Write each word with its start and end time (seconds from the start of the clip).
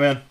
man? 0.00 0.22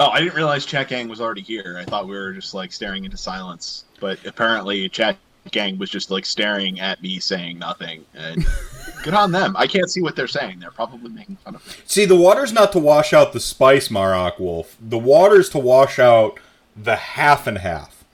Oh, 0.00 0.10
I 0.10 0.20
didn't 0.20 0.34
realize 0.34 0.64
Chat 0.64 0.88
Gang 0.88 1.08
was 1.08 1.20
already 1.20 1.42
here. 1.42 1.76
I 1.78 1.84
thought 1.84 2.06
we 2.06 2.14
were 2.14 2.32
just 2.32 2.54
like 2.54 2.72
staring 2.72 3.04
into 3.04 3.16
silence. 3.16 3.84
But 3.98 4.24
apparently, 4.26 4.88
Chat 4.88 5.16
Gang 5.50 5.76
was 5.78 5.90
just 5.90 6.10
like 6.10 6.24
staring 6.24 6.78
at 6.78 7.02
me, 7.02 7.18
saying 7.18 7.58
nothing. 7.58 8.04
And 8.14 8.46
good 9.02 9.14
on 9.14 9.32
them. 9.32 9.56
I 9.56 9.66
can't 9.66 9.90
see 9.90 10.00
what 10.00 10.14
they're 10.14 10.28
saying. 10.28 10.60
They're 10.60 10.70
probably 10.70 11.10
making 11.10 11.36
fun 11.36 11.56
of 11.56 11.66
me. 11.66 11.72
See, 11.84 12.04
the 12.04 12.16
water's 12.16 12.52
not 12.52 12.70
to 12.72 12.78
wash 12.78 13.12
out 13.12 13.32
the 13.32 13.40
spice, 13.40 13.88
Marok 13.88 14.38
Wolf. 14.38 14.76
The 14.80 14.98
water's 14.98 15.48
to 15.50 15.58
wash 15.58 15.98
out 15.98 16.38
the 16.76 16.96
half 16.96 17.46
and 17.46 17.58
half. 17.58 18.04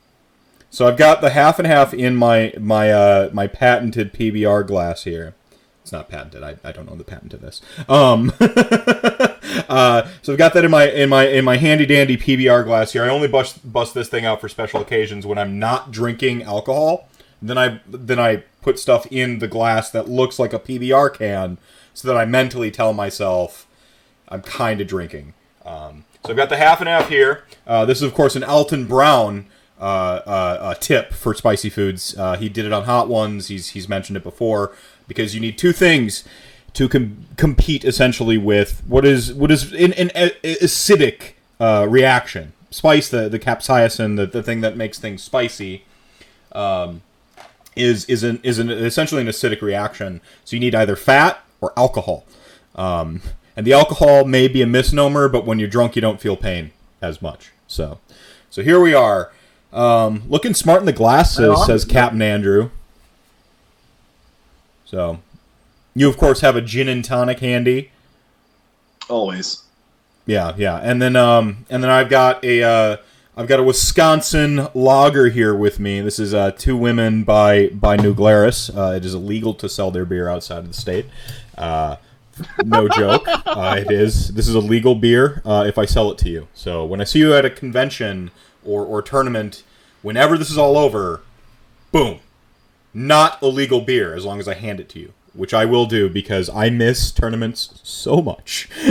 So 0.70 0.88
I've 0.88 0.96
got 0.96 1.20
the 1.20 1.30
half 1.30 1.58
and 1.58 1.68
half 1.68 1.94
in 1.94 2.16
my 2.16 2.52
my 2.58 2.90
uh, 2.90 3.30
my 3.32 3.46
patented 3.46 4.12
PBR 4.12 4.66
glass 4.66 5.04
here. 5.04 5.34
It's 5.82 5.92
not 5.92 6.08
patented. 6.08 6.42
I, 6.42 6.56
I 6.64 6.72
don't 6.72 6.86
know 6.86 6.96
the 6.96 7.04
patent 7.04 7.30
to 7.32 7.36
this. 7.36 7.60
Um, 7.90 8.32
uh, 9.68 10.08
so 10.22 10.32
I've 10.32 10.38
got 10.38 10.54
that 10.54 10.64
in 10.64 10.70
my 10.70 10.88
in 10.88 11.08
my 11.08 11.26
in 11.26 11.44
my 11.44 11.56
handy 11.56 11.86
dandy 11.86 12.16
PBR 12.16 12.64
glass 12.64 12.92
here. 12.92 13.04
I 13.04 13.08
only 13.08 13.28
bust 13.28 13.70
bust 13.70 13.94
this 13.94 14.08
thing 14.08 14.24
out 14.24 14.40
for 14.40 14.48
special 14.48 14.80
occasions 14.80 15.26
when 15.26 15.38
I'm 15.38 15.58
not 15.58 15.90
drinking 15.90 16.42
alcohol. 16.42 17.08
Then 17.42 17.58
I 17.58 17.80
then 17.86 18.18
I 18.18 18.44
put 18.62 18.78
stuff 18.78 19.06
in 19.10 19.38
the 19.38 19.48
glass 19.48 19.90
that 19.90 20.08
looks 20.08 20.38
like 20.38 20.52
a 20.52 20.58
PBR 20.58 21.14
can, 21.14 21.58
so 21.92 22.08
that 22.08 22.16
I 22.16 22.24
mentally 22.24 22.70
tell 22.70 22.92
myself 22.92 23.66
I'm 24.28 24.42
kind 24.42 24.80
of 24.80 24.86
drinking. 24.86 25.34
Um, 25.64 26.04
so 26.24 26.30
I've 26.30 26.36
got 26.36 26.48
the 26.48 26.56
half 26.56 26.80
and 26.80 26.88
half 26.88 27.08
here. 27.08 27.44
Uh, 27.66 27.84
this 27.84 27.98
is 27.98 28.04
of 28.04 28.14
course 28.14 28.36
an 28.36 28.44
Alton 28.44 28.86
Brown 28.86 29.46
uh, 29.78 30.22
uh, 30.24 30.74
tip 30.74 31.12
for 31.12 31.34
spicy 31.34 31.68
foods. 31.68 32.16
Uh, 32.16 32.36
he 32.36 32.48
did 32.48 32.64
it 32.64 32.72
on 32.72 32.84
Hot 32.84 33.08
Ones. 33.08 33.48
He's 33.48 33.70
he's 33.70 33.88
mentioned 33.88 34.16
it 34.16 34.22
before 34.22 34.72
because 35.06 35.34
you 35.34 35.40
need 35.40 35.58
two 35.58 35.72
things 35.72 36.24
to 36.74 36.88
com- 36.88 37.26
compete 37.36 37.84
essentially 37.84 38.36
with 38.36 38.82
what 38.86 39.04
is 39.04 39.32
what 39.32 39.50
is 39.50 39.72
an, 39.72 39.92
an 39.94 40.10
acidic 40.42 41.32
uh, 41.58 41.86
reaction. 41.88 42.52
Spice, 42.70 43.08
the 43.08 43.28
the 43.28 43.38
capsaicin, 43.38 44.16
the, 44.16 44.26
the 44.26 44.42
thing 44.42 44.60
that 44.60 44.76
makes 44.76 44.98
things 44.98 45.22
spicy, 45.22 45.84
um, 46.52 47.02
is 47.76 48.04
is 48.06 48.22
an 48.22 48.40
is 48.42 48.58
an 48.58 48.70
essentially 48.70 49.22
an 49.22 49.28
acidic 49.28 49.62
reaction. 49.62 50.20
So 50.44 50.56
you 50.56 50.60
need 50.60 50.74
either 50.74 50.96
fat 50.96 51.42
or 51.60 51.72
alcohol. 51.76 52.26
Um, 52.74 53.22
and 53.56 53.64
the 53.64 53.72
alcohol 53.72 54.24
may 54.24 54.48
be 54.48 54.62
a 54.62 54.66
misnomer, 54.66 55.28
but 55.28 55.46
when 55.46 55.60
you're 55.60 55.68
drunk, 55.68 55.94
you 55.94 56.02
don't 56.02 56.20
feel 56.20 56.36
pain 56.36 56.72
as 57.00 57.22
much. 57.22 57.52
So, 57.68 58.00
so 58.50 58.62
here 58.62 58.80
we 58.80 58.94
are, 58.94 59.30
um, 59.72 60.24
looking 60.28 60.54
smart 60.54 60.80
in 60.80 60.86
the 60.86 60.92
glasses, 60.92 61.64
says 61.64 61.84
Captain 61.84 62.20
Andrew. 62.20 62.70
So, 64.84 65.20
you 65.94 66.08
of 66.08 66.16
course 66.16 66.40
have 66.40 66.56
a 66.56 66.60
gin 66.60 66.88
and 66.88 67.04
tonic 67.04 67.40
handy. 67.40 67.90
Always. 69.08 69.62
Yeah, 70.26 70.54
yeah, 70.56 70.76
and 70.78 71.02
then 71.02 71.16
um, 71.16 71.66
and 71.68 71.82
then 71.82 71.90
I've 71.90 72.08
got 72.08 72.42
a 72.44 72.62
uh, 72.62 72.96
I've 73.36 73.48
got 73.48 73.60
a 73.60 73.62
Wisconsin 73.62 74.68
lager 74.74 75.28
here 75.28 75.54
with 75.54 75.78
me. 75.78 76.00
This 76.00 76.18
is 76.18 76.32
uh, 76.32 76.52
two 76.52 76.76
women 76.76 77.24
by 77.24 77.68
by 77.68 77.96
New 77.96 78.14
Glarus. 78.14 78.70
Uh, 78.70 78.94
it 78.96 79.04
is 79.04 79.12
illegal 79.14 79.54
to 79.54 79.68
sell 79.68 79.90
their 79.90 80.04
beer 80.04 80.28
outside 80.28 80.58
of 80.58 80.68
the 80.68 80.74
state. 80.74 81.06
Uh, 81.58 81.96
no 82.64 82.88
joke. 82.88 83.26
Uh, 83.54 83.76
it 83.78 83.92
is. 83.92 84.34
This 84.34 84.48
is 84.48 84.56
a 84.56 84.60
legal 84.60 84.96
beer 84.96 85.40
uh, 85.44 85.64
if 85.64 85.78
I 85.78 85.84
sell 85.84 86.10
it 86.10 86.18
to 86.18 86.28
you. 86.28 86.48
So 86.54 86.84
when 86.84 87.00
I 87.00 87.04
see 87.04 87.20
you 87.20 87.34
at 87.34 87.44
a 87.44 87.50
convention 87.50 88.32
or, 88.64 88.84
or 88.84 89.00
tournament, 89.00 89.62
whenever 90.02 90.36
this 90.36 90.50
is 90.50 90.58
all 90.58 90.76
over, 90.76 91.20
boom, 91.92 92.18
not 92.92 93.40
illegal 93.40 93.80
beer 93.80 94.12
as 94.12 94.24
long 94.24 94.40
as 94.40 94.48
I 94.48 94.54
hand 94.54 94.80
it 94.80 94.88
to 94.88 94.98
you, 94.98 95.12
which 95.34 95.52
I 95.52 95.64
will 95.64 95.86
do 95.86 96.08
because 96.08 96.48
I 96.48 96.70
miss 96.70 97.10
tournaments 97.12 97.80
so 97.82 98.22
much. 98.22 98.68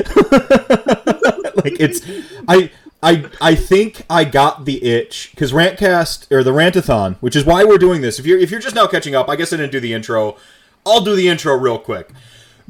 like 1.55 1.79
it's 1.79 2.01
I. 2.47 2.71
I, 3.05 3.25
I 3.41 3.55
think 3.55 4.05
I 4.09 4.23
got 4.23 4.63
the 4.63 4.81
itch 4.81 5.31
because 5.31 5.51
Rantcast 5.51 6.31
or 6.31 6.41
the 6.41 6.53
Rantathon, 6.53 7.17
which 7.19 7.35
is 7.35 7.43
why 7.43 7.65
we're 7.65 7.77
doing 7.77 7.99
this. 7.99 8.17
If 8.17 8.25
you're 8.25 8.39
if 8.39 8.49
you're 8.49 8.61
just 8.61 8.75
now 8.77 8.87
catching 8.87 9.13
up, 9.13 9.27
I 9.27 9.35
guess 9.35 9.51
I 9.51 9.57
didn't 9.57 9.73
do 9.73 9.81
the 9.81 9.91
intro. 9.91 10.37
I'll 10.85 11.01
do 11.01 11.13
the 11.13 11.27
intro 11.27 11.53
real 11.57 11.79
quick. 11.79 12.11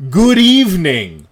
Good 0.09 0.39
evening, 0.39 1.27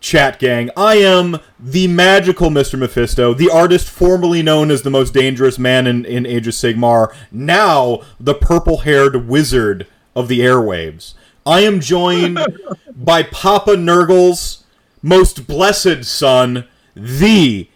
chat 0.00 0.38
gang. 0.38 0.70
I 0.78 0.94
am 0.94 1.40
the 1.58 1.88
magical 1.88 2.48
Mr. 2.48 2.78
Mephisto, 2.78 3.34
the 3.34 3.50
artist 3.50 3.88
formerly 3.90 4.42
known 4.42 4.70
as 4.70 4.80
the 4.80 4.90
most 4.90 5.12
dangerous 5.12 5.58
man 5.58 5.86
in, 5.86 6.06
in 6.06 6.24
Age 6.24 6.46
of 6.46 6.54
Sigmar, 6.54 7.14
now 7.30 8.00
the 8.18 8.34
purple 8.34 8.78
haired 8.78 9.28
wizard 9.28 9.86
of 10.16 10.28
the 10.28 10.40
airwaves. 10.40 11.12
I 11.46 11.60
am 11.60 11.80
joined 11.80 12.38
by 12.96 13.22
Papa 13.22 13.76
Nurgle's 13.76 14.64
most 15.02 15.46
blessed 15.46 16.04
son, 16.04 16.66
the 16.94 17.68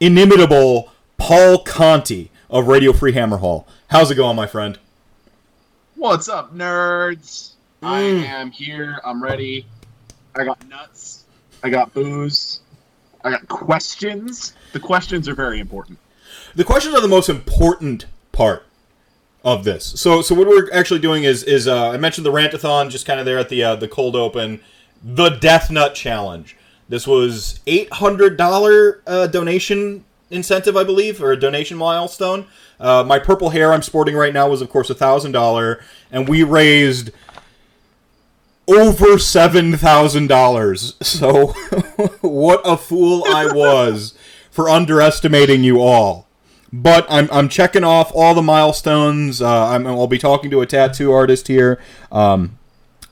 inimitable 0.00 0.92
Paul 1.16 1.62
Conti 1.62 2.30
of 2.50 2.66
Radio 2.66 2.92
Free 2.92 3.12
Hammer 3.12 3.36
Hall. 3.36 3.66
How's 3.88 4.10
it 4.10 4.16
going, 4.16 4.34
my 4.34 4.46
friend? 4.46 4.78
What's 5.94 6.28
up, 6.28 6.54
nerds? 6.54 7.52
Mm. 7.82 7.88
I 7.88 8.00
am 8.00 8.50
here. 8.50 8.98
I'm 9.04 9.22
ready. 9.22 9.66
I 10.34 10.44
got 10.44 10.66
nuts. 10.68 11.24
I 11.62 11.70
got 11.70 11.94
booze. 11.94 12.60
I 13.24 13.30
got 13.30 13.46
questions. 13.46 14.54
The 14.72 14.80
questions 14.80 15.28
are 15.28 15.34
very 15.34 15.60
important. 15.60 15.98
The 16.56 16.64
questions 16.64 16.94
are 16.94 17.00
the 17.00 17.08
most 17.08 17.28
important 17.28 18.06
part 18.32 18.66
of 19.44 19.64
this. 19.64 19.84
So, 19.84 20.22
so 20.22 20.34
what 20.34 20.46
we're 20.46 20.72
actually 20.72 21.00
doing 21.00 21.24
is, 21.24 21.42
is 21.42 21.66
uh, 21.66 21.90
I 21.90 21.96
mentioned 21.96 22.24
the 22.24 22.32
rantathon 22.32 22.90
just 22.90 23.06
kind 23.06 23.18
of 23.18 23.26
there 23.26 23.38
at 23.38 23.48
the 23.48 23.62
uh, 23.62 23.76
the 23.76 23.88
cold 23.88 24.16
open, 24.16 24.60
the 25.02 25.30
Death 25.30 25.70
Nut 25.70 25.94
Challenge. 25.94 26.56
This 26.88 27.06
was 27.06 27.60
eight 27.66 27.92
hundred 27.92 28.36
dollar 28.36 29.02
uh, 29.06 29.26
donation 29.26 30.04
incentive, 30.30 30.76
I 30.76 30.84
believe, 30.84 31.22
or 31.22 31.32
a 31.32 31.36
donation 31.38 31.76
milestone. 31.76 32.46
Uh, 32.80 33.04
my 33.06 33.18
purple 33.18 33.50
hair 33.50 33.72
I'm 33.72 33.82
sporting 33.82 34.16
right 34.16 34.32
now 34.32 34.48
was, 34.48 34.60
of 34.60 34.70
course, 34.70 34.90
a 34.90 34.94
thousand 34.94 35.32
dollar, 35.32 35.82
and 36.10 36.28
we 36.28 36.42
raised 36.42 37.10
over 38.68 39.18
seven 39.18 39.76
thousand 39.76 40.28
dollars. 40.28 40.94
So, 41.02 41.48
what 42.20 42.60
a 42.64 42.76
fool 42.76 43.24
I 43.26 43.46
was 43.46 44.14
for 44.50 44.68
underestimating 44.68 45.64
you 45.64 45.80
all. 45.80 46.28
But 46.72 47.06
I'm, 47.10 47.28
I'm 47.30 47.48
checking 47.48 47.84
off 47.84 48.10
all 48.14 48.34
the 48.34 48.42
milestones. 48.42 49.42
Uh, 49.42 49.66
i 49.66 49.78
will 49.78 50.06
be 50.06 50.18
talking 50.18 50.50
to 50.50 50.62
a 50.62 50.66
tattoo 50.66 51.12
artist 51.12 51.48
here. 51.48 51.78
Um, 52.10 52.58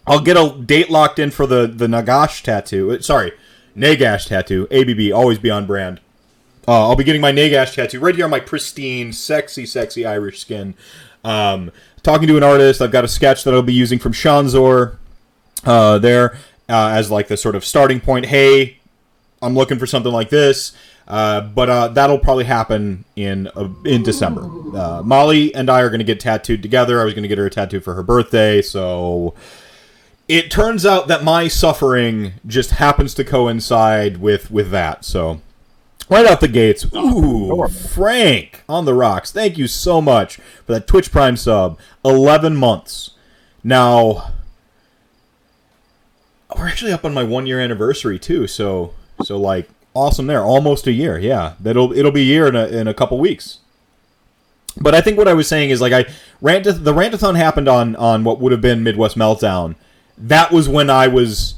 I'll 0.06 0.20
get 0.20 0.36
a 0.36 0.58
date 0.58 0.90
locked 0.90 1.18
in 1.18 1.30
for 1.30 1.46
the 1.46 1.66
the 1.66 1.86
Nagash 1.86 2.42
tattoo. 2.42 2.92
Uh, 2.92 3.00
sorry, 3.00 3.32
Nagash 3.76 4.28
tattoo. 4.28 4.66
ABB, 4.70 5.14
always 5.14 5.38
be 5.38 5.50
on 5.50 5.66
brand. 5.66 6.00
Uh, 6.66 6.88
I'll 6.88 6.96
be 6.96 7.04
getting 7.04 7.20
my 7.20 7.32
Nagash 7.32 7.74
tattoo 7.74 8.00
right 8.00 8.14
here 8.14 8.24
on 8.24 8.30
my 8.30 8.40
pristine, 8.40 9.12
sexy, 9.12 9.66
sexy 9.66 10.06
Irish 10.06 10.40
skin. 10.40 10.74
Um, 11.22 11.70
talking 12.02 12.28
to 12.28 12.36
an 12.36 12.42
artist. 12.42 12.80
I've 12.80 12.92
got 12.92 13.04
a 13.04 13.08
sketch 13.08 13.44
that 13.44 13.52
I'll 13.52 13.62
be 13.62 13.74
using 13.74 13.98
from 13.98 14.12
Shanzor 14.12 14.96
uh, 15.64 15.98
there 15.98 16.38
uh, 16.68 16.88
as 16.94 17.10
like 17.10 17.28
the 17.28 17.36
sort 17.36 17.54
of 17.54 17.64
starting 17.64 18.00
point. 18.00 18.26
Hey, 18.26 18.78
I'm 19.42 19.54
looking 19.54 19.78
for 19.78 19.86
something 19.86 20.12
like 20.12 20.30
this. 20.30 20.72
Uh, 21.10 21.40
but 21.40 21.68
uh, 21.68 21.88
that'll 21.88 22.20
probably 22.20 22.44
happen 22.44 23.04
in 23.16 23.48
uh, 23.48 23.68
in 23.84 24.04
December. 24.04 24.42
Uh, 24.76 25.02
Molly 25.04 25.52
and 25.54 25.68
I 25.68 25.80
are 25.80 25.88
going 25.88 25.98
to 25.98 26.04
get 26.04 26.20
tattooed 26.20 26.62
together. 26.62 27.00
I 27.00 27.04
was 27.04 27.14
going 27.14 27.24
to 27.24 27.28
get 27.28 27.36
her 27.36 27.46
a 27.46 27.50
tattoo 27.50 27.80
for 27.80 27.94
her 27.94 28.04
birthday, 28.04 28.62
so 28.62 29.34
it 30.28 30.52
turns 30.52 30.86
out 30.86 31.08
that 31.08 31.24
my 31.24 31.48
suffering 31.48 32.34
just 32.46 32.70
happens 32.70 33.12
to 33.14 33.24
coincide 33.24 34.18
with 34.18 34.52
with 34.52 34.70
that. 34.70 35.04
So 35.04 35.42
right 36.08 36.24
out 36.24 36.40
the 36.40 36.46
gates, 36.46 36.86
ooh, 36.94 37.66
Frank 37.66 38.62
on 38.68 38.84
the 38.84 38.94
rocks. 38.94 39.32
Thank 39.32 39.58
you 39.58 39.66
so 39.66 40.00
much 40.00 40.36
for 40.36 40.74
that 40.74 40.86
Twitch 40.86 41.10
Prime 41.10 41.36
sub. 41.36 41.76
Eleven 42.04 42.56
months 42.56 43.10
now 43.62 44.32
we're 46.56 46.68
actually 46.68 46.92
up 46.92 47.04
on 47.04 47.14
my 47.14 47.22
one 47.24 47.46
year 47.46 47.60
anniversary 47.60 48.18
too. 48.18 48.46
So 48.46 48.94
so 49.24 49.36
like 49.36 49.68
awesome 49.94 50.26
there, 50.26 50.44
almost 50.44 50.86
a 50.86 50.92
year. 50.92 51.18
Yeah, 51.18 51.54
that'll 51.60 51.92
it'll 51.92 52.12
be 52.12 52.22
a 52.22 52.24
year 52.24 52.46
in 52.46 52.56
a 52.56 52.66
in 52.66 52.88
a 52.88 52.94
couple 52.94 53.18
weeks. 53.18 53.58
But 54.80 54.94
I 54.94 55.00
think 55.00 55.18
what 55.18 55.28
I 55.28 55.34
was 55.34 55.48
saying 55.48 55.70
is 55.70 55.80
like 55.80 55.92
I 55.92 56.06
rant 56.40 56.64
the 56.64 56.92
rantathon 56.92 57.36
happened 57.36 57.68
on 57.68 57.96
on 57.96 58.24
what 58.24 58.40
would 58.40 58.52
have 58.52 58.60
been 58.60 58.82
Midwest 58.82 59.16
Meltdown. 59.16 59.74
That 60.16 60.52
was 60.52 60.68
when 60.68 60.90
I 60.90 61.08
was 61.08 61.54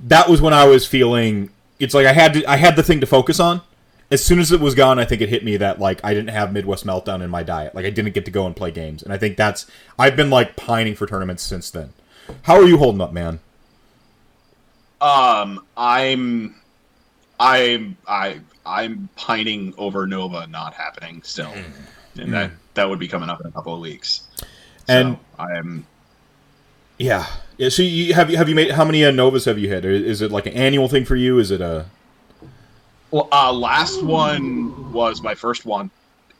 that 0.00 0.28
was 0.28 0.40
when 0.40 0.52
I 0.52 0.66
was 0.66 0.86
feeling 0.86 1.50
it's 1.78 1.94
like 1.94 2.06
I 2.06 2.12
had 2.12 2.34
to 2.34 2.44
I 2.50 2.56
had 2.56 2.76
the 2.76 2.82
thing 2.82 3.00
to 3.00 3.06
focus 3.06 3.40
on. 3.40 3.62
As 4.08 4.24
soon 4.24 4.38
as 4.38 4.52
it 4.52 4.60
was 4.60 4.76
gone, 4.76 5.00
I 5.00 5.04
think 5.04 5.20
it 5.20 5.28
hit 5.28 5.44
me 5.44 5.56
that 5.56 5.80
like 5.80 6.00
I 6.04 6.14
didn't 6.14 6.30
have 6.30 6.52
Midwest 6.52 6.86
Meltdown 6.86 7.22
in 7.22 7.30
my 7.30 7.42
diet. 7.42 7.74
Like 7.74 7.84
I 7.84 7.90
didn't 7.90 8.14
get 8.14 8.24
to 8.26 8.30
go 8.30 8.46
and 8.46 8.54
play 8.54 8.70
games. 8.70 9.02
And 9.02 9.12
I 9.12 9.18
think 9.18 9.36
that's 9.36 9.66
I've 9.98 10.16
been 10.16 10.30
like 10.30 10.56
pining 10.56 10.94
for 10.94 11.06
tournaments 11.06 11.42
since 11.42 11.70
then. 11.70 11.92
How 12.42 12.56
are 12.56 12.66
you 12.66 12.78
holding 12.78 13.00
up, 13.00 13.12
man? 13.12 13.40
Um, 15.00 15.64
I'm, 15.76 16.54
I'm, 17.38 17.96
I, 18.06 18.40
I'm 18.64 19.08
pining 19.16 19.74
over 19.78 20.06
Nova 20.06 20.46
not 20.46 20.74
happening 20.74 21.22
still, 21.22 21.52
mm. 21.52 22.22
and 22.22 22.32
that 22.32 22.50
that 22.74 22.88
would 22.88 22.98
be 22.98 23.08
coming 23.08 23.28
up 23.28 23.40
in 23.40 23.46
a 23.46 23.50
couple 23.52 23.74
of 23.74 23.80
weeks. 23.80 24.26
So 24.36 24.46
and 24.88 25.18
I'm, 25.38 25.86
yeah, 26.98 27.26
yeah. 27.56 27.68
So 27.68 27.82
you 27.82 28.14
have 28.14 28.30
you 28.30 28.36
have 28.36 28.48
you 28.48 28.54
made 28.54 28.72
how 28.72 28.84
many 28.84 29.04
uh, 29.04 29.10
Novas 29.10 29.44
have 29.44 29.58
you 29.58 29.68
hit? 29.68 29.84
Is 29.84 30.22
it 30.22 30.30
like 30.30 30.46
an 30.46 30.54
annual 30.54 30.88
thing 30.88 31.04
for 31.04 31.16
you? 31.16 31.38
Is 31.38 31.50
it 31.50 31.60
a 31.60 31.86
Well, 33.10 33.28
uh, 33.32 33.52
last 33.52 34.02
one 34.02 34.92
was 34.92 35.22
my 35.22 35.34
first 35.34 35.64
one, 35.66 35.90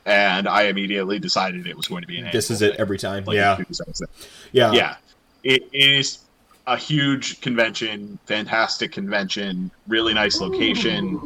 and 0.05 0.49
I 0.49 0.65
immediately 0.65 1.19
decided 1.19 1.67
it 1.67 1.77
was 1.77 1.89
going 1.89 2.03
to 2.03 2.09
be 2.09 2.19
an. 2.19 2.31
This 2.33 2.51
is 2.51 2.63
it 2.63 2.73
thing, 2.73 2.81
every 2.81 2.99
time. 2.99 3.25
like, 3.25 3.37
yeah, 3.37 3.53
as 3.53 3.57
soon 3.59 3.67
as 3.71 3.81
I 3.81 3.93
said 3.93 4.09
it. 4.09 4.29
yeah, 4.53 4.73
yeah. 4.73 4.97
It, 5.45 5.69
it 5.73 5.93
is 5.93 6.19
a 6.67 6.77
huge 6.77 7.41
convention, 7.41 8.19
fantastic 8.27 8.93
convention, 8.93 9.71
really 9.87 10.13
nice 10.15 10.41
location. 10.41 11.19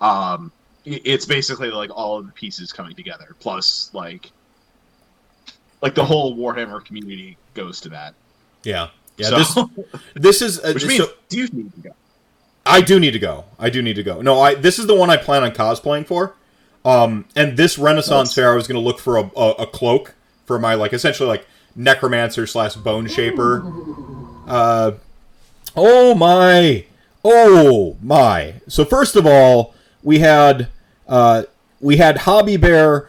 Um, 0.00 0.52
it's 0.84 1.24
basically 1.26 1.70
like 1.70 1.90
all 1.94 2.18
of 2.18 2.26
the 2.26 2.32
pieces 2.32 2.72
coming 2.72 2.94
together, 2.94 3.34
plus 3.40 3.90
like, 3.92 4.30
like 5.82 5.94
the 5.94 6.04
whole 6.04 6.36
Warhammer 6.36 6.84
community 6.84 7.36
goes 7.54 7.80
to 7.82 7.88
that. 7.90 8.14
yeah, 8.64 8.88
yeah. 9.16 9.42
So- 9.42 9.70
This 9.74 9.86
this 10.14 10.42
is 10.42 10.58
uh, 10.64 10.72
which 10.74 10.86
means 10.86 11.04
so, 11.04 11.10
you 11.30 11.48
need 11.48 11.72
to 11.74 11.80
go. 11.80 11.90
I 12.68 12.80
do 12.80 12.98
need 13.00 13.12
to 13.12 13.18
go. 13.18 13.44
I 13.58 13.70
do 13.70 13.80
need 13.80 13.96
to 13.96 14.02
go. 14.02 14.20
No, 14.20 14.40
I 14.40 14.54
this 14.54 14.78
is 14.78 14.86
the 14.86 14.94
one 14.94 15.08
I 15.08 15.16
plan 15.16 15.42
on 15.44 15.52
cosplaying 15.52 16.06
for. 16.06 16.34
Um, 16.84 17.24
and 17.34 17.56
this 17.56 17.78
Renaissance 17.78 18.28
Nice. 18.30 18.34
fair, 18.34 18.52
I 18.52 18.56
was 18.56 18.68
going 18.68 18.80
to 18.80 18.84
look 18.86 18.98
for 19.00 19.16
a, 19.16 19.30
a, 19.36 19.50
a 19.62 19.66
cloak 19.66 20.14
for 20.44 20.58
my 20.58 20.74
like 20.74 20.92
essentially 20.92 21.28
like 21.28 21.46
necromancer 21.74 22.46
slash 22.46 22.74
bone 22.76 23.06
shaper. 23.08 23.60
Uh, 24.46 24.92
oh 25.74 26.14
my, 26.14 26.84
oh 27.24 27.96
my. 28.02 28.54
So 28.68 28.84
first 28.84 29.16
of 29.16 29.26
all, 29.26 29.74
we 30.02 30.20
had 30.20 30.68
uh, 31.08 31.44
we 31.80 31.96
had 31.96 32.18
Hobby 32.18 32.56
Bear, 32.56 33.08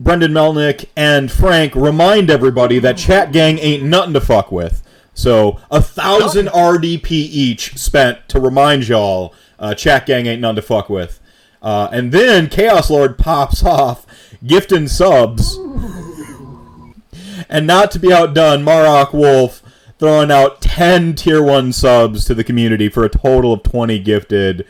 Brendan 0.00 0.32
Melnick, 0.32 0.86
and 0.96 1.30
Frank 1.30 1.74
remind 1.74 2.30
everybody 2.30 2.78
that 2.78 2.96
Chat 2.96 3.32
Gang 3.32 3.58
ain't 3.58 3.82
nothing 3.82 4.14
to 4.14 4.20
fuck 4.20 4.50
with. 4.50 4.82
So 5.14 5.60
a 5.70 5.82
thousand 5.82 6.46
RDP 6.46 7.10
each 7.10 7.76
spent 7.76 8.28
to 8.28 8.40
remind 8.40 8.88
y'all 8.88 9.34
uh, 9.58 9.74
Chat 9.74 10.06
Gang 10.06 10.26
ain't 10.26 10.40
nothing 10.40 10.56
to 10.56 10.62
fuck 10.62 10.88
with. 10.88 11.20
Uh, 11.60 11.88
and 11.92 12.12
then 12.12 12.48
Chaos 12.48 12.88
Lord 12.88 13.18
pops 13.18 13.64
off, 13.64 14.06
gifting 14.46 14.88
subs. 14.88 15.56
and 17.48 17.66
not 17.66 17.90
to 17.90 17.98
be 17.98 18.12
outdone, 18.12 18.64
Marok 18.64 19.12
Wolf 19.12 19.62
throwing 19.98 20.30
out 20.30 20.60
10 20.60 21.14
tier 21.14 21.42
1 21.42 21.72
subs 21.72 22.24
to 22.24 22.34
the 22.34 22.44
community 22.44 22.88
for 22.88 23.04
a 23.04 23.08
total 23.08 23.52
of 23.52 23.62
20 23.62 23.98
gifted. 23.98 24.66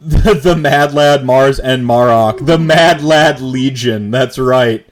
The, 0.00 0.34
the 0.34 0.56
Mad 0.56 0.92
Lad 0.94 1.24
Mars 1.24 1.60
and 1.60 1.84
Marok. 1.84 2.44
The 2.44 2.58
Mad 2.58 3.02
Lad 3.02 3.40
Legion. 3.40 4.10
That's 4.10 4.38
right. 4.38 4.84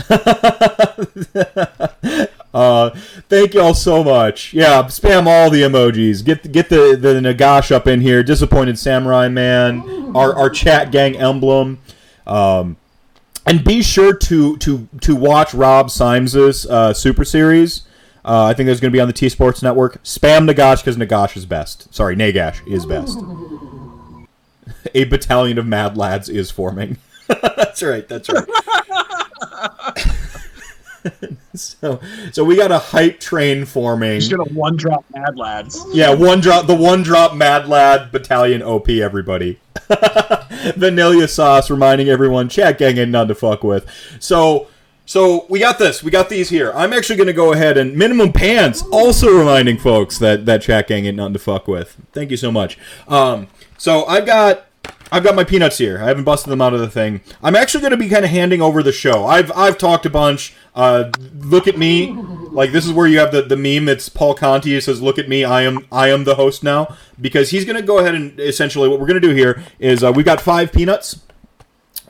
uh, 2.54 2.90
thank 3.28 3.54
y'all 3.54 3.74
so 3.74 4.04
much. 4.04 4.52
Yeah, 4.52 4.82
spam 4.84 5.26
all 5.26 5.50
the 5.50 5.62
emojis. 5.62 6.24
Get 6.24 6.52
get 6.52 6.68
the 6.68 6.96
the 6.98 7.14
Nagash 7.20 7.70
up 7.70 7.86
in 7.86 8.00
here. 8.00 8.22
Disappointed 8.22 8.78
Samurai 8.78 9.28
Man. 9.28 10.14
Our 10.14 10.34
our 10.34 10.50
chat 10.50 10.90
gang 10.92 11.16
emblem. 11.16 11.78
Um, 12.26 12.76
and 13.46 13.64
be 13.64 13.82
sure 13.82 14.14
to 14.14 14.56
to 14.58 14.88
to 15.00 15.16
watch 15.16 15.52
Rob 15.54 15.90
Symes's 15.90 16.66
uh, 16.66 16.92
Super 16.94 17.24
Series. 17.24 17.82
Uh, 18.24 18.44
I 18.44 18.54
think 18.54 18.66
there's 18.66 18.80
going 18.80 18.92
to 18.92 18.96
be 18.96 19.00
on 19.00 19.06
the 19.08 19.14
T 19.14 19.28
Sports 19.28 19.62
Network. 19.62 20.02
Spam 20.02 20.50
Nagash 20.50 20.78
because 20.78 20.96
Nagash 20.96 21.36
is 21.36 21.46
best. 21.46 21.92
Sorry, 21.94 22.16
Nagash 22.16 22.66
is 22.66 22.86
best. 22.86 23.18
A 24.94 25.04
battalion 25.04 25.58
of 25.58 25.66
mad 25.66 25.96
lads 25.96 26.28
is 26.28 26.50
forming. 26.50 26.96
that's 27.28 27.82
right. 27.82 28.08
That's 28.08 28.28
right. 28.28 28.46
so, 31.54 32.00
so 32.32 32.44
we 32.44 32.56
got 32.56 32.72
a 32.72 32.78
hype 32.78 33.20
train 33.20 33.64
forming. 33.64 34.20
Just 34.20 34.30
gonna 34.30 34.44
one 34.52 34.76
drop 34.76 35.04
Mad 35.14 35.36
Lads. 35.36 35.84
Yeah, 35.92 36.14
one 36.14 36.40
drop, 36.40 36.66
the 36.66 36.74
one 36.74 37.02
drop 37.02 37.34
Mad 37.34 37.68
Lad 37.68 38.10
Battalion 38.12 38.62
OP, 38.62 38.88
everybody. 38.88 39.58
Vanilla 40.76 41.28
sauce 41.28 41.70
reminding 41.70 42.08
everyone, 42.08 42.48
chat 42.48 42.78
gang 42.78 42.98
ain't 42.98 43.10
none 43.10 43.28
to 43.28 43.34
fuck 43.34 43.62
with. 43.64 43.86
So, 44.18 44.68
so 45.10 45.44
we 45.48 45.58
got 45.58 45.80
this. 45.80 46.04
We 46.04 46.12
got 46.12 46.28
these 46.28 46.50
here. 46.50 46.70
I'm 46.72 46.92
actually 46.92 47.16
going 47.16 47.26
to 47.26 47.32
go 47.32 47.52
ahead 47.52 47.76
and 47.76 47.96
minimum 47.96 48.32
pants 48.32 48.84
also 48.92 49.36
reminding 49.36 49.78
folks 49.78 50.18
that 50.18 50.46
that 50.46 50.62
chat 50.62 50.86
gang 50.86 51.04
ain't 51.04 51.16
nothing 51.16 51.32
to 51.32 51.40
fuck 51.40 51.66
with. 51.66 51.96
Thank 52.12 52.30
you 52.30 52.36
so 52.36 52.52
much. 52.52 52.78
Um, 53.08 53.48
so 53.76 54.04
I've 54.04 54.24
got. 54.24 54.66
I've 55.12 55.24
got 55.24 55.34
my 55.34 55.42
peanuts 55.42 55.78
here. 55.78 56.00
I 56.00 56.06
haven't 56.06 56.22
busted 56.22 56.52
them 56.52 56.60
out 56.60 56.72
of 56.72 56.78
the 56.78 56.88
thing. 56.88 57.22
I'm 57.42 57.56
actually 57.56 57.80
going 57.80 57.90
to 57.90 57.96
be 57.96 58.08
kind 58.08 58.24
of 58.24 58.30
handing 58.30 58.62
over 58.62 58.80
the 58.84 58.92
show. 58.92 59.26
I've 59.26 59.50
I've 59.50 59.76
talked 59.76 60.06
a 60.06 60.10
bunch. 60.10 60.54
Uh, 60.76 61.10
look 61.34 61.66
at 61.66 61.76
me. 61.76 62.12
Like 62.12 62.70
this 62.70 62.86
is 62.86 62.92
where 62.92 63.08
you 63.08 63.18
have 63.18 63.32
the, 63.32 63.42
the 63.42 63.56
meme. 63.56 63.88
It's 63.88 64.08
Paul 64.08 64.34
Conti. 64.34 64.76
It 64.76 64.84
says, 64.84 65.02
"Look 65.02 65.18
at 65.18 65.28
me. 65.28 65.42
I 65.42 65.62
am 65.62 65.88
I 65.90 66.10
am 66.10 66.22
the 66.22 66.36
host 66.36 66.62
now." 66.62 66.96
Because 67.20 67.50
he's 67.50 67.64
going 67.64 67.74
to 67.74 67.82
go 67.82 67.98
ahead 67.98 68.14
and 68.14 68.38
essentially 68.38 68.88
what 68.88 69.00
we're 69.00 69.08
going 69.08 69.20
to 69.20 69.28
do 69.28 69.34
here 69.34 69.60
is 69.80 70.04
uh, 70.04 70.12
we've 70.12 70.24
got 70.24 70.40
five 70.40 70.70
peanuts. 70.70 71.20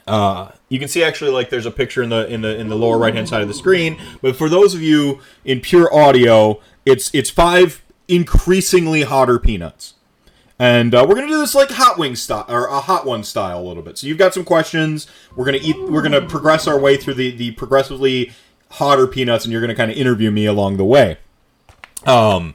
Uh, 0.07 0.51
you 0.71 0.79
can 0.79 0.89
see 0.89 1.05
actually 1.05 1.33
like 1.33 1.51
there's 1.51 1.67
a 1.67 1.71
picture 1.71 2.03
in 2.03 2.09
the 2.09 2.27
in 2.33 2.41
the 2.41 2.57
in 2.57 2.69
the 2.69 2.77
lower 2.77 2.97
right 2.97 3.15
hand 3.15 3.29
side 3.29 3.43
of 3.43 3.49
the 3.49 3.55
screen. 3.55 4.01
But 4.23 4.37
for 4.37 4.49
those 4.49 4.75
of 4.75 4.81
you 4.81 5.21
in 5.45 5.61
pure 5.61 5.93
audio, 5.93 6.61
it's 6.87 7.11
it's 7.13 7.29
five 7.29 7.83
increasingly 8.09 9.03
hotter 9.03 9.39
peanuts. 9.39 9.95
And 10.59 10.95
uh, 10.95 11.05
we're 11.09 11.17
gonna 11.17 11.27
do 11.27 11.39
this 11.39 11.55
like 11.55 11.71
hot 11.71 11.99
wing 11.99 12.15
style 12.15 12.45
or 12.49 12.67
a 12.67 12.81
hot 12.81 13.05
one 13.05 13.25
style 13.25 13.61
a 13.61 13.67
little 13.67 13.83
bit. 13.83 13.99
So 13.99 14.07
you've 14.07 14.19
got 14.19 14.33
some 14.33 14.45
questions. 14.45 15.07
We're 15.35 15.45
gonna 15.45 15.59
eat. 15.61 15.77
We're 15.81 16.03
gonna 16.03 16.27
progress 16.27 16.67
our 16.69 16.79
way 16.79 16.97
through 16.97 17.15
the 17.15 17.31
the 17.33 17.51
progressively 17.53 18.33
hotter 18.73 19.09
peanuts, 19.09 19.45
and 19.45 19.53
you're 19.53 19.61
gonna 19.61 19.75
kind 19.75 19.91
of 19.91 19.97
interview 19.97 20.31
me 20.31 20.47
along 20.47 20.77
the 20.77 20.85
way. 20.85 21.19
Um, 22.07 22.55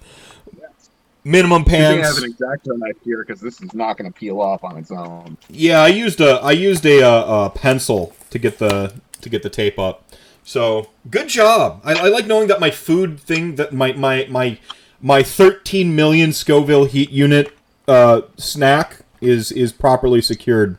minimum 1.26 1.66
think 1.66 1.84
I 1.84 2.08
have 2.08 2.18
an 2.18 2.32
exacto 2.32 2.78
knife 2.78 2.98
here 3.04 3.26
because 3.26 3.42
this 3.42 3.60
is 3.60 3.74
not 3.74 3.98
gonna 3.98 4.12
peel 4.12 4.40
off 4.40 4.64
on 4.64 4.78
its 4.78 4.92
own. 4.92 5.38
Yeah, 5.50 5.82
I 5.82 5.88
used 5.88 6.22
a 6.22 6.36
I 6.36 6.52
used 6.52 6.86
a, 6.86 7.02
uh, 7.02 7.46
a 7.46 7.50
pencil 7.58 8.14
to 8.30 8.40
get 8.40 8.60
the 8.60 8.94
to 9.22 9.30
get 9.30 9.44
the 9.44 9.50
tape 9.50 9.78
up. 9.78 10.04
So 10.44 10.90
good 11.10 11.28
job. 11.28 11.82
I, 11.84 11.96
I 11.96 12.08
like 12.08 12.28
knowing 12.28 12.48
that 12.48 12.60
my 12.60 12.72
food 12.72 13.20
thing 13.20 13.56
that 13.56 13.74
my 13.74 13.92
my 13.94 14.28
my 14.30 14.60
my 15.02 15.24
13 15.24 15.96
million 15.96 16.32
Scoville 16.32 16.86
heat 16.86 17.10
unit 17.10 17.52
uh, 17.88 18.22
snack 18.38 19.02
is 19.20 19.52
is 19.52 19.74
properly 19.74 20.22
secured 20.22 20.78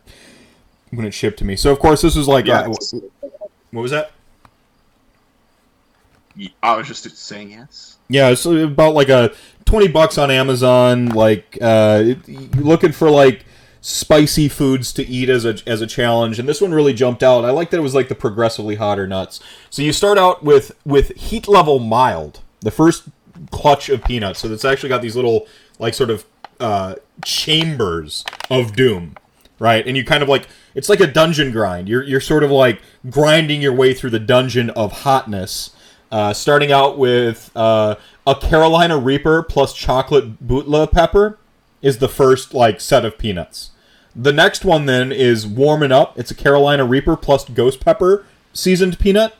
when 0.90 1.04
it's 1.04 1.16
shipped 1.16 1.38
to 1.40 1.44
me. 1.44 1.56
So 1.56 1.72
of 1.72 1.80
course 1.80 2.02
this 2.02 2.16
is 2.16 2.28
like 2.28 2.48
uh, 2.48 2.68
what 2.68 3.82
was 3.82 3.90
that? 3.90 4.12
I 6.62 6.76
was 6.76 6.86
just 6.86 7.16
saying 7.16 7.50
yes. 7.50 7.95
Yeah, 8.08 8.28
it's 8.30 8.46
about 8.46 8.94
like 8.94 9.08
a 9.08 9.32
twenty 9.64 9.88
bucks 9.88 10.18
on 10.18 10.30
Amazon. 10.30 11.06
Like, 11.06 11.58
uh, 11.60 12.14
looking 12.56 12.92
for 12.92 13.10
like 13.10 13.44
spicy 13.80 14.48
foods 14.48 14.92
to 14.92 15.06
eat 15.06 15.28
as 15.28 15.44
a 15.44 15.56
as 15.66 15.80
a 15.80 15.86
challenge, 15.86 16.38
and 16.38 16.48
this 16.48 16.60
one 16.60 16.72
really 16.72 16.92
jumped 16.92 17.22
out. 17.22 17.44
I 17.44 17.50
like 17.50 17.70
that 17.70 17.78
it 17.78 17.82
was 17.82 17.94
like 17.94 18.08
the 18.08 18.14
progressively 18.14 18.76
hotter 18.76 19.06
nuts. 19.06 19.40
So 19.70 19.82
you 19.82 19.92
start 19.92 20.18
out 20.18 20.42
with 20.42 20.72
with 20.84 21.16
heat 21.16 21.48
level 21.48 21.78
mild, 21.78 22.40
the 22.60 22.70
first 22.70 23.04
clutch 23.50 23.88
of 23.88 24.02
peanuts. 24.04 24.40
So 24.40 24.50
it's 24.52 24.64
actually 24.64 24.88
got 24.88 25.02
these 25.02 25.16
little 25.16 25.46
like 25.78 25.94
sort 25.94 26.10
of 26.10 26.24
uh, 26.58 26.96
chambers 27.24 28.24
of 28.50 28.74
doom, 28.74 29.16
right? 29.58 29.86
And 29.86 29.96
you 29.96 30.04
kind 30.04 30.22
of 30.22 30.28
like 30.28 30.48
it's 30.74 30.88
like 30.88 31.00
a 31.00 31.06
dungeon 31.06 31.52
grind. 31.52 31.88
You're 31.88 32.02
you're 32.02 32.20
sort 32.20 32.42
of 32.42 32.50
like 32.50 32.80
grinding 33.08 33.62
your 33.62 33.72
way 33.72 33.94
through 33.94 34.10
the 34.10 34.18
dungeon 34.18 34.70
of 34.70 34.92
hotness. 35.02 35.70
Uh, 36.10 36.32
starting 36.32 36.70
out 36.70 36.96
with 36.96 37.50
uh, 37.56 37.96
a 38.26 38.34
Carolina 38.36 38.96
Reaper 38.96 39.42
plus 39.42 39.74
chocolate 39.74 40.46
Bhutlah 40.46 40.90
pepper 40.90 41.38
is 41.82 41.98
the 41.98 42.08
first 42.08 42.54
like 42.54 42.80
set 42.80 43.04
of 43.04 43.18
peanuts. 43.18 43.70
The 44.14 44.32
next 44.32 44.64
one 44.64 44.86
then 44.86 45.12
is 45.12 45.46
warming 45.46 45.92
up. 45.92 46.18
It's 46.18 46.30
a 46.30 46.34
Carolina 46.34 46.84
Reaper 46.84 47.16
plus 47.16 47.44
ghost 47.48 47.80
pepper 47.80 48.24
seasoned 48.54 48.98
peanut. 48.98 49.34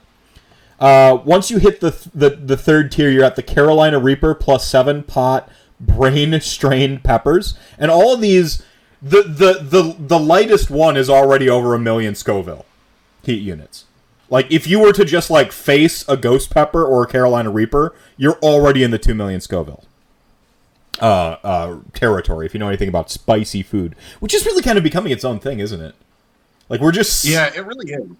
Uh, 0.78 1.18
once 1.24 1.50
you 1.50 1.58
hit 1.58 1.80
the, 1.80 1.96
the 2.14 2.30
the 2.30 2.56
third 2.56 2.92
tier, 2.92 3.08
you're 3.10 3.24
at 3.24 3.36
the 3.36 3.42
Carolina 3.42 3.98
Reaper 3.98 4.34
plus 4.34 4.68
seven 4.68 5.02
pot 5.02 5.50
brain 5.80 6.38
strained 6.40 7.02
peppers, 7.02 7.56
and 7.78 7.90
all 7.90 8.12
of 8.14 8.20
these. 8.20 8.62
The, 9.02 9.22
the 9.22 9.58
the 9.62 9.96
the 9.98 10.18
lightest 10.18 10.70
one 10.70 10.96
is 10.96 11.08
already 11.08 11.48
over 11.48 11.74
a 11.74 11.78
million 11.78 12.14
Scoville 12.14 12.64
heat 13.22 13.42
units. 13.42 13.85
Like 14.28 14.50
if 14.50 14.66
you 14.66 14.80
were 14.80 14.92
to 14.92 15.04
just 15.04 15.30
like 15.30 15.52
face 15.52 16.06
a 16.08 16.16
ghost 16.16 16.50
pepper 16.50 16.84
or 16.84 17.04
a 17.04 17.06
Carolina 17.06 17.50
Reaper, 17.50 17.94
you're 18.16 18.38
already 18.40 18.82
in 18.82 18.90
the 18.90 18.98
two 18.98 19.14
million 19.14 19.40
Scoville 19.40 19.84
uh, 21.00 21.36
uh, 21.44 21.78
territory. 21.94 22.46
If 22.46 22.54
you 22.54 22.60
know 22.60 22.68
anything 22.68 22.88
about 22.88 23.10
spicy 23.10 23.62
food, 23.62 23.94
which 24.20 24.34
is 24.34 24.44
really 24.46 24.62
kind 24.62 24.78
of 24.78 24.84
becoming 24.84 25.12
its 25.12 25.24
own 25.24 25.38
thing, 25.38 25.60
isn't 25.60 25.80
it? 25.80 25.94
Like 26.68 26.80
we're 26.80 26.92
just 26.92 27.24
Yeah, 27.24 27.52
it 27.54 27.64
really 27.64 27.92
is. 27.92 28.10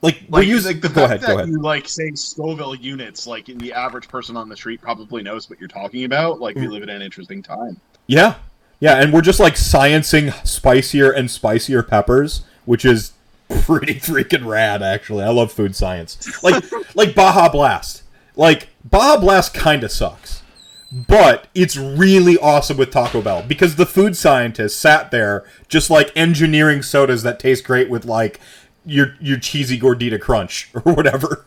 like, 0.00 0.22
we're 0.28 0.38
Like, 0.40 0.46
using. 0.48 0.72
like 0.74 0.82
the 0.82 0.88
go 0.88 1.06
fact 1.06 1.22
ahead, 1.24 1.38
that 1.38 1.48
you 1.48 1.60
like 1.60 1.86
say 1.88 2.10
Scoville 2.14 2.74
units, 2.74 3.26
like 3.26 3.46
the 3.46 3.72
average 3.72 4.08
person 4.08 4.36
on 4.36 4.48
the 4.48 4.56
street 4.56 4.80
probably 4.80 5.22
knows 5.22 5.50
what 5.50 5.60
you're 5.60 5.68
talking 5.68 6.04
about. 6.04 6.40
Like 6.40 6.56
Mm. 6.56 6.60
we 6.62 6.68
live 6.68 6.82
in 6.82 6.88
an 6.88 7.02
interesting 7.02 7.42
time. 7.42 7.78
Yeah, 8.06 8.36
yeah, 8.80 8.94
and 9.02 9.12
we're 9.12 9.20
just 9.20 9.38
like 9.40 9.54
sciencing 9.54 10.32
spicier 10.46 11.10
and 11.14 11.30
spicier 11.30 11.82
peppers, 11.82 12.42
which 12.64 12.84
is 12.84 13.12
pretty 13.62 13.94
freaking 13.94 14.46
rad. 14.46 14.82
Actually, 14.82 15.24
I 15.24 15.30
love 15.30 15.52
food 15.52 15.74
science. 15.76 16.42
Like 16.42 16.64
like 16.94 17.14
Baja 17.14 17.48
Blast. 17.48 18.02
Like 18.36 18.68
Baja 18.84 19.20
Blast 19.20 19.52
kind 19.54 19.84
of 19.84 19.90
sucks, 19.90 20.42
but 20.90 21.48
it's 21.54 21.76
really 21.76 22.38
awesome 22.38 22.76
with 22.76 22.90
Taco 22.90 23.20
Bell 23.20 23.42
because 23.46 23.76
the 23.76 23.86
food 23.86 24.16
scientist 24.16 24.80
sat 24.80 25.10
there 25.10 25.44
just 25.68 25.90
like 25.90 26.10
engineering 26.16 26.82
sodas 26.82 27.22
that 27.24 27.38
taste 27.38 27.64
great 27.64 27.90
with 27.90 28.04
like 28.04 28.40
your 28.84 29.16
your 29.20 29.38
cheesy 29.38 29.78
gordita 29.78 30.20
crunch 30.20 30.70
or 30.74 30.92
whatever. 30.94 31.44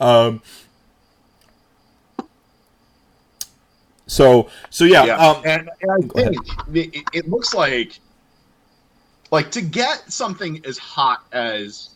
um, 0.00 0.42
so 4.06 4.48
so 4.70 4.84
yeah, 4.84 5.04
Yeah, 5.04 5.16
Um, 5.16 5.42
and, 5.44 5.70
and 5.82 5.90
I 5.90 6.08
think 6.08 6.36
it, 6.74 7.04
it 7.12 7.28
looks 7.28 7.54
like, 7.54 8.00
like 9.30 9.50
to 9.52 9.60
get 9.60 10.10
something 10.10 10.64
as 10.64 10.78
hot 10.78 11.24
as 11.32 11.90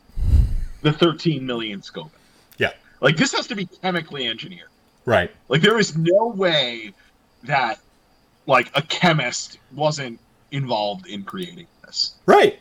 the 0.83 0.93
13 0.93 1.45
million 1.45 1.83
Scoville. 1.83 2.11
Yeah. 2.59 2.73
like 3.01 3.17
this 3.17 3.33
has 3.33 3.47
to 3.49 3.55
be 3.55 3.67
chemically 3.67 4.27
engineered. 4.27 4.69
right. 5.05 5.31
Like 5.49 5.63
there 5.63 5.79
is 5.79 5.97
no 5.97 6.29
way 6.29 6.93
that 7.45 7.81
like 8.47 8.71
a 8.75 8.83
chemist 8.83 9.59
wasn't 9.75 10.19
involved 10.51 11.07
in 11.07 11.25
creating 11.25 11.67
this. 11.85 12.15
Right. 12.27 12.59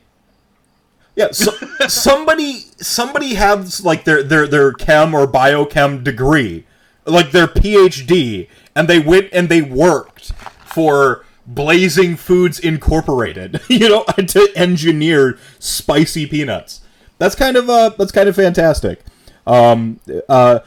Yeah, 1.15 1.31
so, 1.31 1.51
somebody 1.87 2.65
somebody 2.77 3.33
has 3.35 3.83
like 3.83 4.05
their 4.05 4.23
their 4.23 4.47
their 4.47 4.71
chem 4.71 5.13
or 5.13 5.27
biochem 5.27 6.03
degree, 6.03 6.65
like 7.05 7.31
their 7.31 7.47
PhD, 7.47 8.47
and 8.75 8.87
they 8.87 8.99
went 8.99 9.29
and 9.33 9.49
they 9.49 9.61
worked 9.61 10.31
for 10.65 11.25
Blazing 11.53 12.15
Foods 12.15 12.59
Incorporated, 12.59 13.61
you 13.69 13.89
know, 13.89 14.03
to 14.27 14.51
engineer 14.55 15.37
spicy 15.59 16.25
peanuts. 16.25 16.81
That's 17.17 17.35
kind 17.35 17.57
of 17.57 17.69
uh 17.69 17.89
that's 17.97 18.11
kind 18.11 18.27
of 18.27 18.35
fantastic. 18.35 19.01
Um 19.45 19.99
uh 20.29 20.59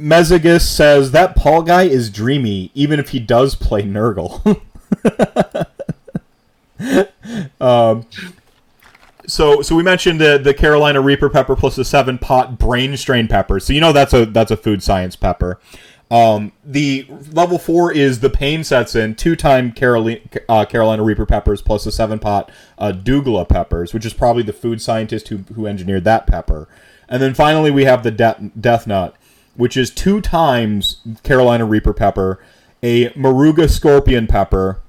Mezagus 0.00 0.60
says 0.62 1.10
that 1.10 1.34
Paul 1.34 1.62
guy 1.62 1.82
is 1.82 2.08
dreamy, 2.10 2.70
even 2.74 3.00
if 3.00 3.10
he 3.10 3.18
does 3.18 3.54
play 3.56 3.82
Nurgle. 3.82 4.62
um, 7.60 8.06
so 9.26 9.60
so 9.60 9.74
we 9.74 9.82
mentioned 9.82 10.20
the 10.20 10.38
the 10.38 10.54
Carolina 10.54 11.00
Reaper 11.00 11.28
pepper 11.28 11.56
plus 11.56 11.76
the 11.76 11.84
seven 11.84 12.16
pot 12.16 12.58
brain 12.58 12.96
strain 12.96 13.26
pepper. 13.26 13.58
So 13.58 13.72
you 13.72 13.80
know 13.80 13.92
that's 13.92 14.14
a 14.14 14.24
that's 14.24 14.50
a 14.50 14.56
food 14.56 14.82
science 14.82 15.16
pepper. 15.16 15.58
Um, 16.10 16.52
the 16.64 17.06
level 17.32 17.58
four 17.58 17.92
is 17.92 18.20
the 18.20 18.30
pain 18.30 18.64
sets 18.64 18.94
in 18.94 19.14
two 19.14 19.36
time 19.36 19.72
Carolina, 19.72 20.20
uh, 20.48 20.64
Carolina 20.64 21.02
Reaper 21.02 21.26
peppers 21.26 21.60
plus 21.60 21.84
the 21.84 21.92
seven 21.92 22.18
pot 22.18 22.50
uh, 22.78 22.92
Douglas 22.92 23.46
peppers, 23.48 23.92
which 23.92 24.06
is 24.06 24.14
probably 24.14 24.42
the 24.42 24.52
food 24.52 24.80
scientist 24.80 25.28
who 25.28 25.38
who 25.54 25.66
engineered 25.66 26.04
that 26.04 26.26
pepper. 26.26 26.68
And 27.08 27.22
then 27.22 27.34
finally 27.34 27.70
we 27.70 27.84
have 27.84 28.02
the 28.02 28.10
de- 28.10 28.50
Death 28.58 28.86
Nut, 28.86 29.16
which 29.54 29.76
is 29.76 29.90
two 29.90 30.20
times 30.20 31.02
Carolina 31.22 31.66
Reaper 31.66 31.92
pepper, 31.92 32.42
a 32.82 33.10
Moruga 33.10 33.68
Scorpion 33.68 34.26
pepper, 34.26 34.80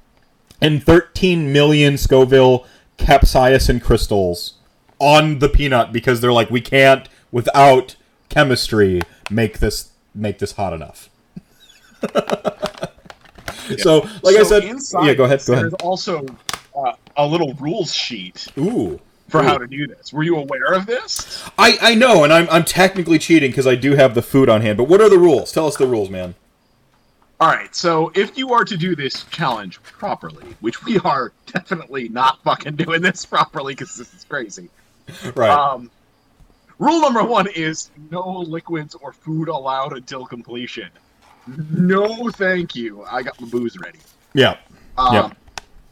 and 0.62 0.84
13 0.84 1.52
million 1.52 1.98
Scoville 1.98 2.66
capsaicin 2.98 3.82
crystals 3.82 4.54
on 5.00 5.40
the 5.40 5.50
peanut 5.50 5.92
because 5.92 6.22
they're 6.22 6.34
like 6.34 6.50
we 6.50 6.62
can't 6.62 7.10
without 7.32 7.96
chemistry 8.30 9.02
make 9.30 9.60
this 9.60 9.92
make 10.14 10.40
this 10.40 10.54
hot 10.54 10.74
enough. 10.74 11.09
So, 13.78 14.08
like 14.24 14.36
I 14.36 14.44
said, 14.44 14.64
inside 14.64 15.06
yeah, 15.06 15.14
go 15.14 15.26
ahead, 15.26 15.44
go 15.46 15.54
ahead. 15.54 15.66
There's 15.66 15.74
also 15.76 16.26
uh, 16.76 16.94
a 17.18 17.26
little 17.26 17.54
rules 17.56 17.94
sheet 17.94 18.48
Ooh, 18.58 19.00
for 19.28 19.42
Ooh. 19.42 19.44
how 19.44 19.58
to 19.58 19.68
do 19.68 19.88
this. 19.88 20.12
Were 20.12 20.24
you 20.24 20.38
aware 20.38 20.74
of 20.74 20.86
this? 20.86 21.44
I 21.58 21.78
I 21.82 21.96
know, 21.96 22.24
and 22.24 22.34
I'm 22.34 22.48
I'm 22.50 22.64
technically 22.64 23.20
cheating 23.20 23.52
because 23.52 23.68
I 23.68 23.76
do 23.76 23.96
have 23.96 24.16
the 24.16 24.22
food 24.22 24.50
on 24.50 24.62
hand. 24.62 24.78
But 24.78 24.86
what 24.86 25.02
are 25.02 25.10
the 25.10 25.20
rules? 25.20 25.52
Tell 25.52 25.68
us 25.68 25.78
the 25.78 25.86
rules, 25.88 26.10
man. 26.10 26.36
All 27.40 27.48
right, 27.48 27.74
so 27.74 28.12
if 28.16 28.38
you 28.38 28.52
are 28.52 28.66
to 28.66 28.76
do 28.76 28.98
this 28.98 29.24
challenge 29.26 29.82
properly, 29.84 30.56
which 30.60 30.84
we 30.84 31.00
are 31.00 31.32
definitely 31.46 32.10
not 32.10 32.44
fucking 32.44 32.76
doing 32.76 33.02
this 33.02 33.26
properly 33.26 33.74
because 33.76 33.96
this 33.96 34.14
is 34.14 34.26
crazy. 34.26 34.70
Right. 35.36 35.50
Um, 35.50 35.90
rule 36.80 37.00
number 37.00 37.24
one 37.24 37.48
is 37.56 37.92
no 38.12 38.40
liquids 38.40 38.94
or 38.96 39.14
food 39.14 39.48
allowed 39.48 39.94
until 39.94 40.26
completion. 40.26 40.90
No, 41.72 42.30
thank 42.32 42.76
you. 42.76 43.04
I 43.04 43.24
got 43.24 43.40
my 43.42 43.48
booze 43.48 43.78
ready. 43.78 44.00
yeah. 44.34 44.58
Um, 44.98 45.14
Yeah. 45.14 45.30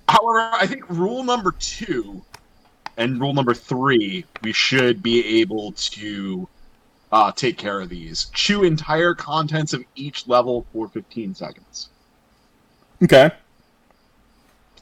However, 0.09 0.39
I 0.53 0.65
think 0.67 0.89
rule 0.89 1.23
number 1.23 1.51
two 1.59 2.21
and 2.97 3.19
rule 3.19 3.33
number 3.33 3.53
three, 3.53 4.25
we 4.41 4.53
should 4.53 5.03
be 5.03 5.41
able 5.41 5.73
to 5.73 6.47
uh, 7.11 7.31
take 7.33 7.57
care 7.57 7.81
of 7.81 7.89
these. 7.89 8.25
Chew 8.33 8.63
entire 8.63 9.13
contents 9.13 9.73
of 9.73 9.83
each 9.95 10.27
level 10.27 10.65
for 10.73 10.87
15 10.87 11.35
seconds. 11.35 11.89
Okay. 13.03 13.31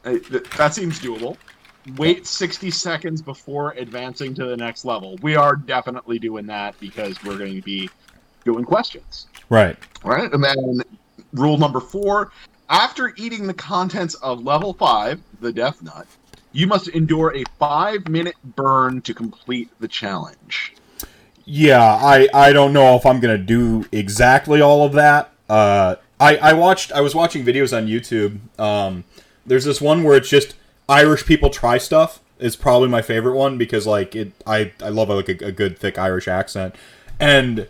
Uh, 0.05 0.11
th- 0.29 0.49
that 0.57 0.73
seems 0.73 0.99
doable. 0.99 1.37
Wait 1.97 2.25
60 2.25 2.71
seconds 2.71 3.21
before 3.21 3.71
advancing 3.71 4.33
to 4.35 4.45
the 4.45 4.57
next 4.57 4.85
level. 4.85 5.17
We 5.21 5.35
are 5.35 5.55
definitely 5.55 6.17
doing 6.19 6.45
that 6.47 6.79
because 6.79 7.21
we're 7.23 7.37
going 7.37 7.55
to 7.55 7.61
be 7.61 7.89
doing 8.43 8.63
questions. 8.63 9.27
Right. 9.49 9.77
Right. 10.03 10.31
and 10.31 10.43
then 10.43 10.81
rule 11.33 11.57
number 11.57 11.79
four: 11.79 12.31
after 12.69 13.13
eating 13.17 13.47
the 13.47 13.53
contents 13.53 14.15
of 14.15 14.43
level 14.43 14.73
five, 14.73 15.21
the 15.41 15.51
Death 15.51 15.81
Nut, 15.81 16.07
you 16.51 16.67
must 16.67 16.87
endure 16.89 17.35
a 17.35 17.43
five-minute 17.59 18.35
burn 18.55 19.01
to 19.01 19.13
complete 19.13 19.69
the 19.79 19.87
challenge. 19.87 20.73
Yeah, 21.45 21.81
I 21.83 22.27
I 22.33 22.53
don't 22.53 22.73
know 22.73 22.95
if 22.95 23.05
I'm 23.05 23.19
gonna 23.19 23.37
do 23.37 23.85
exactly 23.91 24.61
all 24.61 24.85
of 24.85 24.93
that. 24.93 25.31
Uh, 25.47 25.95
I 26.19 26.37
I 26.37 26.53
watched 26.53 26.91
I 26.91 27.01
was 27.01 27.13
watching 27.13 27.45
videos 27.45 27.75
on 27.75 27.87
YouTube. 27.87 28.39
Um, 28.59 29.03
there's 29.45 29.65
this 29.65 29.79
one 29.79 30.03
where 30.03 30.17
it's 30.17 30.29
just 30.29 30.55
Irish 30.89 31.25
people 31.25 31.49
try 31.49 31.77
stuff. 31.77 32.19
It's 32.39 32.55
probably 32.55 32.89
my 32.89 33.01
favorite 33.01 33.35
one 33.35 33.57
because 33.57 33.85
like 33.85 34.15
it 34.15 34.31
I 34.47 34.71
I 34.81 34.89
love 34.89 35.09
like 35.09 35.29
a, 35.29 35.45
a 35.45 35.51
good 35.51 35.77
thick 35.77 35.99
Irish 35.99 36.27
accent, 36.27 36.75
and 37.19 37.67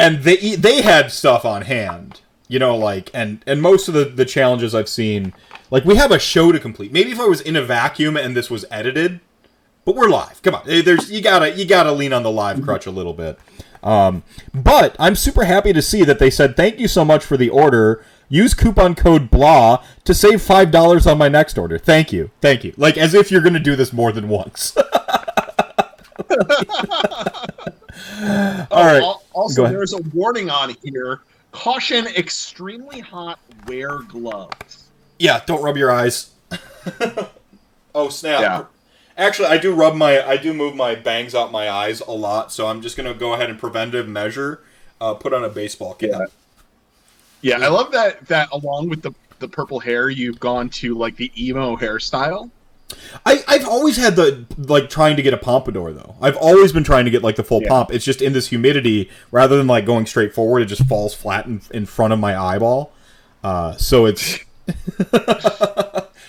and 0.00 0.22
they 0.22 0.56
they 0.56 0.82
had 0.82 1.12
stuff 1.12 1.44
on 1.44 1.62
hand. 1.62 2.20
You 2.48 2.58
know, 2.58 2.76
like 2.76 3.10
and 3.14 3.44
and 3.46 3.62
most 3.62 3.86
of 3.86 3.94
the 3.94 4.06
the 4.06 4.24
challenges 4.24 4.74
I've 4.74 4.88
seen, 4.88 5.32
like 5.70 5.84
we 5.84 5.94
have 5.96 6.10
a 6.10 6.18
show 6.18 6.50
to 6.50 6.58
complete. 6.58 6.92
Maybe 6.92 7.12
if 7.12 7.20
I 7.20 7.26
was 7.26 7.40
in 7.40 7.54
a 7.54 7.62
vacuum 7.62 8.16
and 8.16 8.36
this 8.36 8.50
was 8.50 8.64
edited, 8.70 9.20
but 9.84 9.94
we're 9.94 10.08
live. 10.08 10.42
Come 10.42 10.56
on, 10.56 10.62
there's 10.66 11.12
you 11.12 11.22
gotta 11.22 11.52
you 11.52 11.64
gotta 11.64 11.92
lean 11.92 12.12
on 12.12 12.24
the 12.24 12.30
live 12.30 12.60
crutch 12.62 12.86
a 12.86 12.90
little 12.90 13.12
bit. 13.12 13.38
Um, 13.82 14.24
but 14.52 14.96
I'm 14.98 15.14
super 15.14 15.44
happy 15.44 15.72
to 15.72 15.80
see 15.80 16.04
that 16.04 16.18
they 16.18 16.30
said 16.30 16.56
thank 16.56 16.80
you 16.80 16.88
so 16.88 17.04
much 17.04 17.24
for 17.24 17.36
the 17.36 17.50
order. 17.50 18.04
Use 18.28 18.54
coupon 18.54 18.94
code 18.94 19.30
BLAH 19.30 19.82
to 20.04 20.14
save 20.14 20.42
five 20.42 20.72
dollars 20.72 21.06
on 21.06 21.18
my 21.18 21.28
next 21.28 21.56
order. 21.56 21.78
Thank 21.78 22.12
you, 22.12 22.32
thank 22.40 22.64
you. 22.64 22.74
Like 22.76 22.98
as 22.98 23.14
if 23.14 23.30
you're 23.30 23.42
gonna 23.42 23.60
do 23.60 23.76
this 23.76 23.92
more 23.92 24.10
than 24.10 24.28
once. 24.28 24.76
All 28.70 28.84
right, 28.84 29.02
Al- 29.02 29.22
Also, 29.32 29.66
there's 29.66 29.92
a 29.92 30.02
warning 30.14 30.50
on 30.50 30.74
here: 30.82 31.20
caution, 31.52 32.06
extremely 32.08 33.00
hot. 33.00 33.38
Wear 33.66 33.98
gloves. 34.00 34.88
yeah. 35.18 35.42
Don't 35.46 35.62
rub 35.62 35.76
your 35.76 35.90
eyes. 35.90 36.30
oh 37.94 38.08
snap! 38.08 38.40
Yeah. 38.40 38.64
Actually, 39.16 39.48
I 39.48 39.58
do 39.58 39.74
rub 39.74 39.94
my 39.94 40.26
I 40.26 40.36
do 40.36 40.52
move 40.54 40.74
my 40.74 40.94
bangs 40.94 41.34
out 41.34 41.52
my 41.52 41.68
eyes 41.70 42.00
a 42.00 42.10
lot, 42.12 42.52
so 42.52 42.66
I'm 42.66 42.80
just 42.82 42.96
gonna 42.96 43.14
go 43.14 43.34
ahead 43.34 43.50
and 43.50 43.58
preventive 43.58 44.08
measure. 44.08 44.62
Uh, 45.00 45.14
put 45.14 45.32
on 45.32 45.44
a 45.44 45.48
baseball 45.48 45.94
cap. 45.94 46.10
Yeah. 46.10 46.26
Yeah, 47.42 47.64
I 47.64 47.68
love 47.68 47.90
that. 47.92 48.26
That 48.26 48.48
along 48.52 48.88
with 48.90 49.02
the 49.02 49.12
the 49.38 49.48
purple 49.48 49.80
hair, 49.80 50.10
you've 50.10 50.38
gone 50.40 50.68
to 50.70 50.94
like 50.94 51.16
the 51.16 51.32
emo 51.36 51.76
hairstyle. 51.76 52.50
I, 53.26 53.42
I've 53.48 53.66
always 53.66 53.96
had 53.96 54.16
the 54.16 54.44
like 54.58 54.88
trying 54.90 55.16
to 55.16 55.22
get 55.22 55.34
a 55.34 55.36
pompadour 55.36 55.92
though. 55.92 56.14
I've 56.20 56.36
always 56.36 56.72
been 56.72 56.84
trying 56.84 57.04
to 57.04 57.10
get 57.10 57.22
like 57.22 57.36
the 57.36 57.44
full 57.44 57.62
Yeah. 57.62 57.68
pomp. 57.68 57.92
It's 57.92 58.04
just 58.04 58.22
in 58.22 58.32
this 58.32 58.48
humidity, 58.48 59.10
rather 59.30 59.56
than 59.56 59.66
like 59.66 59.84
going 59.86 60.06
straight 60.06 60.34
forward, 60.34 60.60
it 60.62 60.66
just 60.66 60.86
falls 60.86 61.14
flat 61.14 61.46
in, 61.46 61.60
in 61.72 61.86
front 61.86 62.12
of 62.12 62.18
my 62.18 62.38
eyeball. 62.38 62.92
Uh, 63.44 63.72
so 63.76 64.06
it's 64.06 64.38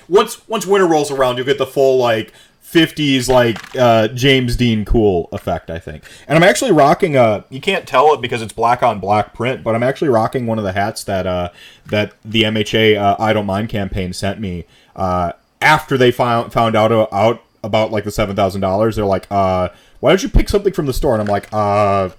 once 0.09 0.47
once 0.47 0.65
winter 0.65 0.87
rolls 0.87 1.11
around, 1.11 1.37
you'll 1.37 1.45
get 1.45 1.57
the 1.57 1.65
full 1.65 1.97
like 1.97 2.33
'50s 2.63 3.27
like 3.27 3.57
uh, 3.75 4.07
James 4.09 4.55
Dean 4.55 4.85
cool 4.85 5.27
effect, 5.31 5.69
I 5.69 5.79
think. 5.79 6.03
And 6.27 6.37
I'm 6.37 6.43
actually 6.43 6.71
rocking 6.71 7.15
a. 7.15 7.43
You 7.49 7.61
can't 7.61 7.87
tell 7.87 8.13
it 8.13 8.21
because 8.21 8.41
it's 8.41 8.53
black 8.53 8.81
on 8.83 8.99
black 8.99 9.33
print, 9.33 9.63
but 9.63 9.75
I'm 9.75 9.83
actually 9.83 10.09
rocking 10.09 10.47
one 10.47 10.57
of 10.57 10.63
the 10.63 10.71
hats 10.73 11.03
that 11.05 11.27
uh, 11.27 11.49
that 11.87 12.13
the 12.23 12.43
MHA 12.43 12.97
uh, 12.97 13.15
I 13.19 13.33
Don't 13.33 13.45
Mind 13.45 13.69
campaign 13.69 14.13
sent 14.13 14.39
me. 14.39 14.65
Uh, 14.95 15.33
after 15.61 15.97
they 15.97 16.11
found 16.11 16.51
found 16.51 16.75
out 16.75 16.91
out 17.13 17.43
about 17.63 17.91
like 17.91 18.03
the 18.03 18.11
seven 18.11 18.35
thousand 18.35 18.61
dollars, 18.61 18.95
they're 18.95 19.05
like, 19.05 19.27
uh, 19.31 19.69
"Why 19.99 20.11
don't 20.11 20.23
you 20.23 20.29
pick 20.29 20.49
something 20.49 20.73
from 20.73 20.85
the 20.85 20.93
store?" 20.93 21.13
And 21.13 21.21
I'm 21.21 21.27
like, 21.27 21.47
"Uh, 21.51 22.09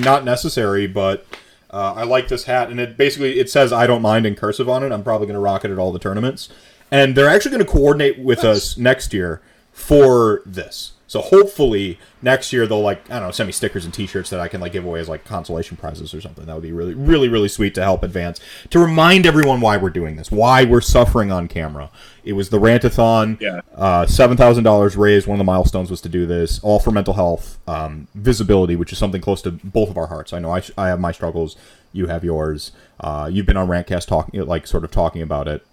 not 0.00 0.24
necessary, 0.24 0.86
but 0.86 1.26
uh, 1.70 1.94
I 1.96 2.04
like 2.04 2.28
this 2.28 2.44
hat." 2.44 2.70
And 2.70 2.80
it 2.80 2.96
basically 2.96 3.38
it 3.38 3.50
says 3.50 3.72
"I 3.72 3.86
don't 3.86 4.02
mind" 4.02 4.26
in 4.26 4.34
cursive 4.34 4.68
on 4.68 4.82
it. 4.82 4.92
I'm 4.92 5.02
probably 5.02 5.26
gonna 5.26 5.40
rock 5.40 5.64
it 5.64 5.70
at 5.70 5.78
all 5.78 5.92
the 5.92 5.98
tournaments, 5.98 6.48
and 6.90 7.14
they're 7.16 7.28
actually 7.28 7.52
gonna 7.52 7.64
coordinate 7.64 8.18
with 8.18 8.44
us 8.44 8.76
next 8.76 9.12
year 9.12 9.42
for 9.72 10.42
this. 10.46 10.92
So 11.08 11.22
hopefully 11.22 11.98
next 12.20 12.52
year 12.52 12.66
they'll 12.66 12.82
like 12.82 13.10
I 13.10 13.14
don't 13.18 13.28
know 13.28 13.30
send 13.32 13.46
me 13.48 13.52
stickers 13.52 13.86
and 13.86 13.94
T-shirts 13.94 14.28
that 14.28 14.40
I 14.40 14.46
can 14.46 14.60
like 14.60 14.72
give 14.72 14.84
away 14.84 15.00
as 15.00 15.08
like 15.08 15.24
consolation 15.24 15.78
prizes 15.78 16.12
or 16.12 16.20
something. 16.20 16.44
That 16.44 16.52
would 16.52 16.62
be 16.62 16.70
really 16.72 16.92
really 16.94 17.28
really 17.28 17.48
sweet 17.48 17.74
to 17.76 17.82
help 17.82 18.02
advance 18.02 18.40
to 18.70 18.78
remind 18.78 19.24
everyone 19.24 19.62
why 19.62 19.78
we're 19.78 19.88
doing 19.88 20.16
this, 20.16 20.30
why 20.30 20.64
we're 20.64 20.82
suffering 20.82 21.32
on 21.32 21.48
camera. 21.48 21.90
It 22.24 22.34
was 22.34 22.50
the 22.50 22.58
rantathon. 22.58 23.40
Yeah. 23.40 23.62
Uh, 23.74 24.04
Seven 24.04 24.36
thousand 24.36 24.64
dollars 24.64 24.96
raised. 24.98 25.26
One 25.26 25.36
of 25.36 25.38
the 25.38 25.50
milestones 25.50 25.90
was 25.90 26.02
to 26.02 26.10
do 26.10 26.26
this, 26.26 26.60
all 26.62 26.78
for 26.78 26.90
mental 26.90 27.14
health, 27.14 27.58
um, 27.66 28.06
visibility, 28.14 28.76
which 28.76 28.92
is 28.92 28.98
something 28.98 29.22
close 29.22 29.40
to 29.42 29.50
both 29.50 29.88
of 29.88 29.96
our 29.96 30.08
hearts. 30.08 30.34
I 30.34 30.38
know 30.40 30.54
I, 30.54 30.62
I 30.76 30.88
have 30.88 31.00
my 31.00 31.10
struggles. 31.10 31.56
You 31.90 32.08
have 32.08 32.22
yours. 32.22 32.72
Uh, 33.00 33.30
you've 33.32 33.46
been 33.46 33.56
on 33.56 33.66
Rantcast 33.66 34.06
talking, 34.08 34.44
like 34.44 34.66
sort 34.66 34.84
of 34.84 34.90
talking 34.90 35.22
about 35.22 35.48
it. 35.48 35.66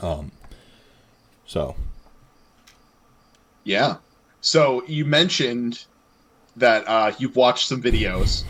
Um. 0.00 0.32
So 1.46 1.76
Yeah. 3.64 3.96
So 4.40 4.84
you 4.86 5.04
mentioned 5.04 5.84
that 6.56 6.86
uh, 6.86 7.12
you've 7.18 7.36
watched 7.36 7.68
some 7.68 7.82
videos. 7.82 8.44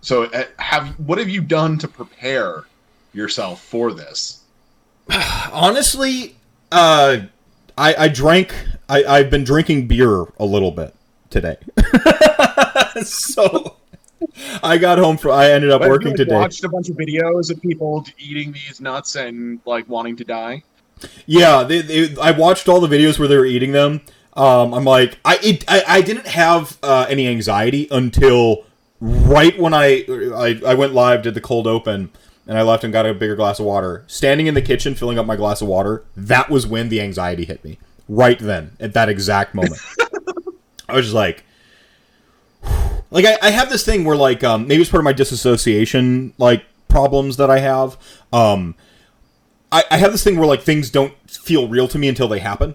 So 0.00 0.24
uh, 0.24 0.44
have 0.58 0.88
what 1.00 1.18
have 1.18 1.28
you 1.28 1.40
done 1.40 1.78
to 1.78 1.88
prepare 1.88 2.64
yourself 3.12 3.62
for 3.62 3.92
this? 3.92 4.42
honestly, 5.52 6.36
uh, 6.72 7.18
I, 7.78 7.94
I 7.94 8.08
drank. 8.08 8.54
I, 8.88 9.04
I've 9.04 9.30
been 9.30 9.44
drinking 9.44 9.88
beer 9.88 10.26
a 10.38 10.44
little 10.44 10.70
bit 10.70 10.94
today. 11.30 11.56
so 13.02 13.76
I 14.62 14.78
got 14.78 14.98
home 14.98 15.16
from. 15.16 15.32
I 15.32 15.50
ended 15.50 15.70
up 15.70 15.80
But 15.80 15.90
working 15.90 16.08
you, 16.08 16.12
like, 16.12 16.18
today. 16.18 16.34
Watched 16.34 16.64
a 16.64 16.68
bunch 16.68 16.88
of 16.88 16.96
videos 16.96 17.50
of 17.50 17.60
people 17.60 18.06
eating 18.18 18.52
these 18.52 18.80
nuts 18.80 19.16
and 19.16 19.60
like 19.66 19.88
wanting 19.88 20.16
to 20.16 20.24
die. 20.24 20.62
Yeah, 21.26 21.62
they, 21.62 21.82
they, 21.82 22.16
I 22.20 22.30
watched 22.30 22.68
all 22.68 22.80
the 22.80 22.88
videos 22.88 23.18
where 23.18 23.28
they 23.28 23.36
were 23.36 23.44
eating 23.44 23.72
them. 23.72 24.00
Um, 24.36 24.74
I'm 24.74 24.84
like, 24.84 25.18
I, 25.24 25.38
it, 25.42 25.64
I 25.66 25.82
I 25.86 26.00
didn't 26.02 26.26
have 26.26 26.78
uh, 26.82 27.06
any 27.08 27.26
anxiety 27.26 27.88
until 27.90 28.64
right 29.00 29.58
when 29.58 29.72
I, 29.72 30.04
I 30.34 30.60
I 30.66 30.74
went 30.74 30.92
live, 30.92 31.22
did 31.22 31.34
the 31.34 31.40
cold 31.40 31.66
open, 31.66 32.10
and 32.46 32.58
I 32.58 32.62
left 32.62 32.84
and 32.84 32.92
got 32.92 33.06
a 33.06 33.14
bigger 33.14 33.34
glass 33.34 33.58
of 33.58 33.66
water. 33.66 34.04
Standing 34.06 34.46
in 34.46 34.54
the 34.54 34.62
kitchen, 34.62 34.94
filling 34.94 35.18
up 35.18 35.26
my 35.26 35.36
glass 35.36 35.62
of 35.62 35.68
water, 35.68 36.04
that 36.16 36.50
was 36.50 36.66
when 36.66 36.90
the 36.90 37.00
anxiety 37.00 37.44
hit 37.44 37.64
me. 37.64 37.78
Right 38.08 38.38
then, 38.38 38.76
at 38.78 38.92
that 38.92 39.08
exact 39.08 39.54
moment, 39.54 39.80
I 40.88 40.94
was 40.94 41.06
just 41.06 41.14
like, 41.14 41.44
like 43.10 43.24
I, 43.24 43.38
I 43.42 43.50
have 43.50 43.70
this 43.70 43.84
thing 43.84 44.04
where 44.04 44.16
like 44.16 44.44
um, 44.44 44.66
maybe 44.68 44.82
it's 44.82 44.90
part 44.90 45.00
of 45.00 45.04
my 45.04 45.12
disassociation 45.12 46.34
like 46.38 46.64
problems 46.88 47.38
that 47.38 47.50
I 47.50 47.58
have. 47.58 47.96
Um, 48.32 48.74
I, 49.72 49.84
I 49.90 49.96
have 49.96 50.12
this 50.12 50.22
thing 50.22 50.38
where 50.38 50.46
like 50.46 50.62
things 50.62 50.90
don't 50.90 51.14
feel 51.28 51.68
real 51.68 51.88
to 51.88 51.98
me 51.98 52.08
until 52.08 52.28
they 52.28 52.38
happen, 52.38 52.74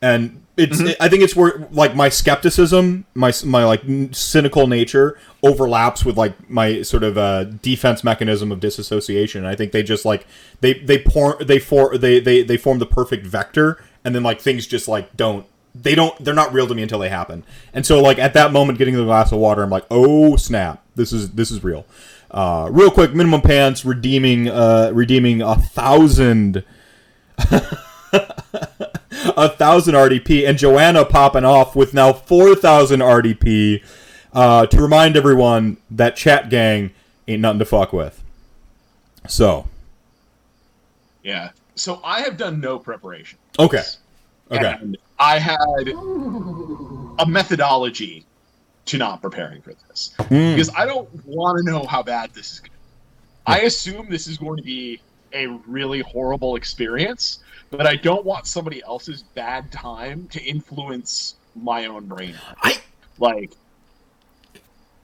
and 0.00 0.42
it's 0.58 0.80
I 1.00 1.08
think 1.08 1.22
it's 1.22 1.36
where 1.36 1.68
like 1.70 1.94
my 1.94 2.08
skepticism, 2.08 3.06
my 3.14 3.32
my 3.44 3.64
like 3.64 3.82
cynical 4.10 4.66
nature 4.66 5.18
overlaps 5.42 6.04
with 6.04 6.16
like 6.16 6.50
my 6.50 6.82
sort 6.82 7.04
of 7.04 7.16
uh, 7.16 7.44
defense 7.44 8.02
mechanism 8.02 8.50
of 8.50 8.58
disassociation. 8.58 9.44
I 9.44 9.54
think 9.54 9.70
they 9.72 9.84
just 9.84 10.04
like 10.04 10.26
they 10.60 10.74
they 10.74 10.98
pour 10.98 11.36
they 11.42 11.60
for 11.60 11.96
they 11.96 12.18
they 12.18 12.42
they 12.42 12.56
form 12.56 12.80
the 12.80 12.86
perfect 12.86 13.24
vector, 13.24 13.82
and 14.04 14.14
then 14.14 14.24
like 14.24 14.40
things 14.40 14.66
just 14.66 14.88
like 14.88 15.16
don't 15.16 15.46
they 15.74 15.94
don't 15.94 16.22
they're 16.24 16.34
not 16.34 16.52
real 16.52 16.66
to 16.66 16.74
me 16.74 16.82
until 16.82 16.98
they 16.98 17.08
happen. 17.08 17.44
And 17.72 17.86
so 17.86 18.02
like 18.02 18.18
at 18.18 18.34
that 18.34 18.52
moment, 18.52 18.78
getting 18.78 18.96
the 18.96 19.04
glass 19.04 19.30
of 19.30 19.38
water, 19.38 19.62
I'm 19.62 19.70
like, 19.70 19.86
oh 19.90 20.34
snap, 20.36 20.84
this 20.96 21.12
is 21.12 21.30
this 21.32 21.52
is 21.52 21.62
real. 21.62 21.86
Uh, 22.30 22.68
real 22.70 22.90
quick, 22.90 23.14
minimum 23.14 23.42
pants 23.42 23.84
redeeming 23.84 24.48
uh, 24.48 24.90
redeeming 24.92 25.40
a 25.40 25.54
thousand 25.54 26.64
a 29.36 29.48
thousand 29.48 29.94
RDP 29.94 30.48
and 30.48 30.58
Joanna 30.58 31.04
popping 31.04 31.44
off 31.44 31.74
with 31.76 31.94
now 31.94 32.12
four 32.12 32.54
thousand 32.54 33.00
RDP 33.00 33.82
uh, 34.32 34.66
to 34.66 34.80
remind 34.80 35.16
everyone 35.16 35.76
that 35.90 36.16
chat 36.16 36.50
gang 36.50 36.90
ain't 37.26 37.40
nothing 37.42 37.58
to 37.60 37.64
fuck 37.64 37.92
with. 37.92 38.22
So 39.28 39.66
Yeah. 41.22 41.50
So 41.74 42.00
I 42.02 42.20
have 42.22 42.36
done 42.36 42.60
no 42.60 42.78
preparation. 42.78 43.38
okay, 43.58 43.82
okay, 44.50 44.74
And 44.80 44.96
I 45.18 45.38
had 45.38 45.88
a 47.18 47.26
methodology 47.26 48.24
to 48.86 48.98
not 48.98 49.20
preparing 49.22 49.60
for 49.62 49.74
this 49.88 50.10
Mm. 50.18 50.54
because 50.54 50.70
I 50.74 50.86
don't 50.86 51.08
want 51.26 51.58
to 51.58 51.70
know 51.70 51.84
how 51.84 52.02
bad 52.02 52.32
this 52.34 52.52
is 52.52 52.60
going 52.60 52.70
to 52.70 52.76
be. 52.76 52.78
I 53.46 53.58
assume 53.66 54.08
this 54.10 54.26
is 54.26 54.38
going 54.38 54.56
to 54.56 54.62
be 54.62 55.00
a 55.32 55.46
really 55.46 56.00
horrible 56.00 56.56
experience, 56.56 57.40
but 57.70 57.86
I 57.86 57.96
don't 57.96 58.24
want 58.24 58.46
somebody 58.46 58.82
else's 58.82 59.22
bad 59.22 59.70
time 59.70 60.28
to 60.28 60.42
influence 60.42 61.36
my 61.54 61.86
own 61.86 62.06
brain. 62.06 62.34
I 62.62 62.78
Like, 63.18 63.52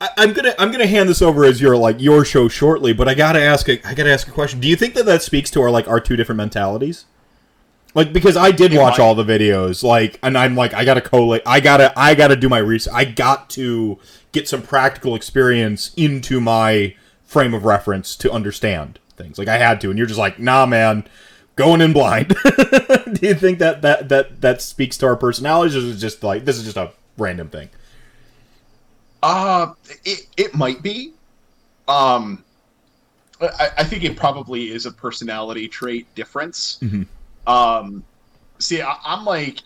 I, 0.01 0.11
I'm 0.17 0.33
gonna 0.33 0.55
I'm 0.59 0.71
gonna 0.71 0.87
hand 0.87 1.09
this 1.09 1.23
over 1.23 1.45
as 1.45 1.61
your 1.61 1.77
like 1.77 2.01
your 2.01 2.25
show 2.25 2.49
shortly, 2.49 2.93
but 2.93 3.09
I 3.09 3.15
gotta 3.15 3.41
ask 3.41 3.69
a, 3.69 3.87
I 3.87 3.95
gotta 3.95 4.13
ask 4.13 4.29
a 4.29 4.33
question. 4.33 4.61
Do 4.61 4.69
you 4.69 4.77
think 4.77 4.95
that 4.95 5.07
that 5.07 5.23
speaks 5.23 5.51
to 5.53 5.63
our 5.63 5.71
like 5.71 5.89
our 5.89 6.01
two 6.01 6.17
different 6.17 6.37
mentalities? 6.39 7.07
Like 7.95 8.13
because 8.13 8.37
I 8.37 8.51
did 8.51 8.75
watch 8.75 8.99
all 8.99 9.15
the 9.15 9.25
videos, 9.25 9.85
like, 9.85 10.19
and 10.23 10.37
I'm 10.37 10.57
like 10.57 10.75
I 10.75 10.85
gotta 10.85 11.01
collate, 11.01 11.43
I 11.47 11.61
gotta 11.61 11.93
I 11.97 12.15
gotta 12.15 12.35
do 12.35 12.49
my 12.49 12.59
research. 12.59 12.93
I 12.93 13.05
got 13.05 13.49
to 13.51 13.99
get 14.33 14.49
some 14.49 14.63
practical 14.63 15.15
experience 15.15 15.93
into 15.97 16.41
my 16.41 16.97
frame 17.25 17.55
of 17.55 17.65
reference 17.65 18.17
to 18.17 18.33
understand 18.33 18.99
things. 19.17 19.39
Like 19.39 19.49
I 19.49 19.59
had 19.59 19.81
to, 19.83 19.91
and 19.91 19.99
you're 19.99 20.09
just 20.09 20.19
like, 20.19 20.41
nah, 20.41 20.67
man, 20.67 21.07
going 21.57 21.81
in 21.81 21.93
blind. 21.93 22.29
do 22.45 23.27
you 23.27 23.35
think 23.35 23.59
that 23.59 23.83
that 23.83 24.09
that 24.09 24.41
that 24.41 24.63
speaks 24.63 24.97
to 24.99 25.07
our 25.07 25.17
personalities, 25.17 25.77
or 25.77 25.81
is 25.81 25.97
it 25.97 25.99
just 25.99 26.23
like 26.23 26.45
this 26.45 26.57
is 26.57 26.65
just 26.65 26.77
a 26.77 26.91
random 27.17 27.49
thing? 27.49 27.71
Uh, 29.23 29.73
it, 30.05 30.27
it 30.37 30.55
might 30.55 30.83
be. 30.83 31.13
Um, 31.89 32.45
I, 33.41 33.69
I 33.79 33.85
think 33.85 34.05
it 34.05 34.17
probably 34.17 34.71
is 34.71 34.87
a 34.87 34.91
personality 34.93 35.69
trait 35.69 36.13
difference. 36.15 36.79
Mhm. 36.83 37.07
Um, 37.47 38.05
see, 38.59 38.83
I, 38.83 38.97
I'm 39.05 39.25
like, 39.25 39.61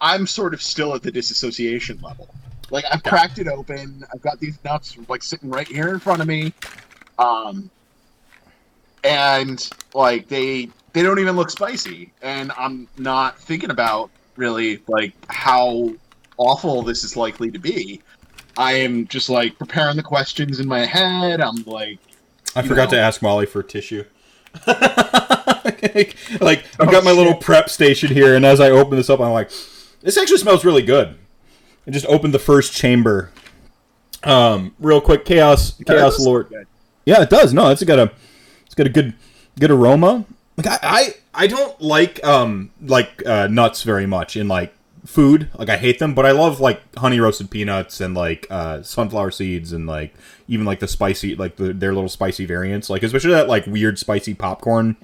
I'm 0.00 0.26
sort 0.26 0.54
of 0.54 0.62
still 0.62 0.94
at 0.94 1.02
the 1.02 1.10
disassociation 1.10 2.00
level. 2.02 2.28
Like, 2.70 2.84
I've 2.90 3.02
cracked 3.02 3.38
it 3.38 3.48
open. 3.48 4.04
I've 4.12 4.22
got 4.22 4.40
these 4.40 4.58
nuts 4.64 4.96
like 5.08 5.22
sitting 5.22 5.50
right 5.50 5.68
here 5.68 5.90
in 5.90 6.00
front 6.00 6.20
of 6.20 6.26
me. 6.26 6.52
Um, 7.18 7.70
and 9.04 9.68
like 9.94 10.28
they 10.28 10.68
they 10.92 11.02
don't 11.02 11.18
even 11.18 11.36
look 11.36 11.50
spicy, 11.50 12.12
and 12.22 12.52
I'm 12.58 12.88
not 12.98 13.38
thinking 13.38 13.70
about 13.70 14.10
really 14.36 14.82
like 14.88 15.12
how 15.28 15.90
awful 16.38 16.82
this 16.82 17.04
is 17.04 17.16
likely 17.16 17.50
to 17.50 17.58
be. 17.58 18.00
I 18.56 18.72
am 18.74 19.06
just 19.06 19.28
like 19.30 19.58
preparing 19.58 19.96
the 19.96 20.02
questions 20.02 20.60
in 20.60 20.68
my 20.68 20.84
head. 20.84 21.40
I'm 21.40 21.62
like, 21.64 21.98
I 22.54 22.62
forgot 22.62 22.90
know. 22.90 22.96
to 22.96 23.00
ask 23.00 23.22
Molly 23.22 23.46
for 23.46 23.62
tissue. 23.62 24.04
like 24.66 26.16
I've 26.40 26.64
Oh, 26.80 26.90
got 26.90 27.04
my 27.04 27.12
little 27.12 27.34
prep 27.34 27.68
station 27.70 28.10
here, 28.12 28.34
and 28.34 28.44
as 28.44 28.60
I 28.60 28.70
open 28.70 28.96
this 28.96 29.08
up, 29.10 29.20
I'm 29.20 29.32
like, 29.32 29.50
this 30.02 30.18
actually 30.18 30.38
smells 30.38 30.64
really 30.64 30.82
good. 30.82 31.16
I 31.86 31.90
just 31.90 32.06
opened 32.06 32.34
the 32.34 32.38
first 32.38 32.72
chamber. 32.74 33.30
Um, 34.24 34.74
real 34.78 35.00
quick, 35.00 35.24
chaos, 35.24 35.72
chaos 35.84 36.20
lord. 36.20 36.48
good. 36.48 36.66
Yeah, 37.04 37.22
it 37.22 37.30
does. 37.30 37.52
No, 37.52 37.70
it's 37.70 37.82
got 37.82 37.98
a, 37.98 38.12
it's 38.66 38.74
got 38.74 38.86
a 38.86 38.90
good, 38.90 39.14
good 39.58 39.70
aroma. 39.72 40.24
Like 40.56 40.66
I, 40.66 40.78
I, 40.82 41.14
I 41.34 41.46
don't 41.46 41.80
like 41.80 42.22
um 42.24 42.70
like 42.82 43.22
uh, 43.26 43.46
nuts 43.48 43.82
very 43.84 44.06
much 44.06 44.36
in 44.36 44.48
like 44.48 44.74
food. 45.06 45.48
Like 45.58 45.68
I 45.68 45.76
hate 45.78 45.98
them, 45.98 46.14
but 46.14 46.26
I 46.26 46.30
love 46.32 46.60
like 46.60 46.80
honey 46.96 47.18
roasted 47.20 47.50
peanuts 47.50 48.00
and 48.00 48.14
like 48.14 48.46
uh, 48.50 48.82
sunflower 48.82 49.30
seeds 49.32 49.72
and 49.72 49.86
like 49.86 50.14
even 50.48 50.66
like 50.66 50.80
the 50.80 50.88
spicy 50.88 51.34
like 51.34 51.56
the, 51.56 51.72
their 51.72 51.94
little 51.94 52.08
spicy 52.08 52.44
variants. 52.44 52.90
Like 52.90 53.02
especially 53.02 53.32
that 53.32 53.48
like 53.48 53.66
weird 53.66 53.98
spicy 53.98 54.34
popcorn 54.34 54.96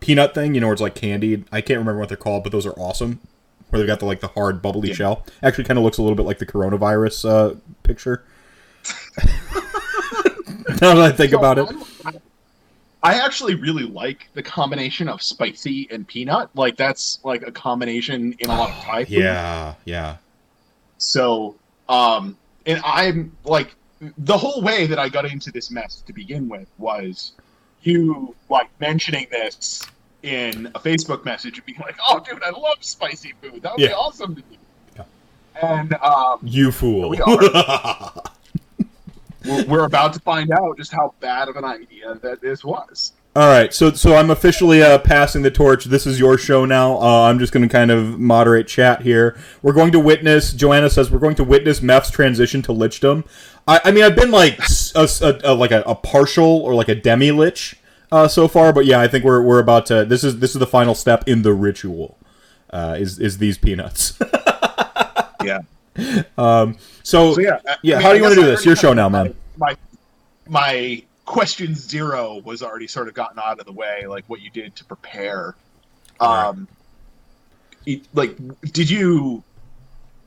peanut 0.00 0.34
thing. 0.34 0.54
You 0.54 0.60
know, 0.62 0.68
where 0.68 0.72
it's 0.74 0.82
like 0.82 0.94
candied. 0.94 1.44
I 1.52 1.60
can't 1.60 1.78
remember 1.78 2.00
what 2.00 2.08
they're 2.08 2.16
called, 2.16 2.42
but 2.42 2.52
those 2.52 2.66
are 2.66 2.72
awesome. 2.78 3.20
Where 3.68 3.78
they've 3.78 3.86
got 3.86 4.00
the 4.00 4.06
like 4.06 4.20
the 4.20 4.28
hard 4.28 4.62
bubbly 4.62 4.88
Yeah. 4.88 4.94
shell. 4.94 5.26
Actually, 5.42 5.64
kind 5.64 5.76
of 5.76 5.84
looks 5.84 5.98
a 5.98 6.02
little 6.02 6.16
bit 6.16 6.24
like 6.24 6.38
the 6.38 6.46
coronavirus 6.46 7.28
uh, 7.28 7.54
picture. 7.82 8.24
now 10.80 10.94
that 10.94 10.98
I 10.98 11.12
think 11.12 11.32
about 11.32 11.58
it. 11.58 11.68
I'm- 13.02 13.20
actually 13.24 13.54
really 13.54 13.84
like 13.84 14.28
the 14.34 14.42
combination 14.42 15.08
of 15.08 15.22
spicy 15.22 15.86
and 15.90 16.06
peanut. 16.06 16.48
Like 16.54 16.76
that's 16.76 17.18
like 17.24 17.46
a 17.46 17.52
combination 17.52 18.34
in 18.38 18.50
a 18.50 18.56
lot 18.56 18.70
of 18.70 18.76
Thai 18.84 19.04
food. 19.04 19.18
Yeah, 19.18 19.74
yeah. 19.84 20.16
So, 20.98 21.54
um, 21.88 22.36
and 22.66 22.80
I'm 22.84 23.36
like, 23.44 23.74
the 24.18 24.36
whole 24.36 24.62
way 24.62 24.86
that 24.86 24.98
I 24.98 25.08
got 25.08 25.24
into 25.26 25.50
this 25.50 25.70
mess 25.70 26.02
to 26.06 26.12
begin 26.12 26.48
with 26.48 26.68
was 26.78 27.32
you 27.82 28.34
like 28.48 28.68
mentioning 28.80 29.26
this 29.30 29.84
in 30.22 30.66
a 30.74 30.80
Facebook 30.80 31.24
message 31.24 31.56
and 31.58 31.66
being 31.66 31.78
like, 31.80 31.96
"Oh, 32.08 32.18
dude, 32.20 32.42
I 32.42 32.50
love 32.50 32.78
spicy 32.80 33.34
food. 33.40 33.62
That 33.62 33.72
would 33.72 33.78
be 33.88 33.92
awesome 33.92 34.34
to 34.34 34.42
do." 34.42 34.56
Yeah. 34.96 35.04
And 35.62 35.94
um, 35.94 36.40
You 36.42 36.72
fool. 36.72 37.10
we 37.10 37.20
are. 37.20 38.12
we're, 39.48 39.64
we're 39.64 39.84
about 39.84 40.12
to 40.12 40.20
find 40.20 40.50
out 40.52 40.76
just 40.76 40.92
how 40.92 41.14
bad 41.20 41.48
of 41.48 41.56
an 41.56 41.64
idea 41.64 42.14
that 42.22 42.40
this 42.40 42.64
was. 42.64 43.12
All 43.36 43.46
right, 43.46 43.72
so 43.72 43.92
so 43.92 44.16
I'm 44.16 44.30
officially 44.30 44.82
uh, 44.82 44.98
passing 44.98 45.42
the 45.42 45.50
torch. 45.50 45.84
This 45.84 46.06
is 46.06 46.18
your 46.18 46.36
show 46.38 46.64
now. 46.64 47.00
Uh, 47.00 47.28
I'm 47.28 47.38
just 47.38 47.52
going 47.52 47.62
to 47.62 47.72
kind 47.72 47.90
of 47.90 48.18
moderate 48.18 48.66
chat 48.66 49.02
here. 49.02 49.38
We're 49.62 49.74
going 49.74 49.92
to 49.92 50.00
witness. 50.00 50.52
Joanna 50.52 50.90
says 50.90 51.10
we're 51.10 51.20
going 51.20 51.36
to 51.36 51.44
witness 51.44 51.80
Meph's 51.80 52.10
transition 52.10 52.62
to 52.62 52.72
lichdom. 52.72 53.24
I, 53.68 53.80
I 53.84 53.90
mean, 53.92 54.02
I've 54.02 54.16
been 54.16 54.32
like 54.32 54.58
a, 54.96 55.08
a, 55.20 55.40
a 55.44 55.54
like 55.54 55.70
a, 55.70 55.82
a, 55.82 55.94
partial 55.94 56.46
or 56.46 56.74
like 56.74 56.88
a 56.88 56.96
demi 56.96 57.30
lich 57.30 57.76
uh, 58.10 58.26
so 58.26 58.48
far, 58.48 58.72
but 58.72 58.86
yeah, 58.86 58.98
I 58.98 59.06
think 59.06 59.24
we're, 59.24 59.42
we're 59.42 59.60
about 59.60 59.86
to. 59.86 60.04
This 60.04 60.24
is 60.24 60.40
this 60.40 60.54
is 60.54 60.58
the 60.58 60.66
final 60.66 60.96
step 60.96 61.28
in 61.28 61.42
the 61.42 61.52
ritual. 61.52 62.18
Uh, 62.70 62.96
is 62.98 63.20
is 63.20 63.38
these 63.38 63.56
peanuts? 63.56 64.18
yeah. 65.44 65.60
Um. 66.36 66.76
So, 67.02 67.34
so 67.34 67.40
yeah. 67.40 67.58
yeah. 67.82 67.96
I 67.96 67.98
mean, 67.98 68.02
how 68.02 68.10
do 68.12 68.16
you 68.16 68.22
want 68.22 68.34
to 68.34 68.40
do 68.40 68.46
this? 68.46 68.64
Your 68.64 68.76
show 68.76 68.92
now, 68.92 69.08
man. 69.08 69.34
My 69.56 69.76
my 70.48 71.02
question 71.24 71.74
zero 71.74 72.40
was 72.44 72.62
already 72.62 72.86
sort 72.86 73.08
of 73.08 73.14
gotten 73.14 73.38
out 73.38 73.58
of 73.60 73.66
the 73.66 73.72
way, 73.72 74.06
like 74.06 74.24
what 74.28 74.40
you 74.40 74.50
did 74.50 74.74
to 74.76 74.84
prepare. 74.84 75.56
Um, 76.20 76.66
right. 77.86 78.02
like, 78.14 78.36
did 78.72 78.88
you 78.88 79.42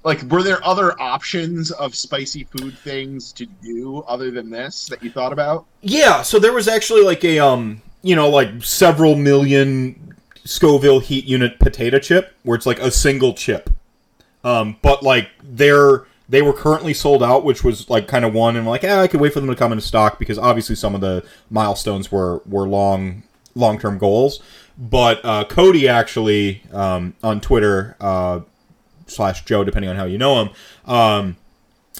like 0.03 0.21
were 0.23 0.43
there 0.43 0.65
other 0.65 0.99
options 1.01 1.71
of 1.71 1.95
spicy 1.95 2.43
food 2.45 2.77
things 2.79 3.31
to 3.33 3.45
do 3.45 4.03
other 4.07 4.31
than 4.31 4.49
this 4.49 4.87
that 4.87 5.03
you 5.03 5.11
thought 5.11 5.33
about? 5.33 5.65
Yeah, 5.81 6.21
so 6.21 6.39
there 6.39 6.53
was 6.53 6.67
actually 6.67 7.03
like 7.03 7.23
a 7.23 7.39
um, 7.39 7.81
you 8.01 8.15
know, 8.15 8.29
like 8.29 8.63
several 8.63 9.15
million 9.15 10.15
Scoville 10.43 10.99
heat 10.99 11.25
unit 11.25 11.59
potato 11.59 11.99
chip 11.99 12.33
where 12.43 12.55
it's 12.55 12.65
like 12.65 12.79
a 12.79 12.91
single 12.91 13.33
chip. 13.33 13.69
Um, 14.43 14.77
but 14.81 15.03
like 15.03 15.29
they're 15.43 16.05
they 16.31 16.41
were 16.41 16.53
currently 16.53 16.93
sold 16.93 17.21
out, 17.21 17.43
which 17.43 17.61
was 17.63 17.89
like 17.89 18.07
kind 18.07 18.23
of 18.23 18.33
one, 18.33 18.55
and 18.55 18.65
like, 18.65 18.83
yeah, 18.83 19.01
I 19.01 19.07
could 19.07 19.19
wait 19.19 19.33
for 19.33 19.41
them 19.41 19.49
to 19.49 19.55
come 19.55 19.73
into 19.73 19.85
stock 19.85 20.17
because 20.17 20.37
obviously 20.37 20.75
some 20.75 20.95
of 20.95 21.01
the 21.01 21.25
milestones 21.49 22.11
were 22.11 22.41
were 22.45 22.67
long 22.67 23.23
long 23.53 23.77
term 23.77 23.97
goals. 23.97 24.41
But 24.77 25.23
uh, 25.23 25.43
Cody 25.43 25.87
actually 25.87 26.63
um, 26.71 27.13
on 27.21 27.41
Twitter 27.41 27.95
uh, 27.99 28.41
slash 29.07 29.43
Joe, 29.45 29.63
depending 29.63 29.89
on 29.89 29.97
how 29.97 30.05
you 30.05 30.17
know 30.17 30.41
him, 30.41 30.49
um, 30.85 31.37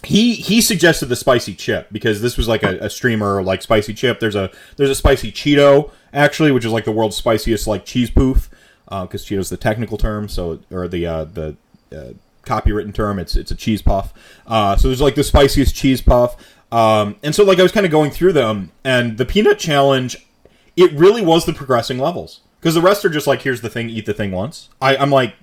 he 0.04 0.34
he 0.34 0.62
suggested 0.62 1.08
the 1.08 1.16
spicy 1.16 1.54
chip 1.54 1.90
because 1.92 2.22
this 2.22 2.38
was 2.38 2.48
like 2.48 2.64
a, 2.64 2.78
a, 2.80 2.90
streamer 2.90 3.44
like 3.44 3.62
spicy 3.62 3.94
chip. 3.94 4.20
There's 4.20 4.36
a 4.36 4.50
there's 4.78 4.90
a 4.90 4.96
spicy 4.96 5.32
Cheeto 5.32 5.92
actually, 6.14 6.52
which 6.52 6.66
is 6.66 6.72
like 6.72 6.86
the 6.86 6.92
world's 6.92 7.18
spiciest 7.18 7.68
like 7.68 7.86
cheese 7.86 8.10
poof 8.10 8.50
because 8.86 9.24
uh, 9.24 9.28
Cheeto's 9.28 9.50
the 9.50 9.58
technical 9.58 9.98
term, 9.98 10.28
so 10.28 10.60
or 10.72 10.88
the 10.88 11.06
uh, 11.06 11.26
the 11.26 11.56
uh, 11.96 12.14
copywritten 12.46 12.94
term. 12.94 13.20
It's 13.20 13.36
it's 13.36 13.52
a 13.52 13.56
cheese 13.56 13.82
puff. 13.82 14.14
Uh, 14.48 14.76
so 14.76 14.88
there's 14.88 15.02
like 15.02 15.16
the 15.16 15.24
spiciest 15.24 15.76
cheese 15.76 16.02
puff. 16.02 16.36
Um, 16.72 17.18
and 17.24 17.36
so 17.36 17.44
like 17.44 17.60
I 17.60 17.64
was 17.64 17.72
kind 17.72 17.86
of 17.86 17.92
going 17.92 18.12
through 18.12 18.34
them, 18.34 18.72
and 18.84 19.18
the 19.18 19.26
peanut 19.26 19.60
challenge, 19.60 20.28
it 20.76 20.92
really 20.94 21.22
was 21.22 21.46
the 21.46 21.54
progressing 21.54 22.00
levels 22.00 22.42
because 22.60 22.76
the 22.76 22.82
rest 22.82 23.04
are 23.04 23.10
just 23.10 23.28
like 23.28 23.42
here's 23.42 23.62
the 23.62 23.70
thing, 23.70 23.90
eat 23.90 24.06
the 24.06 24.14
thing 24.14 24.32
once. 24.32 24.70
I, 24.82 24.96
I'm 24.96 25.10
like, 25.10 25.36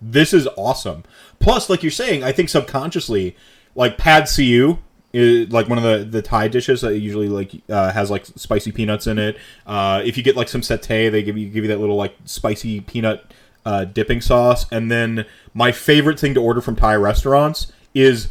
this 0.00 0.32
is 0.32 0.46
awesome. 0.56 1.04
Plus, 1.38 1.70
like 1.70 1.82
you're 1.82 1.92
saying, 1.92 2.22
I 2.22 2.32
think 2.32 2.48
subconsciously, 2.48 3.36
like 3.74 3.96
Pad 3.96 4.28
See-Ew 4.28 4.78
is 5.14 5.50
like 5.50 5.68
one 5.68 5.78
of 5.78 5.84
the 5.84 6.04
the 6.04 6.20
Thai 6.20 6.48
dishes 6.48 6.80
that 6.82 6.98
usually 6.98 7.28
like 7.28 7.52
uh, 7.70 7.92
has 7.92 8.10
like 8.10 8.26
spicy 8.26 8.72
peanuts 8.72 9.06
in 9.06 9.18
it. 9.18 9.38
Uh, 9.66 10.02
if 10.04 10.16
you 10.16 10.22
get 10.22 10.36
like 10.36 10.48
some 10.48 10.60
satay, 10.60 11.10
they 11.10 11.22
give 11.22 11.38
you 11.38 11.48
give 11.48 11.64
you 11.64 11.68
that 11.68 11.80
little 11.80 11.96
like 11.96 12.16
spicy 12.24 12.80
peanut 12.80 13.24
uh, 13.64 13.84
dipping 13.84 14.20
sauce, 14.20 14.66
and 14.70 14.90
then 14.90 15.26
my 15.52 15.72
favorite 15.72 16.18
thing 16.20 16.34
to 16.34 16.40
order 16.40 16.60
from 16.60 16.76
Thai 16.76 16.96
restaurants 16.96 17.72
is 17.94 18.28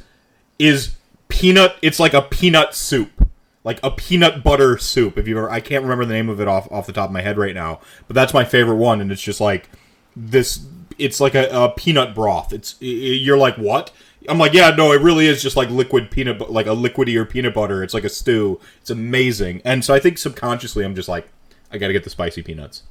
is 0.60 0.96
peanut. 1.28 1.76
It's 1.82 2.00
like 2.00 2.13
a 2.13 2.22
peanut 2.22 2.76
soup, 2.76 3.28
like 3.63 3.80
a 3.84 3.91
peanut 3.91 4.43
butter 4.43 4.78
soup. 4.78 5.17
If 5.17 5.28
you 5.28 5.38
ever, 5.38 5.50
I 5.50 5.60
can't 5.60 5.84
remember 5.84 6.06
the 6.06 6.13
name 6.13 6.30
of 6.30 6.39
it 6.39 6.48
off 6.48 6.72
off 6.72 6.86
the 6.86 6.93
top 6.93 7.10
of 7.10 7.13
my 7.13 7.22
head 7.22 7.38
right 7.38 7.56
now, 7.56 7.80
but 8.08 8.13
that's 8.13 8.34
my 8.34 8.46
favorite 8.46 8.76
one, 8.76 9.02
and 9.02 9.12
it's 9.12 9.22
just 9.22 9.41
like 9.41 9.69
this. 10.15 10.65
It's 11.00 11.19
like 11.19 11.34
a, 11.34 11.50
a 11.50 11.69
peanut 11.69 12.13
broth. 12.13 12.54
It's 12.54 12.76
it, 12.80 12.86
you're 12.86 13.38
like 13.38 13.56
what? 13.56 13.91
I'm 14.30 14.38
like, 14.38 14.54
yeah, 14.54 14.69
no, 14.69 14.93
it 14.93 15.02
really 15.02 15.28
is 15.28 15.41
just 15.41 15.58
like 15.58 15.69
liquid 15.69 16.10
peanut, 16.10 16.50
like 16.50 16.65
a 16.65 16.69
liquidier 16.69 17.30
peanut 17.30 17.54
butter. 17.54 17.84
It's 17.84 17.93
like 17.93 18.06
a 18.06 18.10
stew. 18.10 18.60
It's 18.80 18.89
amazing, 18.89 19.62
and 19.65 19.84
so 19.84 19.93
I 19.93 20.00
think 20.00 20.17
subconsciously 20.17 20.86
I'm 20.86 20.96
just 20.96 21.10
like, 21.10 21.28
I 21.72 21.78
got 21.78 21.88
to 21.88 21.93
get 21.93 22.04
the 22.04 22.10
spicy 22.10 22.43
peanuts. 22.43 22.84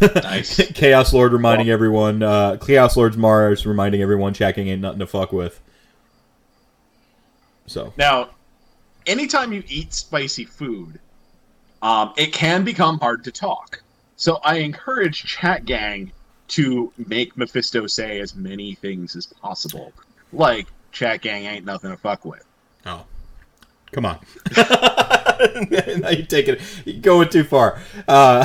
Nice. 0.00 0.56
Chaos 0.74 1.12
Lord 1.12 1.32
reminding 1.32 1.70
everyone. 1.70 2.22
Uh, 2.22 2.56
Chaos 2.56 2.96
Lord's 2.96 3.16
Mars 3.16 3.66
reminding 3.66 4.02
everyone 4.02 4.34
chat 4.34 4.56
gang 4.56 4.68
ain't 4.68 4.80
nothing 4.80 5.00
to 5.00 5.06
fuck 5.06 5.32
with. 5.32 5.60
So 7.66 7.92
now, 7.96 8.30
anytime 9.06 9.52
you 9.52 9.62
eat 9.68 9.92
spicy 9.92 10.44
food, 10.44 10.98
um, 11.82 12.12
it 12.16 12.32
can 12.32 12.64
become 12.64 12.98
hard 12.98 13.24
to 13.24 13.32
talk. 13.32 13.82
So 14.16 14.40
I 14.44 14.56
encourage 14.56 15.24
Chat 15.24 15.64
Gang 15.64 16.12
to 16.48 16.92
make 17.06 17.36
Mephisto 17.36 17.86
say 17.86 18.20
as 18.20 18.34
many 18.34 18.74
things 18.74 19.16
as 19.16 19.26
possible, 19.26 19.92
like 20.32 20.66
Chat 20.92 21.20
Gang 21.20 21.44
ain't 21.44 21.64
nothing 21.64 21.90
to 21.90 21.96
fuck 21.96 22.24
with. 22.24 22.44
Oh, 22.86 23.04
come 23.94 24.04
on. 24.04 24.18
now 24.56 26.10
you 26.10 26.24
take 26.24 26.48
it 26.48 26.60
you're 26.84 27.00
going 27.00 27.28
too 27.28 27.44
far. 27.44 27.80
Uh, 28.08 28.44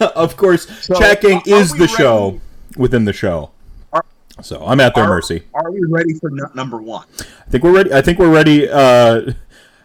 of 0.16 0.36
course, 0.36 0.68
so, 0.84 0.98
checking 0.98 1.40
is 1.46 1.72
the 1.72 1.80
ready? 1.80 1.94
show 1.94 2.40
within 2.76 3.04
the 3.04 3.12
show. 3.12 3.52
Are, 3.92 4.04
so 4.42 4.66
I'm 4.66 4.80
at 4.80 4.94
their 4.94 5.04
are, 5.04 5.08
mercy. 5.08 5.44
Are 5.54 5.70
we 5.70 5.80
ready 5.84 6.14
for 6.14 6.30
number 6.54 6.78
one? 6.78 7.06
I 7.20 7.50
think 7.50 7.64
we're 7.64 7.74
ready. 7.74 7.92
I 7.92 8.02
think 8.02 8.18
we're 8.18 8.32
ready. 8.32 8.68
Uh, 8.68 9.32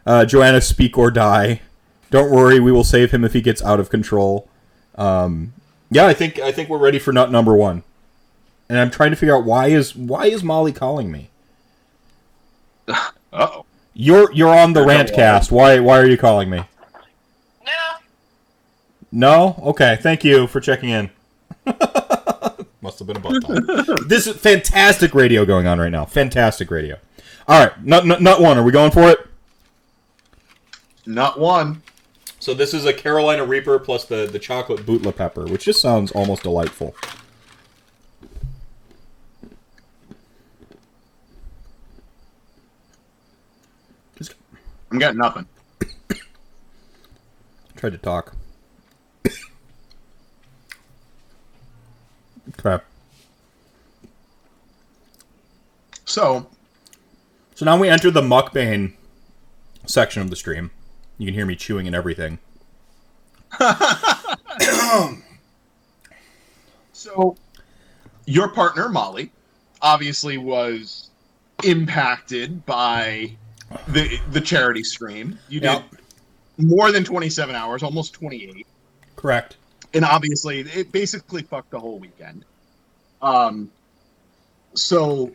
uh, 0.06 0.26
Joanna, 0.26 0.60
speak 0.60 0.98
or 0.98 1.12
die. 1.12 1.62
Don't 2.10 2.32
worry, 2.32 2.60
we 2.60 2.72
will 2.72 2.84
save 2.84 3.12
him 3.12 3.24
if 3.24 3.34
he 3.34 3.42
gets 3.42 3.62
out 3.62 3.80
of 3.80 3.90
control. 3.90 4.48
Um, 4.96 5.54
yeah, 5.92 6.08
I 6.08 6.14
think 6.14 6.40
I 6.40 6.52
think 6.52 6.70
we're 6.70 6.80
ready 6.80 7.00
for 7.00 7.12
nut 7.14 7.32
number 7.32 7.56
one. 7.56 7.84
And 8.68 8.80
I'm 8.80 8.90
trying 8.90 9.12
to 9.12 9.16
figure 9.16 9.36
out 9.36 9.46
why 9.46 9.68
is 9.68 9.96
why 9.96 10.26
is 10.26 10.44
Molly 10.44 10.72
calling 10.72 11.12
me? 11.12 11.30
oh. 13.34 13.65
You're 13.98 14.32
you're 14.34 14.54
on 14.54 14.74
the 14.74 14.86
rant 14.86 15.14
cast. 15.14 15.52
Why 15.52 15.80
why 15.80 15.98
are 16.00 16.06
you 16.06 16.18
calling 16.18 16.50
me? 16.50 16.64
No. 17.66 17.72
No? 19.12 19.64
Okay. 19.64 19.98
Thank 20.02 20.26
you 20.26 20.48
for 20.48 20.60
checking 20.60 20.90
in. 20.90 21.10
Must 22.82 23.00
have 23.00 23.08
been 23.08 23.18
a 23.18 23.20
butt 23.20 23.42
This 24.08 24.28
is 24.28 24.36
fantastic 24.36 25.16
radio 25.16 25.46
going 25.46 25.66
on 25.66 25.80
right 25.80 25.92
now. 25.92 26.06
Fantastic 26.06 26.70
radio. 26.70 26.98
All 27.48 27.64
right, 27.64 27.86
not, 27.86 28.06
not 28.06 28.22
not 28.22 28.42
one. 28.42 28.58
Are 28.58 28.64
we 28.64 28.72
going 28.72 28.92
for 28.92 29.10
it? 29.10 29.20
Not 31.06 31.40
one. 31.40 31.82
So 32.40 32.54
this 32.54 32.74
is 32.74 32.86
a 32.86 32.94
Carolina 32.94 33.46
Reaper 33.46 33.80
plus 33.80 34.06
the 34.06 34.28
the 34.28 34.40
chocolate 34.40 34.86
Bhutlah 34.86 35.16
pepper, 35.16 35.46
which 35.46 35.66
just 35.66 35.82
sounds 35.82 36.12
almost 36.12 36.44
delightful. 36.44 36.96
I'm 44.92 45.00
getting 45.00 45.18
nothing. 45.18 45.46
Tried 47.76 47.92
to 47.92 47.98
talk. 47.98 48.36
Crap. 52.58 52.86
So. 56.06 56.48
So 57.56 57.66
now 57.66 57.78
we 57.78 57.90
enter 57.90 58.12
the 58.12 58.22
mukbang 58.22 58.94
section 59.86 60.22
of 60.22 60.30
the 60.30 60.36
stream. 60.36 60.72
You 61.18 61.26
can 61.26 61.34
hear 61.34 61.46
me 61.46 61.56
chewing 61.56 61.88
and 61.88 61.96
everything. 61.96 62.40
so, 66.92 67.38
your 68.26 68.50
partner 68.50 68.90
Molly 68.90 69.32
obviously 69.82 70.38
was 70.38 71.10
impacted 71.64 72.66
by 72.66 73.38
the 73.88 74.20
the 74.32 74.42
charity 74.42 74.84
stream. 74.84 75.38
You 75.50 75.60
did 75.60 75.68
yep. 75.68 75.84
more 76.58 76.92
than 76.92 77.04
27 77.04 77.56
hours, 77.56 77.84
almost 77.84 78.14
28. 78.14 78.66
Correct. 79.16 79.58
And 79.94 80.04
obviously, 80.04 80.60
it 80.60 80.92
basically 80.92 81.42
fucked 81.42 81.72
the 81.72 81.80
whole 81.80 82.00
weekend. 82.00 82.44
Um, 83.22 83.72
so 84.74 85.32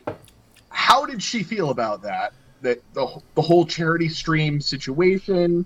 how 0.68 1.06
did 1.06 1.22
she 1.22 1.42
feel 1.42 1.70
about 1.70 2.02
that? 2.02 2.32
That 2.62 2.80
the 2.92 3.20
the 3.34 3.42
whole 3.42 3.64
charity 3.64 4.08
stream 4.08 4.60
situation, 4.60 5.64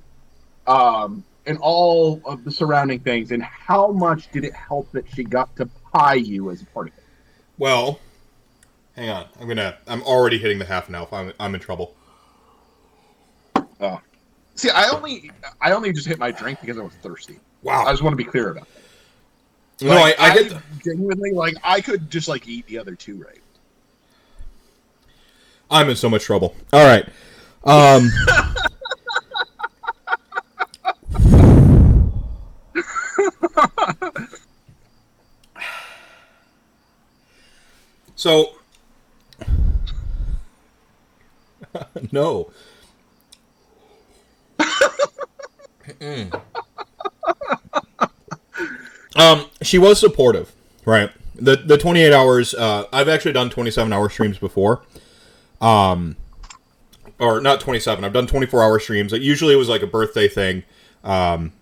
um, 0.67 1.25
and 1.47 1.59
all 1.61 2.21
of 2.25 2.45
the 2.45 2.51
surrounding 2.51 3.01
things, 3.01 3.33
and 3.33 3.43
how 3.43 3.91
much 3.91 4.31
did 4.31 4.45
it 4.45 4.55
help 4.55 4.91
that 4.93 5.05
she 5.13 5.25
got 5.25 5.55
to 5.57 5.67
pie 5.93 6.15
you 6.15 6.51
as 6.51 6.63
a 6.63 6.67
part 6.67 6.89
of 6.89 6.95
it? 6.97 7.05
Well, 7.59 7.99
hang 8.95 9.11
on. 9.11 9.27
I'm 9.41 9.49
gonna. 9.49 9.77
I'm 9.87 10.03
already 10.03 10.39
hitting 10.39 10.59
the 10.59 10.65
half 10.65 10.89
now. 10.89 11.09
I'm 11.13 11.33
I'm 11.41 11.55
in 11.55 11.61
trouble. 11.61 11.95
Oh. 13.81 14.01
See, 14.55 14.71
I 14.71 14.89
only 14.91 15.31
I 15.61 15.73
only 15.73 15.93
just 15.93 16.07
hit 16.07 16.19
my 16.19 16.31
drink 16.31 16.61
because 16.61 16.79
I 16.79 16.83
was 16.83 16.95
thirsty. 16.95 17.41
Wow. 17.63 17.85
I 17.87 17.93
just 17.93 18.03
want 18.03 18.13
to 18.13 18.17
be 18.17 18.25
clear 18.25 18.51
about 18.51 18.69
that. 18.69 19.87
No, 19.87 19.93
I, 19.93 20.15
I, 20.19 20.35
get 20.35 20.51
the... 20.51 20.63
genuinely 20.85 21.33
like 21.33 21.57
I 21.65 21.81
could 21.81 22.11
just 22.11 22.29
like 22.29 22.47
eat 22.47 22.67
the 22.67 22.79
other 22.79 22.95
two 22.95 23.23
right. 23.23 23.41
I'm 25.71 25.89
in 25.91 25.97
so 25.97 26.09
much 26.09 26.23
trouble. 26.25 26.55
All 26.73 26.85
right. 26.85 27.09
Um 27.65 28.11
so 38.15 38.55
no. 42.13 42.51
Um, 49.17 49.47
she 49.63 49.79
was 49.79 49.99
supportive, 50.01 50.53
right? 50.85 51.11
The 51.35 51.57
the 51.57 51.79
28 51.79 52.13
hours. 52.13 52.55
Uh, 52.55 52.85
I've 52.93 53.09
actually 53.09 53.33
done 53.33 53.51
27 53.51 53.93
hour 53.93 54.09
streams 54.09 54.39
before. 54.39 54.83
Um, 55.61 56.17
or 57.19 57.41
not 57.41 57.61
27. 57.61 58.05
I've 58.05 58.13
done 58.13 58.27
24 58.27 58.63
hour 58.63 58.79
streams. 58.79 59.13
Usually 59.13 59.55
it 59.55 59.59
was 59.59 59.69
like 59.69 59.83
a 59.83 59.87
birthday 59.87 60.29
thing, 60.29 60.65
um, 61.03 61.53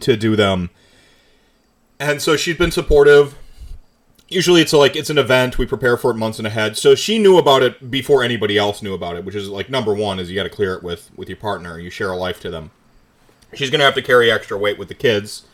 to 0.00 0.16
do 0.16 0.36
them. 0.36 0.70
And 1.98 2.20
so 2.20 2.36
she's 2.36 2.56
been 2.56 2.70
supportive 2.70 3.36
usually 4.28 4.60
it's 4.60 4.72
like 4.72 4.96
it's 4.96 5.10
an 5.10 5.18
event 5.18 5.58
we 5.58 5.66
prepare 5.66 5.96
for 5.96 6.10
it 6.10 6.16
months 6.16 6.38
in 6.38 6.46
ahead. 6.46 6.76
So 6.76 6.94
she 6.94 7.18
knew 7.18 7.38
about 7.38 7.62
it 7.62 7.90
before 7.90 8.22
anybody 8.22 8.58
else 8.58 8.82
knew 8.82 8.94
about 8.94 9.16
it 9.16 9.24
which 9.24 9.34
is 9.34 9.48
like 9.48 9.70
number 9.70 9.94
one 9.94 10.18
is 10.18 10.28
you 10.28 10.36
got 10.36 10.44
to 10.44 10.50
clear 10.50 10.74
it 10.74 10.82
with 10.82 11.10
with 11.16 11.28
your 11.28 11.36
partner. 11.36 11.78
You 11.78 11.90
share 11.90 12.10
a 12.10 12.16
life 12.16 12.40
to 12.40 12.50
them. 12.50 12.70
She's 13.54 13.70
gonna 13.70 13.84
have 13.84 13.94
to 13.94 14.02
carry 14.02 14.30
extra 14.30 14.58
weight 14.58 14.78
with 14.78 14.88
the 14.88 14.94
kids 14.94 15.46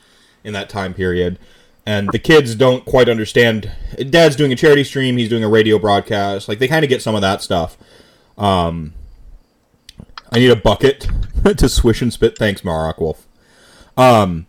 in 0.42 0.52
that 0.54 0.68
time 0.68 0.94
period. 0.94 1.38
And 1.84 2.10
the 2.10 2.18
kids 2.18 2.54
don't 2.54 2.84
quite 2.84 3.08
understand. 3.08 3.72
Dad's 4.08 4.36
doing 4.36 4.52
a 4.52 4.56
charity 4.56 4.84
stream 4.84 5.16
he's 5.16 5.28
doing 5.28 5.44
a 5.44 5.48
radio 5.48 5.78
broadcast 5.78 6.48
like 6.48 6.58
they 6.58 6.68
kind 6.68 6.84
of 6.84 6.88
get 6.88 7.02
some 7.02 7.14
of 7.14 7.20
that 7.20 7.42
stuff. 7.42 7.76
Um 8.38 8.94
i 10.30 10.38
need 10.38 10.50
a 10.50 10.56
bucket 10.56 11.08
to 11.56 11.68
swish 11.68 12.00
and 12.00 12.12
spit. 12.12 12.38
Thanks 12.38 12.62
marok 12.62 12.98
wolf. 12.98 13.26
Um 13.96 14.46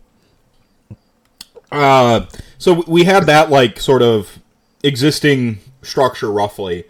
uh, 1.73 2.25
so 2.57 2.83
we 2.87 3.03
had 3.03 3.25
that 3.25 3.49
like 3.49 3.79
sort 3.79 4.01
of 4.01 4.39
existing 4.83 5.59
structure 5.81 6.31
roughly. 6.31 6.85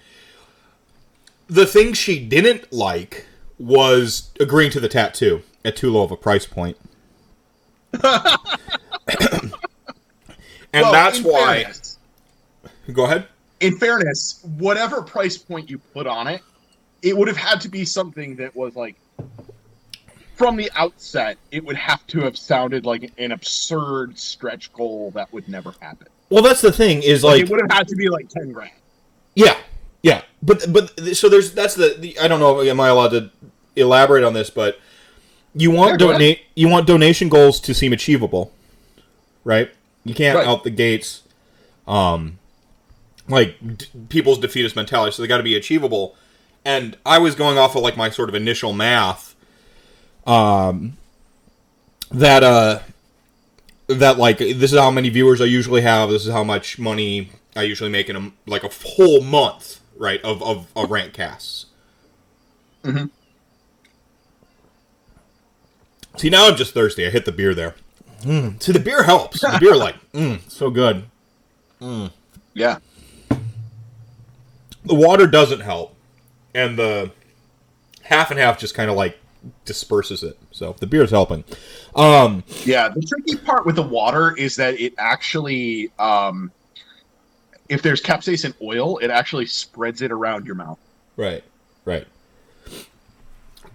The 1.48 1.66
thing 1.66 1.94
she 1.94 2.24
didn't 2.24 2.72
like 2.72 3.26
was 3.58 4.32
agreeing 4.40 4.72
to 4.72 4.80
the 4.80 4.90
tattoo 4.90 5.44
at 5.64 5.76
too 5.76 5.92
low 5.92 6.04
of 6.04 6.12
a 6.12 6.18
price 6.18 6.46
point. 6.46 6.78
and 7.94 8.04
well, 10.74 10.92
that's 10.92 11.22
why. 11.22 11.64
Fairness, 11.64 11.98
go 12.92 13.06
ahead. 13.06 13.28
In 13.60 13.78
fairness, 13.78 14.44
whatever 14.58 15.02
price 15.02 15.38
point 15.38 15.70
you 15.70 15.78
put 15.78 16.08
on 16.08 16.28
it, 16.28 16.42
it 17.02 17.16
would 17.16 17.28
have 17.28 17.38
had 17.38 17.62
to 17.62 17.70
be 17.70 17.86
something 17.86 18.36
that 18.38 18.56
was 18.56 18.76
like 18.76 18.96
from 20.36 20.56
the 20.56 20.72
outset, 20.76 21.38
it 21.52 21.64
would 21.64 21.76
have 21.76 22.06
to 22.08 22.22
have 22.22 22.38
sounded 22.38 22.86
like 22.86 23.12
an 23.18 23.32
absurd 23.32 24.18
stretch 24.18 24.72
goal 24.74 25.12
that 25.12 25.32
would 25.32 25.48
never 25.48 25.74
happen. 25.80 26.08
Well, 26.30 26.44
that's 26.44 26.62
the 26.62 26.72
thing 26.72 27.04
is 27.04 27.24
like, 27.24 27.34
like 27.34 27.42
it 27.44 27.50
would 27.50 27.62
have 27.62 27.72
had 27.72 27.88
to 27.90 27.96
be 27.96 28.10
like 28.10 28.30
ten 28.30 28.52
grand. 28.52 28.72
Yeah, 29.36 29.58
yeah, 30.02 30.22
but 30.42 30.66
but 30.72 31.16
so 31.16 31.30
there's 31.30 31.54
that's 31.54 31.76
the, 31.76 31.96
the 31.98 32.20
I 32.20 32.28
don't 32.28 32.40
know 32.40 32.62
am 32.62 32.80
I 32.80 32.90
allowed 32.90 33.10
to 33.10 33.30
elaborate 33.76 34.24
on 34.24 34.34
this, 34.34 34.50
but 34.50 34.80
you 35.56 35.72
want 35.72 35.92
yeah, 35.92 36.08
donate 36.08 36.42
you 36.56 36.68
want 36.68 36.88
donation 36.88 37.30
goals 37.30 37.60
to 37.62 37.74
seem 37.74 37.94
achievable, 37.94 38.52
right? 39.44 39.72
You 40.04 40.14
can't 40.14 40.38
right. 40.38 40.48
out 40.48 40.64
the 40.64 40.70
gates, 40.70 41.22
um, 41.88 42.40
like 43.28 43.56
d- 43.78 43.86
people's 44.10 44.40
defeatist 44.40 44.76
mentality, 44.76 45.16
so 45.16 45.22
they 45.22 45.28
got 45.28 45.38
to 45.38 45.44
be 45.44 45.56
achievable. 45.56 46.16
And 46.66 46.98
I 47.06 47.20
was 47.20 47.36
going 47.36 47.58
off 47.58 47.76
of 47.76 47.84
like 47.84 47.98
my 47.98 48.10
sort 48.10 48.30
of 48.30 48.36
initial 48.36 48.74
math 48.74 49.33
um, 50.26 50.98
that 52.12 52.44
uh, 52.44 52.80
that 53.88 54.18
like 54.18 54.38
this 54.38 54.72
is 54.74 54.80
how 54.80 54.92
many 54.92 55.10
viewers 55.10 55.42
I 55.42 55.46
usually 55.46 55.82
have. 55.82 56.10
This 56.10 56.26
is 56.26 56.32
how 56.32 56.44
much 56.44 56.80
money 56.80 57.30
I 57.56 57.64
usually 57.64 57.90
make 57.90 58.10
in 58.10 58.16
a, 58.16 58.32
like 58.46 58.64
a 58.64 58.70
whole 58.86 59.22
month, 59.22 59.80
right? 59.98 60.22
Of 60.24 60.42
of, 60.44 60.68
of 60.76 60.92
rant 60.92 61.14
casts. 61.14 61.68
Mm-hmm. 62.84 63.06
See 66.18 66.30
now 66.30 66.48
I'm 66.48 66.56
just 66.56 66.74
thirsty. 66.74 67.06
I 67.06 67.10
hit 67.10 67.26
the 67.26 67.32
beer 67.32 67.54
there. 67.54 67.76
Mm. 68.22 68.62
See 68.62 68.72
the 68.72 68.80
beer 68.80 69.04
helps. 69.04 69.42
The 69.42 69.58
beer 69.60 69.76
like 69.76 69.96
mm, 70.14 70.40
so 70.50 70.70
good. 70.70 71.06
Mm. 71.82 72.12
Yeah. 72.54 72.78
The 74.86 74.96
water 74.96 75.28
doesn't 75.28 75.62
help, 75.62 75.96
and 76.54 76.78
the 76.78 77.12
half 78.04 78.32
and 78.32 78.40
half 78.40 78.60
just 78.60 78.76
kind 78.76 78.90
of 78.90 78.98
like 78.98 79.18
disperses 79.66 80.24
it. 80.24 80.38
So 80.52 80.76
the 80.80 80.88
beer's 80.88 81.12
helping. 81.12 81.44
Um, 81.96 82.44
yeah, 82.66 82.90
the 82.90 83.02
tricky 83.02 83.38
part 83.38 83.66
with 83.66 83.76
the 83.76 83.84
water 83.84 84.36
is 84.38 84.56
that 84.58 84.80
it 84.80 84.94
actually, 84.98 85.92
um, 86.00 86.52
if 87.70 87.82
there's 87.82 88.02
capsaicin 88.02 88.54
oil, 88.62 88.98
it 89.00 89.10
actually 89.10 89.46
spreads 89.46 90.02
it 90.02 90.12
around 90.12 90.46
your 90.46 90.56
mouth. 90.56 90.80
Right, 91.16 91.44
right. 91.86 92.08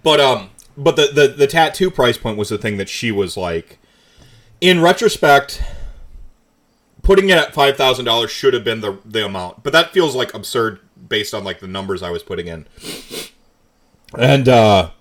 But 0.03 0.19
um, 0.19 0.49
but 0.77 0.95
the 0.95 1.09
the 1.13 1.27
the 1.27 1.47
tattoo 1.47 1.91
price 1.91 2.17
point 2.17 2.37
was 2.37 2.49
the 2.49 2.57
thing 2.57 2.77
that 2.77 2.89
she 2.89 3.11
was 3.11 3.35
like. 3.37 3.77
In 4.61 4.81
retrospect, 4.81 5.61
putting 7.01 7.29
it 7.29 7.37
at 7.37 7.53
five 7.53 7.77
thousand 7.77 8.05
dollars 8.05 8.31
should 8.31 8.53
have 8.53 8.63
been 8.63 8.81
the 8.81 8.97
the 9.05 9.25
amount, 9.25 9.63
but 9.63 9.73
that 9.73 9.91
feels 9.93 10.15
like 10.15 10.33
absurd 10.33 10.79
based 11.07 11.33
on 11.33 11.43
like 11.43 11.59
the 11.59 11.67
numbers 11.67 12.03
I 12.03 12.09
was 12.09 12.23
putting 12.23 12.47
in. 12.47 12.67
And 14.17 14.49
uh 14.49 14.91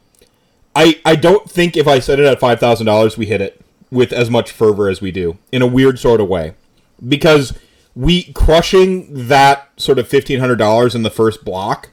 I 0.74 1.00
I 1.04 1.16
don't 1.16 1.50
think 1.50 1.76
if 1.76 1.88
I 1.88 1.98
set 1.98 2.18
it 2.20 2.26
at 2.26 2.40
five 2.40 2.60
thousand 2.60 2.86
dollars, 2.86 3.16
we 3.16 3.26
hit 3.26 3.40
it 3.40 3.60
with 3.90 4.12
as 4.12 4.30
much 4.30 4.50
fervor 4.50 4.88
as 4.88 5.00
we 5.00 5.10
do 5.10 5.38
in 5.50 5.62
a 5.62 5.66
weird 5.66 5.98
sort 5.98 6.20
of 6.20 6.28
way, 6.28 6.54
because 7.06 7.58
we 7.96 8.32
crushing 8.32 9.28
that 9.28 9.68
sort 9.76 9.98
of 9.98 10.06
fifteen 10.06 10.40
hundred 10.40 10.56
dollars 10.56 10.94
in 10.94 11.02
the 11.02 11.10
first 11.10 11.44
block, 11.44 11.90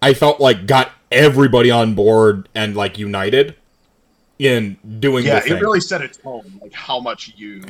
I 0.00 0.14
felt 0.14 0.40
like 0.40 0.66
got 0.66 0.92
everybody 1.10 1.70
on 1.70 1.94
board 1.94 2.48
and 2.54 2.76
like 2.76 2.98
united 2.98 3.56
in 4.38 4.76
doing. 5.00 5.26
Yeah, 5.26 5.42
it 5.44 5.60
really 5.60 5.80
set 5.80 6.02
a 6.02 6.08
tone, 6.08 6.60
like 6.62 6.72
how 6.72 7.00
much 7.00 7.32
you 7.36 7.62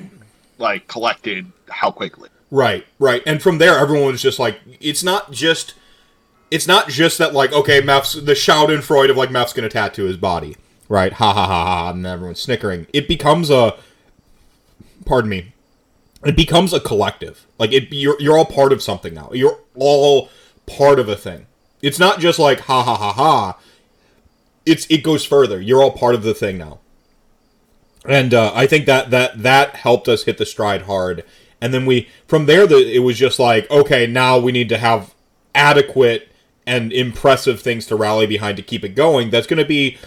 like 0.58 0.86
collected, 0.88 1.50
how 1.68 1.90
quickly. 1.90 2.28
Right, 2.50 2.84
right, 2.98 3.22
and 3.26 3.40
from 3.40 3.58
there, 3.58 3.78
everyone 3.78 4.10
was 4.10 4.20
just 4.20 4.40
like, 4.40 4.60
it's 4.80 5.04
not 5.04 5.30
just 5.30 5.74
it's 6.50 6.66
not 6.66 6.88
just 6.88 7.18
that 7.18 7.32
like 7.32 7.52
okay, 7.52 7.80
Meph's 7.80 8.14
the 8.14 8.32
Schadenfreude 8.32 9.10
of 9.10 9.16
like 9.16 9.30
Meph's 9.30 9.52
gonna 9.52 9.68
tattoo 9.68 10.04
his 10.04 10.16
body, 10.16 10.56
right? 10.88 11.12
Ha 11.12 11.32
ha 11.32 11.46
ha 11.46 11.64
ha, 11.64 11.90
and 11.90 12.06
everyone's 12.06 12.40
snickering. 12.40 12.86
It 12.92 13.06
becomes 13.06 13.50
a, 13.50 13.76
pardon 15.04 15.30
me, 15.30 15.52
it 16.24 16.36
becomes 16.36 16.72
a 16.72 16.80
collective. 16.80 17.46
Like 17.58 17.72
it, 17.72 17.88
you're 17.92 18.20
you're 18.20 18.36
all 18.36 18.46
part 18.46 18.72
of 18.72 18.82
something 18.82 19.14
now. 19.14 19.30
You're 19.32 19.58
all 19.74 20.28
part 20.66 20.98
of 20.98 21.08
a 21.08 21.16
thing. 21.16 21.46
It's 21.82 21.98
not 21.98 22.20
just 22.20 22.38
like 22.38 22.60
ha 22.60 22.82
ha 22.82 22.96
ha 22.96 23.12
ha. 23.12 23.58
It's 24.66 24.86
it 24.90 25.02
goes 25.02 25.24
further. 25.24 25.60
You're 25.60 25.82
all 25.82 25.92
part 25.92 26.14
of 26.14 26.22
the 26.22 26.34
thing 26.34 26.58
now. 26.58 26.80
And 28.06 28.32
uh, 28.34 28.52
I 28.54 28.66
think 28.66 28.86
that 28.86 29.10
that 29.10 29.42
that 29.42 29.76
helped 29.76 30.08
us 30.08 30.24
hit 30.24 30.38
the 30.38 30.46
stride 30.46 30.82
hard. 30.82 31.24
And 31.60 31.72
then 31.72 31.86
we 31.86 32.08
from 32.26 32.46
there, 32.46 32.66
the, 32.66 32.94
it 32.94 33.00
was 33.00 33.18
just 33.18 33.38
like 33.38 33.70
okay, 33.70 34.06
now 34.06 34.38
we 34.38 34.52
need 34.52 34.68
to 34.70 34.78
have 34.78 35.14
adequate 35.54 36.29
and 36.66 36.92
impressive 36.92 37.60
things 37.60 37.86
to 37.86 37.96
rally 37.96 38.26
behind 38.26 38.56
to 38.56 38.62
keep 38.62 38.84
it 38.84 38.94
going, 38.94 39.30
that's 39.30 39.46
going 39.46 39.58
to 39.58 39.64
be 39.64 39.98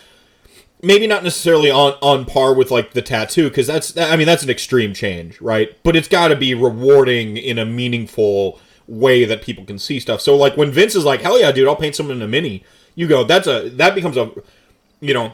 maybe 0.83 1.07
not 1.07 1.23
necessarily 1.23 1.71
on 1.71 1.93
on 2.01 2.25
par 2.25 2.53
with 2.53 2.69
like 2.69 2.91
the 2.91 3.01
tattoo 3.01 3.49
because 3.49 3.67
that's 3.67 3.97
I 3.97 4.15
mean 4.15 4.27
that's 4.27 4.43
an 4.43 4.49
extreme 4.49 4.93
change, 4.93 5.39
right? 5.41 5.75
But 5.83 5.95
it's 5.95 6.07
got 6.07 6.27
to 6.27 6.35
be 6.35 6.53
rewarding 6.53 7.37
in 7.37 7.57
a 7.57 7.65
meaningful 7.65 8.59
way 8.87 9.23
that 9.25 9.41
people 9.41 9.63
can 9.63 9.79
see 9.79 9.99
stuff. 9.99 10.21
So 10.21 10.35
like 10.35 10.57
when 10.57 10.71
Vince 10.71 10.95
is 10.95 11.05
like, 11.05 11.21
"Hell 11.21 11.39
yeah, 11.39 11.51
dude, 11.51 11.67
I'll 11.67 11.75
paint 11.75 11.95
someone 11.95 12.17
in 12.17 12.21
a 12.21 12.27
mini," 12.27 12.63
you 12.95 13.07
go, 13.07 13.23
"That's 13.23 13.47
a 13.47 13.69
that 13.69 13.95
becomes 13.95 14.17
a 14.17 14.31
you 14.99 15.13
know." 15.13 15.33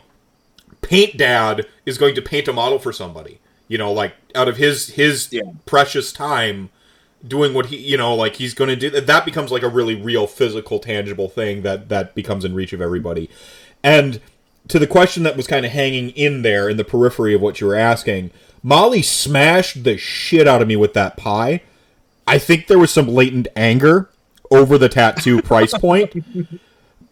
Paint 0.81 1.17
Dad 1.17 1.67
is 1.85 1.97
going 1.97 2.15
to 2.15 2.21
paint 2.21 2.47
a 2.47 2.53
model 2.53 2.79
for 2.79 2.93
somebody, 2.93 3.41
you 3.67 3.77
know, 3.77 3.91
like 3.91 4.13
out 4.33 4.47
of 4.47 4.55
his 4.55 4.91
his 4.91 5.27
yeah. 5.29 5.41
precious 5.65 6.13
time 6.13 6.69
doing 7.27 7.53
what 7.53 7.67
he 7.67 7.77
you 7.77 7.97
know 7.97 8.15
like 8.15 8.37
he's 8.37 8.53
going 8.53 8.69
to 8.69 8.75
do 8.75 8.89
that 8.89 9.25
becomes 9.25 9.51
like 9.51 9.63
a 9.63 9.67
really 9.67 9.95
real 9.95 10.25
physical 10.25 10.79
tangible 10.79 11.27
thing 11.27 11.63
that 11.63 11.89
that 11.89 12.15
becomes 12.15 12.45
in 12.45 12.53
reach 12.53 12.73
of 12.73 12.81
everybody. 12.81 13.29
And 13.83 14.21
to 14.67 14.79
the 14.79 14.87
question 14.87 15.23
that 15.23 15.37
was 15.37 15.47
kind 15.47 15.65
of 15.65 15.71
hanging 15.71 16.09
in 16.11 16.41
there 16.41 16.69
in 16.69 16.77
the 16.77 16.83
periphery 16.83 17.33
of 17.33 17.41
what 17.41 17.59
you 17.59 17.67
were 17.67 17.75
asking 17.75 18.31
molly 18.61 19.01
smashed 19.01 19.83
the 19.83 19.97
shit 19.97 20.47
out 20.47 20.61
of 20.61 20.67
me 20.67 20.75
with 20.75 20.93
that 20.93 21.17
pie. 21.17 21.61
I 22.27 22.37
think 22.37 22.67
there 22.67 22.79
was 22.79 22.91
some 22.91 23.07
latent 23.07 23.47
anger 23.55 24.09
over 24.51 24.77
the 24.77 24.89
tattoo 24.89 25.41
price 25.43 25.73
point. 25.73 26.13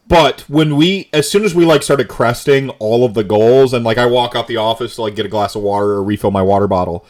But 0.08 0.42
when 0.42 0.76
we 0.78 1.10
as 1.12 1.30
soon 1.30 1.44
as 1.44 1.54
we 1.54 1.66
like 1.66 1.84
started 1.84 2.08
cresting 2.08 2.70
all 2.72 3.04
of 3.04 3.14
the 3.14 3.24
goals 3.24 3.74
and 3.74 3.84
like 3.84 3.98
i 3.98 4.06
walk 4.06 4.36
out 4.36 4.48
the 4.48 4.58
office 4.58 4.96
to 4.96 5.02
like 5.02 5.16
get 5.16 5.26
a 5.26 5.30
glass 5.30 5.56
of 5.56 5.62
water 5.64 5.92
or 5.94 6.04
refill 6.04 6.32
my 6.32 6.42
water 6.42 6.68
bottle 6.68 7.06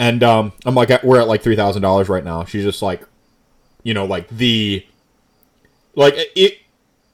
and 0.00 0.22
um, 0.22 0.52
I'm 0.64 0.74
like, 0.74 1.02
we're 1.02 1.20
at 1.20 1.28
like 1.28 1.42
three 1.42 1.56
thousand 1.56 1.82
dollars 1.82 2.08
right 2.08 2.24
now. 2.24 2.46
She's 2.46 2.64
just 2.64 2.80
like, 2.80 3.02
you 3.82 3.92
know, 3.92 4.06
like 4.06 4.30
the, 4.30 4.86
like 5.94 6.14
it, 6.16 6.56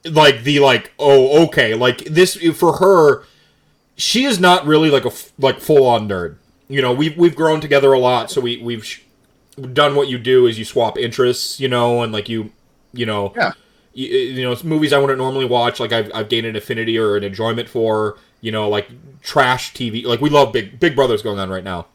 like 0.05 0.43
the 0.43 0.59
like, 0.59 0.93
oh, 0.97 1.43
okay, 1.47 1.75
like 1.75 2.05
this 2.05 2.37
for 2.57 2.77
her. 2.77 3.23
She 3.97 4.23
is 4.23 4.39
not 4.39 4.65
really 4.65 4.89
like 4.89 5.03
a 5.03 5.11
like 5.37 5.59
full 5.59 5.85
on 5.85 6.07
nerd. 6.07 6.37
you 6.69 6.81
know 6.81 6.93
we've 6.93 7.17
we've 7.17 7.35
grown 7.35 7.59
together 7.59 7.91
a 7.91 7.99
lot, 7.99 8.31
so 8.31 8.39
we 8.39 8.55
we've 8.61 9.03
done 9.73 9.93
what 9.93 10.07
you 10.07 10.17
do 10.17 10.45
is 10.45 10.57
you 10.57 10.63
swap 10.63 10.97
interests, 10.97 11.59
you 11.59 11.67
know, 11.67 12.03
and 12.03 12.13
like 12.13 12.29
you 12.29 12.51
you 12.93 13.05
know 13.05 13.33
Yeah. 13.35 13.51
you, 13.93 14.07
you 14.07 14.43
know 14.43 14.53
it's 14.53 14.63
movies 14.63 14.93
I 14.93 14.97
wouldn't 14.99 15.19
normally 15.19 15.45
watch, 15.45 15.81
like 15.81 15.91
I've 15.91 16.09
I've 16.15 16.29
gained 16.29 16.45
an 16.45 16.55
affinity 16.55 16.97
or 16.97 17.17
an 17.17 17.25
enjoyment 17.25 17.67
for, 17.67 18.17
you 18.39 18.53
know, 18.53 18.69
like 18.69 18.87
trash 19.23 19.73
TV, 19.73 20.05
like 20.05 20.21
we 20.21 20.29
love 20.29 20.53
Big 20.53 20.79
Big 20.79 20.95
Brother's 20.95 21.21
going 21.21 21.39
on 21.39 21.49
right 21.49 21.65
now 21.65 21.87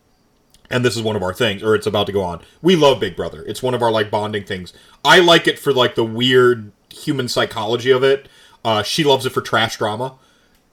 and 0.72 0.85
this 0.85 0.96
is 0.96 1.02
one 1.02 1.14
of 1.14 1.22
our 1.22 1.35
things 1.35 1.62
or 1.62 1.74
it's 1.74 1.87
about 1.87 2.06
to 2.06 2.12
go 2.12 2.22
on. 2.22 2.40
We 2.62 2.74
love 2.74 2.98
big 2.98 3.14
brother. 3.14 3.44
It's 3.44 3.62
one 3.62 3.74
of 3.74 3.82
our 3.82 3.90
like 3.90 4.11
bonding 4.11 4.44
things. 4.44 4.72
I 5.04 5.20
like 5.20 5.46
it 5.46 5.58
for 5.58 5.72
like 5.72 5.94
the 5.94 6.04
weird 6.04 6.72
human 6.90 7.28
psychology 7.28 7.90
of 7.90 8.02
it. 8.02 8.28
Uh, 8.64 8.82
she 8.82 9.04
loves 9.04 9.26
it 9.26 9.30
for 9.30 9.40
trash 9.40 9.76
drama. 9.76 10.14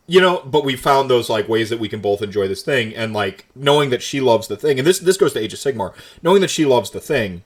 You 0.08 0.22
know 0.22 0.42
but 0.44 0.66
we 0.66 0.76
found 0.76 1.08
those 1.10 1.30
like 1.30 1.48
ways 1.48 1.70
that 1.70 1.80
we 1.80 1.90
can 1.90 2.02
both 2.02 2.24
enjoy 2.24 2.48
this 2.48 2.64
thing 2.64 2.96
and 2.96 3.14
like 3.14 3.46
knowing 3.54 3.92
that 3.92 4.02
she 4.02 4.20
loves 4.20 4.48
the 4.48 4.58
thing 4.58 4.80
and 4.80 4.88
this 4.88 4.98
this 4.98 5.18
goes 5.18 5.34
to 5.34 5.40
age 5.40 5.54
of 5.54 5.60
sigmar 5.60 5.94
knowing 6.24 6.42
that 6.42 6.50
she 6.50 6.66
loves 6.66 6.90
the 6.90 7.00
thing 7.00 7.44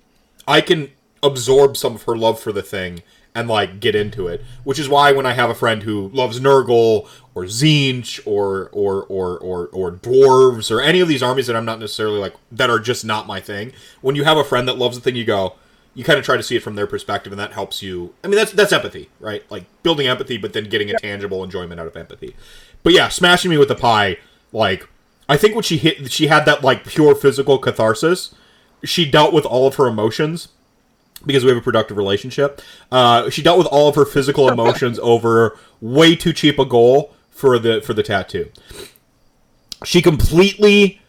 i 0.47 0.61
can 0.61 0.89
absorb 1.21 1.75
some 1.75 1.95
of 1.95 2.03
her 2.03 2.15
love 2.15 2.39
for 2.39 2.53
the 2.53 2.63
thing 2.63 3.03
and 3.35 3.47
like 3.47 3.79
get 3.79 3.95
into 3.95 4.27
it. 4.27 4.43
Which 4.63 4.79
is 4.79 4.89
why 4.89 5.11
when 5.11 5.25
i 5.25 5.33
have 5.33 5.49
a 5.49 5.55
friend 5.55 5.83
who 5.83 6.09
loves 6.09 6.39
nurgle 6.39 7.07
or 7.35 7.43
Tzeentch 7.45 8.19
or 8.25 8.69
or 8.71 9.03
or 9.03 9.37
or 9.37 9.67
or 9.67 9.91
dwarves 9.91 10.69
or 10.71 10.81
any 10.81 10.99
of 10.99 11.07
these 11.07 11.23
armies 11.23 11.47
that 11.47 11.55
i'm 11.55 11.65
not 11.65 11.79
necessarily 11.79 12.19
like 12.19 12.35
that 12.51 12.69
are 12.69 12.79
just 12.79 13.03
not 13.03 13.25
my 13.25 13.39
thing 13.39 13.71
when 14.01 14.15
you 14.15 14.23
have 14.23 14.37
a 14.37 14.43
friend 14.43 14.67
that 14.67 14.77
loves 14.77 14.97
the 14.97 15.03
thing 15.03 15.15
you 15.15 15.25
go 15.25 15.55
you 15.95 16.03
kind 16.03 16.17
of 16.17 16.25
try 16.25 16.37
to 16.37 16.43
see 16.43 16.55
it 16.55 16.63
from 16.63 16.75
their 16.75 16.87
perspective 16.87 17.31
and 17.31 17.39
that 17.39 17.53
helps 17.53 17.83
you. 17.83 18.13
I 18.23 18.27
mean 18.27 18.35
that's 18.35 18.51
that's 18.51 18.73
empathy 18.73 19.09
right? 19.19 19.43
Like 19.51 19.65
building 19.83 20.07
empathy 20.07 20.37
but 20.37 20.53
then 20.53 20.65
getting 20.65 20.89
a 20.89 20.97
tangible 20.99 21.43
enjoyment 21.43 21.79
out 21.79 21.87
of 21.87 21.95
empathy. 21.95 22.35
But 22.83 22.93
yeah 22.93 23.09
smashing 23.09 23.51
me 23.51 23.57
with 23.57 23.67
the 23.67 23.75
pie 23.75 24.17
like 24.51 24.87
i 25.27 25.35
think 25.35 25.55
when 25.55 25.63
she 25.63 25.77
hit 25.77 26.11
she 26.11 26.27
had 26.27 26.45
that 26.45 26.63
like 26.63 26.85
pure 26.85 27.15
physical 27.15 27.57
catharsis 27.57 28.35
she 28.83 29.09
dealt 29.09 29.33
with 29.33 29.45
all 29.45 29.67
of 29.67 29.75
her 29.75 29.87
emotions 29.87 30.49
because 31.25 31.43
we 31.43 31.49
have 31.49 31.57
a 31.57 31.61
productive 31.61 31.97
relationship. 31.97 32.61
Uh, 32.91 33.29
she 33.29 33.41
dealt 33.41 33.57
with 33.57 33.67
all 33.67 33.89
of 33.89 33.95
her 33.95 34.05
physical 34.05 34.49
emotions 34.49 34.99
over 35.03 35.57
way 35.81 36.15
too 36.15 36.33
cheap 36.33 36.59
a 36.59 36.65
goal 36.65 37.13
for 37.29 37.59
the 37.59 37.81
for 37.81 37.93
the 37.93 38.03
tattoo. 38.03 38.49
She 39.83 40.01
completely 40.01 41.01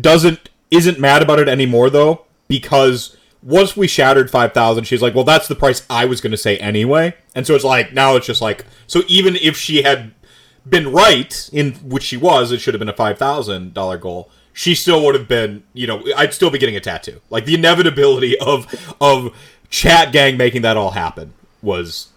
doesn't 0.00 0.50
isn't 0.70 0.98
mad 0.98 1.22
about 1.22 1.38
it 1.38 1.48
anymore 1.48 1.88
though 1.88 2.26
because 2.46 3.16
once 3.42 3.76
we 3.76 3.86
shattered 3.86 4.30
5000 4.30 4.84
she's 4.84 5.00
like 5.00 5.14
well 5.14 5.24
that's 5.24 5.48
the 5.48 5.54
price 5.54 5.86
i 5.88 6.04
was 6.04 6.20
going 6.20 6.30
to 6.30 6.36
say 6.36 6.58
anyway 6.58 7.14
and 7.34 7.46
so 7.46 7.54
it's 7.54 7.64
like 7.64 7.92
now 7.92 8.16
it's 8.16 8.26
just 8.26 8.42
like 8.42 8.66
so 8.86 9.00
even 9.08 9.36
if 9.36 9.56
she 9.56 9.82
had 9.82 10.12
been 10.68 10.92
right 10.92 11.48
in 11.52 11.72
which 11.76 12.02
she 12.02 12.16
was 12.16 12.52
it 12.52 12.58
should 12.58 12.74
have 12.74 12.78
been 12.78 12.88
a 12.88 12.92
$5000 12.92 14.00
goal 14.00 14.30
she 14.52 14.74
still 14.74 15.04
would 15.04 15.14
have 15.14 15.28
been 15.28 15.62
you 15.72 15.86
know 15.86 16.02
i'd 16.16 16.34
still 16.34 16.50
be 16.50 16.58
getting 16.58 16.76
a 16.76 16.80
tattoo 16.80 17.20
like 17.30 17.44
the 17.44 17.54
inevitability 17.54 18.36
of 18.40 18.66
of 19.00 19.34
chat 19.70 20.12
gang 20.12 20.36
making 20.36 20.62
that 20.62 20.76
all 20.76 20.90
happen 20.92 21.34
was 21.62 22.08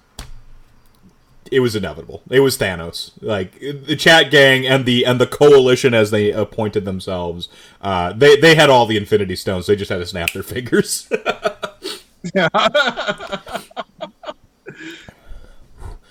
it 1.52 1.60
was 1.60 1.76
inevitable. 1.76 2.22
It 2.30 2.40
was 2.40 2.58
Thanos. 2.58 3.12
Like 3.22 3.60
the 3.60 3.96
chat 3.98 4.32
gang 4.32 4.66
and 4.66 4.86
the 4.86 5.06
and 5.06 5.20
the 5.20 5.28
coalition 5.28 5.94
as 5.94 6.10
they 6.12 6.32
appointed 6.32 6.86
themselves. 6.86 7.50
Uh, 7.82 8.14
they 8.14 8.38
they 8.38 8.56
had 8.56 8.70
all 8.70 8.86
the 8.86 8.96
Infinity 8.98 9.36
Stones. 9.36 9.68
They 9.68 9.76
just 9.76 9.90
had 9.90 9.98
to 9.98 10.06
snap 10.06 10.32
their 10.32 10.44
fingers. 10.54 11.10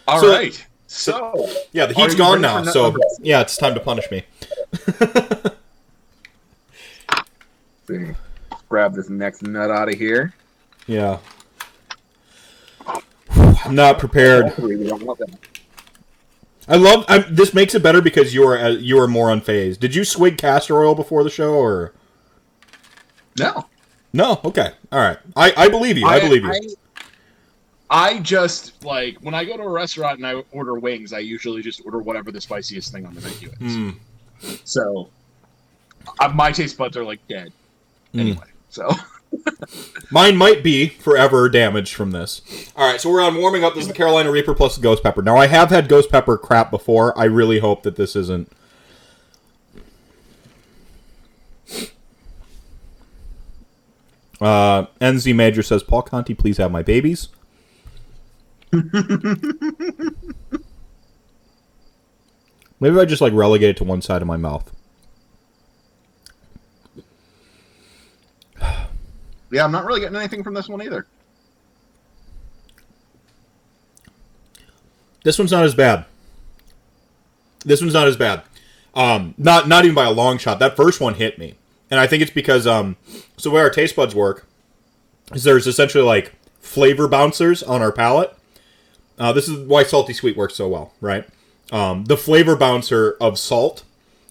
All 0.06 0.20
So- 0.20 0.32
right. 0.32 0.66
So, 0.92 1.48
yeah, 1.70 1.86
the 1.86 1.94
heat's 1.94 2.16
gone 2.16 2.40
now. 2.40 2.64
So 2.64 2.82
numbers? 2.90 3.20
yeah, 3.22 3.42
it's 3.42 3.56
time 3.56 3.74
to 3.74 3.80
punish 3.80 4.10
me. 4.10 4.24
grab 8.68 8.92
this 8.94 9.08
next 9.08 9.42
nut 9.42 9.70
out 9.70 9.88
of 9.88 9.94
here. 9.94 10.34
Yeah. 10.90 11.18
I'm 13.64 13.76
not 13.76 14.00
prepared. 14.00 14.46
Hopefully 14.46 14.74
we 14.76 14.88
don't 14.88 15.04
want 15.04 15.20
that. 15.20 15.30
I 16.66 16.74
love. 16.76 17.04
i 17.08 17.18
this 17.18 17.54
makes 17.54 17.76
it 17.76 17.82
better 17.82 18.00
because 18.00 18.34
you 18.34 18.44
are 18.44 18.58
uh, 18.58 18.68
you 18.70 18.98
are 18.98 19.06
more 19.06 19.28
unfazed. 19.28 19.78
Did 19.78 19.94
you 19.94 20.04
swig 20.04 20.36
castor 20.36 20.82
oil 20.82 20.96
before 20.96 21.22
the 21.22 21.30
show 21.30 21.54
or 21.54 21.92
No. 23.38 23.66
no? 24.12 24.40
Okay, 24.44 24.72
all 24.90 24.98
right. 24.98 25.18
I, 25.36 25.52
I 25.56 25.68
believe 25.68 25.96
you. 25.96 26.06
I, 26.06 26.18
believe 26.18 26.42
you. 26.42 26.50
I, 26.50 28.06
I 28.08 28.18
just 28.18 28.84
like 28.84 29.16
when 29.20 29.34
I 29.34 29.44
go 29.44 29.56
to 29.56 29.62
a 29.62 29.68
restaurant 29.70 30.18
and 30.18 30.26
I 30.26 30.42
order 30.50 30.74
wings, 30.74 31.12
I 31.12 31.20
usually 31.20 31.62
just 31.62 31.84
order 31.84 31.98
whatever 31.98 32.32
the 32.32 32.40
spiciest 32.40 32.92
thing 32.92 33.06
on 33.06 33.14
the 33.14 33.20
menu 33.20 33.50
is. 33.60 33.74
Hmm. 33.76 34.56
So 34.64 35.08
uh, 36.18 36.28
my 36.30 36.50
taste 36.50 36.76
buds 36.76 36.96
are 36.96 37.04
like 37.04 37.20
dead 37.28 37.52
Hmm. 38.12 38.20
anyway. 38.20 38.46
So 38.70 38.90
Mine 40.10 40.36
might 40.36 40.62
be 40.62 40.88
forever 40.88 41.48
damaged 41.48 41.94
from 41.94 42.10
this. 42.10 42.42
All 42.76 42.90
right, 42.90 43.00
so 43.00 43.10
we're 43.10 43.22
on 43.22 43.36
warming 43.36 43.64
up. 43.64 43.74
This 43.74 43.82
is 43.82 43.88
the 43.88 43.94
Carolina 43.94 44.30
Reaper 44.30 44.54
plus 44.54 44.76
the 44.76 44.82
Ghost 44.82 45.02
Pepper. 45.02 45.22
Now, 45.22 45.36
I 45.36 45.46
have 45.46 45.70
had 45.70 45.88
Ghost 45.88 46.10
Pepper 46.10 46.36
crap 46.36 46.70
before. 46.70 47.18
I 47.18 47.24
really 47.24 47.60
hope 47.60 47.82
that 47.84 47.96
this 47.96 48.16
isn't. 48.16 48.50
Uh, 54.40 54.86
NZ 55.00 55.34
Major 55.34 55.62
says, 55.62 55.82
Paul 55.82 56.02
Conti, 56.02 56.34
please 56.34 56.56
have 56.56 56.72
my 56.72 56.82
babies. 56.82 57.28
Maybe 58.72 58.88
I 62.98 63.04
just 63.04 63.20
like 63.20 63.34
relegate 63.34 63.70
it 63.70 63.76
to 63.78 63.84
one 63.84 64.00
side 64.00 64.22
of 64.22 64.28
my 64.28 64.38
mouth. 64.38 64.72
Yeah, 69.50 69.64
I'm 69.64 69.72
not 69.72 69.84
really 69.84 70.00
getting 70.00 70.16
anything 70.16 70.42
from 70.42 70.54
this 70.54 70.68
one 70.68 70.82
either. 70.82 71.06
This 75.22 75.38
one's 75.38 75.52
not 75.52 75.64
as 75.64 75.74
bad. 75.74 76.06
This 77.64 77.80
one's 77.80 77.92
not 77.92 78.08
as 78.08 78.16
bad. 78.16 78.42
Um, 78.94 79.34
not 79.36 79.68
not 79.68 79.84
even 79.84 79.94
by 79.94 80.06
a 80.06 80.10
long 80.10 80.38
shot. 80.38 80.58
That 80.58 80.76
first 80.76 81.00
one 81.00 81.14
hit 81.14 81.38
me, 81.38 81.54
and 81.90 82.00
I 82.00 82.06
think 82.06 82.22
it's 82.22 82.30
because 82.30 82.66
um, 82.66 82.96
so 83.36 83.50
the 83.50 83.54
way 83.54 83.60
our 83.60 83.70
taste 83.70 83.94
buds 83.94 84.14
work 84.14 84.46
is 85.32 85.44
there's 85.44 85.66
essentially 85.66 86.02
like 86.02 86.32
flavor 86.60 87.06
bouncers 87.06 87.62
on 87.62 87.82
our 87.82 87.92
palate. 87.92 88.34
Uh, 89.18 89.32
this 89.32 89.48
is 89.48 89.66
why 89.66 89.82
salty 89.82 90.12
sweet 90.12 90.36
works 90.36 90.54
so 90.54 90.66
well, 90.68 90.94
right? 91.00 91.28
Um, 91.70 92.04
the 92.04 92.16
flavor 92.16 92.56
bouncer 92.56 93.16
of 93.20 93.38
salt, 93.38 93.84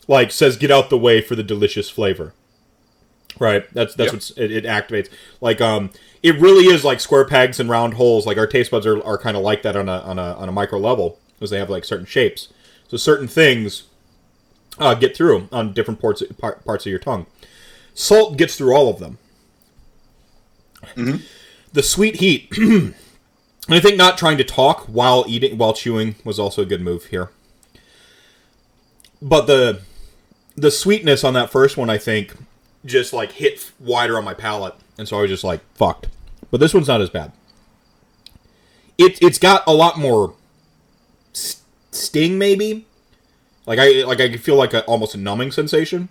like 0.08 0.32
says, 0.32 0.58
"Get 0.58 0.71
out 0.71 0.89
the 0.89 0.97
way 0.97 1.21
for 1.21 1.36
the 1.36 1.43
delicious 1.43 1.89
flavor." 1.89 2.34
Right. 3.39 3.65
That's 3.73 3.95
that's 3.95 4.32
Yep. 4.32 4.38
what 4.38 4.52
it, 4.52 4.65
it 4.65 4.65
activates. 4.65 5.10
Like 5.39 5.62
um, 5.62 5.91
it 6.21 6.39
really 6.39 6.65
is 6.65 6.84
like 6.84 6.99
square 6.99 7.25
pegs 7.25 7.60
and 7.60 7.69
round 7.69 7.93
holes. 7.95 8.25
Like 8.28 8.38
our 8.38 8.47
taste 8.47 8.69
buds 8.71 8.86
are, 8.86 9.02
are 9.04 9.17
kind 9.17 9.38
of 9.38 9.43
like 9.43 9.62
that 9.63 9.75
on 9.75 9.88
a 9.88 9.99
on 9.99 10.19
a 10.19 10.34
on 10.34 10.49
a 10.49 10.52
micro 10.52 10.78
level 10.80 11.19
because 11.36 11.49
they 11.49 11.58
have 11.60 11.69
like 11.69 11.86
certain 11.86 12.06
shapes. 12.06 12.49
So 12.89 12.97
certain 12.97 13.28
things 13.28 13.84
uh, 14.78 14.93
get 14.95 15.15
through 15.15 15.47
on 15.52 15.73
different 15.73 16.02
parts 16.02 16.21
par- 16.38 16.60
parts 16.65 16.86
of 16.86 16.89
your 16.89 16.99
tongue. 16.99 17.28
Salt 17.93 18.38
gets 18.38 18.56
through 18.58 18.73
all 18.75 18.89
of 18.89 18.99
them. 18.99 19.17
The 21.73 21.84
sweet 21.84 22.15
heat. 22.17 22.49
and 22.58 22.93
I 23.69 23.80
think 23.80 23.95
not 23.97 24.17
trying 24.17 24.38
to 24.38 24.43
talk 24.43 24.86
while 24.86 25.23
eating 25.28 25.58
while 25.58 25.73
chewing 25.73 26.15
was 26.23 26.39
also 26.39 26.62
a 26.63 26.65
good 26.65 26.82
move 26.82 27.06
here. 27.06 27.30
But 29.21 29.45
the 29.47 29.82
the 30.56 30.71
sweetness 30.71 31.23
on 31.23 31.34
that 31.36 31.49
first 31.49 31.78
one, 31.78 31.89
I 31.89 31.97
think, 31.97 32.34
just 32.86 33.13
like 33.13 33.34
hit 33.34 33.72
wider 33.80 34.18
on 34.18 34.24
my 34.24 34.34
palate, 34.34 34.76
and 34.98 35.08
so 35.08 35.18
I 35.18 35.22
was 35.22 35.30
just 35.30 35.44
like 35.44 35.62
fucked. 35.76 36.08
But 36.52 36.60
this 36.60 36.74
one's 36.74 36.88
not 36.88 37.02
as 37.02 37.10
bad. 37.10 37.32
It 38.98 39.22
it's 39.22 39.38
got 39.39 39.63
a 39.68 39.74
lot 39.74 39.98
more 39.98 40.34
s- 41.34 41.62
sting, 41.92 42.38
maybe. 42.38 42.86
Like 43.65 43.80
I 43.80 44.04
like 44.04 44.20
I 44.20 44.36
feel 44.38 44.56
like 44.56 44.74
a, 44.74 44.84
almost 44.86 45.15
a 45.15 45.18
numbing 45.18 45.52
sensation. 45.52 46.10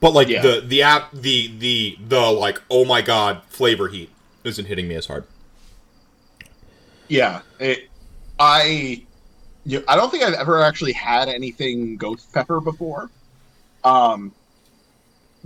But 0.00 0.12
like 0.14 0.28
Yeah. 0.28 0.42
the 0.42 0.60
the 0.60 0.82
app 0.82 1.10
the 1.12 1.52
the 1.58 1.98
the 2.06 2.20
like 2.32 2.60
oh 2.70 2.84
my 2.84 3.02
god 3.02 3.42
flavor 3.48 3.88
heat 3.88 4.10
isn't 4.44 4.66
hitting 4.66 4.88
me 4.88 4.94
as 4.94 5.06
hard. 5.06 5.24
Yeah, 7.08 7.42
it, 7.60 7.88
I, 8.38 9.04
you, 9.64 9.84
I 9.86 9.94
don't 9.94 10.10
think 10.10 10.24
I've 10.24 10.34
ever 10.34 10.60
actually 10.60 10.92
had 10.92 11.28
anything 11.28 11.96
ghost 11.96 12.32
pepper 12.32 12.60
before, 12.60 13.10
um, 13.84 14.32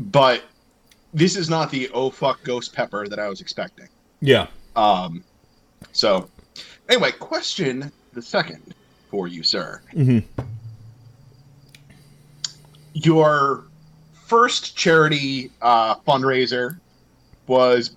but 0.01 0.43
this 1.13 1.37
is 1.37 1.49
not 1.51 1.71
the 1.71 1.89
oh 1.93 2.11
fuck 2.11 2.43
ghost 2.43 2.73
pepper 2.75 3.07
that 3.09 3.19
I 3.19 3.29
was 3.29 3.41
expecting. 3.41 3.89
Yeah. 4.21 4.47
Um, 4.77 5.23
so 5.93 6.29
anyway, 6.89 7.13
question 7.13 7.93
the 8.13 8.23
second 8.23 8.75
for 9.11 9.29
you, 9.29 9.43
sir. 9.43 9.83
Mhm. 9.93 10.25
Your 12.93 13.65
first 14.27 14.77
charity 14.77 15.51
uh, 15.63 15.97
fundraiser 15.97 16.79
was 17.47 17.93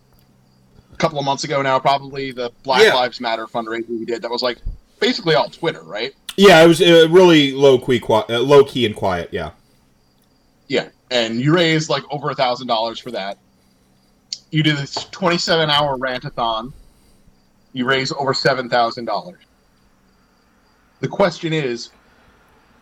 a 0.93 0.95
couple 0.97 1.19
of 1.19 1.25
months 1.25 1.43
ago 1.43 1.61
now, 1.61 1.79
probably 1.79 2.31
the 2.31 2.51
Black 2.63 2.83
Yeah. 2.83 2.93
Lives 2.93 3.19
Matter 3.19 3.47
fundraiser 3.47 3.89
we 3.89 4.05
did. 4.05 4.21
That 4.21 4.31
was 4.31 4.41
like 4.41 4.57
basically 4.99 5.35
all 5.35 5.49
Twitter, 5.49 5.83
right? 5.83 6.13
Yeah, 6.37 6.63
it 6.63 6.67
was 6.67 6.81
uh, 6.81 7.07
really 7.09 7.51
low 7.53 7.77
key, 7.79 7.99
qui- 7.99 8.23
uh, 8.29 8.39
low 8.39 8.63
key 8.63 8.85
and 8.85 8.95
quiet. 8.95 9.29
Yeah. 9.31 9.51
Yeah, 10.67 10.89
and 11.13 11.39
you 11.39 11.53
raised 11.53 11.89
like 11.89 12.03
over 12.09 12.31
a 12.31 12.35
thousand 12.35 12.67
dollars 12.67 12.99
for 12.99 13.11
that. 13.11 13.37
You 14.51 14.63
did 14.63 14.77
this 14.77 14.95
27 15.11 15.69
hour 15.69 15.97
rantathon. 15.97 16.73
You 17.71 17.85
raised 17.85 18.13
over 18.13 18.33
seven 18.33 18.69
thousand 18.69 19.05
dollars. 19.05 19.39
The 20.99 21.07
question 21.07 21.53
is, 21.53 21.89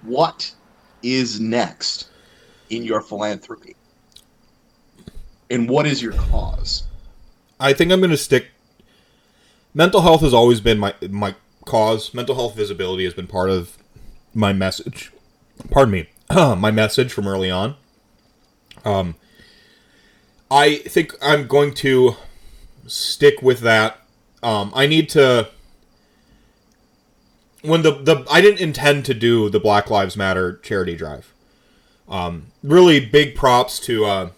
what 0.01 0.53
is 1.01 1.39
next 1.39 2.09
in 2.69 2.83
your 2.83 3.01
philanthropy? 3.01 3.75
And 5.49 5.69
what 5.69 5.85
is 5.85 6.01
your 6.01 6.13
cause? 6.13 6.83
I 7.59 7.73
think 7.73 7.91
I'm 7.91 7.99
going 7.99 8.11
to 8.11 8.17
stick. 8.17 8.47
Mental 9.73 10.01
health 10.01 10.21
has 10.21 10.33
always 10.33 10.59
been 10.61 10.77
my 10.79 10.93
my 11.09 11.35
cause. 11.65 12.13
Mental 12.13 12.35
health 12.35 12.55
visibility 12.55 13.05
has 13.05 13.13
been 13.13 13.27
part 13.27 13.49
of 13.49 13.77
my 14.33 14.51
message. 14.51 15.11
Pardon 15.69 15.91
me, 15.91 16.09
my 16.29 16.71
message 16.71 17.13
from 17.13 17.27
early 17.27 17.49
on. 17.49 17.75
Um, 18.85 19.15
I 20.49 20.77
think 20.79 21.15
I'm 21.21 21.47
going 21.47 21.73
to 21.75 22.15
stick 22.87 23.41
with 23.41 23.61
that. 23.61 23.99
Um, 24.43 24.71
I 24.75 24.87
need 24.87 25.09
to. 25.09 25.49
When 27.61 27.83
the 27.83 27.91
the 27.91 28.25
I 28.29 28.41
didn't 28.41 28.59
intend 28.59 29.05
to 29.05 29.13
do 29.13 29.49
the 29.49 29.59
Black 29.59 29.89
Lives 29.89 30.17
Matter 30.17 30.57
charity 30.57 30.95
drive. 30.95 31.33
Um, 32.09 32.47
really 32.63 32.99
big 32.99 33.35
props 33.35 33.79
to 33.81 34.05
uh, 34.05 34.29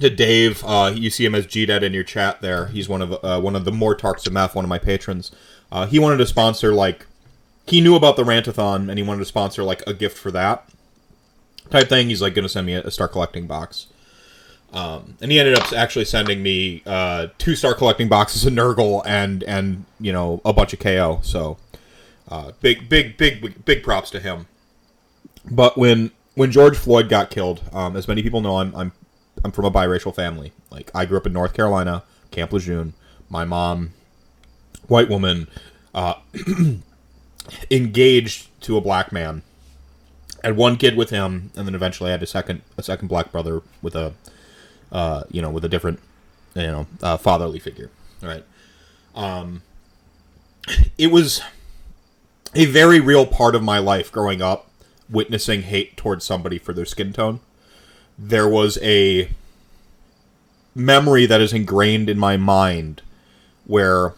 to 0.00 0.08
Dave. 0.08 0.64
Uh, 0.64 0.92
you 0.94 1.10
see 1.10 1.24
him 1.24 1.34
as 1.34 1.46
G 1.46 1.66
Dead 1.66 1.82
in 1.82 1.92
your 1.92 2.04
chat 2.04 2.40
there. 2.40 2.66
He's 2.66 2.88
one 2.88 3.02
of 3.02 3.12
uh, 3.24 3.40
one 3.40 3.56
of 3.56 3.64
the 3.64 3.72
more 3.72 3.96
Tarks 3.96 4.26
of 4.26 4.32
Math, 4.32 4.54
one 4.54 4.64
of 4.64 4.68
my 4.68 4.78
patrons. 4.78 5.32
Uh, 5.70 5.86
he 5.86 5.98
wanted 5.98 6.18
to 6.18 6.26
sponsor 6.26 6.72
like 6.72 7.06
he 7.66 7.80
knew 7.80 7.94
about 7.94 8.16
the 8.16 8.24
Rantathon 8.24 8.88
and 8.88 8.98
he 8.98 9.02
wanted 9.02 9.18
to 9.18 9.26
sponsor 9.26 9.62
like 9.62 9.82
a 9.86 9.92
gift 9.92 10.16
for 10.16 10.30
that 10.30 10.66
type 11.70 11.88
thing. 11.88 12.08
He's 12.08 12.22
like 12.22 12.34
going 12.34 12.44
to 12.44 12.48
send 12.48 12.66
me 12.66 12.74
a, 12.74 12.82
a 12.82 12.90
Start 12.90 13.12
Collecting 13.12 13.46
box. 13.46 13.86
Um, 14.72 15.16
and 15.20 15.32
he 15.32 15.40
ended 15.40 15.58
up 15.58 15.72
actually 15.72 16.04
sending 16.04 16.42
me 16.42 16.82
uh, 16.84 17.28
two 17.38 17.56
Start 17.56 17.78
Collecting 17.78 18.08
boxes 18.08 18.44
of 18.44 18.52
Nurgle 18.52 19.02
and 19.06 19.42
and 19.44 19.84
you 19.98 20.12
know 20.12 20.40
a 20.44 20.52
bunch 20.52 20.72
of 20.72 20.78
KO. 20.78 21.20
So 21.22 21.56
uh, 22.28 22.52
big 22.60 22.88
big 22.88 23.16
big 23.16 23.64
big 23.64 23.82
props 23.82 24.10
to 24.10 24.20
him. 24.20 24.46
But 25.50 25.78
when 25.78 26.10
when 26.34 26.52
George 26.52 26.76
Floyd 26.76 27.08
got 27.08 27.30
killed, 27.30 27.62
um, 27.72 27.96
as 27.96 28.06
many 28.06 28.22
people 28.22 28.40
know, 28.40 28.58
I'm 28.58 28.74
I'm 28.74 28.92
I'm 29.42 29.52
from 29.52 29.64
a 29.64 29.70
biracial 29.70 30.14
family. 30.14 30.52
Like 30.70 30.90
I 30.94 31.06
grew 31.06 31.16
up 31.16 31.26
in 31.26 31.32
North 31.32 31.54
Carolina, 31.54 32.04
Camp 32.30 32.52
Lejeune. 32.52 32.92
My 33.30 33.44
mom, 33.44 33.92
white 34.86 35.08
woman, 35.08 35.48
uh, 35.94 36.14
engaged 37.70 38.48
to 38.62 38.76
a 38.76 38.80
black 38.80 39.12
man. 39.12 39.42
Had 40.44 40.56
one 40.56 40.76
kid 40.76 40.96
with 40.96 41.10
him, 41.10 41.50
and 41.56 41.66
then 41.66 41.74
eventually 41.74 42.10
had 42.10 42.22
a 42.22 42.26
second 42.26 42.62
a 42.76 42.82
second 42.82 43.08
black 43.08 43.32
brother 43.32 43.62
with 43.82 43.94
a, 43.96 44.12
uh, 44.92 45.24
you 45.30 45.42
know, 45.42 45.50
with 45.50 45.64
a 45.64 45.68
different, 45.68 45.98
you 46.54 46.62
know, 46.62 46.86
uh, 47.02 47.16
fatherly 47.16 47.58
figure. 47.58 47.90
Right. 48.22 48.44
Um, 49.14 49.62
it 50.96 51.10
was 51.10 51.40
a 52.54 52.66
very 52.66 53.00
real 53.00 53.26
part 53.26 53.54
of 53.54 53.62
my 53.62 53.78
life 53.78 54.12
growing 54.12 54.40
up, 54.40 54.70
witnessing 55.10 55.62
hate 55.62 55.96
towards 55.96 56.24
somebody 56.24 56.58
for 56.58 56.72
their 56.72 56.84
skin 56.84 57.12
tone. 57.12 57.40
There 58.18 58.48
was 58.48 58.78
a 58.82 59.30
memory 60.74 61.26
that 61.26 61.40
is 61.40 61.52
ingrained 61.52 62.08
in 62.08 62.18
my 62.18 62.36
mind 62.36 63.02
where 63.66 64.14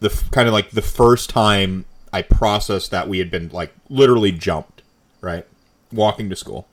the 0.00 0.08
kind 0.30 0.46
of 0.48 0.54
like 0.54 0.70
the 0.70 0.82
first 0.82 1.28
time 1.28 1.84
I 2.12 2.22
processed 2.22 2.90
that 2.90 3.08
we 3.08 3.18
had 3.18 3.30
been 3.30 3.50
like 3.52 3.72
literally 3.88 4.32
jumped, 4.32 4.77
right? 5.20 5.46
Walking 5.92 6.28
to 6.30 6.36
school. 6.36 6.68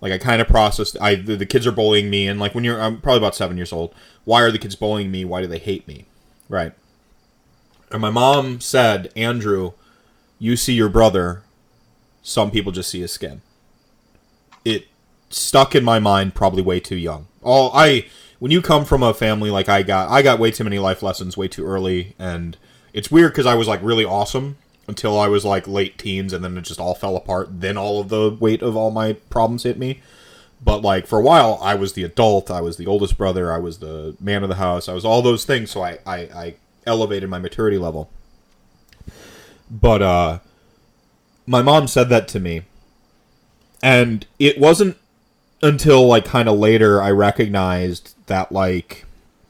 Like 0.00 0.12
I 0.12 0.18
kind 0.18 0.40
of 0.40 0.48
processed 0.48 0.96
I 1.00 1.16
the, 1.16 1.36
the 1.36 1.46
kids 1.46 1.66
are 1.66 1.72
bullying 1.72 2.08
me 2.08 2.28
and 2.28 2.38
like 2.38 2.54
when 2.54 2.64
you're 2.64 2.80
I'm 2.80 3.00
probably 3.00 3.18
about 3.18 3.34
7 3.34 3.56
years 3.56 3.72
old, 3.72 3.94
why 4.24 4.42
are 4.42 4.50
the 4.50 4.58
kids 4.58 4.76
bullying 4.76 5.10
me? 5.10 5.24
Why 5.24 5.40
do 5.40 5.46
they 5.46 5.58
hate 5.58 5.88
me? 5.88 6.06
Right? 6.48 6.72
And 7.90 8.00
my 8.02 8.10
mom 8.10 8.60
said, 8.60 9.10
"Andrew, 9.16 9.72
you 10.38 10.56
see 10.56 10.74
your 10.74 10.88
brother, 10.88 11.42
some 12.22 12.50
people 12.50 12.70
just 12.70 12.90
see 12.90 13.00
his 13.00 13.12
skin." 13.12 13.40
It 14.64 14.88
stuck 15.30 15.74
in 15.74 15.84
my 15.84 15.98
mind 15.98 16.34
probably 16.34 16.62
way 16.62 16.80
too 16.80 16.96
young. 16.96 17.26
All 17.42 17.70
I 17.74 18.06
when 18.38 18.52
you 18.52 18.62
come 18.62 18.84
from 18.84 19.02
a 19.02 19.14
family 19.14 19.50
like 19.50 19.68
I 19.68 19.82
got, 19.82 20.10
I 20.10 20.22
got 20.22 20.38
way 20.38 20.50
too 20.50 20.64
many 20.64 20.78
life 20.78 21.02
lessons 21.02 21.36
way 21.36 21.48
too 21.48 21.66
early, 21.66 22.14
and 22.18 22.56
it's 22.92 23.10
weird 23.10 23.32
because 23.32 23.46
I 23.46 23.54
was 23.54 23.66
like 23.68 23.80
really 23.82 24.04
awesome 24.04 24.58
until 24.88 25.20
I 25.20 25.28
was 25.28 25.44
like 25.44 25.68
late 25.68 25.98
teens, 25.98 26.32
and 26.32 26.42
then 26.42 26.56
it 26.56 26.62
just 26.62 26.80
all 26.80 26.94
fell 26.94 27.16
apart. 27.16 27.60
Then 27.60 27.76
all 27.76 28.00
of 28.00 28.08
the 28.08 28.30
weight 28.30 28.62
of 28.62 28.76
all 28.76 28.90
my 28.90 29.12
problems 29.12 29.62
hit 29.62 29.78
me. 29.78 30.00
But 30.64 30.82
like 30.82 31.06
for 31.06 31.20
a 31.20 31.22
while, 31.22 31.58
I 31.62 31.74
was 31.74 31.92
the 31.92 32.02
adult, 32.02 32.50
I 32.50 32.60
was 32.60 32.78
the 32.78 32.86
oldest 32.86 33.16
brother, 33.16 33.52
I 33.52 33.58
was 33.58 33.78
the 33.78 34.16
man 34.18 34.42
of 34.42 34.48
the 34.48 34.56
house, 34.56 34.88
I 34.88 34.94
was 34.94 35.04
all 35.04 35.22
those 35.22 35.44
things. 35.44 35.70
So 35.70 35.82
I 35.82 35.98
I, 36.04 36.16
I 36.16 36.54
elevated 36.86 37.30
my 37.30 37.38
maturity 37.38 37.78
level. 37.78 38.10
But 39.70 40.02
uh, 40.02 40.38
my 41.46 41.62
mom 41.62 41.86
said 41.86 42.08
that 42.08 42.26
to 42.28 42.40
me, 42.40 42.62
and 43.82 44.26
it 44.38 44.58
wasn't 44.58 44.96
until 45.62 46.06
like 46.06 46.24
kind 46.24 46.48
of 46.48 46.58
later 46.58 47.02
I 47.02 47.10
recognized 47.10 48.14
that 48.26 48.50
like 48.50 49.04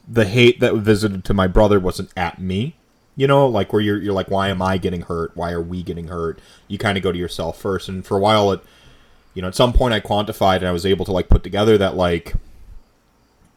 the 0.07 0.25
hate 0.25 0.59
that 0.59 0.75
visited 0.75 1.23
to 1.25 1.33
my 1.33 1.47
brother 1.47 1.79
wasn't 1.79 2.11
at 2.17 2.39
me. 2.39 2.75
You 3.19 3.27
know, 3.27 3.47
like 3.47 3.73
where 3.73 3.81
you're 3.81 4.01
you're 4.01 4.13
like, 4.13 4.31
why 4.31 4.47
am 4.47 4.61
I 4.61 4.77
getting 4.77 5.01
hurt? 5.01 5.35
Why 5.35 5.51
are 5.51 5.61
we 5.61 5.83
getting 5.83 6.07
hurt? 6.07 6.39
You 6.69 6.77
kind 6.77 6.97
of 6.97 7.03
go 7.03 7.11
to 7.11 7.19
yourself 7.19 7.59
first, 7.59 7.89
and 7.89 8.05
for 8.05 8.15
a 8.15 8.19
while, 8.21 8.49
it, 8.53 8.61
you 9.33 9.41
know, 9.41 9.49
at 9.49 9.55
some 9.55 9.73
point 9.73 9.93
I 9.93 9.99
quantified 9.99 10.57
and 10.57 10.67
I 10.67 10.71
was 10.71 10.85
able 10.85 11.03
to 11.03 11.11
like 11.11 11.27
put 11.27 11.43
together 11.43 11.77
that 11.79 11.97
like, 11.97 12.35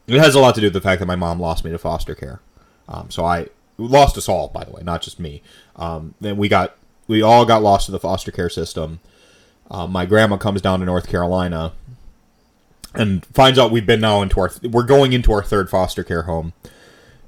it 0.09 0.19
has 0.19 0.35
a 0.35 0.41
lot 0.41 0.57
to 0.57 0.61
do 0.61 0.67
with 0.67 0.73
the 0.73 0.81
fact 0.81 0.99
that 0.99 1.07
my 1.07 1.15
mom 1.15 1.39
lost 1.39 1.65
me 1.65 1.71
to 1.71 1.79
foster 1.79 2.17
care. 2.17 2.41
Um, 2.89 3.09
so 3.09 3.25
I 3.25 3.51
lost 3.79 4.19
us 4.19 4.29
all, 4.29 4.49
by 4.49 4.65
the 4.65 4.73
way, 4.73 4.83
not 4.83 5.01
just 5.01 5.21
me. 5.21 5.43
Um, 5.77 6.17
then 6.21 6.37
we 6.39 6.49
got 6.49 6.77
we 7.07 7.23
all 7.23 7.45
got 7.45 7.63
lost 7.63 7.87
to 7.87 7.93
the 7.93 8.01
foster 8.01 8.33
care 8.33 8.51
system. 8.51 8.99
Uh, 9.71 9.87
my 9.87 10.07
grandma 10.07 10.39
comes 10.39 10.61
down 10.61 10.81
to 10.81 10.87
North 10.87 11.07
Carolina 11.07 11.73
and 12.97 13.25
finds 13.27 13.61
out 13.61 13.71
we've 13.71 13.87
been 13.87 14.01
now 14.01 14.23
into 14.23 14.41
our 14.41 14.51
we're 14.65 14.83
going 14.83 15.13
into 15.13 15.33
our 15.33 15.45
third 15.45 15.71
foster 15.71 16.03
care 16.03 16.23
home. 16.23 16.53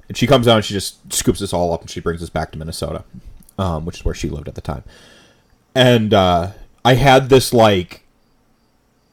And 0.07 0.17
she 0.17 0.27
comes 0.27 0.45
down 0.45 0.57
and 0.57 0.65
she 0.65 0.73
just 0.73 1.11
scoops 1.13 1.41
us 1.41 1.53
all 1.53 1.73
up 1.73 1.81
and 1.81 1.89
she 1.89 1.99
brings 1.99 2.21
us 2.21 2.29
back 2.29 2.51
to 2.51 2.57
Minnesota, 2.57 3.03
um, 3.57 3.85
which 3.85 3.97
is 3.99 4.05
where 4.05 4.13
she 4.15 4.29
lived 4.29 4.47
at 4.47 4.55
the 4.55 4.61
time. 4.61 4.83
And 5.73 6.13
uh, 6.13 6.51
I 6.83 6.93
had 6.93 7.29
this 7.29 7.53
like, 7.53 8.03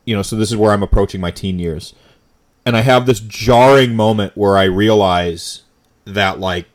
you 0.04 0.14
know, 0.14 0.22
so 0.22 0.36
this 0.36 0.50
is 0.50 0.56
where 0.56 0.72
I'm 0.72 0.82
approaching 0.82 1.20
my 1.20 1.30
teen 1.30 1.58
years, 1.58 1.94
and 2.66 2.76
I 2.76 2.80
have 2.80 3.06
this 3.06 3.20
jarring 3.20 3.96
moment 3.96 4.36
where 4.36 4.56
I 4.56 4.64
realize 4.64 5.62
that 6.04 6.38
like 6.38 6.66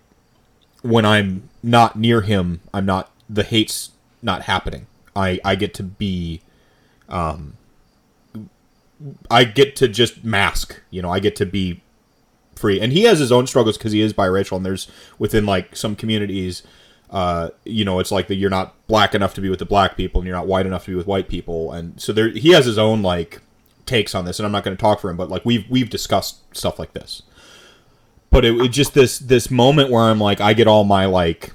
when 0.81 1.05
I'm 1.05 1.49
not 1.61 1.97
near 1.97 2.21
him, 2.21 2.61
I'm 2.73 2.85
not 2.85 3.11
the 3.29 3.43
hate's 3.43 3.91
not 4.21 4.43
happening. 4.43 4.87
I 5.15 5.39
I 5.43 5.55
get 5.55 5.73
to 5.75 5.83
be, 5.83 6.41
um, 7.09 7.57
I 9.29 9.43
get 9.43 9.75
to 9.77 9.87
just 9.87 10.23
mask. 10.23 10.79
You 10.89 11.01
know, 11.01 11.11
I 11.11 11.19
get 11.19 11.35
to 11.37 11.45
be 11.45 11.81
free. 12.57 12.79
And 12.79 12.91
he 12.91 13.03
has 13.03 13.19
his 13.19 13.31
own 13.31 13.47
struggles 13.47 13.77
because 13.77 13.91
he 13.91 14.01
is 14.01 14.13
biracial, 14.13 14.57
and 14.57 14.65
there's 14.65 14.89
within 15.19 15.45
like 15.45 15.75
some 15.75 15.95
communities, 15.95 16.63
uh, 17.09 17.49
you 17.65 17.85
know, 17.85 17.99
it's 17.99 18.11
like 18.11 18.27
that 18.27 18.35
you're 18.35 18.49
not 18.49 18.75
black 18.87 19.13
enough 19.15 19.33
to 19.35 19.41
be 19.41 19.49
with 19.49 19.59
the 19.59 19.65
black 19.65 19.95
people, 19.97 20.21
and 20.21 20.27
you're 20.27 20.35
not 20.35 20.47
white 20.47 20.65
enough 20.65 20.85
to 20.85 20.91
be 20.91 20.95
with 20.95 21.07
white 21.07 21.29
people, 21.29 21.71
and 21.71 21.99
so 22.01 22.11
there 22.11 22.29
he 22.29 22.51
has 22.51 22.65
his 22.65 22.77
own 22.77 23.01
like 23.01 23.41
takes 23.85 24.13
on 24.13 24.25
this. 24.25 24.39
And 24.39 24.45
I'm 24.45 24.51
not 24.51 24.63
going 24.63 24.75
to 24.75 24.81
talk 24.81 24.99
for 24.99 25.09
him, 25.09 25.17
but 25.17 25.29
like 25.29 25.45
we've 25.45 25.69
we've 25.69 25.89
discussed 25.89 26.37
stuff 26.55 26.79
like 26.79 26.93
this. 26.93 27.23
But 28.29 28.43
it, 28.43 28.59
it 28.59 28.69
just 28.69 28.93
this 28.93 29.19
this 29.19 29.49
moment 29.49 29.89
where 29.89 30.03
I'm 30.03 30.19
like, 30.19 30.41
I 30.41 30.53
get 30.53 30.67
all 30.67 30.83
my 30.83 31.05
like, 31.05 31.53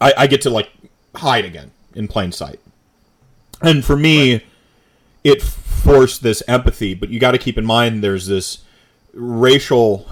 I, 0.00 0.14
I 0.16 0.26
get 0.26 0.40
to 0.42 0.50
like 0.50 0.70
hide 1.14 1.44
again 1.44 1.72
in 1.94 2.08
plain 2.08 2.32
sight, 2.32 2.60
and 3.62 3.84
for 3.84 3.96
me. 3.96 4.32
Right 4.34 4.44
it 5.24 5.42
forced 5.42 6.22
this 6.22 6.42
empathy, 6.48 6.94
but 6.94 7.10
you 7.10 7.20
got 7.20 7.32
to 7.32 7.38
keep 7.38 7.58
in 7.58 7.66
mind 7.66 8.02
there's 8.02 8.26
this 8.26 8.58
racial 9.12 10.08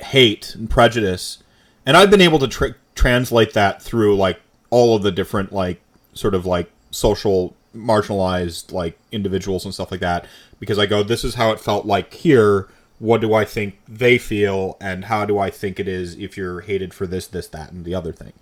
hate 0.00 0.54
and 0.54 0.68
prejudice, 0.68 1.42
and 1.86 1.96
I've 1.96 2.10
been 2.10 2.20
able 2.20 2.38
to 2.40 2.48
tra- 2.48 2.74
translate 2.94 3.52
that 3.54 3.82
through 3.82 4.16
like 4.16 4.40
all 4.70 4.96
of 4.96 5.02
the 5.02 5.12
different 5.12 5.52
like 5.52 5.80
sort 6.12 6.34
of 6.34 6.46
like 6.46 6.70
social 6.90 7.54
marginalized 7.74 8.72
like 8.72 8.98
individuals 9.10 9.64
and 9.64 9.74
stuff 9.74 9.90
like 9.90 10.00
that 10.00 10.26
because 10.60 10.78
I 10.78 10.86
go 10.86 11.02
this 11.02 11.24
is 11.24 11.34
how 11.34 11.50
it 11.50 11.60
felt 11.60 11.86
like 11.86 12.12
here. 12.14 12.68
What 13.00 13.20
do 13.20 13.34
I 13.34 13.44
think 13.44 13.80
they 13.88 14.18
feel? 14.18 14.76
And 14.80 15.06
how 15.06 15.26
do 15.26 15.38
I 15.38 15.50
think 15.50 15.80
it 15.80 15.88
is 15.88 16.16
if 16.16 16.36
you're 16.36 16.60
hated 16.60 16.94
for 16.94 17.06
this 17.06 17.26
this 17.26 17.48
that 17.48 17.72
and 17.72 17.84
the 17.84 17.94
other 17.94 18.12
thing? 18.12 18.32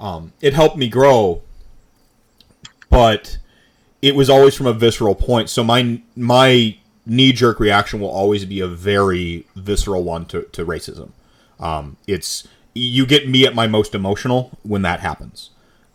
Um, 0.00 0.32
it 0.40 0.54
helped 0.54 0.76
me 0.76 0.88
grow 0.88 1.42
but 2.90 3.38
it 4.02 4.14
was 4.14 4.30
always 4.30 4.54
from 4.54 4.66
a 4.66 4.72
visceral 4.72 5.14
point. 5.14 5.50
So 5.50 5.62
my 5.64 6.00
my 6.16 6.76
knee 7.08 7.32
jerk 7.32 7.58
reaction 7.58 7.98
will 7.98 8.10
always 8.10 8.44
be 8.44 8.60
a 8.60 8.68
very 8.68 9.46
visceral 9.56 10.04
one 10.04 10.26
to, 10.26 10.42
to 10.52 10.64
racism. 10.64 11.10
Um, 11.58 11.96
it's 12.06 12.46
you 12.74 13.06
get 13.06 13.28
me 13.28 13.46
at 13.46 13.54
my 13.54 13.66
most 13.66 13.94
emotional 13.94 14.50
when 14.62 14.82
that 14.82 15.00
happens. 15.00 15.50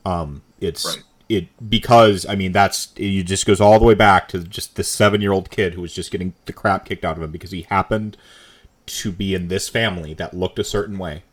Um, 0.05 0.41
it's 0.59 0.85
right. 0.85 1.03
it 1.29 1.69
because 1.69 2.25
I 2.25 2.35
mean 2.35 2.51
that's 2.51 2.91
it 2.97 3.23
just 3.23 3.45
goes 3.45 3.61
all 3.61 3.79
the 3.79 3.85
way 3.85 3.93
back 3.93 4.27
to 4.29 4.39
just 4.39 4.75
the 4.75 4.83
seven 4.83 5.21
year 5.21 5.31
old 5.31 5.49
kid 5.49 5.75
who 5.75 5.81
was 5.81 5.93
just 5.93 6.11
getting 6.11 6.33
the 6.45 6.53
crap 6.53 6.85
kicked 6.85 7.05
out 7.05 7.15
of 7.15 7.23
him 7.23 7.31
because 7.31 7.51
he 7.51 7.61
happened 7.63 8.17
to 8.85 9.11
be 9.11 9.33
in 9.33 9.47
this 9.47 9.69
family 9.69 10.13
that 10.15 10.33
looked 10.33 10.59
a 10.59 10.63
certain 10.63 10.97
way. 10.97 11.23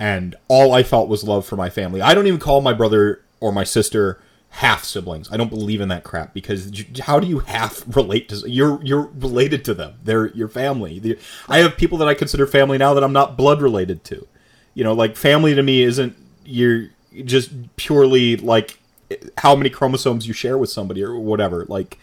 And 0.00 0.34
all 0.48 0.72
I 0.72 0.82
felt 0.82 1.08
was 1.08 1.22
love 1.22 1.46
for 1.46 1.56
my 1.56 1.68
family. 1.68 2.00
I 2.00 2.14
don't 2.14 2.26
even 2.26 2.40
call 2.40 2.62
my 2.62 2.72
brother 2.72 3.22
or 3.38 3.52
my 3.52 3.64
sister 3.64 4.20
half 4.50 4.84
siblings. 4.84 5.30
I 5.32 5.36
don't 5.36 5.48
believe 5.48 5.80
in 5.80 5.88
that 5.88 6.04
crap 6.04 6.34
because 6.34 6.72
how 7.00 7.20
do 7.20 7.26
you 7.26 7.40
half 7.40 7.84
relate 7.96 8.28
to 8.30 8.50
you're 8.50 8.82
you're 8.82 9.10
related 9.18 9.64
to 9.66 9.74
them. 9.74 9.94
They're 10.04 10.28
your 10.28 10.48
family. 10.48 10.98
The- 10.98 11.18
I 11.48 11.58
have 11.58 11.76
people 11.76 11.98
that 11.98 12.08
I 12.08 12.14
consider 12.14 12.46
family 12.46 12.78
now 12.78 12.94
that 12.94 13.04
I'm 13.04 13.12
not 13.12 13.36
blood 13.36 13.62
related 13.62 14.04
to. 14.04 14.26
You 14.74 14.84
know, 14.84 14.92
like 14.92 15.16
family 15.16 15.54
to 15.54 15.62
me 15.62 15.82
isn't 15.82 16.16
you're 16.44 16.88
just 17.24 17.50
purely 17.76 18.36
like 18.36 18.78
how 19.38 19.56
many 19.56 19.70
chromosomes 19.70 20.26
you 20.26 20.32
share 20.32 20.58
with 20.58 20.70
somebody 20.70 21.02
or 21.02 21.18
whatever. 21.18 21.64
Like 21.68 21.98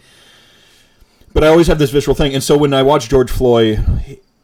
but 1.33 1.43
I 1.43 1.47
always 1.47 1.67
have 1.67 1.77
this 1.79 1.91
visceral 1.91 2.15
thing. 2.15 2.33
And 2.33 2.43
so 2.43 2.57
when 2.57 2.73
I 2.73 2.81
watch 2.81 3.09
George 3.09 3.29
Floyd 3.29 3.85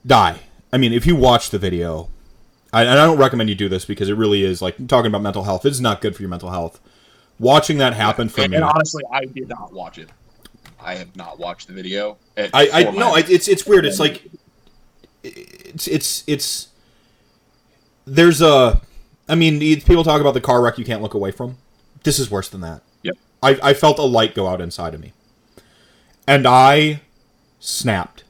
die, 0.05 0.39
I 0.71 0.77
mean, 0.77 0.93
if 0.93 1.05
you 1.05 1.15
watch 1.15 1.49
the 1.49 1.57
video, 1.57 2.09
I, 2.71 2.81
and 2.81 2.99
I 2.99 3.05
don't 3.05 3.17
recommend 3.17 3.49
you 3.49 3.55
do 3.55 3.69
this 3.69 3.85
because 3.85 4.09
it 4.09 4.13
really 4.15 4.43
is 4.43 4.61
like 4.61 4.87
talking 4.87 5.07
about 5.07 5.21
mental 5.21 5.43
health. 5.43 5.65
It's 5.65 5.79
not 5.79 6.01
good 6.01 6.15
for 6.15 6.21
your 6.21 6.29
mental 6.29 6.51
health. 6.51 6.79
Watching 7.43 7.77
that 7.79 7.93
happen 7.93 8.29
for 8.29 8.41
and, 8.41 8.51
me, 8.51 8.55
and 8.55 8.63
honestly, 8.63 9.03
I 9.11 9.25
did 9.25 9.49
not 9.49 9.73
watch 9.73 9.97
it. 9.97 10.09
I 10.79 10.95
have 10.95 11.13
not 11.15 11.39
watched 11.39 11.67
the 11.67 11.73
video. 11.73 12.17
I, 12.37 12.49
I 12.53 12.83
no, 12.91 13.15
I, 13.15 13.23
it's 13.27 13.49
it's 13.49 13.65
weird. 13.65 13.85
It's 13.85 13.99
like 13.99 14.29
it's 15.23 15.87
it's 15.87 16.23
it's 16.25 16.69
there's 18.05 18.41
a. 18.41 18.81
I 19.27 19.35
mean, 19.35 19.59
people 19.81 20.03
talk 20.03 20.21
about 20.21 20.33
the 20.33 20.41
car 20.41 20.61
wreck 20.61 20.77
you 20.77 20.85
can't 20.85 21.01
look 21.01 21.13
away 21.13 21.31
from. 21.31 21.57
This 22.03 22.17
is 22.17 22.31
worse 22.31 22.47
than 22.47 22.61
that. 22.61 22.81
Yep. 23.01 23.17
I 23.41 23.59
I 23.61 23.73
felt 23.73 23.99
a 23.99 24.03
light 24.03 24.35
go 24.35 24.47
out 24.47 24.61
inside 24.61 24.93
of 24.93 25.01
me, 25.01 25.11
and 26.25 26.47
I 26.47 27.01
snapped. 27.59 28.23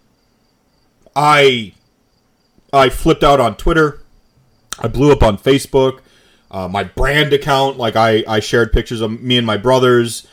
I 1.16 1.74
I 2.72 2.90
flipped 2.90 3.24
out 3.24 3.40
on 3.40 3.58
Twitter. 3.58 4.02
I 4.80 4.88
blew 4.88 5.12
up 5.12 5.22
on 5.22 5.38
Facebook. 5.38 6.00
Uh, 6.54 6.68
my 6.68 6.84
brand 6.84 7.34
account, 7.34 7.78
like 7.78 7.96
I, 7.96 8.24
I 8.28 8.40
shared 8.40 8.72
pictures 8.72 9.02
of 9.02 9.20
me 9.22 9.38
and 9.38 9.46
my 9.46 9.58
brothers. 9.58 10.28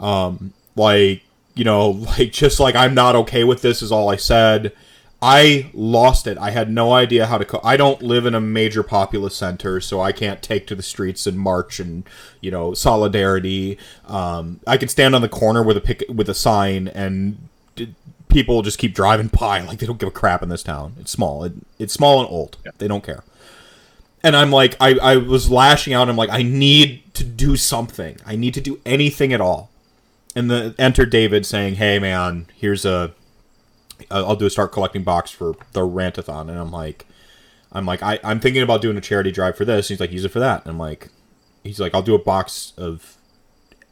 Um, 0.00 0.52
like 0.76 1.22
you 1.54 1.64
know, 1.64 1.90
like 2.18 2.32
just 2.32 2.60
like 2.60 2.74
I'm 2.74 2.94
not 2.94 3.14
okay 3.16 3.44
with 3.44 3.62
this 3.62 3.80
is 3.80 3.92
all 3.92 4.10
I 4.10 4.16
said. 4.16 4.72
I 5.22 5.70
lost 5.74 6.26
it. 6.26 6.38
I 6.38 6.50
had 6.50 6.70
no 6.70 6.92
idea 6.92 7.26
how 7.26 7.36
to. 7.36 7.44
Co- 7.44 7.60
I 7.62 7.76
don't 7.76 8.02
live 8.02 8.24
in 8.24 8.34
a 8.34 8.40
major 8.40 8.82
populous 8.82 9.36
center, 9.36 9.78
so 9.80 10.00
I 10.00 10.12
can't 10.12 10.42
take 10.42 10.66
to 10.68 10.74
the 10.74 10.82
streets 10.82 11.26
and 11.26 11.38
march 11.38 11.78
and 11.78 12.04
you 12.40 12.50
know 12.50 12.72
solidarity. 12.74 13.78
Um, 14.08 14.60
I 14.66 14.76
can 14.78 14.88
stand 14.88 15.14
on 15.14 15.20
the 15.20 15.28
corner 15.28 15.62
with 15.62 15.76
a 15.76 15.80
pick 15.80 16.04
with 16.08 16.28
a 16.30 16.34
sign 16.34 16.88
and 16.88 17.48
d- 17.76 17.94
people 18.28 18.62
just 18.62 18.78
keep 18.78 18.94
driving 18.94 19.28
by 19.38 19.60
like 19.60 19.78
they 19.78 19.86
don't 19.86 20.00
give 20.00 20.08
a 20.08 20.12
crap 20.12 20.42
in 20.42 20.48
this 20.48 20.62
town. 20.62 20.94
It's 20.98 21.10
small. 21.10 21.44
It, 21.44 21.52
it's 21.78 21.92
small 21.92 22.20
and 22.20 22.28
old. 22.30 22.56
They 22.78 22.88
don't 22.88 23.04
care. 23.04 23.22
And 24.22 24.36
I'm 24.36 24.50
like, 24.50 24.76
I, 24.80 24.98
I 24.98 25.16
was 25.16 25.50
lashing 25.50 25.94
out. 25.94 26.08
I'm 26.08 26.16
like, 26.16 26.30
I 26.30 26.42
need 26.42 27.14
to 27.14 27.24
do 27.24 27.56
something. 27.56 28.18
I 28.26 28.36
need 28.36 28.54
to 28.54 28.60
do 28.60 28.80
anything 28.84 29.32
at 29.32 29.40
all. 29.40 29.70
And 30.36 30.50
the 30.50 30.74
enter 30.78 31.04
David 31.06 31.44
saying, 31.44 31.74
"Hey 31.74 31.98
man, 31.98 32.46
here's 32.54 32.84
a, 32.84 33.12
I'll 34.10 34.36
do 34.36 34.46
a 34.46 34.50
start 34.50 34.70
collecting 34.70 35.02
box 35.02 35.30
for 35.30 35.56
the 35.72 35.80
rantathon." 35.80 36.42
And 36.42 36.58
I'm 36.58 36.70
like, 36.70 37.06
I'm 37.72 37.86
like, 37.86 38.02
I, 38.02 38.18
I'm 38.24 38.40
thinking 38.40 38.62
about 38.62 38.82
doing 38.82 38.96
a 38.96 39.00
charity 39.00 39.30
drive 39.30 39.56
for 39.56 39.64
this. 39.64 39.88
And 39.88 39.94
He's 39.94 40.00
like, 40.00 40.12
use 40.12 40.24
it 40.24 40.30
for 40.30 40.40
that. 40.40 40.62
And 40.62 40.70
I'm 40.72 40.78
like, 40.78 41.08
he's 41.62 41.80
like, 41.80 41.94
I'll 41.94 42.02
do 42.02 42.14
a 42.14 42.18
box 42.18 42.72
of 42.76 43.16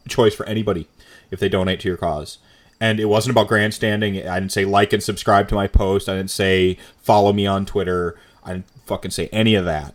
choice 0.09 0.35
for 0.35 0.47
anybody 0.47 0.89
if 1.31 1.39
they 1.41 1.49
donate 1.49 1.81
to 1.81 1.89
your 1.89 1.97
cause. 1.97 2.39
And 2.81 3.01
it 3.01 3.07
wasn't 3.07 3.33
about 3.33 3.49
grandstanding. 3.49 4.27
I 4.27 4.39
didn't 4.39 4.53
say 4.53 4.65
like 4.65 4.93
and 4.93 5.03
subscribe 5.03 5.49
to 5.49 5.55
my 5.55 5.67
post. 5.67 6.09
I 6.09 6.17
didn't 6.17 6.31
say 6.31 6.79
follow 7.03 7.33
me 7.33 7.47
on 7.47 7.67
Twitter. 7.67 8.19
I 8.45 8.53
didn't 8.53 8.71
fucking 8.87 9.11
say 9.11 9.29
any 9.33 9.55
of 9.55 9.65
that. 9.65 9.95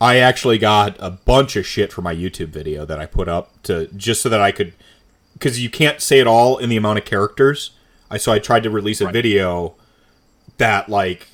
I 0.00 0.18
actually 0.18 0.58
got 0.58 0.96
a 1.00 1.10
bunch 1.10 1.56
of 1.56 1.66
shit 1.66 1.92
for 1.92 2.02
my 2.02 2.14
YouTube 2.14 2.48
video 2.48 2.84
that 2.84 3.00
I 3.00 3.06
put 3.06 3.28
up 3.28 3.60
to 3.64 3.88
just 3.96 4.22
so 4.22 4.28
that 4.28 4.40
I 4.40 4.52
could 4.52 4.72
because 5.32 5.60
you 5.62 5.70
can't 5.70 6.00
say 6.00 6.18
it 6.20 6.26
all 6.26 6.56
in 6.58 6.68
the 6.68 6.76
amount 6.76 6.98
of 6.98 7.04
characters. 7.04 7.72
I 8.10 8.16
so 8.16 8.32
I 8.32 8.38
tried 8.38 8.62
to 8.62 8.70
release 8.70 9.00
a 9.00 9.06
Right. 9.06 9.12
video 9.12 9.74
that 10.58 10.88
like 10.88 11.28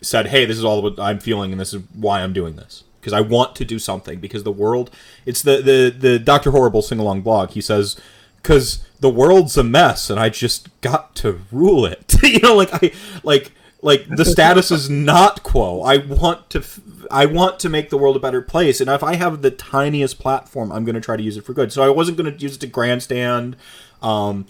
said, 0.00 0.28
"Hey, 0.28 0.44
this 0.44 0.58
is 0.58 0.64
all 0.64 0.82
what 0.82 0.98
I'm 0.98 1.20
feeling, 1.20 1.52
and 1.52 1.60
this 1.60 1.72
is 1.72 1.82
why 1.94 2.22
I'm 2.22 2.32
doing 2.32 2.56
this." 2.56 2.84
Because 3.00 3.12
I 3.12 3.20
want 3.20 3.54
to 3.56 3.64
do 3.64 3.78
something. 3.78 4.20
Because 4.20 4.42
the 4.42 4.52
world, 4.52 4.90
it's 5.26 5.42
the 5.42 5.56
the 5.62 5.94
the 5.96 6.18
Doctor 6.18 6.50
Horrible 6.50 6.82
sing 6.82 6.98
along 6.98 7.22
blog. 7.22 7.50
He 7.50 7.60
says, 7.60 7.96
"Because 8.42 8.78
the 9.00 9.10
world's 9.10 9.56
a 9.56 9.62
mess, 9.64 10.10
and 10.10 10.18
I 10.18 10.28
just 10.28 10.68
got 10.80 11.14
to 11.16 11.40
rule 11.52 11.86
it." 11.86 12.16
you 12.22 12.40
know, 12.40 12.54
like 12.56 12.70
I 12.82 12.90
like 13.22 13.52
like 13.82 14.06
the 14.08 14.24
status 14.24 14.70
is 14.70 14.88
not 14.88 15.42
quo. 15.42 15.82
I 15.82 15.98
want 15.98 16.48
to. 16.50 16.64
I 17.10 17.26
want 17.26 17.58
to 17.60 17.68
make 17.68 17.90
the 17.90 17.98
world 17.98 18.16
a 18.16 18.20
better 18.20 18.40
place, 18.40 18.80
and 18.80 18.88
if 18.88 19.02
I 19.02 19.16
have 19.16 19.42
the 19.42 19.50
tiniest 19.50 20.18
platform, 20.18 20.70
I'm 20.72 20.84
going 20.84 20.94
to 20.94 21.00
try 21.00 21.16
to 21.16 21.22
use 21.22 21.36
it 21.36 21.44
for 21.44 21.52
good. 21.52 21.72
So 21.72 21.82
I 21.82 21.88
wasn't 21.88 22.16
going 22.16 22.32
to 22.32 22.40
use 22.40 22.54
it 22.54 22.60
to 22.60 22.68
grandstand. 22.68 23.56
Um, 24.00 24.46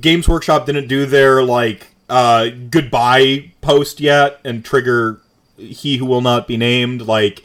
Games 0.00 0.28
Workshop 0.28 0.66
didn't 0.66 0.86
do 0.86 1.04
their 1.04 1.42
like 1.42 1.88
uh, 2.08 2.48
goodbye 2.70 3.52
post 3.60 4.00
yet 4.00 4.40
and 4.44 4.64
trigger 4.64 5.20
he 5.56 5.98
who 5.98 6.06
will 6.06 6.20
not 6.20 6.46
be 6.46 6.56
named. 6.56 7.02
Like 7.02 7.44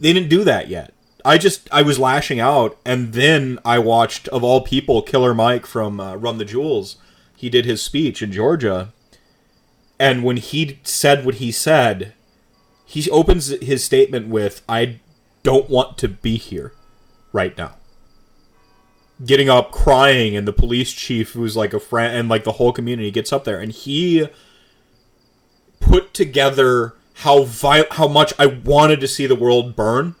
they 0.00 0.12
didn't 0.12 0.30
do 0.30 0.42
that 0.44 0.68
yet. 0.68 0.92
I 1.24 1.38
just 1.38 1.68
I 1.70 1.82
was 1.82 1.98
lashing 1.98 2.40
out, 2.40 2.78
and 2.84 3.12
then 3.12 3.58
I 3.64 3.78
watched 3.78 4.26
of 4.28 4.42
all 4.42 4.62
people 4.62 5.02
Killer 5.02 5.34
Mike 5.34 5.66
from 5.66 6.00
uh, 6.00 6.16
Run 6.16 6.38
the 6.38 6.44
Jewels. 6.44 6.96
He 7.36 7.50
did 7.50 7.64
his 7.64 7.82
speech 7.82 8.22
in 8.22 8.32
Georgia, 8.32 8.92
and 10.02 10.24
when 10.24 10.36
he 10.36 10.80
said 10.82 11.24
what 11.24 11.36
he 11.36 11.52
said, 11.52 12.14
he 12.84 13.08
opens 13.10 13.46
his 13.62 13.84
statement 13.84 14.26
with 14.26 14.62
"I 14.68 14.98
don't 15.44 15.70
want 15.70 15.96
to 15.98 16.08
be 16.08 16.38
here 16.38 16.72
right 17.32 17.56
now." 17.56 17.76
Getting 19.24 19.48
up, 19.48 19.70
crying, 19.70 20.36
and 20.36 20.48
the 20.48 20.52
police 20.52 20.92
chief, 20.92 21.34
who's 21.34 21.56
like 21.56 21.72
a 21.72 21.78
friend, 21.78 22.16
and 22.16 22.28
like 22.28 22.42
the 22.42 22.58
whole 22.58 22.72
community 22.72 23.12
gets 23.12 23.32
up 23.32 23.44
there, 23.44 23.60
and 23.60 23.70
he 23.70 24.26
put 25.78 26.12
together 26.12 26.94
how 27.22 27.44
vi- 27.44 27.86
how 27.92 28.08
much 28.08 28.34
I 28.40 28.46
wanted 28.46 29.00
to 29.00 29.08
see 29.08 29.26
the 29.26 29.36
world 29.36 29.76
burn. 29.76 30.16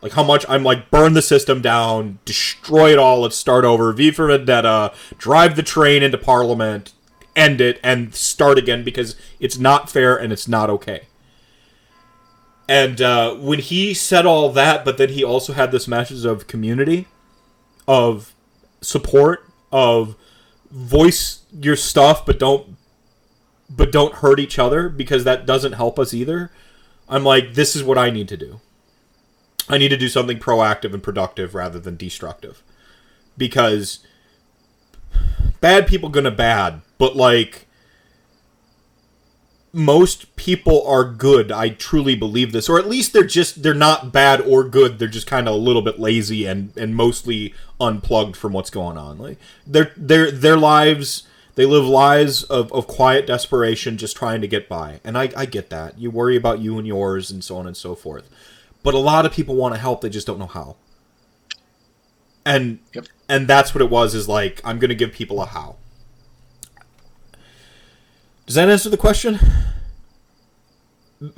Like 0.00 0.12
how 0.12 0.24
much 0.24 0.46
I'm 0.48 0.62
like 0.62 0.90
burn 0.90 1.12
the 1.12 1.20
system 1.20 1.60
down, 1.60 2.20
destroy 2.24 2.92
it 2.92 2.98
all, 2.98 3.20
let's 3.20 3.36
start 3.36 3.66
over, 3.66 3.92
V 3.92 4.12
for 4.12 4.28
Vendetta, 4.28 4.92
drive 5.18 5.56
the 5.56 5.62
train 5.62 6.02
into 6.02 6.16
Parliament, 6.16 6.92
end 7.36 7.60
it, 7.60 7.78
and 7.82 8.14
start 8.14 8.58
again 8.58 8.82
because 8.82 9.14
it's 9.38 9.58
not 9.58 9.90
fair 9.90 10.16
and 10.16 10.32
it's 10.32 10.48
not 10.48 10.70
okay. 10.70 11.06
And 12.68 13.00
uh, 13.00 13.34
when 13.34 13.60
he 13.60 13.94
said 13.94 14.26
all 14.26 14.50
that, 14.50 14.84
but 14.84 14.98
then 14.98 15.10
he 15.10 15.22
also 15.22 15.52
had 15.52 15.70
this 15.70 15.86
message 15.86 16.24
of 16.24 16.48
community, 16.48 17.06
of 17.86 18.34
support, 18.80 19.44
of 19.70 20.16
voice 20.70 21.44
your 21.52 21.76
stuff, 21.76 22.26
but 22.26 22.38
don't 22.38 22.76
but 23.68 23.90
don't 23.90 24.14
hurt 24.14 24.38
each 24.38 24.58
other 24.58 24.88
because 24.88 25.24
that 25.24 25.44
doesn't 25.44 25.72
help 25.72 25.98
us 25.98 26.14
either. 26.14 26.50
I'm 27.08 27.24
like, 27.24 27.54
this 27.54 27.74
is 27.74 27.82
what 27.82 27.98
I 27.98 28.10
need 28.10 28.28
to 28.28 28.36
do. 28.36 28.60
I 29.68 29.78
need 29.78 29.88
to 29.88 29.96
do 29.96 30.08
something 30.08 30.38
proactive 30.38 30.94
and 30.94 31.02
productive 31.02 31.54
rather 31.54 31.80
than 31.80 31.96
destructive. 31.96 32.62
Because 33.36 34.00
bad 35.60 35.86
people 35.86 36.08
gonna 36.08 36.30
bad, 36.30 36.82
but 36.98 37.16
like 37.16 37.66
most 39.72 40.34
people 40.36 40.86
are 40.86 41.04
good. 41.04 41.52
I 41.52 41.68
truly 41.68 42.16
believe 42.16 42.52
this. 42.52 42.68
Or 42.68 42.78
at 42.78 42.88
least 42.88 43.12
they're 43.12 43.24
just 43.24 43.62
they're 43.62 43.74
not 43.74 44.10
bad 44.12 44.40
or 44.40 44.64
good. 44.64 44.98
They're 44.98 45.06
just 45.06 45.26
kind 45.26 45.46
of 45.46 45.54
a 45.54 45.58
little 45.58 45.82
bit 45.82 46.00
lazy 46.00 46.46
and 46.46 46.72
and 46.76 46.96
mostly 46.96 47.54
unplugged 47.78 48.36
from 48.36 48.52
what's 48.52 48.70
going 48.70 48.96
on. 48.96 49.18
Like 49.18 49.38
their 49.66 49.92
their 49.96 50.30
their 50.30 50.56
lives 50.56 51.24
they 51.56 51.66
live 51.66 51.86
lives 51.86 52.42
of, 52.44 52.70
of 52.72 52.86
quiet 52.86 53.26
desperation 53.26 53.96
just 53.96 54.16
trying 54.16 54.42
to 54.42 54.48
get 54.48 54.68
by. 54.68 55.00
And 55.02 55.16
I, 55.16 55.30
I 55.34 55.46
get 55.46 55.70
that. 55.70 55.98
You 55.98 56.10
worry 56.10 56.36
about 56.36 56.60
you 56.60 56.78
and 56.78 56.86
yours 56.86 57.30
and 57.30 57.42
so 57.42 57.56
on 57.56 57.66
and 57.66 57.76
so 57.76 57.94
forth. 57.94 58.28
But 58.82 58.94
a 58.94 58.98
lot 58.98 59.24
of 59.24 59.32
people 59.32 59.56
want 59.56 59.74
to 59.74 59.80
help, 59.80 60.02
they 60.02 60.10
just 60.10 60.26
don't 60.26 60.38
know 60.38 60.46
how. 60.46 60.76
And 62.46 62.78
Yep. 62.94 63.06
and 63.28 63.46
that's 63.48 63.74
what 63.74 63.82
it 63.82 63.90
was 63.90 64.14
is 64.14 64.28
like 64.28 64.62
I'm 64.64 64.78
gonna 64.78 64.94
give 64.94 65.12
people 65.12 65.42
a 65.42 65.46
how. 65.46 65.76
Does 68.46 68.54
that 68.54 68.68
answer 68.70 68.88
the 68.88 68.96
question? 68.96 69.38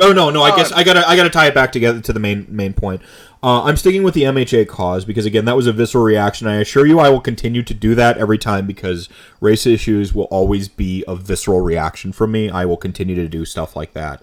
Oh 0.00 0.12
no, 0.12 0.28
no. 0.28 0.42
I 0.42 0.50
Uh, 0.50 0.56
guess 0.56 0.72
I 0.72 0.82
gotta 0.84 1.08
I 1.08 1.16
gotta 1.16 1.30
tie 1.30 1.46
it 1.46 1.54
back 1.54 1.72
together 1.72 2.00
to 2.00 2.12
the 2.12 2.20
main 2.20 2.46
main 2.50 2.74
point. 2.74 3.00
Uh, 3.42 3.62
I'm 3.62 3.76
sticking 3.76 4.02
with 4.02 4.14
the 4.14 4.24
MHA 4.24 4.66
cause 4.66 5.04
because 5.04 5.24
again 5.24 5.44
that 5.46 5.56
was 5.56 5.66
a 5.68 5.72
visceral 5.72 6.02
reaction. 6.04 6.46
I 6.48 6.56
assure 6.56 6.84
you, 6.86 6.98
I 6.98 7.08
will 7.08 7.20
continue 7.20 7.62
to 7.62 7.72
do 7.72 7.94
that 7.94 8.18
every 8.18 8.38
time 8.38 8.66
because 8.66 9.08
race 9.40 9.64
issues 9.66 10.12
will 10.12 10.24
always 10.24 10.68
be 10.68 11.04
a 11.06 11.14
visceral 11.14 11.60
reaction 11.60 12.12
from 12.12 12.32
me. 12.32 12.50
I 12.50 12.64
will 12.64 12.76
continue 12.76 13.14
to 13.14 13.28
do 13.28 13.44
stuff 13.44 13.76
like 13.76 13.94
that. 13.94 14.20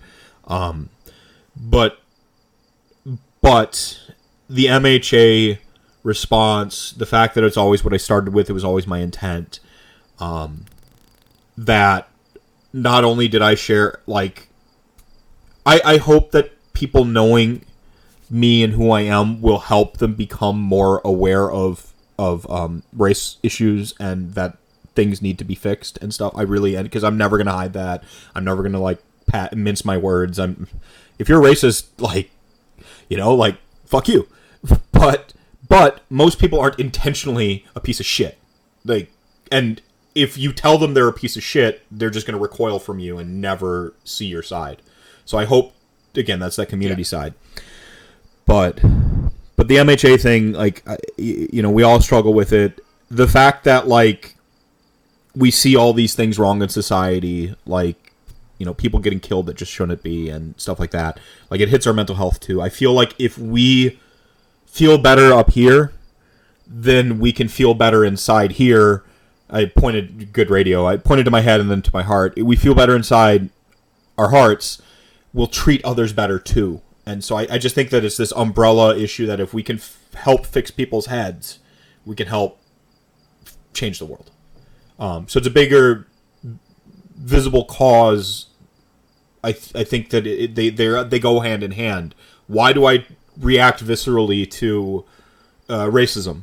Um, 0.48 0.90
but 1.56 2.00
but 3.42 4.00
the 4.50 4.66
MHA 4.66 5.60
response, 6.06 6.92
the 6.92 7.06
fact 7.06 7.34
that 7.36 7.44
it's 7.44 7.58
always 7.58 7.84
what 7.84 7.94
I 7.94 7.98
started 7.98 8.34
with, 8.34 8.50
it 8.50 8.54
was 8.54 8.64
always 8.64 8.86
my 8.86 9.00
intent. 9.00 9.60
Um, 10.20 10.66
that 11.58 12.08
not 12.72 13.04
only 13.04 13.28
did 13.28 13.42
I 13.42 13.56
share, 13.56 14.00
like, 14.06 14.48
I, 15.66 15.82
I 15.84 15.98
hope 15.98 16.32
that 16.32 16.52
people 16.74 17.06
knowing 17.06 17.66
me 18.30 18.64
and 18.64 18.74
who 18.74 18.92
I 18.92 19.02
am 19.02 19.42
will 19.42 19.60
help 19.60 19.98
them 19.98 20.14
become 20.14 20.60
more 20.60 21.02
aware 21.04 21.52
of 21.52 21.92
of 22.18 22.50
um, 22.50 22.84
race 22.94 23.38
issues 23.44 23.94
and 24.00 24.36
that 24.36 24.58
things 24.96 25.22
need 25.22 25.38
to 25.38 25.44
be 25.44 25.56
fixed 25.56 25.98
and 26.02 26.14
stuff. 26.14 26.34
I 26.36 26.44
really 26.44 26.82
because 26.82 27.04
I'm 27.04 27.18
never 27.18 27.38
gonna 27.38 27.52
hide 27.52 27.74
that. 27.74 28.04
I'm 28.36 28.46
never 28.46 28.64
gonna 28.64 28.80
like 28.80 29.00
pat 29.26 29.56
mince 29.58 29.84
my 29.84 29.98
words. 29.98 30.40
I'm 30.40 30.68
if 31.18 31.28
you're 31.28 31.42
racist, 31.42 31.88
like 31.98 32.32
you 33.10 33.18
know, 33.18 33.34
like 33.34 33.58
fuck 33.86 34.08
you. 34.08 34.28
But 34.92 35.34
but 35.68 36.02
most 36.10 36.40
people 36.40 36.60
aren't 36.60 36.80
intentionally 36.80 37.66
a 37.76 37.80
piece 37.80 38.00
of 38.00 38.06
shit. 38.06 38.38
Like 38.84 39.12
and 39.52 39.82
if 40.14 40.38
you 40.38 40.54
tell 40.54 40.78
them 40.78 40.94
they're 40.94 41.08
a 41.08 41.14
piece 41.14 41.36
of 41.36 41.44
shit, 41.44 41.84
they're 41.92 42.10
just 42.10 42.26
gonna 42.26 42.40
recoil 42.40 42.80
from 42.80 43.00
you 43.00 43.18
and 43.18 43.42
never 43.42 43.94
see 44.04 44.26
your 44.26 44.44
side. 44.44 44.82
So 45.26 45.38
I 45.38 45.46
hope 45.46 45.74
again 46.16 46.40
that's 46.40 46.56
that 46.56 46.70
community 46.70 47.02
yeah. 47.02 47.08
side. 47.08 47.34
But 48.46 48.82
but 49.56 49.68
the 49.68 49.76
MHA 49.78 50.22
thing, 50.22 50.54
like 50.54 50.86
you 51.18 51.62
know, 51.62 51.72
we 51.72 51.84
all 51.84 52.02
struggle 52.02 52.34
with 52.34 52.54
it. 52.54 52.82
The 53.10 53.28
fact 53.28 53.64
that 53.64 53.88
like 53.88 54.36
we 55.36 55.52
see 55.52 55.76
all 55.76 55.94
these 55.94 56.16
things 56.16 56.40
wrong 56.40 56.62
in 56.62 56.70
society, 56.70 57.56
like 57.66 58.14
you 58.58 58.66
know, 58.66 58.74
people 58.74 59.00
getting 59.00 59.20
killed 59.20 59.48
that 59.48 59.58
just 59.58 59.72
shouldn't 59.72 60.02
be, 60.04 60.30
and 60.30 60.60
stuff 60.60 60.80
like 60.80 60.92
that. 60.92 61.20
Like 61.50 61.62
it 61.62 61.70
hits 61.70 61.88
our 61.88 61.94
mental 61.94 62.16
health 62.16 62.40
too. 62.40 62.62
I 62.62 62.70
feel 62.70 62.94
like 62.94 63.14
if 63.20 63.38
we 63.38 64.00
feel 64.76 64.98
better 64.98 65.34
up 65.34 65.52
here, 65.52 65.94
then 66.68 67.20
we 67.20 67.32
can 67.32 67.48
feel 67.48 67.74
better 67.74 68.04
inside 68.04 68.54
here. 68.54 69.04
I 69.50 69.66
pointed 69.66 70.34
good 70.34 70.50
radio. 70.50 70.86
I 70.86 70.98
pointed 70.98 71.24
to 71.26 71.32
my 71.32 71.42
head 71.42 71.60
and 71.60 71.70
then 71.70 71.82
to 71.84 71.92
my 71.94 72.04
heart. 72.04 72.38
We 72.38 72.56
feel 72.56 72.76
better 72.76 72.96
inside 72.96 73.50
our 74.18 74.30
hearts. 74.30 74.82
We'll 75.34 75.48
treat 75.48 75.84
others 75.86 76.14
better 76.14 76.40
too 76.40 76.82
and 77.06 77.24
so 77.24 77.36
I, 77.38 77.48
I 77.52 77.58
just 77.58 77.76
think 77.76 77.92
that 77.92 78.04
it's 78.04 78.18
this 78.18 78.34
umbrella 78.36 78.98
issue 78.98 79.26
that 79.28 79.40
if 79.40 79.54
we 79.54 79.62
can 79.62 79.78
f- 79.78 79.98
help 80.16 80.46
fix 80.46 80.72
people's 80.72 81.06
heads, 81.06 81.60
we 82.06 82.16
can 82.16 82.28
help 82.28 82.60
f- 83.46 83.56
change 83.74 84.00
the 84.00 84.06
world. 84.06 84.32
Um, 84.98 85.28
so 85.28 85.38
it's 85.38 85.48
a 85.48 85.52
bigger 85.52 86.08
visible 87.16 87.66
cause. 87.66 88.48
I, 89.44 89.52
th- 89.52 89.76
I 89.76 89.84
think 89.84 90.10
that 90.10 90.26
it, 90.26 90.56
they 90.56 90.70
they 90.70 91.04
they 91.04 91.20
go 91.20 91.42
hand 91.42 91.62
in 91.62 91.72
hand. 91.72 92.16
Why 92.48 92.74
do 92.74 92.88
I 92.88 93.06
react 93.38 93.84
viscerally 93.84 94.50
to 94.52 95.06
uh, 95.70 95.86
racism? 95.86 96.42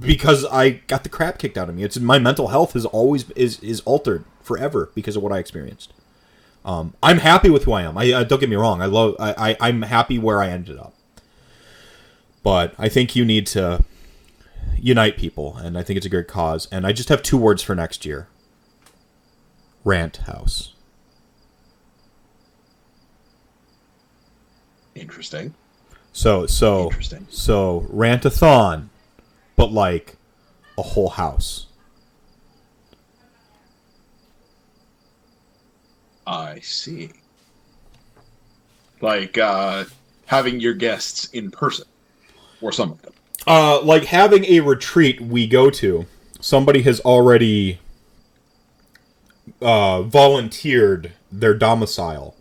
Because 0.00 0.44
I 0.44 0.70
got 0.70 1.02
the 1.02 1.08
crap 1.08 1.38
kicked 1.38 1.56
out 1.56 1.68
of 1.68 1.74
me. 1.74 1.82
It's 1.82 1.98
my 1.98 2.18
mental 2.18 2.48
health 2.48 2.76
is 2.76 2.84
always 2.84 3.28
is 3.30 3.58
is 3.60 3.80
altered 3.80 4.24
forever 4.42 4.90
because 4.94 5.16
of 5.16 5.22
what 5.22 5.32
I 5.32 5.38
experienced. 5.38 5.92
Um, 6.64 6.94
I'm 7.02 7.18
happy 7.18 7.48
with 7.48 7.64
who 7.64 7.72
I 7.72 7.82
am. 7.82 7.96
I, 7.96 8.12
uh, 8.12 8.24
don't 8.24 8.40
get 8.40 8.50
me 8.50 8.56
wrong. 8.56 8.82
I 8.82 8.86
love. 8.86 9.14
I, 9.18 9.50
I 9.50 9.68
I'm 9.68 9.82
happy 9.82 10.18
where 10.18 10.42
I 10.42 10.48
ended 10.48 10.78
up. 10.78 10.94
But 12.42 12.74
I 12.78 12.88
think 12.88 13.16
you 13.16 13.24
need 13.24 13.46
to 13.48 13.84
unite 14.76 15.16
people, 15.16 15.56
and 15.56 15.78
I 15.78 15.82
think 15.82 15.96
it's 15.96 16.06
a 16.06 16.10
good 16.10 16.28
cause. 16.28 16.68
And 16.70 16.86
I 16.86 16.92
just 16.92 17.08
have 17.08 17.22
two 17.22 17.38
words 17.38 17.62
for 17.62 17.74
next 17.74 18.04
year. 18.04 18.28
Rant 19.84 20.18
house. 20.18 20.74
Interesting. 24.94 25.54
So 26.16 26.46
so 26.46 26.84
Interesting. 26.84 27.26
so 27.28 27.86
rantathon, 27.92 28.88
but 29.54 29.70
like 29.70 30.16
a 30.78 30.82
whole 30.82 31.10
house. 31.10 31.66
I 36.26 36.60
see. 36.60 37.10
Like 39.02 39.36
uh, 39.36 39.84
having 40.24 40.58
your 40.58 40.72
guests 40.72 41.26
in 41.34 41.50
person, 41.50 41.86
or 42.62 42.72
some 42.72 42.92
of 42.92 43.02
them. 43.02 43.12
Uh, 43.46 43.82
like 43.82 44.06
having 44.06 44.46
a 44.46 44.60
retreat 44.60 45.20
we 45.20 45.46
go 45.46 45.68
to. 45.68 46.06
Somebody 46.40 46.80
has 46.82 46.98
already 47.00 47.78
uh, 49.60 50.00
volunteered 50.00 51.12
their 51.30 51.52
domicile. 51.52 52.34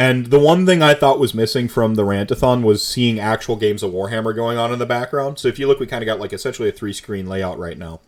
And 0.00 0.28
the 0.28 0.40
one 0.40 0.64
thing 0.64 0.80
I 0.82 0.94
thought 0.94 1.18
was 1.18 1.34
missing 1.34 1.68
from 1.68 1.94
the 1.94 2.04
Rantathon 2.04 2.62
was 2.62 2.82
seeing 2.82 3.20
actual 3.20 3.56
games 3.56 3.82
of 3.82 3.92
Warhammer 3.92 4.34
going 4.34 4.56
on 4.56 4.72
in 4.72 4.78
the 4.78 4.86
background. 4.86 5.38
So 5.38 5.46
if 5.46 5.58
you 5.58 5.66
look, 5.66 5.78
we 5.78 5.86
kind 5.86 6.02
of 6.02 6.06
got 6.06 6.18
like 6.18 6.32
essentially 6.32 6.70
a 6.70 6.72
three 6.72 6.94
screen 6.94 7.26
layout 7.26 7.58
right 7.58 7.76
now. 7.76 8.00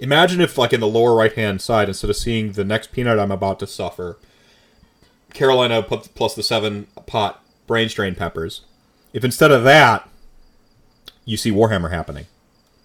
Imagine 0.00 0.40
if, 0.40 0.58
like, 0.58 0.72
in 0.72 0.80
the 0.80 0.88
lower 0.88 1.14
right 1.14 1.32
hand 1.32 1.62
side, 1.62 1.86
instead 1.86 2.10
of 2.10 2.16
seeing 2.16 2.52
the 2.52 2.64
next 2.64 2.90
peanut 2.90 3.20
I'm 3.20 3.30
about 3.30 3.60
to 3.60 3.68
suffer, 3.68 4.18
Carolina 5.32 5.80
plus 5.80 6.34
the 6.34 6.42
seven 6.42 6.88
pot 7.06 7.40
brain 7.68 7.88
strain 7.88 8.16
peppers, 8.16 8.62
if 9.12 9.22
instead 9.22 9.52
of 9.52 9.62
that, 9.62 10.08
you 11.24 11.36
see 11.36 11.52
Warhammer 11.52 11.92
happening, 11.92 12.26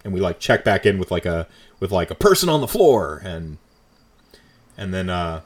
and 0.04 0.14
we 0.14 0.20
like 0.20 0.38
check 0.38 0.62
back 0.62 0.86
in 0.86 1.00
with 1.00 1.10
like 1.10 1.26
a 1.26 1.48
with 1.80 1.90
like 1.90 2.12
a 2.12 2.14
person 2.14 2.48
on 2.48 2.60
the 2.60 2.68
floor, 2.68 3.20
and 3.24 3.58
and 4.76 4.94
then 4.94 5.10
uh, 5.10 5.40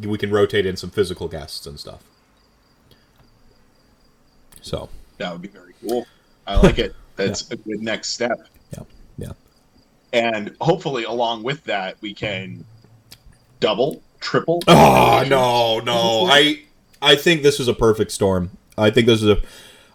we 0.00 0.18
can 0.18 0.30
rotate 0.30 0.66
in 0.66 0.76
some 0.76 0.90
physical 0.90 1.26
guests 1.26 1.66
and 1.66 1.80
stuff. 1.80 2.04
So 4.62 4.88
that 5.18 5.30
would 5.32 5.42
be 5.42 5.48
very 5.48 5.74
cool. 5.86 6.06
I 6.46 6.56
like 6.56 6.78
it. 6.78 6.94
That's 7.16 7.48
yeah. 7.50 7.54
a 7.54 7.56
good 7.56 7.82
next 7.82 8.08
step. 8.08 8.38
Yeah, 8.72 8.84
yeah 9.18 9.32
and 10.12 10.54
hopefully 10.60 11.04
along 11.04 11.42
with 11.42 11.64
that 11.64 11.96
we 12.00 12.14
can 12.14 12.64
double, 13.60 14.02
triple. 14.20 14.60
Oh 14.68 15.24
no, 15.26 15.80
no! 15.80 16.28
I 16.30 16.62
I 17.00 17.16
think 17.16 17.42
this 17.42 17.58
is 17.58 17.68
a 17.68 17.74
perfect 17.74 18.12
storm. 18.12 18.50
I 18.76 18.90
think 18.90 19.06
this 19.06 19.22
is 19.22 19.28
a. 19.28 19.42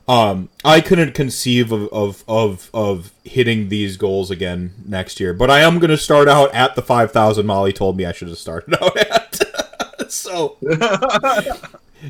Um, 0.09 0.47
I 0.63 0.80
couldn't 0.80 1.15
conceive 1.15 1.74
of, 1.74 1.89
of, 1.91 2.24
of, 2.30 2.70
of 2.74 3.11
hitting 3.26 3.68
these 3.68 3.97
goals 3.97 4.32
again 4.32 4.74
next 4.86 5.20
year, 5.20 5.34
but 5.34 5.51
I 5.51 5.59
am 5.59 5.80
going 5.80 5.89
to 5.89 5.97
start 5.97 6.30
out 6.30 6.53
at 6.55 6.76
the 6.76 6.82
5,000 6.82 7.45
Molly 7.45 7.74
told 7.74 7.97
me 7.97 8.05
I 8.05 8.13
should 8.13 8.30
have 8.30 8.38
started 8.38 8.82
out 8.82 8.95
at. 8.95 9.16
so, 10.16 10.58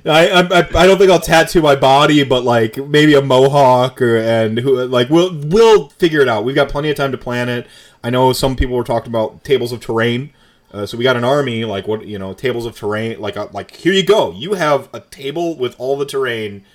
I, 0.05 0.29
I, 0.29 0.67
I 0.75 0.87
don't 0.87 0.97
think 0.97 1.11
I'll 1.11 1.19
tattoo 1.19 1.61
my 1.61 1.75
body, 1.75 2.23
but 2.23 2.43
like 2.43 2.77
maybe 2.77 3.13
a 3.13 3.21
mohawk 3.21 4.01
or 4.01 4.17
and 4.17 4.59
who 4.59 4.85
like 4.85 5.09
we'll 5.09 5.33
we'll 5.33 5.89
figure 5.89 6.21
it 6.21 6.27
out. 6.27 6.43
We've 6.43 6.55
got 6.55 6.69
plenty 6.69 6.89
of 6.89 6.97
time 6.97 7.11
to 7.11 7.17
plan 7.17 7.49
it. 7.49 7.67
I 8.03 8.09
know 8.09 8.33
some 8.33 8.55
people 8.55 8.75
were 8.75 8.83
talking 8.83 9.09
about 9.09 9.43
tables 9.43 9.71
of 9.71 9.79
terrain. 9.79 10.33
Uh, 10.71 10.85
so 10.85 10.97
we 10.97 11.03
got 11.03 11.15
an 11.15 11.23
army, 11.23 11.63
like 11.63 11.87
what 11.87 12.05
you 12.05 12.19
know, 12.19 12.33
tables 12.33 12.65
of 12.65 12.75
terrain. 12.75 13.19
Like 13.19 13.35
a, 13.37 13.43
uh, 13.43 13.49
like 13.53 13.75
here 13.75 13.93
you 13.93 14.03
go. 14.03 14.31
You 14.31 14.53
have 14.53 14.89
a 14.93 14.99
table 14.99 15.57
with 15.57 15.75
all 15.79 15.97
the 15.97 16.05
terrain. 16.05 16.65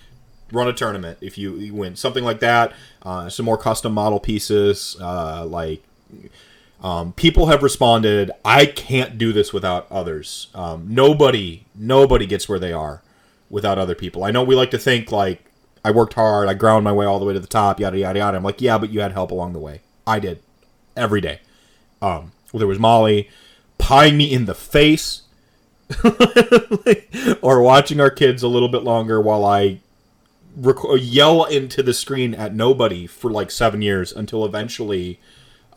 Run 0.50 0.68
a 0.68 0.72
tournament 0.72 1.18
if 1.22 1.38
you, 1.38 1.54
you 1.56 1.74
win 1.74 1.96
something 1.96 2.24
like 2.24 2.40
that. 2.40 2.74
Uh, 3.02 3.28
some 3.30 3.46
more 3.46 3.56
custom 3.56 3.92
model 3.94 4.20
pieces. 4.20 4.96
Uh, 5.00 5.46
like 5.46 5.82
um, 6.82 7.12
people 7.12 7.46
have 7.46 7.62
responded. 7.62 8.30
I 8.44 8.66
can't 8.66 9.16
do 9.16 9.32
this 9.32 9.52
without 9.52 9.90
others. 9.90 10.48
Um, 10.54 10.86
nobody 10.88 11.64
nobody 11.74 12.26
gets 12.26 12.48
where 12.48 12.58
they 12.58 12.72
are 12.72 13.02
without 13.48 13.78
other 13.78 13.94
people. 13.94 14.24
I 14.24 14.30
know 14.30 14.42
we 14.42 14.54
like 14.54 14.70
to 14.72 14.78
think 14.78 15.12
like 15.12 15.44
I 15.84 15.90
worked 15.90 16.14
hard. 16.14 16.48
I 16.48 16.54
ground 16.54 16.84
my 16.84 16.92
way 16.92 17.06
all 17.06 17.18
the 17.18 17.24
way 17.24 17.34
to 17.34 17.40
the 17.40 17.46
top. 17.46 17.80
Yada 17.80 17.98
yada 17.98 18.18
yada. 18.18 18.36
I'm 18.36 18.42
like 18.42 18.60
yeah, 18.60 18.78
but 18.78 18.90
you 18.90 19.00
had 19.00 19.12
help 19.12 19.30
along 19.30 19.52
the 19.52 19.58
way. 19.58 19.80
I 20.06 20.18
did 20.18 20.42
every 20.96 21.20
day. 21.20 21.40
Um, 22.00 22.32
there 22.52 22.66
was 22.66 22.78
Molly 22.78 23.30
pieing 23.78 24.16
me 24.16 24.32
in 24.32 24.46
the 24.46 24.54
face, 24.54 25.22
or 27.42 27.62
watching 27.62 28.00
our 28.00 28.10
kids 28.10 28.42
a 28.42 28.48
little 28.48 28.68
bit 28.68 28.82
longer 28.82 29.20
while 29.20 29.44
I 29.44 29.80
rec- 30.56 30.76
yell 30.98 31.44
into 31.44 31.82
the 31.82 31.94
screen 31.94 32.34
at 32.34 32.54
nobody 32.54 33.06
for 33.06 33.30
like 33.30 33.50
seven 33.50 33.82
years 33.82 34.12
until 34.12 34.44
eventually, 34.44 35.20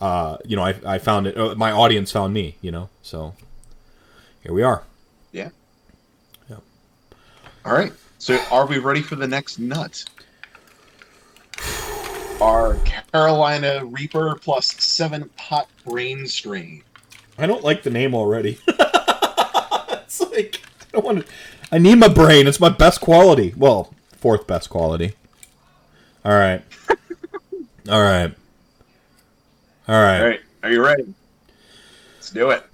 uh, 0.00 0.38
you 0.44 0.56
know, 0.56 0.62
I, 0.62 0.74
I 0.86 0.98
found 0.98 1.26
it. 1.26 1.36
Uh, 1.36 1.54
my 1.54 1.72
audience 1.72 2.12
found 2.12 2.34
me. 2.34 2.56
You 2.60 2.70
know, 2.70 2.88
so 3.02 3.34
here 4.42 4.52
we 4.52 4.62
are. 4.62 4.82
Yeah. 5.32 5.50
Yeah. 6.48 6.56
All 7.64 7.72
right. 7.72 7.92
So, 8.18 8.38
are 8.50 8.66
we 8.66 8.78
ready 8.78 9.02
for 9.02 9.16
the 9.16 9.26
next 9.26 9.58
nut? 9.58 10.04
our 12.40 12.76
Carolina 13.12 13.84
Reaper 13.84 14.34
plus 14.36 14.66
seven 14.66 15.28
pot 15.36 15.68
brain 15.84 16.26
strain. 16.26 16.82
I 17.38 17.46
don't 17.46 17.64
like 17.64 17.82
the 17.82 17.90
name 17.90 18.14
already. 18.14 18.58
it's 18.68 20.20
like 20.20 20.60
I 20.80 20.86
don't 20.92 21.04
want 21.04 21.26
to. 21.26 21.32
I 21.72 21.78
need 21.78 21.96
my 21.96 22.08
brain. 22.08 22.46
It's 22.46 22.60
my 22.60 22.68
best 22.68 23.00
quality. 23.00 23.54
Well, 23.56 23.94
fourth 24.12 24.46
best 24.46 24.70
quality. 24.70 25.14
All 26.24 26.32
right. 26.32 26.62
All 27.88 28.02
right. 28.02 28.34
All 29.88 29.94
right. 29.94 30.20
All 30.20 30.26
right. 30.26 30.40
Are 30.64 30.72
you 30.72 30.84
ready? 30.84 31.14
Let's 32.16 32.30
do 32.30 32.50
it. 32.50 32.64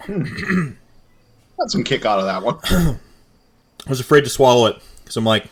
Hmm. 0.00 0.22
Got 1.58 1.70
some 1.70 1.84
kick 1.84 2.06
out 2.06 2.18
of 2.18 2.24
that 2.24 2.42
one. 2.42 2.98
I 3.88 3.90
was 3.90 4.00
afraid 4.00 4.24
to 4.24 4.30
swallow 4.30 4.66
it 4.66 4.76
because 4.98 5.16
I'm 5.16 5.24
like, 5.24 5.46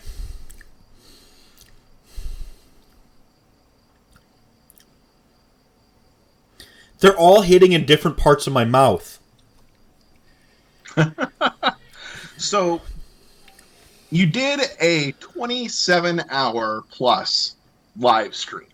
they're 7.01 7.17
all 7.17 7.41
hitting 7.41 7.73
in 7.73 7.87
different 7.87 8.19
parts 8.19 8.47
of 8.47 8.53
my 8.53 8.65
mouth. 8.65 9.19
So, 12.39 12.83
you 14.11 14.27
did 14.27 14.61
a 14.79 15.13
27 15.13 16.23
hour 16.29 16.85
plus 16.91 17.57
live 17.99 18.35
stream. 18.35 18.69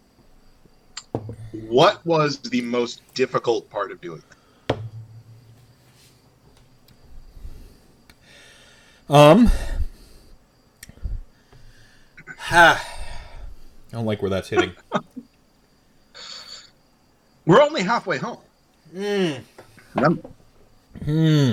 What 1.53 2.05
was 2.05 2.39
the 2.39 2.61
most 2.63 3.03
difficult 3.15 3.71
part 3.71 3.93
of 3.93 4.01
doing 4.01 4.19
it? 4.19 4.37
Um, 9.13 9.51
ha. 12.39 12.83
I 13.93 13.97
don't 13.97 14.07
like 14.07 14.23
where 14.23 14.31
that's 14.31 14.49
hitting. 14.49 14.73
We're 17.45 17.61
only 17.61 17.83
halfway 17.83 18.17
home. 18.17 18.39
Hmm. 18.91 19.33
Hmm. 21.05 21.53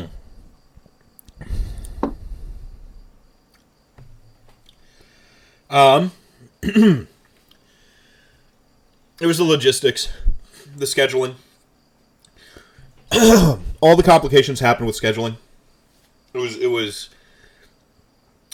Um, 5.70 6.12
it 6.64 7.08
was 9.20 9.38
the 9.38 9.44
logistics, 9.44 10.08
the 10.78 10.86
scheduling. 10.86 11.36
All 13.82 13.98
the 13.98 14.04
complications 14.04 14.62
happened 14.62 14.88
with 14.88 14.98
scheduling. 15.00 15.36
It 16.34 16.38
was 16.38 16.56
it 16.56 16.68
was. 16.68 17.10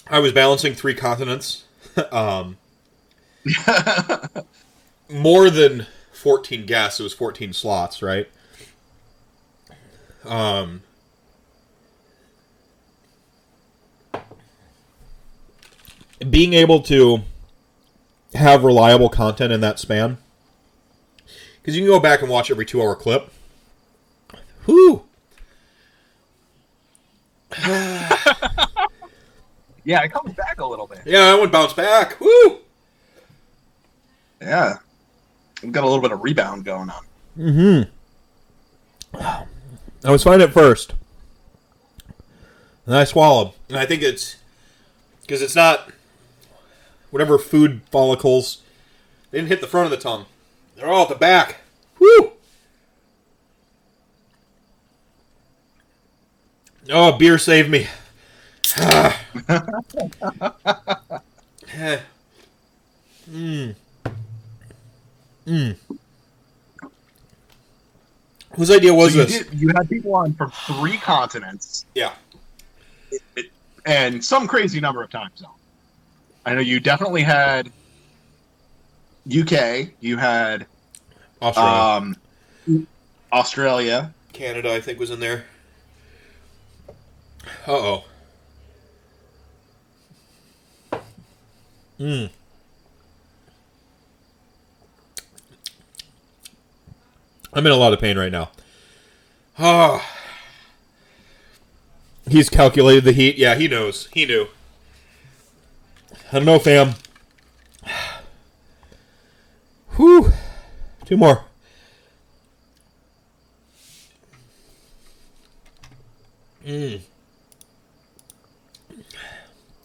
I 0.08 0.20
was 0.20 0.34
balancing 0.34 0.76
three 0.76 0.94
continents, 0.94 1.64
um, 2.12 2.58
more 5.10 5.50
than 5.50 5.88
fourteen 6.12 6.66
guests. 6.66 7.00
It 7.00 7.04
was 7.04 7.14
fourteen 7.14 7.54
slots, 7.54 8.02
right? 8.02 8.30
Um, 10.24 10.84
being 16.30 16.54
able 16.54 16.82
to 16.84 17.20
have 18.34 18.64
reliable 18.64 19.10
content 19.10 19.52
in 19.52 19.62
that 19.62 19.80
span, 19.80 20.18
because 21.62 21.76
you 21.76 21.82
can 21.82 21.92
go 21.92 22.00
back 22.00 22.22
and 22.22 22.30
watch 22.30 22.52
every 22.52 22.66
two-hour 22.66 22.96
clip. 22.96 23.32
Whoo! 24.68 25.04
Yeah, 29.86 30.04
it 30.04 30.12
comes 30.12 30.34
back 30.34 30.60
a 30.60 30.66
little 30.66 30.88
bit. 30.88 31.02
Yeah, 31.06 31.26
I 31.26 31.40
would 31.40 31.52
bounce 31.52 31.74
back. 31.74 32.20
Woo! 32.20 32.58
Yeah. 34.42 34.80
We've 35.62 35.72
got 35.72 35.84
a 35.84 35.88
little 35.88 36.02
bit 36.02 36.12
of 36.12 36.24
rebound 36.24 36.66
going 36.66 36.90
on. 36.90 37.06
Mm-hmm. 37.38 37.90
I 40.04 40.12
was 40.12 40.24
fine 40.24 40.42
at 40.42 40.52
first. 40.52 40.94
And 42.86 42.96
I 42.96 43.04
swallowed. 43.04 43.54
And 43.70 43.78
I 43.78 43.86
think 43.86 44.02
it's 44.02 44.38
because 45.22 45.42
it's 45.42 45.56
not 45.56 45.90
whatever 47.12 47.38
food 47.38 47.82
follicles 47.92 48.62
they 49.32 49.38
didn't 49.38 49.50
hit 49.50 49.62
the 49.62 49.68
front 49.68 49.86
of 49.86 49.92
the 49.92 49.98
tongue. 49.98 50.26
They're 50.76 50.88
all 50.88 51.04
at 51.04 51.10
the 51.10 51.16
back. 51.16 51.58
Woo! 52.00 52.34
Oh, 56.90 57.18
beer 57.18 57.38
saved 57.38 57.70
me. 57.70 57.88
Mm. 63.30 63.76
Mm. 65.48 65.76
Whose 68.56 68.72
idea 68.72 68.94
was 68.94 69.14
So 69.14 69.20
you, 69.20 69.26
this? 69.26 69.46
did, 69.48 69.60
you 69.60 69.68
had 69.76 69.88
people 69.90 70.16
on 70.16 70.34
from 70.34 70.50
three 70.52 70.98
continents 70.98 71.86
Yeah. 71.94 72.14
and 73.86 74.24
some 74.24 74.48
crazy 74.48 74.80
number 74.80 75.04
of 75.04 75.10
time 75.12 75.30
zones. 75.38 75.52
I 76.46 76.54
know 76.56 76.62
you 76.62 76.80
definitely 76.80 77.22
had 77.24 77.72
UK, 79.28 79.90
you 80.00 80.18
had 80.18 80.66
Australia. 81.42 82.16
um, 82.72 82.88
Australia, 83.34 84.14
Canada, 84.34 84.74
I 84.74 84.80
think, 84.82 85.00
was 85.00 85.12
in 85.12 85.20
there. 85.20 85.46
Uh 87.68 87.72
oh. 87.72 88.06
Hmm. 91.98 92.26
I'm 97.54 97.66
in 97.66 97.72
a 97.72 97.78
lot 97.78 97.94
of 97.94 98.02
pain 98.02 98.18
right 98.18 98.32
now. 98.32 98.52
Ah. 99.58 100.06
He's 102.28 102.50
calculated 102.50 103.06
the 103.06 103.14
heat. 103.14 103.38
Yeah, 103.38 103.56
he 103.56 103.68
knows. 103.68 104.10
He 104.14 104.26
knew. 104.26 104.48
I 106.32 106.40
don't 106.40 106.46
know, 106.46 106.60
fam. 106.60 106.96
Whew. 109.92 110.34
Two 111.06 111.16
more. 111.16 111.46
Mm. 116.66 117.00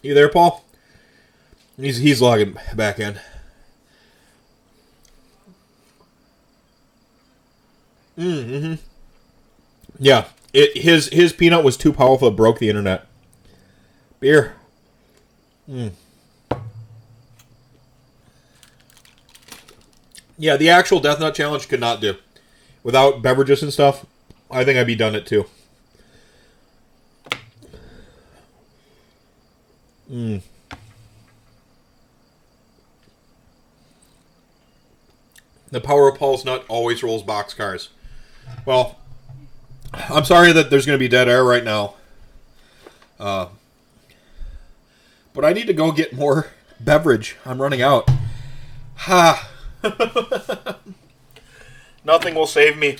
You 0.03 0.15
there, 0.15 0.29
Paul? 0.29 0.65
He's 1.81 1.97
he's 1.97 2.21
logging 2.21 2.57
back 2.75 2.99
in. 2.99 3.19
Mm-hmm. 8.19 8.75
Yeah, 9.99 10.27
it 10.53 10.83
his 10.83 11.09
his 11.09 11.33
peanut 11.33 11.65
was 11.65 11.79
too 11.79 11.93
powerful. 11.93 12.29
It 12.29 12.37
broke 12.37 12.59
the 12.59 12.69
internet. 12.69 13.07
Beer. 14.19 14.57
Mm. 15.69 15.93
Yeah, 20.37 20.57
the 20.57 20.69
actual 20.69 21.01
Death 21.01 21.21
Nut 21.21 21.35
challenge 21.35 21.69
could 21.69 21.81
not 21.81 22.01
do. 22.01 22.17
Without 22.83 23.23
beverages 23.23 23.63
and 23.63 23.73
stuff, 23.73 24.05
I 24.51 24.65
think 24.65 24.79
I'd 24.79 24.87
be 24.87 24.95
done 24.95 25.15
it 25.15 25.27
too. 25.27 25.47
Mm. 30.11 30.43
The 35.71 35.81
power 35.81 36.09
of 36.09 36.19
Paul's 36.19 36.45
nut 36.45 36.65
always 36.69 37.03
rolls 37.03 37.23
boxcars. 37.23 37.89
Well, 38.67 38.99
I'm 39.93 40.25
sorry 40.25 40.53
that 40.53 40.71
there's 40.71 40.87
going 40.87 40.99
to 40.99 41.03
be 41.03 41.09
dead 41.09 41.29
air 41.29 41.45
right 41.45 41.65
now. 41.65 41.95
Uh, 43.19 43.47
but 45.33 45.45
I 45.45 45.53
need 45.53 45.67
to 45.67 45.73
go 45.73 45.93
get 45.93 46.13
more 46.13 46.49
beverage. 46.81 47.37
I'm 47.45 47.61
running 47.61 47.83
out. 47.83 48.11
Ha. 48.97 49.49
Nothing 52.05 52.35
will 52.35 52.47
save 52.47 52.77
me. 52.77 52.97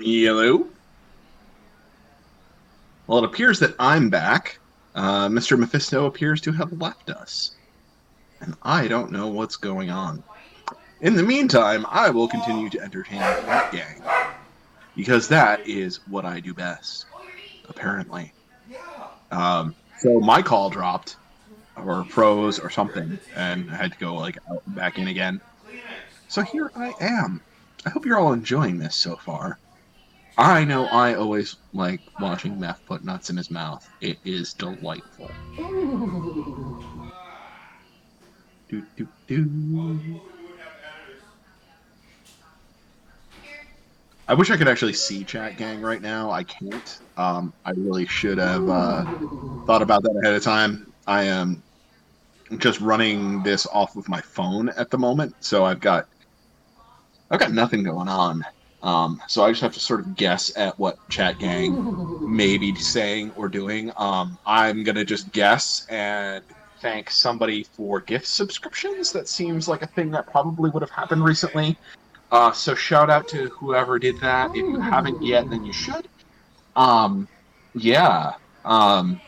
Hello. 0.00 0.68
Well, 3.08 3.18
it 3.18 3.24
appears 3.24 3.58
that 3.58 3.74
I'm 3.80 4.10
back. 4.10 4.60
Uh, 4.94 5.26
Mr. 5.26 5.58
Mephisto 5.58 6.06
appears 6.06 6.40
to 6.42 6.52
have 6.52 6.72
left 6.80 7.10
us. 7.10 7.56
And 8.40 8.54
I 8.62 8.86
don't 8.86 9.10
know 9.10 9.26
what's 9.26 9.56
going 9.56 9.90
on. 9.90 10.22
In 11.00 11.16
the 11.16 11.22
meantime, 11.24 11.84
I 11.88 12.10
will 12.10 12.28
continue 12.28 12.70
to 12.70 12.80
entertain 12.80 13.18
that 13.18 13.72
gang. 13.72 14.00
Because 14.94 15.26
that 15.28 15.66
is 15.66 16.06
what 16.06 16.24
I 16.24 16.38
do 16.38 16.54
best, 16.54 17.06
apparently. 17.68 18.32
Um, 19.32 19.74
so 19.98 20.20
my 20.20 20.42
call 20.42 20.70
dropped, 20.70 21.16
or 21.76 22.04
froze, 22.04 22.60
or 22.60 22.70
something, 22.70 23.18
and 23.34 23.68
I 23.70 23.74
had 23.74 23.92
to 23.92 23.98
go 23.98 24.14
like 24.14 24.38
out 24.48 24.62
back 24.74 24.98
in 24.98 25.08
again. 25.08 25.40
So 26.28 26.42
here 26.42 26.70
I 26.76 26.94
am. 27.00 27.40
I 27.84 27.90
hope 27.90 28.06
you're 28.06 28.18
all 28.18 28.32
enjoying 28.32 28.78
this 28.78 28.94
so 28.94 29.16
far. 29.16 29.58
I 30.38 30.64
know 30.64 30.86
I 30.86 31.14
always 31.14 31.56
like 31.72 32.00
watching 32.20 32.60
Meth 32.60 32.80
put 32.86 33.04
nuts 33.04 33.28
in 33.28 33.36
his 33.36 33.50
mouth. 33.50 33.84
It 34.00 34.18
is 34.24 34.54
delightful. 34.54 35.30
Do, 38.68 38.82
do, 38.96 39.08
do. 39.26 40.20
I 44.28 44.34
wish 44.34 44.50
I 44.50 44.56
could 44.56 44.68
actually 44.68 44.92
see 44.92 45.24
Chat 45.24 45.56
Gang 45.56 45.80
right 45.80 46.00
now. 46.00 46.30
I 46.30 46.44
can't. 46.44 46.88
Um, 47.16 47.52
I 47.64 47.72
really 47.72 48.06
should 48.06 48.38
have 48.38 48.68
uh, 48.68 49.04
thought 49.66 49.82
about 49.82 50.02
that 50.04 50.20
ahead 50.22 50.36
of 50.36 50.44
time. 50.44 50.86
I 51.06 51.24
am 51.24 51.64
just 52.58 52.80
running 52.80 53.42
this 53.42 53.66
off 53.66 53.96
of 53.96 54.08
my 54.08 54.20
phone 54.20 54.68
at 54.68 54.90
the 54.90 54.98
moment, 54.98 55.34
so 55.40 55.64
I've 55.64 55.80
got 55.80 56.04
I've 57.30 57.40
got 57.40 57.52
nothing 57.52 57.82
going 57.82 58.08
on. 58.08 58.44
Um, 58.82 59.20
so 59.26 59.44
I 59.44 59.50
just 59.50 59.62
have 59.62 59.74
to 59.74 59.80
sort 59.80 60.00
of 60.00 60.14
guess 60.16 60.56
at 60.56 60.78
what 60.78 60.96
Chat 61.08 61.38
Gang 61.38 62.18
may 62.34 62.58
be 62.58 62.74
saying 62.76 63.32
or 63.36 63.48
doing. 63.48 63.92
Um, 63.96 64.38
I'm 64.46 64.84
gonna 64.84 65.04
just 65.04 65.32
guess 65.32 65.86
and 65.88 66.44
thank 66.80 67.10
somebody 67.10 67.64
for 67.64 68.00
gift 68.00 68.26
subscriptions. 68.26 69.12
That 69.12 69.28
seems 69.28 69.68
like 69.68 69.82
a 69.82 69.86
thing 69.86 70.10
that 70.12 70.26
probably 70.26 70.70
would 70.70 70.82
have 70.82 70.90
happened 70.90 71.24
recently. 71.24 71.76
Uh, 72.30 72.52
so 72.52 72.74
shout 72.74 73.10
out 73.10 73.26
to 73.28 73.48
whoever 73.48 73.98
did 73.98 74.20
that. 74.20 74.50
If 74.50 74.56
you 74.56 74.78
haven't 74.78 75.22
yet, 75.22 75.48
then 75.50 75.64
you 75.64 75.72
should. 75.72 76.06
Um, 76.76 77.26
yeah. 77.74 78.34
Um, 78.64 79.20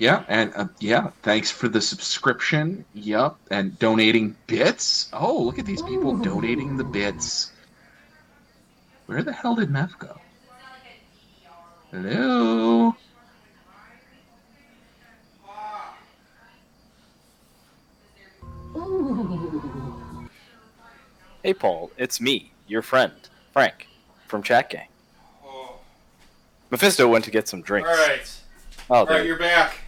yeah, 0.00 0.24
and 0.28 0.50
uh, 0.56 0.66
yeah, 0.80 1.10
thanks 1.22 1.50
for 1.50 1.68
the 1.68 1.80
subscription. 1.80 2.86
Yep, 2.94 3.36
and 3.50 3.78
donating 3.78 4.34
bits. 4.46 5.10
Oh, 5.12 5.42
look 5.42 5.58
at 5.58 5.66
these 5.66 5.82
people 5.82 6.16
donating 6.16 6.78
the 6.78 6.84
bits. 6.84 7.52
Where 9.06 9.22
the 9.22 9.32
hell 9.32 9.56
did 9.56 9.70
Meth 9.70 9.98
go? 9.98 10.16
Hello. 11.90 12.96
Hey, 21.42 21.54
Paul, 21.54 21.90
it's 21.98 22.20
me, 22.20 22.52
your 22.66 22.82
friend, 22.82 23.12
Frank, 23.52 23.86
from 24.28 24.42
Chat 24.42 24.70
Gang. 24.70 24.88
Mephisto 26.70 27.08
went 27.08 27.24
to 27.24 27.30
get 27.30 27.48
some 27.48 27.62
drinks. 27.62 27.88
All 27.88 27.96
right. 27.96 28.40
Oh, 28.88 28.94
All 28.94 29.06
there- 29.06 29.18
right, 29.18 29.26
you're 29.26 29.38
back. 29.38 29.78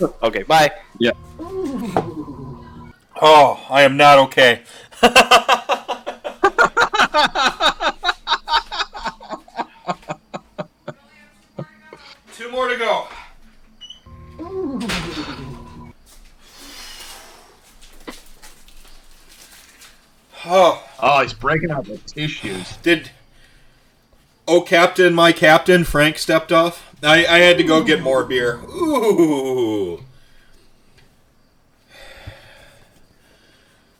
okay, 0.22 0.42
bye. 0.42 0.70
Yeah. 0.98 1.12
Oh, 3.20 3.64
I 3.70 3.82
am 3.82 3.96
not 3.96 4.18
okay. 4.18 4.62
Two 12.34 12.50
more 12.50 12.68
to 12.68 12.76
go. 12.76 13.06
Oh, 20.44 20.82
Oh, 21.04 21.20
he's 21.20 21.34
breaking 21.34 21.72
out 21.72 21.84
the 21.84 21.98
tissues. 21.98 22.76
did 22.78 23.10
oh 24.46 24.60
captain, 24.60 25.14
my 25.14 25.32
captain 25.32 25.82
Frank 25.82 26.16
stepped 26.16 26.52
off? 26.52 26.91
I 27.02 27.26
I 27.26 27.38
had 27.38 27.58
to 27.58 27.64
go 27.64 27.82
get 27.82 28.02
more 28.02 28.24
beer. 28.24 28.60
Ooh. 28.64 30.02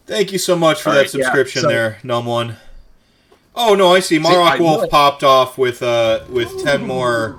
Thank 0.07 0.33
you 0.33 0.39
so 0.39 0.57
much 0.57 0.83
for 0.83 0.91
All 0.91 0.95
that 0.97 1.03
right, 1.03 1.15
yeah, 1.15 1.25
subscription 1.25 1.63
so- 1.63 1.69
there, 1.69 1.99
Num 2.03 2.27
One. 2.27 2.57
Oh 3.55 3.75
no, 3.75 3.95
I 3.95 4.01
see. 4.01 4.17
I 4.17 4.21
Marok 4.21 4.61
Wolf 4.61 4.91
popped 4.91 5.23
off 5.23 5.59
with 5.59 5.83
uh 5.83 6.21
with 6.31 6.63
ten 6.65 6.87
more 6.87 7.37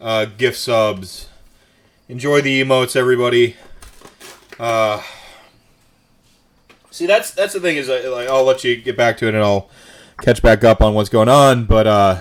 uh, 0.00 0.24
gift 0.24 0.58
subs. 0.58 1.28
Enjoy 2.08 2.40
the 2.40 2.62
emotes, 2.62 2.96
everybody. 2.96 3.56
Uh, 4.58 5.02
see, 6.90 7.06
that's 7.06 7.32
that's 7.32 7.52
the 7.52 7.60
thing 7.60 7.76
is 7.76 7.88
uh, 7.90 8.10
like 8.14 8.28
I'll 8.28 8.44
let 8.44 8.64
you 8.64 8.76
get 8.76 8.96
back 8.96 9.18
to 9.18 9.26
it 9.26 9.34
and 9.34 9.44
I'll 9.44 9.68
catch 10.22 10.40
back 10.40 10.64
up 10.64 10.80
on 10.80 10.94
what's 10.94 11.10
going 11.10 11.28
on. 11.28 11.66
But 11.66 11.86
uh, 11.86 12.20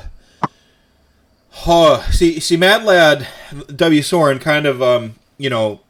huh, 1.52 2.02
see, 2.12 2.40
see, 2.40 2.58
Mad 2.58 2.84
Lad 2.84 3.28
W 3.76 4.02
Soren 4.02 4.40
kind 4.40 4.66
of 4.66 4.82
um 4.82 5.16
you 5.38 5.50
know 5.50 5.82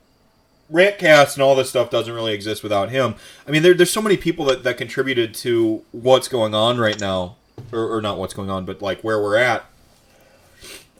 Rantcast 0.72 1.34
and 1.34 1.44
all 1.44 1.56
this 1.56 1.70
stuff 1.70 1.90
doesn't 1.90 2.14
really 2.14 2.34
exist 2.34 2.64
without 2.64 2.90
him. 2.90 3.16
I 3.48 3.52
mean, 3.52 3.62
there, 3.62 3.74
there's 3.74 3.92
so 3.92 4.02
many 4.02 4.16
people 4.16 4.46
that, 4.46 4.64
that 4.64 4.78
contributed 4.78 5.34
to 5.36 5.84
what's 5.92 6.28
going 6.28 6.56
on 6.56 6.78
right 6.78 7.00
now, 7.00 7.36
or, 7.74 7.98
or 7.98 8.02
not 8.02 8.18
what's 8.18 8.34
going 8.34 8.50
on, 8.50 8.64
but 8.64 8.82
like 8.82 9.02
where 9.02 9.22
we're 9.22 9.36
at. 9.36 9.66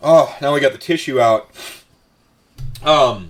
Oh, 0.02 0.36
now 0.42 0.54
we 0.54 0.60
got 0.60 0.74
the 0.74 0.78
tissue 0.78 1.22
out. 1.22 1.50
Um, 2.84 3.30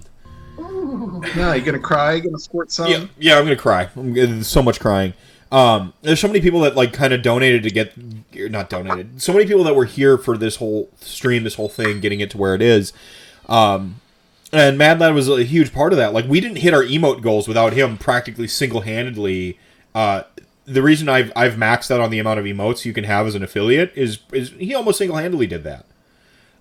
Yeah, 1.36 1.54
you 1.54 1.62
gonna 1.62 1.80
cry? 1.80 2.14
You 2.14 2.24
gonna 2.24 2.40
squirt 2.40 2.72
some? 2.72 2.90
yeah, 2.90 3.06
yeah, 3.20 3.38
I'm 3.38 3.44
gonna 3.44 3.56
cry. 3.56 3.90
I'm, 3.96 4.44
so 4.44 4.62
much 4.62 4.80
crying. 4.80 5.14
Um, 5.52 5.94
there's 6.02 6.20
so 6.20 6.28
many 6.28 6.40
people 6.40 6.62
that 6.62 6.76
like 6.76 6.94
kind 6.94 7.14
of 7.14 7.22
donated 7.22 7.64
to 7.64 7.70
get, 7.70 7.94
not 8.52 8.70
donated. 8.70 9.22
So 9.22 9.34
many 9.34 9.46
people 9.46 9.64
that 9.66 9.76
were 9.76 9.86
here 9.86 10.18
for 10.18 10.38
this 10.38 10.56
whole 10.56 10.90
stream, 11.02 11.44
this 11.44 11.56
whole 11.56 11.70
thing, 11.70 12.00
getting 12.00 12.22
it 12.22 12.32
to 12.32 12.38
where 12.38 12.56
it 12.56 12.62
is. 12.62 12.94
Um, 13.50 14.00
and 14.54 14.78
Mad 14.78 15.00
Lad 15.00 15.14
was 15.14 15.30
a 15.30 15.44
huge 15.44 15.74
part 15.74 15.94
of 15.94 15.98
that. 15.98 16.14
Like 16.14 16.26
we 16.26 16.40
didn't 16.40 16.58
hit 16.58 16.74
our 16.74 16.84
emote 16.84 17.22
goals 17.22 17.48
without 17.48 17.74
him 17.74 17.98
practically 17.98 18.48
single 18.48 18.82
handedly. 18.82 19.60
Uh, 19.94 20.24
the 20.66 20.82
reason 20.82 21.10
I've 21.10 21.32
I've 21.36 21.54
maxed 21.54 21.92
out 21.92 22.00
on 22.00 22.12
the 22.12 22.20
amount 22.20 22.40
of 22.40 22.46
emotes 22.46 22.86
you 22.86 22.94
can 22.94 23.04
have 23.04 23.28
as 23.28 23.36
an 23.36 23.44
affiliate 23.44 23.92
is 23.96 24.20
is 24.32 24.52
he 24.52 24.74
almost 24.74 24.98
single 24.98 25.18
handedly 25.18 25.48
did 25.48 25.64
that. 25.64 25.86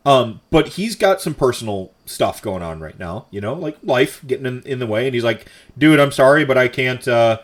Um, 0.04 0.40
but 0.50 0.68
he's 0.68 0.96
got 0.96 1.20
some 1.20 1.34
personal 1.34 1.92
stuff 2.06 2.40
going 2.40 2.62
on 2.62 2.80
right 2.80 2.98
now, 2.98 3.26
you 3.30 3.40
know, 3.40 3.52
like 3.52 3.76
life 3.82 4.22
getting 4.26 4.46
in, 4.46 4.62
in 4.62 4.78
the 4.78 4.86
way, 4.86 5.06
and 5.06 5.14
he's 5.14 5.24
like, 5.24 5.46
"Dude, 5.76 6.00
I'm 6.00 6.12
sorry, 6.12 6.44
but 6.44 6.56
I 6.56 6.68
can't." 6.68 7.06
Uh, 7.06 7.40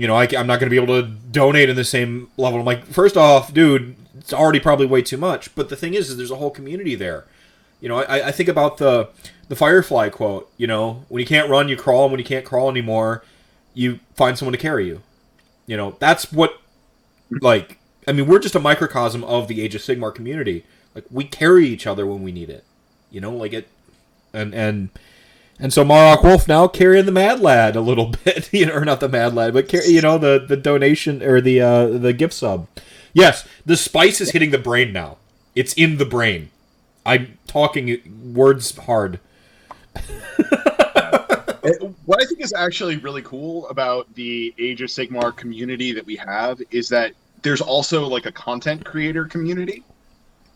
you 0.00 0.06
know, 0.06 0.14
I, 0.14 0.24
am 0.32 0.46
not 0.46 0.58
going 0.60 0.60
to 0.60 0.70
be 0.70 0.82
able 0.82 1.02
to 1.02 1.06
donate 1.06 1.68
in 1.68 1.76
the 1.76 1.84
same 1.84 2.30
level. 2.38 2.58
I'm 2.58 2.64
like, 2.64 2.86
first 2.86 3.18
off, 3.18 3.52
dude, 3.52 3.96
it's 4.16 4.32
already 4.32 4.58
probably 4.58 4.86
way 4.86 5.02
too 5.02 5.18
much. 5.18 5.54
But 5.54 5.68
the 5.68 5.76
thing 5.76 5.92
is, 5.92 6.08
is 6.08 6.16
there's 6.16 6.30
a 6.30 6.36
whole 6.36 6.50
community 6.50 6.94
there. 6.94 7.26
You 7.82 7.90
know, 7.90 7.98
I, 7.98 8.28
I 8.28 8.32
think 8.32 8.48
about 8.48 8.78
the 8.78 9.10
the 9.50 9.56
Firefly 9.56 10.08
quote. 10.08 10.50
You 10.56 10.66
know, 10.66 11.04
when 11.10 11.20
you 11.20 11.26
can't 11.26 11.50
run, 11.50 11.68
you 11.68 11.76
crawl, 11.76 12.04
and 12.04 12.12
when 12.12 12.18
you 12.18 12.24
can't 12.24 12.46
crawl 12.46 12.70
anymore, 12.70 13.22
you 13.74 14.00
find 14.14 14.38
someone 14.38 14.52
to 14.52 14.58
carry 14.58 14.86
you. 14.86 15.02
You 15.66 15.76
know, 15.76 15.96
that's 15.98 16.32
what. 16.32 16.58
Like, 17.42 17.78
I 18.08 18.12
mean, 18.12 18.26
we're 18.26 18.38
just 18.38 18.54
a 18.54 18.58
microcosm 18.58 19.22
of 19.24 19.48
the 19.48 19.60
Age 19.60 19.74
of 19.74 19.82
Sigmar 19.82 20.14
community. 20.14 20.64
Like, 20.94 21.04
we 21.10 21.24
carry 21.24 21.66
each 21.66 21.86
other 21.86 22.06
when 22.06 22.22
we 22.22 22.32
need 22.32 22.48
it. 22.48 22.64
You 23.10 23.20
know, 23.20 23.32
like 23.32 23.52
it, 23.52 23.68
and 24.32 24.54
and 24.54 24.88
and 25.60 25.72
so 25.72 25.84
Marok 25.84 26.22
Wolf 26.22 26.48
now 26.48 26.66
carrying 26.66 27.06
the 27.06 27.12
Mad 27.12 27.40
Lad 27.40 27.76
a 27.76 27.80
little 27.80 28.06
bit, 28.24 28.52
you 28.52 28.66
know, 28.66 28.74
or 28.74 28.84
not 28.84 29.00
the 29.00 29.08
Mad 29.08 29.34
Lad, 29.34 29.52
but 29.52 29.72
you 29.72 30.00
know 30.00 30.18
the 30.18 30.44
the 30.46 30.56
donation 30.56 31.22
or 31.22 31.40
the 31.40 31.60
uh, 31.60 31.86
the 31.86 32.12
gift 32.12 32.34
sub. 32.34 32.66
Yes, 33.12 33.46
the 33.66 33.76
spice 33.76 34.20
is 34.20 34.30
hitting 34.30 34.50
the 34.50 34.58
brain 34.58 34.92
now. 34.92 35.18
It's 35.54 35.72
in 35.74 35.98
the 35.98 36.06
brain. 36.06 36.50
I'm 37.04 37.38
talking 37.46 38.32
words 38.34 38.76
hard. 38.76 39.20
What 42.06 42.22
I 42.22 42.26
think 42.26 42.40
is 42.40 42.54
actually 42.54 42.96
really 42.96 43.22
cool 43.22 43.68
about 43.68 44.12
the 44.14 44.54
Age 44.58 44.80
of 44.80 44.88
Sigmar 44.88 45.36
community 45.36 45.92
that 45.92 46.06
we 46.06 46.16
have 46.16 46.60
is 46.70 46.88
that 46.88 47.12
there's 47.42 47.60
also 47.60 48.06
like 48.06 48.26
a 48.26 48.32
content 48.32 48.84
creator 48.84 49.26
community, 49.26 49.84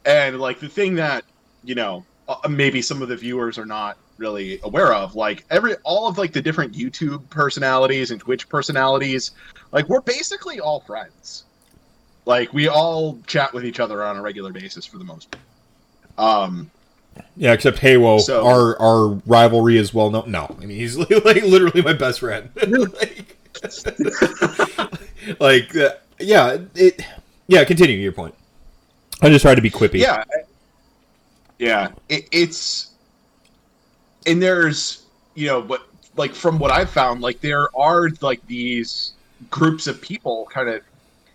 and 0.06 0.40
like 0.40 0.60
the 0.60 0.68
thing 0.68 0.94
that 0.94 1.24
you 1.62 1.74
know 1.74 2.04
uh, 2.26 2.48
maybe 2.48 2.80
some 2.80 3.02
of 3.02 3.08
the 3.08 3.16
viewers 3.16 3.58
are 3.58 3.66
not 3.66 3.98
really 4.16 4.60
aware 4.62 4.92
of, 4.94 5.14
like 5.14 5.44
every 5.50 5.74
all 5.84 6.06
of 6.08 6.18
like 6.18 6.32
the 6.32 6.42
different 6.42 6.72
YouTube 6.72 7.28
personalities 7.30 8.10
and 8.10 8.20
Twitch 8.20 8.48
personalities, 8.48 9.32
like 9.72 9.88
we're 9.88 10.00
basically 10.00 10.60
all 10.60 10.80
friends. 10.80 11.44
Like 12.26 12.52
we 12.52 12.68
all 12.68 13.18
chat 13.26 13.52
with 13.52 13.64
each 13.64 13.80
other 13.80 14.02
on 14.02 14.16
a 14.16 14.22
regular 14.22 14.52
basis 14.52 14.86
for 14.86 14.98
the 14.98 15.04
most 15.04 15.30
part. 15.30 15.42
Um, 16.46 16.70
Yeah, 17.36 17.52
except 17.52 17.78
Haywo, 17.78 18.20
So- 18.20 18.46
our 18.46 18.80
our 18.80 19.08
rivalry 19.26 19.76
is 19.78 19.92
well 19.92 20.10
known. 20.10 20.30
No, 20.30 20.56
I 20.60 20.66
mean 20.66 20.78
he's 20.78 20.96
like 21.24 21.42
literally 21.42 21.82
my 21.82 21.92
best 21.92 22.20
friend. 22.20 22.48
like, 22.66 23.36
like 25.40 25.76
uh, 25.76 25.90
yeah, 26.18 26.58
it. 26.74 27.00
Yeah, 27.46 27.62
continue 27.64 27.96
your 27.98 28.12
point. 28.12 28.34
I 29.20 29.28
just 29.28 29.42
tried 29.42 29.56
to 29.56 29.62
be 29.62 29.70
quippy. 29.70 29.98
Yeah, 30.00 30.24
yeah. 31.58 31.90
It, 32.08 32.26
it's 32.32 32.93
and 34.26 34.42
there's 34.42 35.04
you 35.34 35.46
know, 35.46 35.60
but 35.60 35.86
like 36.16 36.34
from 36.34 36.58
what 36.58 36.70
I've 36.70 36.90
found, 36.90 37.20
like 37.20 37.40
there 37.40 37.68
are 37.76 38.08
like 38.20 38.44
these 38.46 39.12
groups 39.50 39.86
of 39.86 40.00
people 40.00 40.48
kind 40.52 40.68
of 40.68 40.82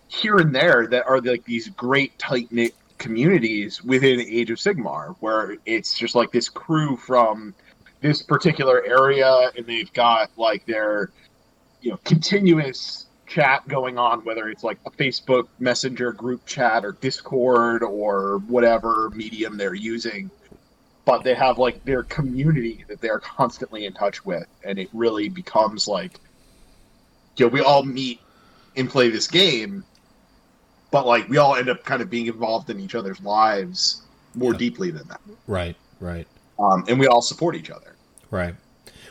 here 0.08 0.38
and 0.38 0.54
there 0.54 0.86
that 0.88 1.06
are 1.06 1.20
like 1.20 1.44
these 1.44 1.68
great 1.68 2.18
tight 2.18 2.50
knit 2.50 2.74
communities 2.98 3.82
within 3.82 4.20
Age 4.20 4.50
of 4.50 4.58
Sigmar, 4.58 5.16
where 5.20 5.56
it's 5.66 5.96
just 5.96 6.14
like 6.14 6.32
this 6.32 6.48
crew 6.48 6.96
from 6.96 7.54
this 8.00 8.22
particular 8.22 8.84
area, 8.84 9.50
and 9.56 9.66
they've 9.66 9.92
got 9.92 10.30
like 10.36 10.64
their 10.66 11.10
you 11.82 11.90
know 11.90 11.98
continuous 12.04 13.06
chat 13.26 13.66
going 13.68 13.96
on, 13.96 14.24
whether 14.24 14.48
it's 14.48 14.64
like 14.64 14.78
a 14.86 14.90
Facebook 14.90 15.46
Messenger 15.58 16.12
group 16.12 16.44
chat 16.46 16.84
or 16.84 16.92
Discord 16.92 17.82
or 17.82 18.38
whatever 18.48 19.10
medium 19.10 19.56
they're 19.56 19.74
using. 19.74 20.30
But 21.10 21.24
they 21.24 21.34
have 21.34 21.58
like 21.58 21.84
their 21.84 22.04
community 22.04 22.84
that 22.86 23.00
they're 23.00 23.18
constantly 23.18 23.84
in 23.84 23.92
touch 23.92 24.24
with, 24.24 24.46
and 24.62 24.78
it 24.78 24.88
really 24.92 25.28
becomes 25.28 25.88
like, 25.88 26.20
you 27.36 27.46
know, 27.46 27.48
we 27.50 27.60
all 27.62 27.82
meet 27.82 28.20
and 28.76 28.88
play 28.88 29.10
this 29.10 29.26
game, 29.26 29.82
but 30.92 31.08
like 31.08 31.28
we 31.28 31.36
all 31.36 31.56
end 31.56 31.68
up 31.68 31.82
kind 31.84 32.00
of 32.00 32.08
being 32.10 32.26
involved 32.26 32.70
in 32.70 32.78
each 32.78 32.94
other's 32.94 33.20
lives 33.22 34.02
more 34.36 34.52
Yeah. 34.52 34.58
deeply 34.58 34.92
than 34.92 35.08
that, 35.08 35.20
Right. 35.48 35.74
Right. 35.98 36.28
um, 36.60 36.84
and 36.86 37.00
we 37.00 37.08
all 37.08 37.22
support 37.22 37.56
each 37.56 37.70
other. 37.70 37.96
Right. 38.30 38.54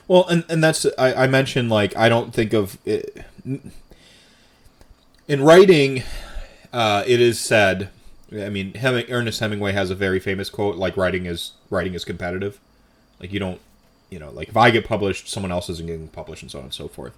Well, 0.08 0.26
and 0.30 0.46
and 0.48 0.64
that's 0.64 0.86
I, 0.98 1.26
I 1.26 1.28
mentioned 1.28 1.70
like 1.70 1.98
I 1.98 2.08
don't 2.08 2.34
think 2.34 2.54
of 2.54 2.78
it, 2.86 3.26
in 5.28 5.44
writing. 5.44 6.04
Uh, 6.72 7.04
it 7.06 7.20
is 7.20 7.40
said. 7.42 7.90
I 8.32 8.50
mean, 8.50 8.74
Ernest 8.84 9.40
Hemingway 9.40 9.72
has 9.72 9.90
a 9.90 9.96
very 9.96 10.20
famous 10.20 10.50
quote 10.50 10.76
like 10.76 10.96
writing 10.98 11.26
is 11.26 11.54
writing 11.70 11.94
is 11.94 12.06
competitive. 12.06 12.60
Like 13.20 13.34
you 13.34 13.40
don't, 13.40 13.60
you 14.10 14.20
know, 14.20 14.32
like 14.32 14.50
if 14.50 14.58
I 14.58 14.72
get 14.72 14.86
published, 14.86 15.28
someone 15.30 15.52
else 15.52 15.70
isn't 15.70 15.88
getting 15.88 16.08
published, 16.10 16.44
and 16.44 16.52
so 16.52 16.60
on 16.60 16.66
and 16.66 16.74
so 16.74 16.88
forth. 16.88 17.14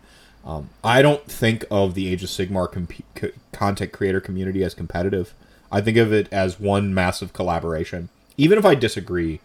Um, 0.45 0.69
I 0.83 1.01
don't 1.01 1.23
think 1.25 1.65
of 1.69 1.93
the 1.93 2.07
Age 2.07 2.23
of 2.23 2.29
Sigmar 2.29 2.71
comp- 2.71 3.05
co- 3.13 3.31
content 3.51 3.91
creator 3.91 4.19
community 4.19 4.63
as 4.63 4.73
competitive. 4.73 5.33
I 5.71 5.81
think 5.81 5.97
of 5.97 6.11
it 6.11 6.31
as 6.31 6.59
one 6.59 6.93
massive 6.93 7.33
collaboration. 7.33 8.09
Even 8.37 8.57
if 8.57 8.65
I 8.65 8.75
disagree 8.75 9.39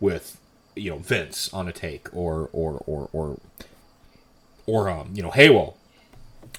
with 0.00 0.38
you 0.74 0.90
know 0.90 0.98
Vince 0.98 1.52
on 1.52 1.68
a 1.68 1.72
take 1.72 2.14
or 2.14 2.48
or 2.52 2.82
or 2.86 3.08
or 3.12 3.38
or 4.66 4.90
um 4.90 5.10
you 5.14 5.22
know 5.22 5.30
Haywell. 5.30 5.76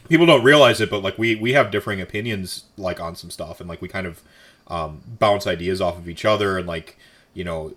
People 0.07 0.25
don't 0.25 0.43
realize 0.43 0.81
it, 0.81 0.89
but 0.89 1.01
like 1.03 1.17
we 1.17 1.35
we 1.35 1.53
have 1.53 1.71
differing 1.71 2.01
opinions 2.01 2.65
like 2.77 2.99
on 2.99 3.15
some 3.15 3.29
stuff, 3.31 3.59
and 3.59 3.67
like 3.67 3.81
we 3.81 3.87
kind 3.87 4.05
of 4.07 4.21
um, 4.71 5.01
bounce 5.19 5.45
ideas 5.45 5.81
off 5.81 5.97
of 5.97 6.09
each 6.09 6.25
other, 6.25 6.57
and 6.57 6.67
like 6.67 6.97
you 7.33 7.43
know, 7.43 7.73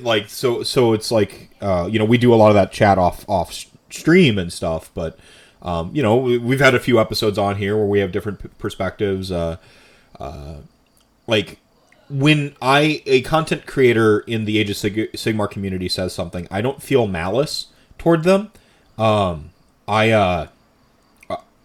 like 0.00 0.28
so 0.28 0.62
so 0.62 0.92
it's 0.92 1.10
like 1.10 1.50
uh, 1.60 1.88
you 1.90 1.98
know 1.98 2.04
we 2.04 2.18
do 2.18 2.34
a 2.34 2.36
lot 2.36 2.48
of 2.48 2.54
that 2.54 2.72
chat 2.72 2.98
off 2.98 3.24
off 3.28 3.52
stream 3.90 4.38
and 4.38 4.52
stuff, 4.52 4.90
but 4.94 5.18
um, 5.62 5.94
you 5.94 6.02
know 6.02 6.16
we, 6.16 6.38
we've 6.38 6.60
had 6.60 6.74
a 6.74 6.80
few 6.80 6.98
episodes 6.98 7.38
on 7.38 7.56
here 7.56 7.76
where 7.76 7.86
we 7.86 8.00
have 8.00 8.10
different 8.10 8.58
perspectives. 8.58 9.30
Uh, 9.30 9.58
uh, 10.18 10.56
like 11.26 11.58
when 12.08 12.56
I 12.60 13.02
a 13.06 13.22
content 13.22 13.66
creator 13.66 14.20
in 14.20 14.44
the 14.44 14.58
Age 14.58 14.70
of 14.70 14.76
Sig- 14.76 15.12
Sigmar 15.12 15.50
community 15.50 15.88
says 15.88 16.12
something, 16.12 16.48
I 16.50 16.60
don't 16.60 16.82
feel 16.82 17.06
malice 17.06 17.66
toward 17.98 18.24
them. 18.24 18.50
Um, 18.98 19.50
I 19.86 20.10
uh, 20.10 20.48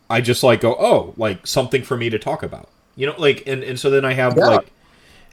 I 0.10 0.22
just 0.22 0.44
like 0.44 0.62
go, 0.62 0.76
oh, 0.80 1.14
like 1.18 1.48
something 1.48 1.84
for 1.84 1.98
me 1.98 2.10
to 2.10 2.20
talk 2.20 2.44
about, 2.44 2.70
you 2.96 3.06
know, 3.08 3.16
like, 3.18 3.44
and 3.48 3.64
and 3.64 3.80
so 3.80 3.90
then 3.90 4.06
I 4.06 4.14
have 4.14 4.38
Yeah. 4.38 4.46
like, 4.46 4.72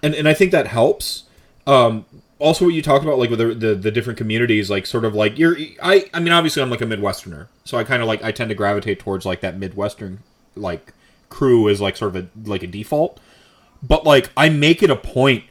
and 0.02 0.14
and 0.14 0.28
I 0.28 0.34
think 0.34 0.52
that 0.52 0.66
helps. 0.66 1.24
Um, 1.66 2.04
also, 2.38 2.64
what 2.64 2.74
you 2.74 2.82
talk 2.82 3.02
about, 3.02 3.18
like 3.18 3.30
with 3.30 3.38
the, 3.38 3.54
the 3.54 3.74
the 3.74 3.90
different 3.90 4.18
communities, 4.18 4.68
like 4.68 4.84
sort 4.86 5.04
of 5.04 5.14
like 5.14 5.38
you're, 5.38 5.56
I 5.82 6.06
I 6.12 6.20
mean, 6.20 6.32
obviously 6.32 6.62
I'm 6.62 6.70
like 6.70 6.80
a 6.80 6.86
Midwesterner, 6.86 7.46
so 7.64 7.78
I 7.78 7.84
kind 7.84 8.02
of 8.02 8.08
like 8.08 8.22
I 8.24 8.32
tend 8.32 8.48
to 8.48 8.54
gravitate 8.54 8.98
towards 8.98 9.24
like 9.24 9.40
that 9.42 9.56
Midwestern 9.58 10.18
like 10.56 10.92
crew 11.28 11.68
is 11.68 11.80
like 11.80 11.96
sort 11.96 12.14
of 12.14 12.24
a 12.24 12.48
like 12.50 12.62
a 12.62 12.66
default 12.66 13.18
but 13.82 14.04
like 14.04 14.30
I 14.36 14.48
make 14.48 14.82
it 14.82 14.90
a 14.90 14.96
point 14.96 15.44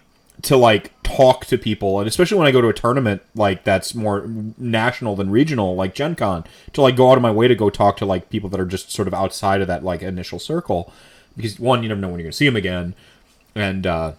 to 0.44 0.56
like 0.58 0.92
talk 1.04 1.46
to 1.48 1.58
people, 1.58 2.00
and 2.00 2.08
especially 2.08 2.38
when 2.38 2.48
I 2.48 2.52
go 2.52 2.62
to 2.62 2.70
a 2.70 2.74
tournament 2.74 3.22
like 3.36 3.64
that's 3.64 3.94
more 3.94 4.26
national 4.58 5.16
than 5.16 5.30
regional, 5.30 5.76
like 5.76 5.94
Gen 5.94 6.16
Con, 6.16 6.46
to 6.74 6.82
like 6.82 6.96
go 6.96 7.12
out 7.12 7.18
of 7.18 7.22
my 7.22 7.32
way 7.32 7.48
to 7.48 7.56
go 7.56 7.70
talk 7.70 7.98
to 7.98 8.06
like 8.06 8.30
people 8.30 8.50
that 8.50 8.60
are 8.60 8.66
just 8.66 8.92
sort 8.92 9.08
of 9.08 9.14
outside 9.14 9.62
of 9.62 9.68
that 9.68 9.84
like 9.84 10.02
initial 10.02 10.40
circle, 10.40 10.92
because 11.36 11.60
one, 11.60 11.84
you 11.84 11.90
never 11.90 12.02
know 12.02 12.10
when 12.10 12.20
you're 12.20 12.26
gonna 12.26 12.34
see 12.34 12.46
them 12.46 12.56
again, 12.56 12.96
and 13.56 13.86
uh, 13.88 14.14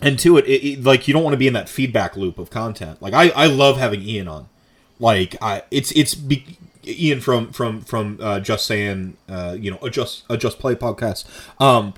and 0.00 0.18
two, 0.18 0.36
it, 0.36 0.46
it, 0.46 0.64
it 0.64 0.84
like 0.84 1.08
you 1.08 1.14
don't 1.14 1.24
want 1.24 1.34
to 1.34 1.38
be 1.38 1.46
in 1.46 1.54
that 1.54 1.68
feedback 1.68 2.16
loop 2.16 2.38
of 2.38 2.50
content. 2.50 3.00
Like 3.02 3.14
I 3.14 3.30
I 3.30 3.46
love 3.46 3.78
having 3.78 4.02
Ian 4.02 4.28
on, 4.28 4.48
like 4.98 5.36
I 5.42 5.62
it's 5.70 5.92
it's. 5.92 6.14
Be, 6.14 6.58
Ian 6.86 7.20
from 7.20 7.52
from 7.52 7.82
from 7.82 8.18
uh, 8.22 8.40
just 8.40 8.64
saying 8.64 9.18
uh, 9.28 9.54
you 9.58 9.70
know 9.70 9.78
a 9.82 9.90
just 9.90 10.24
a 10.30 10.38
just 10.38 10.58
play 10.58 10.74
podcast 10.74 11.26
um 11.60 11.92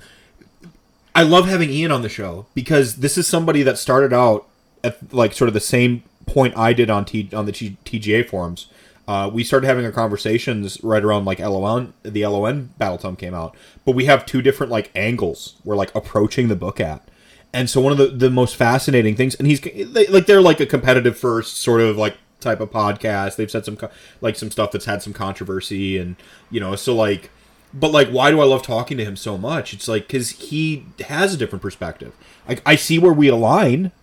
I 1.13 1.23
love 1.23 1.47
having 1.47 1.69
Ian 1.69 1.91
on 1.91 2.01
the 2.01 2.09
show 2.09 2.45
because 2.53 2.97
this 2.97 3.17
is 3.17 3.27
somebody 3.27 3.63
that 3.63 3.77
started 3.77 4.13
out 4.13 4.47
at 4.83 5.13
like 5.13 5.33
sort 5.33 5.47
of 5.47 5.53
the 5.53 5.59
same 5.59 6.03
point 6.25 6.55
I 6.57 6.73
did 6.73 6.89
on 6.89 7.05
T 7.05 7.29
on 7.33 7.45
the 7.45 7.51
T- 7.51 7.77
TGA 7.85 8.29
forums. 8.29 8.67
Uh, 9.11 9.27
we 9.27 9.43
started 9.43 9.67
having 9.67 9.85
our 9.85 9.91
conversations 9.91 10.81
right 10.85 11.03
around 11.03 11.25
like 11.25 11.39
LON 11.39 11.93
the 12.01 12.25
LON 12.25 12.69
Battle 12.77 12.97
Tome 12.97 13.17
came 13.17 13.33
out, 13.33 13.57
but 13.83 13.93
we 13.93 14.05
have 14.05 14.25
two 14.25 14.41
different 14.41 14.71
like 14.71 14.89
angles 14.95 15.55
we're 15.65 15.75
like 15.75 15.93
approaching 15.93 16.47
the 16.47 16.55
book 16.55 16.79
at. 16.79 17.05
And 17.51 17.69
so 17.69 17.81
one 17.81 17.91
of 17.91 17.97
the, 17.97 18.07
the 18.07 18.29
most 18.29 18.55
fascinating 18.55 19.17
things, 19.17 19.35
and 19.35 19.49
he's 19.49 19.59
they, 19.59 20.07
like 20.07 20.27
they're 20.27 20.39
like 20.39 20.61
a 20.61 20.65
competitive 20.65 21.17
first 21.17 21.57
sort 21.57 21.81
of 21.81 21.97
like 21.97 22.15
type 22.39 22.61
of 22.61 22.71
podcast. 22.71 23.35
They've 23.35 23.51
said 23.51 23.65
some 23.65 23.77
like 24.21 24.37
some 24.37 24.49
stuff 24.49 24.71
that's 24.71 24.85
had 24.85 25.03
some 25.03 25.11
controversy, 25.11 25.97
and 25.97 26.15
you 26.49 26.61
know, 26.61 26.77
so 26.77 26.95
like 26.95 27.31
but 27.73 27.91
like 27.91 28.09
why 28.09 28.31
do 28.31 28.41
i 28.41 28.43
love 28.43 28.61
talking 28.61 28.97
to 28.97 29.05
him 29.05 29.15
so 29.15 29.37
much 29.37 29.73
it's 29.73 29.87
like 29.87 30.05
because 30.05 30.31
he 30.31 30.85
has 31.07 31.33
a 31.33 31.37
different 31.37 31.61
perspective 31.61 32.13
like 32.45 32.61
i 32.65 32.75
see 32.75 32.99
where 32.99 33.13
we 33.13 33.29
align 33.29 33.93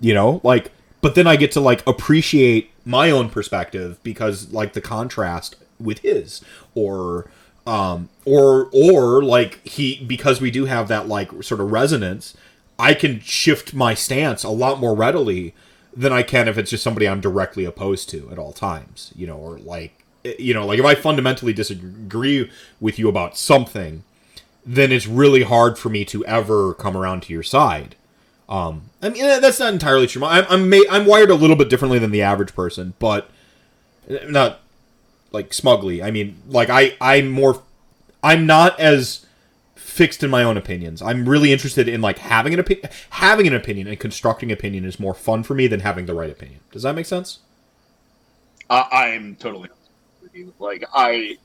you 0.00 0.14
know 0.14 0.40
like 0.42 0.72
but 1.02 1.14
then 1.14 1.26
i 1.26 1.36
get 1.36 1.52
to 1.52 1.60
like 1.60 1.86
appreciate 1.86 2.70
my 2.86 3.10
own 3.10 3.28
perspective 3.28 3.98
because 4.02 4.50
like 4.52 4.72
the 4.72 4.80
contrast 4.80 5.56
with 5.78 5.98
his 5.98 6.40
or 6.74 7.28
um 7.66 8.08
or 8.24 8.70
or 8.72 9.22
like 9.22 9.66
he 9.66 10.02
because 10.06 10.40
we 10.40 10.50
do 10.50 10.66
have 10.66 10.86
that 10.86 11.08
like 11.08 11.42
sort 11.42 11.60
of 11.60 11.72
resonance 11.72 12.34
i 12.78 12.94
can 12.94 13.20
shift 13.20 13.74
my 13.74 13.92
stance 13.92 14.44
a 14.44 14.48
lot 14.48 14.78
more 14.78 14.94
readily 14.94 15.52
than 15.94 16.12
i 16.12 16.22
can 16.22 16.46
if 16.46 16.56
it's 16.56 16.70
just 16.70 16.84
somebody 16.84 17.08
i'm 17.08 17.20
directly 17.20 17.64
opposed 17.64 18.08
to 18.08 18.30
at 18.30 18.38
all 18.38 18.52
times 18.52 19.12
you 19.16 19.26
know 19.26 19.36
or 19.36 19.58
like 19.58 20.04
you 20.38 20.54
know 20.54 20.64
like 20.64 20.78
if 20.78 20.84
i 20.84 20.94
fundamentally 20.94 21.52
disagree 21.52 22.48
with 22.80 22.98
you 23.00 23.08
about 23.08 23.36
something 23.36 24.04
then 24.64 24.92
it's 24.92 25.06
really 25.08 25.42
hard 25.42 25.76
for 25.76 25.88
me 25.88 26.04
to 26.04 26.24
ever 26.24 26.72
come 26.74 26.96
around 26.96 27.22
to 27.24 27.32
your 27.32 27.42
side 27.42 27.96
um 28.48 28.82
i 29.02 29.08
mean 29.08 29.24
that's 29.40 29.58
not 29.58 29.72
entirely 29.72 30.06
true. 30.06 30.24
I'm 30.24 30.44
i'm, 30.48 30.70
ma- 30.70 30.90
I'm 30.90 31.06
wired 31.06 31.30
a 31.30 31.34
little 31.34 31.56
bit 31.56 31.68
differently 31.68 31.98
than 31.98 32.10
the 32.10 32.22
average 32.22 32.54
person 32.54 32.94
but 32.98 33.30
not 34.28 34.60
like 35.32 35.52
smugly. 35.52 36.02
I 36.02 36.10
mean 36.10 36.40
like 36.48 36.70
i 36.70 36.94
i'm 37.00 37.28
more 37.28 37.62
i'm 38.22 38.46
not 38.46 38.78
as 38.78 39.26
fixed 39.74 40.22
in 40.22 40.28
my 40.30 40.42
own 40.42 40.56
opinions. 40.56 41.00
I'm 41.00 41.28
really 41.28 41.52
interested 41.52 41.88
in 41.88 42.00
like 42.00 42.18
having 42.18 42.52
an 42.52 42.60
opinion 42.60 42.90
having 43.10 43.46
an 43.46 43.54
opinion 43.54 43.88
and 43.88 43.98
constructing 43.98 44.52
opinion 44.52 44.84
is 44.84 45.00
more 45.00 45.14
fun 45.14 45.42
for 45.42 45.54
me 45.54 45.66
than 45.66 45.80
having 45.80 46.06
the 46.06 46.14
right 46.14 46.30
opinion. 46.30 46.60
Does 46.70 46.82
that 46.82 46.94
make 46.94 47.06
sense? 47.06 47.40
I'm 48.68 49.36
totally 49.36 49.70
with 50.22 50.34
you. 50.34 50.52
Like 50.58 50.84
I, 50.92 51.36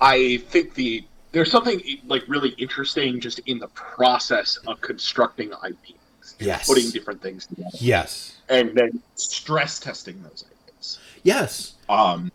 I 0.00 0.38
think 0.48 0.74
the 0.74 1.04
there's 1.32 1.50
something 1.50 1.80
like 2.06 2.24
really 2.28 2.50
interesting 2.50 3.20
just 3.20 3.38
in 3.40 3.58
the 3.58 3.68
process 3.68 4.58
of 4.66 4.80
constructing 4.80 5.52
ideas, 5.64 5.98
Yes. 6.38 6.66
putting 6.66 6.90
different 6.90 7.22
things 7.22 7.46
together, 7.46 7.70
yes 7.74 8.36
and 8.48 8.74
then 8.74 9.00
stress 9.14 9.78
testing 9.78 10.20
those 10.22 10.44
ideas. 10.66 10.98
yes 11.22 11.74
Um, 11.88 12.30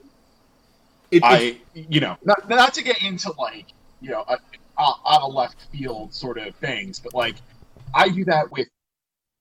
It- 1.11 1.23
I, 1.23 1.57
you 1.73 1.99
know, 1.99 2.17
not, 2.23 2.47
not 2.49 2.73
to 2.75 2.83
get 2.83 3.01
into 3.01 3.31
like, 3.37 3.67
you 4.01 4.09
know, 4.11 4.23
a, 4.27 4.37
a, 4.77 4.93
out 5.07 5.21
of 5.21 5.33
left 5.33 5.67
field 5.71 6.13
sort 6.13 6.37
of 6.37 6.53
things, 6.55 6.99
but 6.99 7.13
like, 7.13 7.35
I 7.95 8.09
do 8.09 8.23
that 8.25 8.51
with 8.51 8.67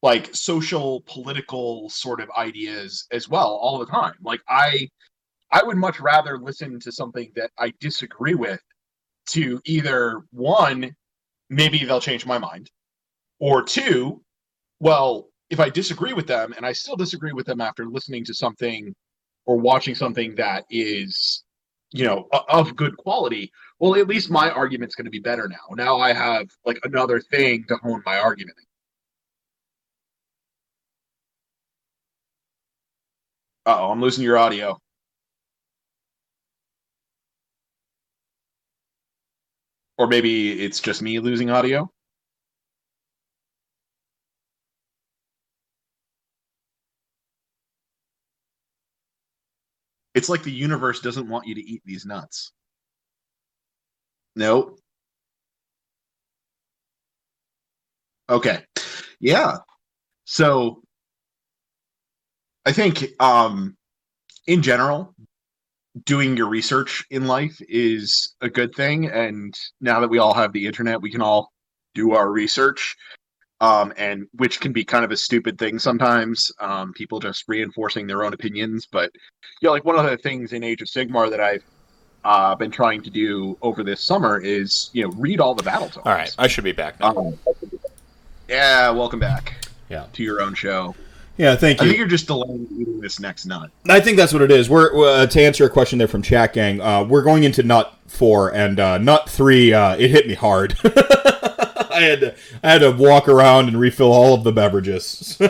like 0.03 0.35
social, 0.35 1.03
political 1.07 1.89
sort 1.91 2.21
of 2.21 2.31
ideas 2.39 3.07
as 3.11 3.29
well 3.29 3.49
all 3.49 3.79
the 3.79 3.87
time. 3.87 4.15
Like, 4.23 4.41
I, 4.49 4.89
I 5.51 5.63
would 5.65 5.77
much 5.77 5.99
rather 6.01 6.39
listen 6.39 6.79
to 6.81 6.93
something 6.93 7.31
that 7.37 7.51
I 7.59 7.73
disagree 7.81 8.35
with 8.35 8.61
to 9.31 9.61
either 9.65 10.23
one, 10.31 10.95
maybe 11.51 11.85
they'll 11.85 12.01
change 12.01 12.25
my 12.27 12.39
mind, 12.39 12.71
or 13.41 13.63
two, 13.63 14.23
well, 14.81 15.29
if 15.51 15.61
I 15.61 15.71
disagree 15.71 16.13
with 16.13 16.27
them 16.27 16.53
and 16.57 16.67
I 16.67 16.73
still 16.73 16.97
disagree 16.97 17.33
with 17.33 17.47
them 17.47 17.61
after 17.61 17.87
listening 17.87 18.25
to 18.25 18.35
something 18.35 18.95
or 19.47 19.57
watching 19.59 19.95
something 19.95 20.35
that 20.37 20.65
is 20.71 21.45
you 21.93 22.05
know 22.05 22.29
of 22.49 22.75
good 22.75 22.97
quality 22.97 23.53
well, 23.79 23.95
at 23.97 24.09
least 24.09 24.31
my 24.31 24.51
argument's 24.51 24.95
going 24.95 25.05
to 25.05 25.11
be 25.11 25.19
better 25.19 25.49
now. 25.49 25.75
Now 25.75 25.99
I 25.99 26.13
have 26.13 26.49
like 26.65 26.79
another 26.85 27.21
thing 27.21 27.65
to 27.69 27.77
hone 27.77 28.03
my 28.07 28.19
argument. 28.19 28.57
oh, 33.67 33.91
I'm 33.91 34.01
losing 34.01 34.25
your 34.25 34.39
audio. 34.39 34.79
Or 39.99 40.07
maybe 40.07 40.63
it's 40.63 40.81
just 40.81 41.03
me 41.03 41.19
losing 41.21 41.51
audio. 41.51 41.91
It's 50.17 50.31
like 50.31 50.43
the 50.43 50.51
universe 50.51 51.01
doesn't 51.01 51.29
want 51.29 51.47
you 51.47 51.55
to 51.55 51.61
eat 51.61 51.83
these 51.85 52.07
nuts. 52.07 52.51
Nope. 54.35 54.81
Okay. 58.31 58.65
Yeah. 59.21 59.59
So 60.25 60.83
I 62.65 62.73
think 62.73 63.05
um 63.21 63.77
in 64.47 64.63
general 64.63 65.15
doing 66.05 66.37
your 66.37 66.49
research 66.49 67.05
in 67.11 67.27
life 67.27 67.59
is 67.69 68.35
a 68.41 68.49
good 68.49 68.75
thing 68.75 69.11
and 69.11 69.55
now 69.83 70.01
that 70.01 70.09
we 70.09 70.19
all 70.19 70.35
have 70.35 70.53
the 70.53 70.67
internet 70.67 71.01
we 71.01 71.11
can 71.11 71.23
all 71.23 71.53
do 71.95 72.13
our 72.13 72.31
research 72.31 72.97
um 73.61 73.93
and 73.97 74.27
which 74.35 74.61
can 74.61 74.73
be 74.73 74.85
kind 74.85 75.05
of 75.05 75.11
a 75.11 75.17
stupid 75.17 75.59
thing 75.59 75.79
sometimes 75.79 76.53
um 76.61 76.93
people 76.93 77.19
just 77.19 77.45
reinforcing 77.49 78.07
their 78.07 78.23
own 78.25 78.35
opinions 78.35 78.87
but 78.91 79.11
yeah 79.63 79.71
like 79.71 79.85
one 79.85 79.97
of 79.99 80.05
the 80.05 80.17
things 80.19 80.53
in 80.53 80.63
Age 80.63 80.83
of 80.83 80.89
Sigmar 80.89 81.31
that 81.31 81.41
I've 81.41 81.65
uh, 82.27 82.57
been 82.57 82.73
trying 82.73 83.03
to 83.03 83.11
do 83.11 83.57
over 83.63 83.85
this 83.85 84.03
summer 84.03 84.41
is 84.41 84.91
you 84.93 85.05
know 85.05 85.11
read 85.17 85.41
all 85.41 85.55
the 85.55 85.63
battle 85.63 85.89
tomes. 85.89 86.05
All 86.05 86.13
right, 86.13 86.35
I 86.39 86.49
should 86.49 86.65
be 86.65 86.73
back 86.73 86.99
now. 86.99 87.17
Um, 87.17 87.39
yeah, 88.49 88.91
welcome 88.91 89.21
back. 89.21 89.55
Yeah. 89.89 90.07
to 90.15 90.25
your 90.25 90.43
own 90.43 90.55
show. 90.55 90.97
Yeah, 91.37 91.55
thank 91.55 91.81
I 91.81 91.85
you. 91.85 91.91
think 91.91 91.99
you're 91.99 92.09
just 92.09 92.27
delaying 92.27 92.67
eating 92.77 93.01
this 93.01 93.21
next 93.21 93.47
nut. 93.47 93.71
I 93.89 94.01
think 94.01 94.17
that's 94.17 94.33
what 94.33 94.43
it 94.43 94.51
is. 94.51 94.69
We're 94.69 94.91
uh, 95.07 95.27
to 95.27 95.41
answer 95.41 95.65
a 95.67 95.71
question 95.71 95.99
there 95.99 96.09
from 96.09 96.23
Chat 96.23 96.53
Gang. 96.53 96.81
Uh, 96.81 97.05
we're 97.05 97.23
going 97.23 97.45
into 97.45 97.63
nut 97.63 97.95
four 98.09 98.53
and 98.53 98.81
uh, 98.81 98.99
nut 98.99 99.29
three. 99.29 99.73
Uh, 99.73 99.97
it 99.97 100.11
hit 100.11 100.27
me 100.27 100.35
hard. 100.35 100.77
I 101.97 102.01
had 102.03 102.21
to, 102.21 102.35
I 102.63 102.71
had 102.73 102.79
to 102.81 102.91
walk 102.93 103.29
around 103.29 103.69
and 103.69 103.81
refill 103.81 104.13
all 104.13 104.35
of 104.35 104.45
the 104.45 104.53
beverages. 104.53 105.39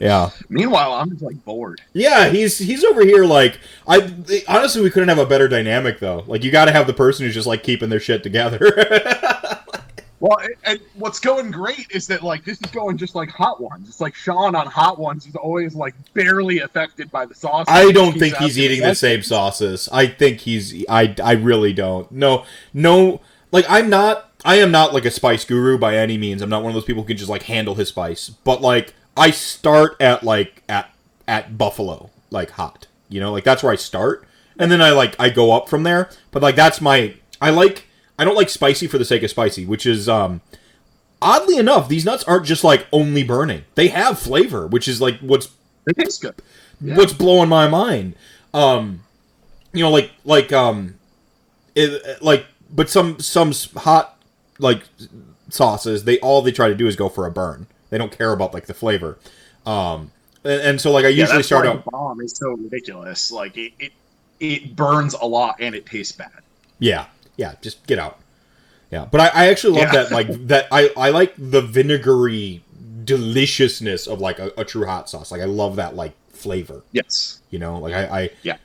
yeah, 0.00 0.30
Meanwhile, 0.48 0.92
I'm 0.92 1.10
just 1.10 1.22
like 1.22 1.42
bored. 1.44 1.80
yeah. 1.92 2.28
He's 2.28 2.58
he's 2.58 2.84
over 2.84 3.04
here 3.04 3.24
like 3.24 3.58
I 3.88 4.12
honestly 4.48 4.82
we 4.82 4.90
couldn't 4.90 5.08
have 5.08 5.18
a 5.18 5.26
better 5.26 5.48
dynamic 5.48 6.00
though. 6.00 6.24
Like 6.26 6.44
you 6.44 6.50
got 6.50 6.66
to 6.66 6.72
have 6.72 6.86
the 6.86 6.92
person 6.92 7.24
who's 7.24 7.34
just 7.34 7.46
like 7.46 7.62
keeping 7.62 7.88
their 7.88 8.00
shit 8.00 8.22
together. 8.22 8.60
Well, 10.18 10.38
and- 10.64 10.80
what's 10.94 11.20
going 11.20 11.50
great 11.50 11.88
is 11.90 12.06
that 12.06 12.22
like 12.22 12.42
this 12.42 12.58
is 12.62 12.70
going 12.70 12.96
just 12.96 13.14
like 13.14 13.28
Hot 13.28 13.60
Ones. 13.60 13.86
It's 13.86 14.00
like 14.00 14.14
Sean 14.14 14.54
on 14.54 14.66
Hot 14.66 14.98
Ones 14.98 15.26
is 15.26 15.36
always 15.36 15.74
like 15.74 15.94
barely 16.14 16.60
affected 16.60 17.10
by 17.10 17.26
the 17.26 17.34
sauce. 17.34 17.66
I 17.68 17.92
don't 17.92 18.14
Keeps 18.14 18.20
think 18.20 18.36
he's 18.36 18.58
eating 18.58 18.80
the 18.80 18.94
same 18.94 19.22
sauces. 19.22 19.90
I 19.92 20.06
think 20.06 20.40
he's 20.40 20.86
I 20.88 21.14
I 21.22 21.32
really 21.34 21.74
don't. 21.74 22.10
No, 22.10 22.46
no 22.72 23.20
like 23.52 23.64
I'm 23.68 23.88
not 23.88 24.30
I 24.44 24.56
am 24.56 24.70
not 24.70 24.94
like 24.94 25.04
a 25.04 25.10
spice 25.10 25.44
guru 25.44 25.78
by 25.78 25.96
any 25.96 26.18
means. 26.18 26.42
I'm 26.42 26.50
not 26.50 26.62
one 26.62 26.70
of 26.70 26.74
those 26.74 26.84
people 26.84 27.02
who 27.02 27.08
can 27.08 27.16
just 27.16 27.30
like 27.30 27.44
handle 27.44 27.74
his 27.74 27.88
spice. 27.88 28.28
But 28.28 28.60
like 28.62 28.94
I 29.16 29.30
start 29.30 29.96
at 30.00 30.22
like 30.22 30.62
at 30.68 30.94
at 31.26 31.58
buffalo, 31.58 32.10
like 32.30 32.50
hot. 32.50 32.86
You 33.08 33.20
know, 33.20 33.32
like 33.32 33.44
that's 33.44 33.62
where 33.62 33.72
I 33.72 33.76
start. 33.76 34.26
And 34.58 34.70
then 34.70 34.80
I 34.80 34.90
like 34.90 35.16
I 35.18 35.30
go 35.30 35.52
up 35.52 35.68
from 35.68 35.82
there. 35.82 36.10
But 36.30 36.42
like 36.42 36.56
that's 36.56 36.80
my 36.80 37.14
I 37.40 37.50
like 37.50 37.86
I 38.18 38.24
don't 38.24 38.36
like 38.36 38.48
spicy 38.48 38.86
for 38.86 38.98
the 38.98 39.04
sake 39.04 39.22
of 39.22 39.30
spicy, 39.30 39.66
which 39.66 39.86
is 39.86 40.08
um 40.08 40.40
oddly 41.20 41.56
enough, 41.56 41.88
these 41.88 42.04
nuts 42.04 42.24
aren't 42.24 42.46
just 42.46 42.64
like 42.64 42.86
only 42.92 43.22
burning. 43.22 43.64
They 43.74 43.88
have 43.88 44.18
flavor, 44.18 44.66
which 44.66 44.88
is 44.88 45.00
like 45.00 45.18
what's 45.20 45.48
It 45.86 45.96
tastes 45.96 46.18
good. 46.18 46.34
Yeah. 46.80 46.96
what's 46.96 47.12
blowing 47.12 47.48
my 47.48 47.68
mind. 47.68 48.14
Um, 48.52 49.00
you 49.72 49.82
know, 49.82 49.90
like 49.90 50.10
like 50.24 50.52
um, 50.52 50.94
it, 51.74 52.22
like 52.22 52.46
but 52.70 52.88
some 52.90 53.18
some 53.20 53.52
hot 53.76 54.18
like 54.58 54.82
sauces, 55.50 56.04
they 56.04 56.18
all 56.20 56.42
they 56.42 56.52
try 56.52 56.68
to 56.68 56.74
do 56.74 56.86
is 56.86 56.96
go 56.96 57.08
for 57.08 57.26
a 57.26 57.30
burn. 57.30 57.66
They 57.90 57.98
don't 57.98 58.16
care 58.16 58.32
about 58.32 58.52
like 58.54 58.66
the 58.66 58.74
flavor. 58.74 59.18
Um, 59.64 60.10
and, 60.44 60.60
and 60.62 60.80
so 60.80 60.90
like 60.92 61.04
I 61.04 61.08
Yeah, 61.08 61.22
usually 61.22 61.38
that's 61.38 61.48
start 61.48 61.66
out. 61.66 61.84
the 61.84 61.90
bomb 61.90 62.20
is 62.20 62.32
so 62.36 62.50
ridiculous. 62.50 63.30
Like 63.30 63.56
it, 63.56 63.72
it, 63.78 63.92
it 64.40 64.76
burns 64.76 65.14
a 65.14 65.24
lot 65.26 65.56
and 65.60 65.74
it 65.74 65.86
tastes 65.86 66.12
bad. 66.12 66.30
Yeah, 66.78 67.06
yeah, 67.36 67.54
just 67.62 67.86
get 67.86 67.98
out. 67.98 68.18
Yeah, 68.90 69.06
but 69.10 69.20
I, 69.20 69.26
I 69.44 69.46
actually 69.48 69.80
love 69.80 69.92
Yeah. 69.92 70.02
that 70.04 70.10
like 70.12 70.28
that. 70.48 70.68
I 70.70 70.90
I 70.96 71.10
like 71.10 71.34
the 71.38 71.60
vinegary 71.62 72.62
deliciousness 73.04 74.06
of 74.06 74.20
like 74.20 74.38
a, 74.38 74.52
a 74.56 74.64
true 74.64 74.86
hot 74.86 75.08
sauce. 75.08 75.30
Like 75.30 75.40
I 75.40 75.44
love 75.46 75.76
that 75.76 75.94
like 75.96 76.12
flavor. 76.30 76.82
Yes. 76.92 77.40
You 77.50 77.58
know, 77.58 77.78
like 77.78 77.94
I, 77.94 78.22
I 78.22 78.30
Yeah. 78.42 78.56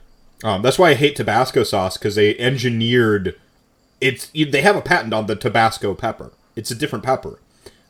Um, 0.43 0.61
that's 0.63 0.79
why 0.79 0.89
I 0.89 0.93
hate 0.95 1.15
Tabasco 1.15 1.63
sauce 1.63 1.97
because 1.97 2.15
they 2.15 2.35
engineered 2.39 3.35
it's. 4.01 4.27
They 4.33 4.61
have 4.61 4.75
a 4.75 4.81
patent 4.81 5.13
on 5.13 5.27
the 5.27 5.35
Tabasco 5.35 5.93
pepper. 5.93 6.31
It's 6.55 6.71
a 6.71 6.75
different 6.75 7.05
pepper, 7.05 7.39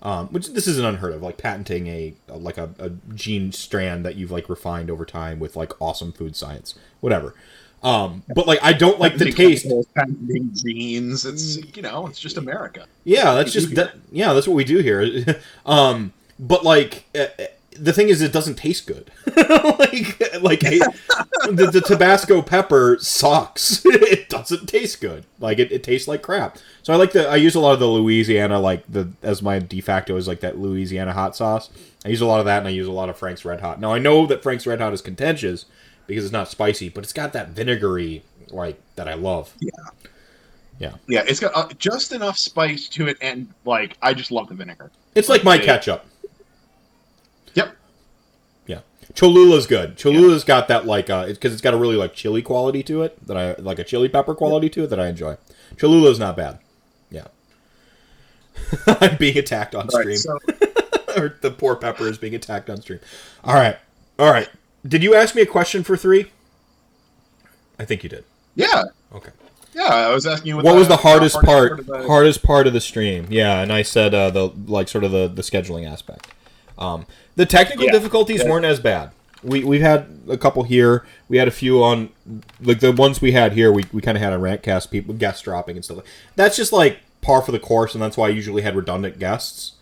um, 0.01 0.28
which 0.28 0.49
this 0.49 0.68
isn't 0.68 0.86
unheard 0.86 1.14
of. 1.14 1.22
Like 1.22 1.38
patenting 1.38 1.88
a, 1.88 2.14
a 2.28 2.38
like 2.38 2.57
a, 2.57 2.70
a 2.78 2.89
gene 3.16 3.51
strand 3.51 4.05
that 4.05 4.16
you've 4.16 4.32
like 4.32 4.49
refined 4.49 4.91
over 4.91 5.05
time 5.05 5.39
with 5.39 5.55
like 5.55 5.74
awesome 5.82 6.12
food 6.12 6.36
science, 6.36 6.76
whatever. 6.99 7.34
Um, 7.84 8.24
but 8.34 8.45
like 8.45 8.59
I 8.62 8.74
don't 8.74 8.99
like 8.99 9.18
the 9.18 9.32
taste. 9.32 9.68
Patenting 9.95 10.51
genes. 10.54 11.25
It's 11.25 11.58
you 11.75 11.82
know, 11.82 12.08
it's 12.08 12.20
just 12.20 12.38
America. 12.38 12.86
Yeah, 13.04 13.33
that's 13.33 13.51
just 13.51 13.74
that. 13.75 13.96
Yeah, 14.12 14.33
that's 14.33 14.47
what 14.47 14.55
we 14.55 14.63
do 14.63 14.79
here. 14.79 15.42
um, 15.66 16.13
but 16.39 16.63
like 16.63 17.05
uh, 17.16 17.28
uh, 17.39 17.46
the 17.80 17.93
thing 17.93 18.10
is, 18.10 18.22
it 18.22 18.34
doesn't 18.34 18.56
taste 18.56 18.86
good. 18.88 19.12
like 19.36 20.20
like 20.42 20.60
it- 20.64 20.96
the, 21.56 21.70
the 21.72 21.82
Tabasco 21.82 22.42
pepper 22.42 22.98
sucks. 23.00 23.82
it 23.86 24.30
doesn't 24.30 24.68
taste 24.68 25.02
good. 25.02 25.26
Like 25.39 25.58
it, 25.60 25.72
it 25.72 25.84
tastes 25.84 26.08
like 26.08 26.22
crap. 26.22 26.58
So 26.84 26.93
I 26.93 26.98
like 26.98 27.12
the 27.14 27.28
I 27.30 27.36
use 27.38 27.56
a 27.56 27.60
lot 27.60 27.74
of 27.74 27.80
the 27.80 27.88
Louisiana 27.88 28.60
like 28.60 28.84
the 28.88 29.12
as 29.24 29.42
my 29.42 29.60
de 29.60 29.82
facto 29.82 30.16
is 30.18 30.28
like 30.28 30.42
that 30.42 30.58
Louisiana 30.60 31.14
hot 31.14 31.36
sauce. 31.36 31.70
I 32.06 32.10
use 32.10 32.22
a 32.22 32.26
lot 32.26 32.39
of 32.39 32.46
that, 32.48 32.60
and 32.60 32.68
I 32.68 32.72
use 32.72 32.88
a 32.88 32.92
lot 32.92 33.10
of 33.10 33.18
Frank's 33.18 33.46
Red 33.46 33.62
Hot. 33.62 33.80
Now 33.80 33.93
I 33.93 34.00
know 34.00 34.26
that 34.28 34.42
Frank's 34.43 34.66
Red 34.68 34.82
Hot 34.82 34.93
is 34.93 35.02
contentious 35.02 35.66
because 36.08 36.24
it's 36.26 36.34
not 36.34 36.48
spicy, 36.50 36.89
but 36.89 37.04
it's 37.04 37.14
got 37.14 37.32
that 37.34 37.50
vinegary 37.50 38.24
like 38.50 38.80
that 38.96 39.08
I 39.08 39.14
love. 39.14 39.54
Yeah, 39.60 39.70
Yeah. 40.80 40.93
Yeah, 41.08 41.24
it's 41.28 41.39
got 41.39 41.52
uh, 41.56 41.70
just 41.78 42.12
enough 42.12 42.38
spice 42.38 42.89
to 42.89 43.08
it, 43.08 43.18
and 43.22 43.48
like 43.66 43.98
I 44.02 44.14
just 44.14 44.32
love 44.32 44.50
the 44.50 44.56
vinegar. 44.56 44.92
It's 45.16 45.30
like 45.30 45.43
my 45.43 45.56
Okay. 45.58 45.66
ketchup. 45.66 46.06
Yep. 47.55 47.75
Yeah, 48.67 48.79
Cholula's 49.13 49.67
good. 49.67 49.97
Cholula's 49.97 50.43
got 50.43 50.67
that 50.67 50.86
like 50.86 51.09
uh, 51.09 51.25
because 51.28 51.53
it's 51.53 51.61
got 51.61 51.73
a 51.73 51.78
really 51.78 51.95
like 51.95 52.13
chili 52.13 52.41
quality 52.41 52.83
to 52.83 53.01
it 53.03 53.25
that 53.28 53.37
I 53.37 53.53
like 53.61 53.79
a 53.79 53.83
chili 53.83 54.07
pepper 54.09 54.33
quality 54.36 54.69
to 54.69 54.83
it 54.83 54.87
that 54.89 54.99
I 54.99 55.07
enjoy. 55.07 55.37
Cholula's 55.78 56.19
not 56.19 56.37
bad. 56.37 56.59
Yeah, 57.09 57.28
I'm 58.87 59.17
being 59.17 59.37
attacked 59.37 59.75
on 59.75 59.89
stream, 59.89 60.07
right, 60.07 60.17
so 60.17 60.37
or 61.17 61.37
the 61.41 61.51
poor 61.51 61.75
pepper 61.75 62.07
is 62.07 62.17
being 62.17 62.36
attacked 62.36 62.69
on 62.69 62.82
stream. 62.82 62.99
All 63.43 63.53
right, 63.55 63.78
all 64.19 64.32
right. 64.32 64.49
Did 64.87 65.03
you 65.03 65.13
ask 65.15 65.36
me 65.36 65.41
a 65.41 65.45
question 65.45 65.83
for 65.83 65.95
three? 65.97 66.32
I 67.79 67.86
think 67.86 68.03
you 68.03 68.09
did. 68.09 68.23
yeah, 68.55 68.83
Okay. 69.13 69.32
yeah. 69.73 69.83
I 69.86 70.13
was 70.13 70.25
asking 70.28 70.47
you 70.49 70.57
What 70.57 70.75
was 70.75 70.87
the 70.87 70.97
hardest 70.97 71.41
part? 71.41 71.79
of 71.79 71.86
the- 71.87 72.07
Hardest 72.07 72.43
part 72.43 72.67
of 72.67 72.73
the 72.73 72.82
stream? 72.82 73.28
Yeah, 73.29 73.61
and 73.61 73.71
I 73.73 73.82
said 73.82 74.13
uh, 74.13 74.29
the 74.29 74.47
like 74.67 74.87
sort 74.87 75.03
of 75.03 75.11
the 75.11 75.28
the 75.28 75.41
scheduling 75.41 75.89
aspect. 75.91 76.28
Um, 76.78 77.05
the 77.36 77.45
technical 77.45 77.86
Yeah. 77.86 77.91
difficulties 77.91 78.41
Yeah. 78.43 78.49
weren't 78.49 78.66
as 78.66 78.79
bad. 78.79 79.12
We 79.43 79.63
we've 79.63 79.82
had 79.82 80.05
a 80.29 80.37
couple 80.37 80.63
here. 80.63 81.03
We 81.28 81.37
had 81.37 81.47
a 81.47 81.51
few 81.51 81.83
on 81.83 82.09
like 82.62 82.79
the 82.79 82.91
ones 82.91 83.21
we 83.21 83.32
had 83.32 83.53
here. 83.53 83.71
We, 83.71 83.86
we 83.91 84.01
kind 84.01 84.16
of 84.17 84.21
had 84.24 84.33
a 84.33 84.36
on 84.36 84.41
Rantcast 84.41 84.91
people 84.91 85.16
guest 85.16 85.43
dropping 85.43 85.75
and 85.78 85.83
stuff. 85.86 85.97
like 85.97 86.05
That's 86.36 86.55
just 86.55 86.71
like 86.71 86.99
par 87.21 87.41
for 87.41 87.51
the 87.51 87.59
course, 87.59 87.93
and 87.95 88.01
that's 88.03 88.17
why 88.17 88.28
I 88.28 88.29
usually 88.29 88.62
had 88.62 88.75
redundant 88.75 89.17
guests. 89.20 89.74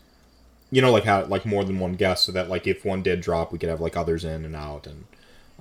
You 0.71 0.81
know, 0.81 0.91
like 0.91 1.03
how 1.03 1.25
like 1.25 1.45
more 1.45 1.63
than 1.65 1.79
one 1.79 1.93
guest, 1.95 2.25
so 2.25 2.31
that 2.31 2.47
like 2.49 2.67
if 2.67 2.85
one 2.85 3.01
did 3.01 3.19
drop, 3.21 3.51
we 3.51 3.59
could 3.59 3.69
have 3.69 3.81
like 3.81 3.97
others 3.97 4.23
in 4.23 4.45
and 4.45 4.55
out 4.55 4.87
and 4.87 5.05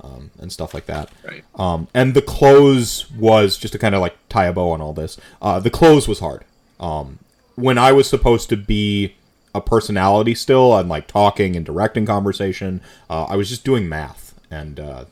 um, 0.01 0.31
and 0.39 0.53
stuff 0.53 0.75
like 0.75 0.87
that. 0.87 1.11
Right. 1.27 1.43
Um, 1.57 1.89
and 1.93 2.15
the 2.15 2.23
close 2.23 3.11
was 3.11 3.57
just 3.57 3.73
to 3.73 3.79
kind 3.81 3.97
of 3.97 4.01
like 4.01 4.17
tie 4.29 4.47
a 4.47 4.53
bow 4.53 4.71
on 4.71 4.81
all 4.81 4.93
this. 4.93 5.19
Uh, 5.43 5.59
the 5.59 5.71
close 5.71 6.07
was 6.07 6.21
hard. 6.21 6.45
Um, 6.79 7.19
when 7.57 7.79
I 7.79 7.91
was 7.91 8.09
supposed 8.09 8.49
to 8.51 8.57
be 8.57 9.17
a 9.59 9.61
personality 9.61 10.35
still 10.35 10.77
and 10.77 10.89
like 10.89 11.07
talking 11.07 11.55
and 11.57 11.67
directing 11.67 12.07
conversation, 12.07 12.81
uh, 13.11 13.25
I 13.25 13.37
was 13.37 13.49
just 13.49 13.65
doing 13.65 13.89
math 13.89 14.35
and 14.51 14.81
uh, 14.81 15.05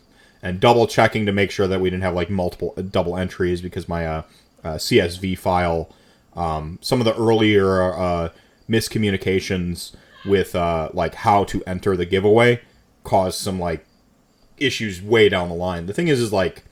and 0.43 0.61
double 0.61 0.87
checking 0.87 1.27
to 1.27 1.33
make 1.33 1.51
sure 1.51 1.67
that 1.67 1.81
we 1.81 1.91
didn't 1.91 2.03
have 2.03 2.15
like 2.15 2.31
multiple 2.31 2.75
uh, 2.77 2.83
double 2.83 3.17
entries 3.17 3.61
because 3.61 3.89
my 3.89 4.07
uh, 4.07 4.23
uh, 4.65 4.75
CSV 4.75 5.39
file, 5.39 5.91
um, 6.35 6.79
some 6.81 7.01
of 7.01 7.05
the 7.05 7.17
earlier 7.17 7.93
uh, 7.93 8.31
miscommunications 8.69 9.95
with 10.25 10.55
uh, 10.55 10.91
like 10.93 11.15
how 11.15 11.45
to 11.45 11.63
enter 11.65 11.97
the 11.97 12.07
giveaway 12.07 12.61
caused 13.05 13.39
some 13.39 13.59
like 13.59 13.87
issues 14.57 15.03
way 15.03 15.29
down 15.29 15.49
the 15.49 15.55
line. 15.55 15.87
The 15.87 15.93
thing 15.93 16.09
is, 16.09 16.21
is 16.21 16.33
like 16.33 16.65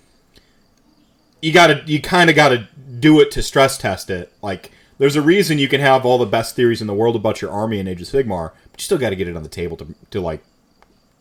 you 1.40 1.52
gotta 1.52 1.82
you 1.86 2.01
kind 2.01 2.30
of 2.30 2.36
gotta 2.36 2.68
do 2.98 3.20
it 3.20 3.30
to 3.32 3.42
stress 3.42 3.78
test 3.78 4.10
it. 4.10 4.32
Like 4.42 4.70
there's 4.99 5.16
a 5.16 5.23
reason 5.23 5.59
you 5.59 5.69
can 5.69 5.81
have 5.81 6.05
all 6.07 6.19
the 6.19 6.27
best 6.27 6.55
theories 6.57 6.81
in 6.81 6.87
the 6.87 6.95
world 6.95 7.16
about 7.16 7.41
your 7.43 7.51
army 7.51 7.79
in 7.79 7.89
Age 7.89 8.01
of 8.03 8.09
Sigmar, 8.09 8.53
but 8.73 8.81
you 8.81 8.85
still 8.85 8.99
got 8.99 9.11
to 9.11 9.16
get 9.16 9.29
it 9.29 9.37
on 9.37 9.43
the 9.43 9.49
table 9.49 9.77
to 9.79 9.95
to 10.11 10.21
like 10.21 10.43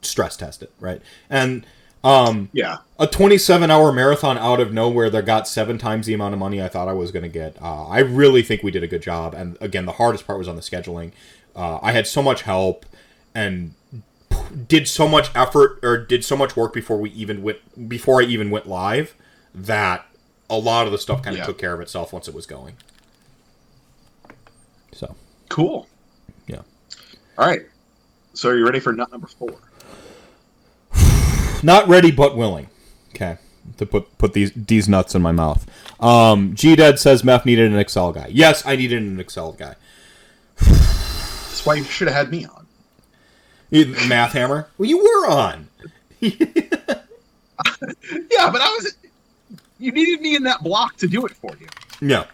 stress 0.02 0.36
test 0.38 0.62
it, 0.62 0.72
right? 0.80 1.02
And 1.30 1.66
um, 2.04 2.50
Yeah. 2.52 2.80
a 3.00 3.08
27 3.08 3.72
hour 3.72 3.92
marathon 3.94 4.38
out 4.38 4.60
of 4.60 4.74
nowhere 4.74 5.10
that 5.10 5.26
got 5.26 5.48
seven 5.48 5.78
times 5.78 6.06
the 6.06 6.14
amount 6.14 6.34
of 6.34 6.40
money 6.40 6.62
I 6.62 6.68
thought 6.68 6.90
I 6.90 6.94
was 6.94 7.12
going 7.12 7.24
to 7.24 7.30
get. 7.30 7.56
Uh, 7.62 7.88
I 7.88 8.00
really 8.00 8.44
think 8.44 8.62
we 8.64 8.72
did 8.72 8.84
a 8.84 8.88
good 8.88 9.02
job. 9.02 9.34
And 9.34 9.58
again, 9.62 9.86
the 9.86 9.94
hardest 9.94 10.28
part 10.28 10.38
was 10.40 10.50
on 10.50 10.58
the 10.58 10.62
scheduling. 10.62 11.14
Uh, 11.56 11.80
I 11.82 11.94
had 11.94 12.06
so 12.06 12.22
much 12.22 12.42
help 12.42 12.86
and 13.34 13.74
did 14.68 14.88
so 14.90 15.08
much 15.08 15.30
effort 15.34 15.80
or 15.82 15.96
did 15.98 16.26
so 16.26 16.36
much 16.36 16.58
work 16.58 16.74
before 16.74 16.98
we 17.00 17.10
even 17.12 17.42
went 17.42 17.88
before 17.88 18.22
I 18.22 18.26
even 18.26 18.50
went 18.52 18.68
live 18.68 19.16
that 19.56 20.06
a 20.50 20.58
lot 20.58 20.86
of 20.86 20.92
the 20.92 20.98
stuff 20.98 21.22
kind 21.24 21.36
of 21.36 21.40
Yeah. 21.40 21.46
took 21.46 21.58
care 21.58 21.74
of 21.74 21.80
itself 21.80 22.12
once 22.12 22.28
it 22.28 22.34
was 22.36 22.46
going. 22.46 22.76
Cool. 25.54 25.88
yeah, 26.48 26.62
All 27.38 27.46
right. 27.46 27.62
So 28.34 28.50
are 28.50 28.58
you 28.58 28.66
ready 28.66 28.80
for 28.80 28.92
nut 28.92 29.12
number 29.12 29.28
four? 29.28 29.54
not 31.64 31.88
ready 31.88 32.10
but 32.10 32.36
willing. 32.36 32.70
Okay, 33.14 33.38
to 33.78 33.86
put 33.86 34.18
put 34.18 34.34
these 34.34 34.52
these 34.56 34.90
nuts 34.90 35.14
in 35.14 35.22
my 35.22 35.32
mouth. 35.32 35.64
Um, 36.02 36.56
G 36.56 36.76
Dead 36.76 36.98
says 36.98 37.24
Meth 37.24 37.46
needed 37.46 37.72
an 37.72 37.78
Excel 37.78 38.12
guy. 38.12 38.28
Yes, 38.32 38.66
I 38.66 38.76
needed 38.76 39.04
an 39.04 39.20
Excel 39.20 39.52
guy. 39.52 39.76
That's 40.58 41.64
why 41.66 41.76
you 41.76 41.84
should 41.84 42.08
have 42.08 42.18
had 42.18 42.32
me 42.32 42.46
on. 42.46 42.66
You- 43.70 43.96
Math 44.08 44.32
Hammer. 44.34 44.70
Well, 44.80 44.90
you 44.90 44.98
were 44.98 45.30
on. 45.30 45.68
Yeah, 48.32 48.50
but 48.52 48.60
I 48.62 48.68
was. 48.70 48.96
You 49.80 49.92
needed 49.92 50.20
me 50.22 50.36
in 50.36 50.44
that 50.44 50.64
block 50.64 50.98
to 50.98 51.08
do 51.08 51.26
it 51.28 51.32
for 51.36 51.56
you. 51.60 51.68
Yeah. 52.02 52.26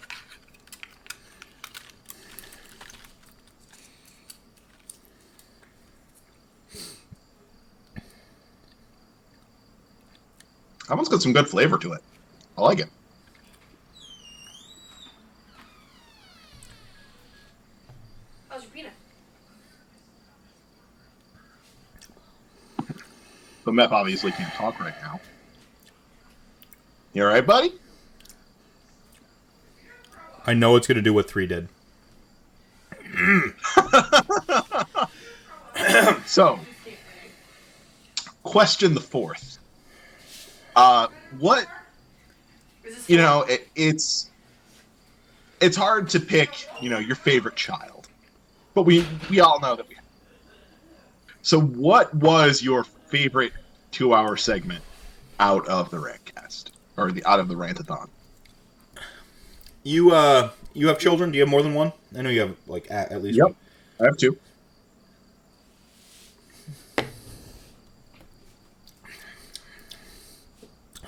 That 10.90 10.95
one's 10.95 11.07
got 11.07 11.22
some 11.22 11.34
good 11.34 11.48
flavor 11.48 11.78
to 11.78 11.94
it. 11.94 12.02
I 12.57 12.61
like 12.61 12.80
it. 12.80 12.90
How's 18.49 18.64
your 18.64 18.72
peanut? 18.72 18.91
But 23.64 23.74
Mep 23.76 23.91
obviously 23.91 24.32
can't 24.32 24.52
talk 24.56 24.80
right 24.80 24.95
now. 24.99 25.22
You 27.14 27.24
all 27.24 27.30
right, 27.30 27.45
buddy? 27.45 27.74
I 30.48 30.56
know 30.56 30.76
it's 30.76 30.88
going 30.88 30.95
to 30.95 31.03
do 31.03 31.14
what 31.14 31.30
3 31.30 31.45
did. 31.45 31.70
So, 36.26 36.60
question 38.44 38.94
the 38.94 38.99
fourth. 38.99 39.59
Uh, 40.75 41.07
what 41.29 41.67
Is 42.83 42.95
this 42.95 43.09
you 43.09 43.17
know? 43.17 43.43
It, 43.43 43.67
it's 43.75 44.31
it's 45.61 45.75
hard 45.77 46.09
to 46.09 46.19
pick. 46.19 46.55
You 46.81 46.89
know, 46.89 46.99
your 46.99 47.15
favorite 47.15 47.55
child, 47.55 48.07
but 48.73 48.83
we 48.83 49.05
we 49.29 49.39
all 49.39 49.59
know 49.59 49.75
that 49.75 49.87
we. 49.87 49.95
Have. 49.95 50.03
So, 51.41 51.59
what 51.59 52.13
was 52.13 52.61
your 52.61 52.85
favorite 53.09 53.53
two-hour 53.91 54.37
segment 54.37 54.83
out 55.39 55.67
of 55.67 55.89
the 55.89 55.97
Rantcast 55.97 56.71
or 56.97 57.11
the 57.11 57.25
out 57.25 57.39
of 57.39 57.47
the 57.47 57.55
Rantathon? 57.55 58.07
You 59.83 60.11
uh 60.11 60.51
you 60.73 60.87
have 60.87 60.99
children? 60.99 61.31
Do 61.31 61.37
you 61.37 61.43
have 61.43 61.49
more 61.49 61.63
than 61.63 61.73
one? 61.73 61.93
I 62.15 62.21
know 62.21 62.29
you 62.29 62.41
have 62.41 62.57
like 62.67 62.87
at, 62.91 63.11
at 63.11 63.23
least 63.23 63.37
Yep. 63.37 63.45
one. 63.45 63.55
I 64.01 64.05
have 64.05 64.17
two. 64.17 64.37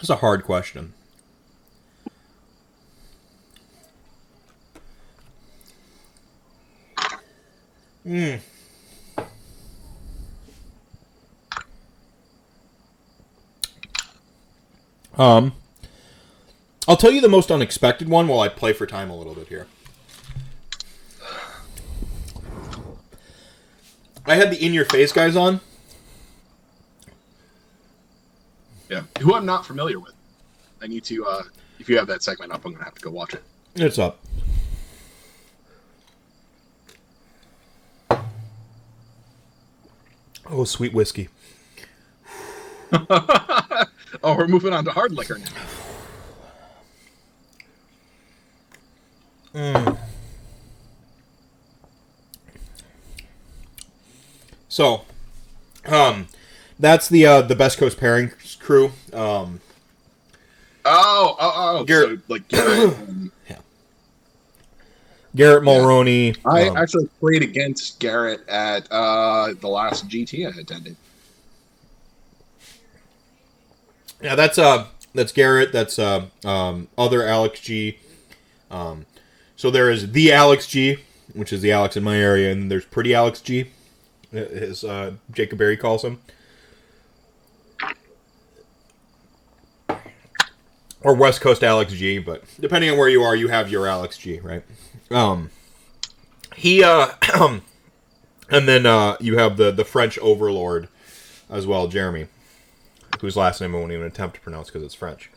That's 0.02 0.10
a 0.10 0.16
hard 0.16 0.44
question. 0.44 0.94
Hmm. 8.04 8.38
Um, 15.20 15.54
I'll 16.88 16.98
tell 16.98 17.12
you 17.12 17.22
the 17.22 17.30
most 17.30 17.52
unexpected 17.52 18.10
one 18.10 18.28
while 18.28 18.40
I 18.40 18.50
play 18.50 18.74
for 18.74 18.88
time 18.88 19.12
a 19.12 19.16
little 19.16 19.36
bit 19.36 19.50
here. 19.50 19.68
I 24.26 24.34
had 24.34 24.50
the 24.50 24.66
in 24.66 24.74
your 24.74 24.86
face 24.86 25.12
guys 25.12 25.36
on. 25.36 25.60
Yeah, 28.92 29.04
who 29.22 29.34
I'm 29.36 29.46
not 29.46 29.66
familiar 29.66 30.02
with. 30.02 30.12
I 30.82 30.88
need 30.88 31.06
to. 31.06 31.26
uh 31.26 31.44
If 31.80 31.88
you 31.88 31.98
have 31.98 32.08
that 32.08 32.24
segment 32.24 32.52
up, 32.52 32.66
I'm 32.66 32.74
gonna 32.74 32.84
have 32.84 32.96
to 32.96 33.02
go 33.02 33.10
watch 33.10 33.34
it. 33.34 33.42
It's 33.76 33.98
up. 33.98 34.20
Oh, 40.46 40.66
sweet 40.66 40.94
whiskey. 40.94 41.30
oh, 43.10 43.86
we're 44.24 44.50
moving 44.50 44.74
on 44.74 44.84
to 44.84 44.92
hard 44.92 45.14
liquor 45.14 45.40
now. 45.40 45.46
So, 54.68 55.06
um, 55.86 56.28
that's 56.82 57.08
the 57.08 57.26
uh, 57.26 57.42
the 57.44 57.56
Best 57.56 57.78
Coast 57.78 57.98
pairing 58.00 58.32
crew. 58.60 58.92
Um, 59.14 59.62
Oh, 60.84 61.36
oh, 61.40 61.54
oh. 61.80 61.84
Garrett- 61.84 62.20
So, 62.22 62.24
like, 62.28 62.48
Garrett, 62.48 62.98
um, 62.98 63.32
Garrett 65.36 65.64
Mulroney. 65.64 66.36
I 66.44 66.70
um, 66.70 66.76
actually 66.78 67.08
played 67.20 67.44
against 67.44 68.00
Garrett 68.00 68.48
at 68.50 68.92
uh, 68.92 69.54
the 69.62 69.68
last 69.68 70.08
GT 70.10 70.46
I 70.52 70.60
attended. 70.60 70.96
yeah, 74.22 74.36
that's 74.36 74.58
uh, 74.58 74.88
that's 75.14 75.32
Garrett. 75.32 75.72
That's 75.72 75.98
uh, 76.00 76.26
um, 76.44 76.88
other 76.98 77.28
Alex 77.28 77.60
G. 77.60 77.98
Um, 78.70 79.06
so 79.56 79.70
there 79.70 79.90
is 79.90 80.12
the 80.12 80.32
Alex 80.32 80.68
G, 80.68 80.98
which 81.34 81.54
is 81.54 81.62
the 81.62 81.72
Alex 81.72 81.96
in 81.96 82.04
my 82.04 82.18
area, 82.18 82.52
and 82.52 82.72
there's 82.72 82.86
Pretty 82.86 83.14
Alex 83.14 83.42
G, 83.42 83.68
as 84.34 84.84
uh, 84.84 85.14
Jacob 85.32 85.60
Berry 85.60 85.78
calls 85.78 86.04
him. 86.04 86.20
Or 91.04 91.16
West 91.16 91.42
Coast 91.42 91.64
Alex 91.64 91.94
G, 91.94 92.20
but 92.20 92.44
depending 92.60 92.92
on 92.92 92.98
where 92.98 93.10
you 93.10 93.24
are, 93.24 93.36
you 93.36 93.48
have 93.48 93.70
your 93.70 93.88
Alex 93.88 94.18
G, 94.18 94.40
right? 94.40 94.64
Um, 95.10 95.50
he 96.56 96.84
uh, 96.84 97.10
and 98.50 98.68
then 98.68 98.86
uh, 98.86 99.18
you 99.20 99.38
have 99.38 99.58
the 99.58 99.72
the 99.72 99.86
French 99.86 100.18
overlord 100.20 100.88
as 101.50 101.66
well, 101.66 101.88
Jeremy, 101.88 102.28
whose 103.20 103.36
last 103.36 103.62
name 103.62 103.76
I 103.76 103.80
won't 103.80 103.92
even 103.92 104.06
attempt 104.06 104.36
to 104.36 104.42
pronounce 104.42 104.68
because 104.68 104.84
it's 104.84 104.94
French. 104.94 105.30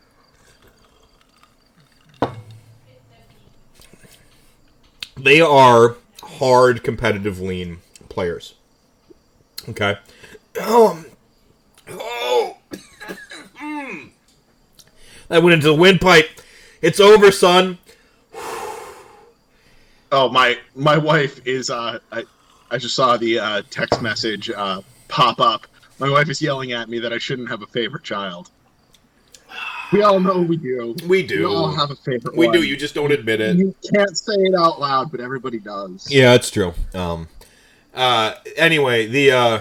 They 5.17 5.41
are 5.41 5.97
hard 6.23 6.83
competitive 6.83 7.41
lean 7.41 7.79
players. 8.09 8.55
Okay. 9.69 9.99
Um. 10.63 11.07
Oh. 11.89 12.57
I 15.31 15.39
went 15.39 15.55
into 15.55 15.67
the 15.67 15.75
windpipe. 15.75 16.29
It's 16.83 17.01
over, 17.01 17.31
son. 17.31 17.79
Oh, 20.13 20.29
my 20.31 20.59
my 20.75 20.97
wife 20.97 21.45
is. 21.47 21.71
Uh, 21.71 21.99
I 22.13 22.25
I 22.71 22.79
just 22.79 22.95
saw 22.95 23.17
the 23.17 23.39
uh, 23.39 23.63
text 23.71 24.03
message 24.03 24.51
uh, 24.51 24.83
pop 25.09 25.41
up. 25.41 25.67
My 25.99 26.11
wife 26.11 26.29
is 26.29 26.43
yelling 26.43 26.73
at 26.73 26.89
me 26.89 26.99
that 26.99 27.13
I 27.13 27.19
shouldn't 27.19 27.49
have 27.49 27.63
a 27.63 27.67
favorite 27.67 28.05
child. 28.05 28.51
We 29.93 30.03
all 30.03 30.19
know 30.19 30.41
we 30.41 30.57
do. 30.57 30.97
We 31.07 31.25
do. 31.25 31.41
We 31.41 31.45
all 31.45 31.73
have 31.73 31.91
a 31.91 31.97
favorite. 31.97 32.37
We 32.37 32.47
one. 32.47 32.55
do. 32.55 32.63
You 32.63 32.77
just 32.77 32.95
don't 32.95 33.13
admit 33.13 33.41
it. 33.41 33.57
You 33.57 33.75
can't 33.95 34.17
say 34.17 34.35
it 34.35 34.55
out 34.55 34.81
loud, 34.81 35.11
but 35.11 35.21
everybody 35.21 35.59
does. 35.59 36.11
Yeah, 36.11 36.35
it's 36.35 36.51
true. 36.51 36.75
Um, 36.95 37.29
uh, 37.95 38.35
anyway, 38.57 39.07
the 39.07 39.31
uh, 39.33 39.61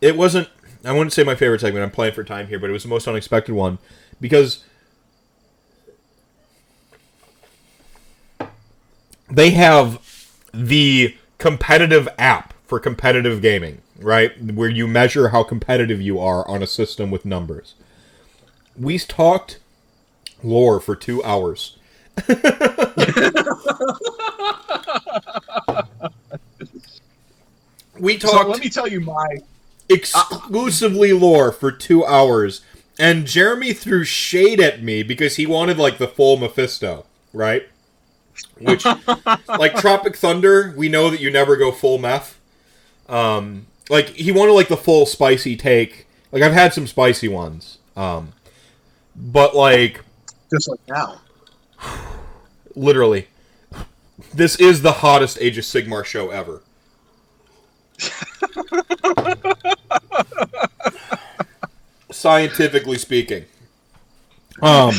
it 0.00 0.16
wasn't. 0.16 0.48
I 0.84 0.92
wouldn't 0.92 1.12
say 1.12 1.24
my 1.24 1.34
favorite 1.34 1.60
segment. 1.60 1.84
I'm 1.84 1.90
playing 1.90 2.14
for 2.14 2.24
time 2.24 2.48
here, 2.48 2.58
but 2.58 2.70
it 2.70 2.72
was 2.72 2.82
the 2.82 2.88
most 2.88 3.06
unexpected 3.08 3.54
one 3.54 3.78
because 4.20 4.64
they 9.30 9.50
have 9.50 10.00
the 10.52 11.16
competitive 11.38 12.08
app 12.18 12.54
for 12.64 12.80
competitive 12.80 13.40
gaming, 13.40 13.82
right? 13.98 14.40
Where 14.42 14.68
you 14.68 14.86
measure 14.86 15.28
how 15.28 15.42
competitive 15.42 16.00
you 16.00 16.20
are 16.20 16.46
on 16.48 16.62
a 16.62 16.66
system 16.66 17.10
with 17.10 17.24
numbers. 17.24 17.74
We 18.76 18.98
talked 18.98 19.58
lore 20.42 20.80
for 20.80 20.94
two 20.96 21.22
hours. 21.24 21.78
we 27.98 28.18
So 28.18 28.28
talked 28.28 28.48
let 28.50 28.60
me 28.60 28.68
tell 28.68 28.88
you 28.88 29.00
my 29.00 29.12
uh, 29.14 29.94
exclusively 29.94 31.12
lore 31.12 31.52
for 31.52 31.70
two 31.72 32.04
hours, 32.04 32.60
and 32.98 33.26
Jeremy 33.26 33.72
threw 33.72 34.04
shade 34.04 34.60
at 34.60 34.82
me 34.82 35.02
because 35.02 35.36
he 35.36 35.46
wanted 35.46 35.78
like 35.78 35.98
the 35.98 36.08
full 36.08 36.36
Mephisto, 36.36 37.06
right? 37.32 37.68
Which, 38.60 38.84
like 39.48 39.76
Tropic 39.76 40.16
Thunder, 40.16 40.74
we 40.76 40.88
know 40.88 41.10
that 41.10 41.20
you 41.20 41.30
never 41.30 41.56
go 41.56 41.70
full 41.70 41.98
meth. 41.98 42.38
Um, 43.08 43.66
like 43.88 44.08
he 44.10 44.32
wanted 44.32 44.52
like 44.52 44.68
the 44.68 44.76
full 44.76 45.06
spicy 45.06 45.56
take. 45.56 46.06
Like 46.32 46.42
I've 46.42 46.52
had 46.52 46.74
some 46.74 46.86
spicy 46.86 47.28
ones, 47.28 47.78
um, 47.96 48.32
but 49.16 49.54
like 49.54 50.04
just 50.50 50.68
like 50.68 50.80
now. 50.88 51.20
literally, 52.74 53.28
this 54.34 54.56
is 54.56 54.82
the 54.82 54.92
hottest 54.92 55.38
Age 55.40 55.58
of 55.58 55.64
Sigmar 55.64 56.04
show 56.04 56.30
ever. 56.30 56.62
Scientifically 62.18 62.98
speaking. 62.98 63.44
Um 64.60 64.92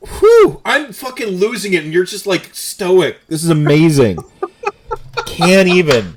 Whew, 0.00 0.60
I'm 0.64 0.92
fucking 0.92 1.26
losing 1.26 1.72
it 1.72 1.82
and 1.82 1.92
you're 1.92 2.04
just 2.04 2.24
like 2.24 2.54
stoic. 2.54 3.26
This 3.26 3.42
is 3.42 3.50
amazing. 3.50 4.18
can't 5.26 5.66
even. 5.66 6.16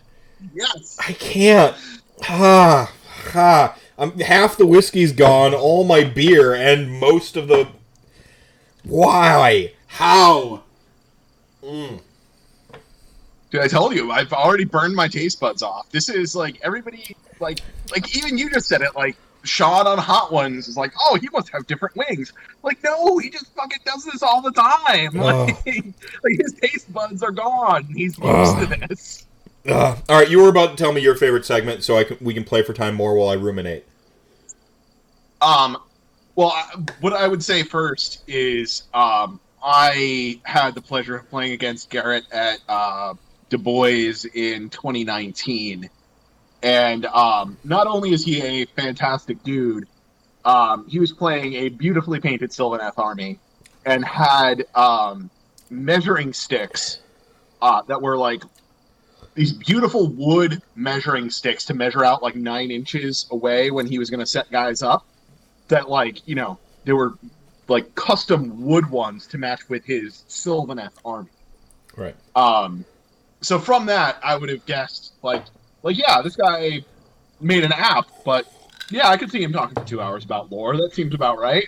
Yes. 0.54 0.98
I 1.00 1.14
can't. 1.14 1.76
Ha 2.22 2.94
ha. 3.32 3.76
I'm 3.98 4.20
half 4.20 4.56
the 4.56 4.68
whiskey's 4.68 5.14
gone, 5.14 5.56
all 5.56 5.84
my 5.84 6.04
beer, 6.04 6.54
and 6.54 7.00
most 7.00 7.36
of 7.36 7.48
the 7.48 7.68
Why? 8.84 9.74
How? 9.88 10.62
Mm. 11.64 12.00
Dude, 13.50 13.62
I 13.62 13.68
told 13.68 13.96
you, 13.96 14.12
I've 14.12 14.32
already 14.32 14.66
burned 14.66 14.96
my 14.96 15.08
taste 15.08 15.40
buds 15.40 15.64
off. 15.64 15.90
This 15.90 16.08
is 16.08 16.36
like 16.36 16.60
everybody, 16.62 17.16
like, 17.40 17.62
like 17.90 18.16
even 18.16 18.38
you 18.38 18.52
just 18.52 18.68
said 18.68 18.82
it. 18.82 18.96
Like 18.96 19.18
Sean 19.44 19.88
on 19.88 19.98
Hot 19.98 20.32
Ones 20.32 20.68
is 20.68 20.78
like, 20.78 20.94
oh, 21.00 21.16
he 21.16 21.28
must 21.34 21.50
have 21.50 21.66
different 21.68 21.96
wings. 21.96 22.32
Like, 22.64 22.84
no, 22.84 23.18
he 23.18 23.30
just 23.30 23.54
fucking 23.56 23.80
does 23.86 24.06
this 24.06 24.22
all 24.22 24.42
the 24.42 24.52
time. 24.52 25.12
Oh. 25.22 25.46
Like, 25.46 25.66
like 26.24 26.40
his 26.40 26.54
taste 26.62 26.92
buds 26.94 27.24
are 27.24 27.32
gone. 27.32 27.86
He's 27.86 28.18
used 28.18 28.22
Oh. 28.24 28.60
to 28.66 28.88
this. 28.88 29.26
Uh, 29.68 29.96
all 30.10 30.20
right, 30.20 30.30
you 30.30 30.42
were 30.42 30.50
about 30.50 30.76
to 30.76 30.84
tell 30.84 30.92
me 30.92 31.02
your 31.02 31.16
favorite 31.16 31.46
segment, 31.46 31.84
so 31.84 31.98
I 31.98 32.04
can, 32.04 32.18
we 32.22 32.34
can 32.34 32.44
play 32.44 32.64
for 32.64 32.74
time 32.74 32.96
more 32.96 33.14
while 33.16 33.30
I 33.30 33.34
ruminate. 33.36 33.86
Um, 35.42 35.78
well, 36.36 36.50
I, 36.56 36.76
what 37.00 37.14
I 37.14 37.28
would 37.28 37.44
say 37.44 37.64
first 37.64 38.24
is, 38.28 38.84
um, 38.94 39.40
I 39.64 40.40
had 40.44 40.74
the 40.76 40.82
pleasure 40.82 41.16
of 41.18 41.30
playing 41.30 41.52
against 41.54 41.90
Garrett 41.90 42.26
at 42.32 42.60
uh, 42.68 43.14
Du 43.50 43.58
Bois 43.58 44.26
in 44.34 44.70
2019, 44.70 45.90
and 46.64 47.06
um, 47.08 47.58
not 47.64 47.88
only 47.88 48.12
is 48.12 48.24
he 48.24 48.42
a 48.42 48.66
fantastic 48.66 49.42
dude, 49.44 49.88
um, 50.46 50.88
he 50.88 51.00
was 51.00 51.12
playing 51.12 51.54
a 51.54 51.70
beautifully 51.70 52.20
painted 52.20 52.52
Sylvaneth 52.52 52.98
army, 52.98 53.40
and 53.86 54.04
had 54.06 54.66
um, 54.76 55.30
measuring 55.70 56.34
sticks 56.34 57.00
uh, 57.62 57.82
that 57.84 58.02
were 58.02 58.18
like 58.18 58.44
these 59.34 59.54
beautiful 59.54 60.08
wood 60.08 60.62
measuring 60.76 61.30
sticks 61.30 61.66
to 61.66 61.74
measure 61.74 62.04
out 62.04 62.22
like 62.22 62.36
nine 62.36 62.70
inches 62.70 63.28
away 63.32 63.72
when 63.72 63.88
he 63.88 63.98
was 63.98 64.10
going 64.10 64.20
to 64.20 64.26
set 64.26 64.52
guys 64.52 64.82
up 64.82 65.06
that 65.70 65.90
like 65.90 66.28
you 66.28 66.36
know 66.36 66.60
they 66.84 66.94
were 66.94 67.14
like 67.68 67.94
custom 67.96 68.62
wood 68.62 68.90
ones 68.90 69.26
to 69.28 69.38
match 69.38 69.70
with 69.70 69.86
his 69.86 70.26
Sylvaneth 70.28 70.98
army. 71.06 71.30
Right. 71.96 72.16
Um, 72.36 72.84
so 73.42 73.58
from 73.60 73.86
that, 73.88 74.20
I 74.24 74.36
would 74.36 74.50
have 74.50 74.66
guessed 74.66 75.14
like 75.24 75.44
like 75.84 75.98
yeah, 75.98 76.22
this 76.22 76.36
guy 76.36 76.84
made 77.40 77.64
an 77.64 77.74
app, 77.74 78.08
but 78.24 78.52
yeah, 78.90 79.08
I 79.08 79.18
could 79.18 79.32
see 79.32 79.42
him 79.42 79.54
talking 79.54 79.76
for 79.76 79.88
two 79.88 80.02
hours 80.02 80.26
about 80.26 80.52
lore. 80.52 80.76
That 80.78 80.94
seems 80.94 81.14
about 81.14 81.40
right. 81.40 81.68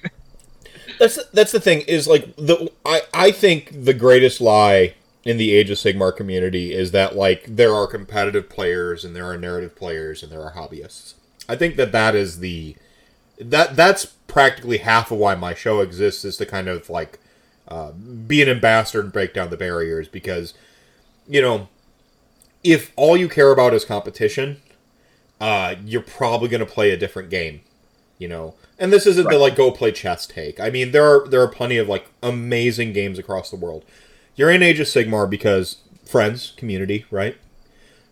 That's 1.00 1.24
that's 1.28 1.52
the 1.52 1.60
thing 1.60 1.82
is 1.82 2.08
like 2.08 2.36
the 2.36 2.72
I 2.86 3.02
I 3.14 3.32
think 3.32 3.86
the 3.86 3.94
greatest 3.94 4.42
lie 4.42 4.96
in 5.24 5.38
the 5.38 5.54
Age 5.54 5.70
of 5.70 5.78
Sigmar 5.78 6.16
community 6.16 6.74
is 6.74 6.92
that 6.92 7.16
like 7.16 7.46
there 7.48 7.74
are 7.74 7.88
competitive 7.88 8.50
players 8.50 9.06
and 9.06 9.16
there 9.16 9.26
are 9.26 9.38
narrative 9.38 9.76
players 9.76 10.22
and 10.22 10.32
there 10.32 10.42
are 10.42 10.52
hobbyists. 10.52 11.14
I 11.48 11.56
think 11.56 11.78
that 11.78 11.92
that 11.94 12.16
is 12.16 12.40
the 12.40 12.76
that 13.40 13.76
that's 13.76 14.06
practically 14.06 14.78
half 14.78 15.12
of 15.12 15.18
why 15.18 15.36
my 15.36 15.54
show 15.54 15.80
exists 15.80 16.26
is 16.26 16.38
to 16.38 16.46
kind 16.46 16.68
of 16.68 16.90
like 16.90 17.20
uh, 17.68 17.92
be 17.92 18.42
an 18.42 18.50
ambassador 18.50 19.02
and 19.02 19.12
break 19.12 19.34
down 19.34 19.50
the 19.50 19.58
barriers 19.58 20.08
because 20.08 20.54
you 21.28 21.42
know 21.42 21.70
if 22.64 22.92
all 22.96 23.18
you 23.18 23.28
care 23.28 23.52
about 23.52 23.74
is 23.74 23.86
competition 23.86 24.62
uh, 25.42 25.76
you're 25.84 26.02
probably 26.02 26.48
going 26.48 26.66
to 26.66 26.66
play 26.66 26.92
a 26.92 26.98
different 26.98 27.30
game 27.30 27.62
you 28.24 28.30
know? 28.30 28.56
And 28.80 28.92
this 28.92 29.06
isn't 29.06 29.30
the 29.30 29.38
like 29.38 29.56
go 29.56 29.70
play 29.70 29.92
chess 29.92 30.26
take. 30.26 30.60
I 30.60 30.70
mean 30.70 30.92
there 30.92 31.06
are 31.06 31.28
there 31.28 31.42
are 31.42 31.48
plenty 31.48 31.78
of 31.78 31.90
like 31.90 32.10
amazing 32.22 32.94
games 32.94 33.20
across 33.20 33.50
the 33.50 33.58
world. 33.58 33.84
You're 34.36 34.50
in 34.50 34.64
age 34.64 34.80
of 34.80 34.88
sigmar 34.88 35.30
because 35.30 35.78
friends 36.06 36.54
community 36.58 37.06
right? 37.12 37.38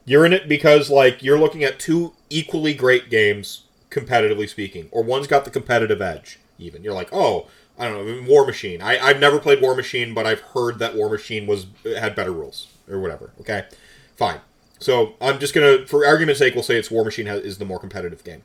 You're 0.05 0.25
in 0.25 0.33
it 0.33 0.49
because 0.49 0.89
like 0.89 1.23
you're 1.23 1.39
looking 1.39 1.63
at 1.63 1.79
two 1.79 2.13
equally 2.29 2.73
great 2.73 3.09
games 3.09 3.63
competitively 3.89 4.47
speaking 4.49 4.89
or 4.91 5.03
one's 5.03 5.27
got 5.27 5.45
the 5.45 5.51
competitive 5.51 6.01
edge 6.01 6.39
even. 6.59 6.83
You're 6.83 6.93
like 6.93 7.09
oh 7.13 7.47
i 7.79 7.87
don't 7.87 8.05
know 8.05 8.31
Warmachine. 8.31 8.81
I, 8.81 8.99
i've 8.99 9.19
never 9.19 9.39
played 9.39 9.59
Warmachine 9.59 10.13
but 10.13 10.25
i've 10.25 10.41
heard 10.41 10.77
that 10.79 10.93
Warmachine 10.93 11.47
was 11.47 11.67
had 11.85 12.15
better 12.15 12.33
rules 12.33 12.67
or 12.89 12.99
whatever 12.99 13.31
okay 13.39 13.65
fine 14.21 14.41
so 14.79 15.15
i'm 15.19 15.39
just 15.39 15.53
gonna 15.53 15.85
for 15.87 16.05
argument's 16.05 16.39
sake 16.39 16.53
we'll 16.53 16.63
say 16.63 16.77
it's 16.77 16.89
Warmachine 16.89 17.27
is 17.43 17.57
the 17.57 17.65
more 17.65 17.79
competitive 17.79 18.23
game 18.23 18.43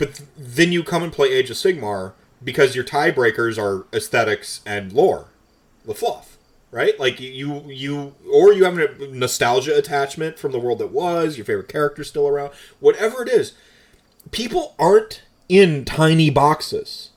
but 0.00 0.14
th- 0.14 0.28
then 0.34 0.72
you 0.72 0.82
come 0.82 1.02
and 1.02 1.12
play 1.12 1.30
Age 1.30 1.50
of 1.50 1.58
Sigmar 1.58 2.14
because 2.42 2.74
your 2.74 2.84
tiebreakers 2.84 3.58
are 3.58 3.86
aesthetics 3.94 4.62
and 4.64 4.94
lore, 4.94 5.26
the 5.84 5.94
fluff, 5.94 6.38
right? 6.70 6.98
Like 6.98 7.20
you, 7.20 7.70
you, 7.70 8.14
or 8.32 8.54
you 8.54 8.64
have 8.64 8.78
a 8.78 9.08
nostalgia 9.08 9.76
attachment 9.76 10.38
from 10.38 10.52
the 10.52 10.58
world 10.58 10.78
that 10.78 10.90
was, 10.90 11.36
your 11.36 11.44
favorite 11.44 11.68
character's 11.68 12.08
still 12.08 12.26
around, 12.26 12.50
whatever 12.80 13.22
it 13.22 13.28
is. 13.28 13.52
People 14.30 14.74
aren't 14.78 15.22
in 15.50 15.84
tiny 15.84 16.30
boxes. 16.30 17.10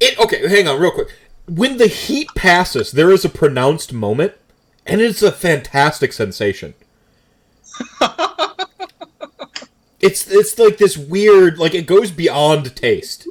It 0.00 0.18
okay. 0.18 0.48
Hang 0.48 0.66
on, 0.66 0.80
real 0.80 0.90
quick. 0.90 1.14
When 1.48 1.78
the 1.78 1.86
heat 1.86 2.28
passes, 2.34 2.92
there 2.92 3.10
is 3.10 3.24
a 3.24 3.30
pronounced 3.30 3.92
moment, 3.92 4.34
and 4.86 5.00
it's 5.00 5.22
a 5.22 5.32
fantastic 5.32 6.12
sensation. 6.12 6.74
it's 10.00 10.30
it's 10.30 10.58
like 10.58 10.78
this 10.78 10.96
weird 10.96 11.58
like 11.58 11.74
it 11.74 11.86
goes 11.86 12.10
beyond 12.10 12.74
taste. 12.76 13.28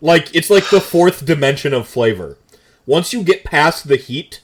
Like 0.00 0.34
it's 0.34 0.50
like 0.50 0.70
the 0.70 0.80
fourth 0.80 1.24
dimension 1.24 1.72
of 1.72 1.88
flavor. 1.88 2.38
Once 2.86 3.12
you 3.12 3.22
get 3.22 3.44
past 3.44 3.88
the 3.88 3.96
heat 3.96 4.40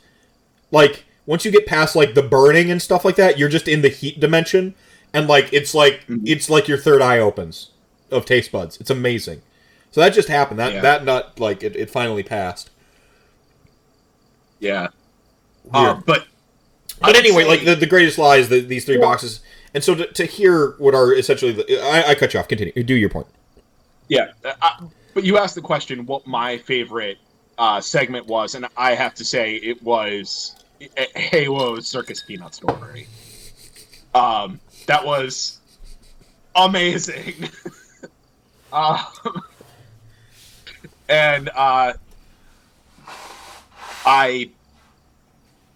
like 0.70 1.04
once 1.26 1.44
you 1.44 1.50
get 1.50 1.66
past 1.66 1.96
like 1.96 2.14
the 2.14 2.22
burning 2.22 2.70
and 2.70 2.80
stuff 2.80 3.04
like 3.04 3.16
that 3.16 3.38
you're 3.38 3.48
just 3.48 3.66
in 3.68 3.82
the 3.82 3.88
heat 3.88 4.20
dimension 4.20 4.74
and 5.12 5.26
like 5.26 5.52
it's 5.52 5.74
like 5.74 6.06
mm-hmm. 6.06 6.24
it's 6.26 6.48
like 6.48 6.68
your 6.68 6.78
third 6.78 7.02
eye 7.02 7.18
opens 7.18 7.70
of 8.10 8.24
taste 8.24 8.52
buds. 8.52 8.78
It's 8.80 8.90
amazing. 8.90 9.42
So 9.90 10.00
that 10.00 10.14
just 10.14 10.28
happened. 10.28 10.58
That 10.58 10.74
Yeah. 10.74 10.80
that 10.82 11.04
nut 11.04 11.38
like 11.38 11.62
it, 11.62 11.76
it 11.76 11.90
finally 11.90 12.22
passed 12.22 12.70
Yeah. 14.60 14.88
Uh, 15.72 16.00
but 16.06 16.26
But 17.00 17.16
anyway, 17.16 17.42
say- 17.42 17.48
like 17.48 17.64
the, 17.64 17.74
the 17.74 17.86
greatest 17.86 18.18
lie 18.18 18.36
is 18.36 18.48
the, 18.48 18.60
these 18.60 18.84
three 18.84 18.98
Well- 18.98 19.10
boxes. 19.10 19.40
And 19.74 19.84
so 19.84 19.94
to, 19.94 20.06
to 20.14 20.24
hear 20.24 20.70
what 20.78 20.94
are 20.94 21.12
essentially 21.12 21.52
the, 21.52 21.80
I, 21.80 22.10
I 22.10 22.14
cut 22.14 22.32
you 22.32 22.40
off. 22.40 22.48
Continue. 22.48 22.72
Do 22.82 22.94
your 22.94 23.10
point. 23.10 23.26
Yeah, 24.08 24.32
uh, 24.44 24.54
I, 24.62 24.82
but 25.12 25.24
you 25.24 25.36
asked 25.36 25.54
the 25.54 25.60
question 25.60 26.06
what 26.06 26.26
my 26.26 26.56
favorite 26.56 27.18
uh, 27.58 27.78
segment 27.80 28.26
was, 28.26 28.54
and 28.54 28.66
I 28.78 28.94
have 28.94 29.14
to 29.16 29.24
say 29.24 29.56
it 29.56 29.82
was 29.82 30.56
Halo's 31.14 31.86
Circus 31.86 32.22
Peanut 32.22 32.54
Story. 32.54 33.06
Um, 34.14 34.58
that 34.86 35.04
was 35.04 35.58
amazing. 36.54 37.50
um, 38.72 38.96
and 41.08 41.50
uh, 41.54 41.92
I, 44.08 44.50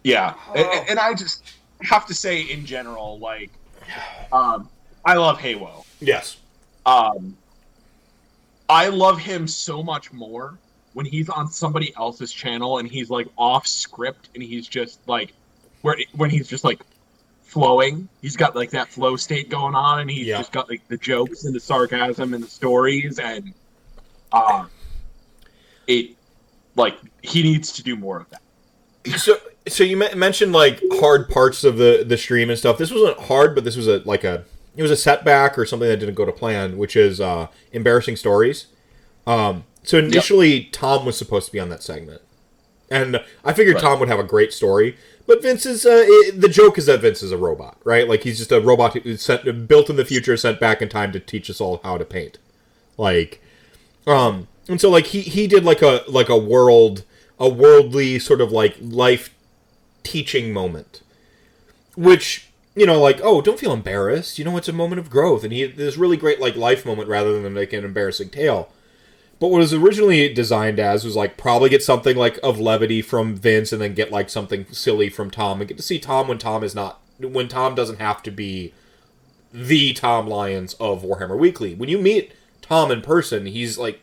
yeah, 0.04 0.34
and, 0.54 0.88
and 0.90 0.98
I 0.98 1.12
just 1.14 1.44
have 1.82 2.06
to 2.06 2.14
say 2.14 2.40
in 2.42 2.64
general, 2.64 3.18
like, 3.18 3.50
um, 4.32 4.70
I 5.04 5.14
love 5.14 5.38
Halo 5.38 5.84
Yes. 6.00 6.38
um 6.86 7.36
I 8.68 8.88
love 8.88 9.18
him 9.18 9.46
so 9.46 9.82
much 9.82 10.12
more 10.12 10.58
when 10.94 11.04
he's 11.04 11.28
on 11.28 11.46
somebody 11.48 11.92
else's 11.96 12.32
channel 12.32 12.78
and 12.78 12.88
he's 12.88 13.10
like 13.10 13.28
off 13.36 13.66
script 13.66 14.30
and 14.34 14.42
he's 14.42 14.66
just 14.66 15.00
like 15.06 15.34
where 15.82 15.96
when 16.14 16.30
he's 16.30 16.48
just 16.48 16.64
like 16.64 16.80
flowing. 17.42 18.08
He's 18.22 18.36
got 18.36 18.56
like 18.56 18.70
that 18.70 18.88
flow 18.88 19.16
state 19.16 19.50
going 19.50 19.74
on 19.74 20.00
and 20.00 20.10
he's 20.10 20.26
Yeah. 20.28 20.38
just 20.38 20.52
got 20.52 20.70
like 20.70 20.80
the 20.88 20.96
jokes 20.96 21.44
and 21.44 21.54
the 21.54 21.60
sarcasm 21.60 22.32
and 22.32 22.42
the 22.42 22.48
stories 22.48 23.18
and 23.18 23.52
Um, 24.32 24.70
it 25.86 26.16
like 26.76 26.96
he 27.22 27.42
needs 27.42 27.72
to 27.72 27.82
do 27.82 27.96
more 27.96 28.18
of 28.20 28.26
that. 28.30 28.42
So, 29.18 29.36
so 29.66 29.84
you 29.84 29.96
mentioned 29.96 30.52
like 30.52 30.80
hard 30.92 31.28
parts 31.28 31.64
of 31.64 31.76
the 31.76 32.04
the 32.06 32.16
stream 32.16 32.50
and 32.50 32.58
stuff. 32.58 32.78
This 32.78 32.90
wasn't 32.90 33.18
hard, 33.20 33.54
but 33.54 33.64
this 33.64 33.76
was 33.76 33.88
a 33.88 33.98
like 34.04 34.24
a 34.24 34.44
it 34.76 34.82
was 34.82 34.90
a 34.90 34.96
setback 34.96 35.58
or 35.58 35.66
something 35.66 35.88
that 35.88 35.98
didn't 35.98 36.14
go 36.14 36.24
to 36.24 36.32
plan, 36.32 36.78
which 36.78 36.96
is 36.96 37.20
uh, 37.20 37.48
embarrassing 37.72 38.16
stories. 38.16 38.66
Um, 39.26 39.64
so 39.82 39.98
initially, 39.98 40.64
Tom 40.64 41.04
was 41.04 41.16
supposed 41.16 41.46
to 41.46 41.52
be 41.52 41.60
on 41.60 41.68
that 41.70 41.82
segment, 41.82 42.22
and 42.90 43.22
I 43.44 43.52
figured 43.52 43.76
Right. 43.76 43.82
Tom 43.82 44.00
would 44.00 44.08
have 44.08 44.20
a 44.20 44.24
great 44.24 44.52
story. 44.52 44.96
But 45.26 45.42
Vince 45.42 45.66
is 45.66 45.86
uh, 45.86 46.04
it, 46.04 46.40
the 46.40 46.48
joke 46.48 46.78
is 46.78 46.86
that 46.86 47.00
Vince 47.00 47.22
is 47.22 47.30
a 47.30 47.38
robot, 47.38 47.78
right? 47.84 48.08
Like 48.08 48.22
he's 48.22 48.38
just 48.38 48.50
a 48.50 48.60
robot 48.60 48.96
sent, 49.16 49.68
built 49.68 49.88
in 49.88 49.96
the 49.96 50.04
future, 50.04 50.36
sent 50.36 50.58
back 50.58 50.82
in 50.82 50.88
time 50.88 51.12
to 51.12 51.20
teach 51.20 51.48
us 51.48 51.60
all 51.60 51.80
how 51.84 51.96
to 51.96 52.04
paint. 52.04 52.38
Like, 52.96 53.40
um, 54.06 54.48
and 54.68 54.80
so 54.80 54.90
like 54.90 55.06
he 55.06 55.20
he 55.20 55.46
did 55.46 55.64
like 55.64 55.80
a 55.80 56.02
like 56.08 56.28
a 56.28 56.36
world 56.36 57.04
a 57.42 57.48
worldly 57.48 58.20
sort 58.20 58.40
of 58.40 58.52
like 58.52 58.76
life 58.80 59.34
teaching 60.04 60.52
moment, 60.52 61.02
which 61.96 62.48
you 62.74 62.86
know 62.86 63.00
like 63.00 63.20
oh 63.22 63.42
don't 63.42 63.58
feel 63.58 63.72
embarrassed 63.74 64.38
you 64.38 64.44
know 64.46 64.56
it's 64.56 64.68
a 64.68 64.72
moment 64.72 64.98
of 64.98 65.10
growth 65.10 65.44
and 65.44 65.52
he 65.52 65.66
this 65.66 65.98
really 65.98 66.16
great 66.16 66.40
like 66.40 66.56
life 66.56 66.86
moment 66.86 67.06
rather 67.06 67.42
than 67.42 67.54
like 67.54 67.72
an 67.72 67.84
embarrassing 67.84 68.30
tale. 68.30 68.70
But 69.40 69.48
what 69.48 69.58
was 69.58 69.74
originally 69.74 70.32
designed 70.32 70.78
as 70.78 71.04
was 71.04 71.16
like 71.16 71.36
probably 71.36 71.68
get 71.68 71.82
something 71.82 72.16
like 72.16 72.38
of 72.44 72.60
levity 72.60 73.02
from 73.02 73.34
Vince 73.34 73.72
and 73.72 73.82
then 73.82 73.92
get 73.92 74.12
like 74.12 74.30
something 74.30 74.66
silly 74.70 75.10
from 75.10 75.32
Tom 75.32 75.60
and 75.60 75.66
get 75.66 75.76
to 75.76 75.82
see 75.82 75.98
Tom 75.98 76.28
when 76.28 76.38
Tom 76.38 76.62
is 76.62 76.76
not 76.76 77.00
when 77.18 77.48
Tom 77.48 77.74
doesn't 77.74 77.98
have 77.98 78.22
to 78.22 78.30
be 78.30 78.72
the 79.52 79.92
Tom 79.94 80.28
Lyons 80.28 80.74
of 80.74 81.02
Warhammer 81.02 81.36
Weekly. 81.36 81.74
When 81.74 81.88
you 81.88 81.98
meet 81.98 82.32
Tom 82.62 82.92
in 82.92 83.02
person, 83.02 83.46
he's 83.46 83.78
like 83.78 84.00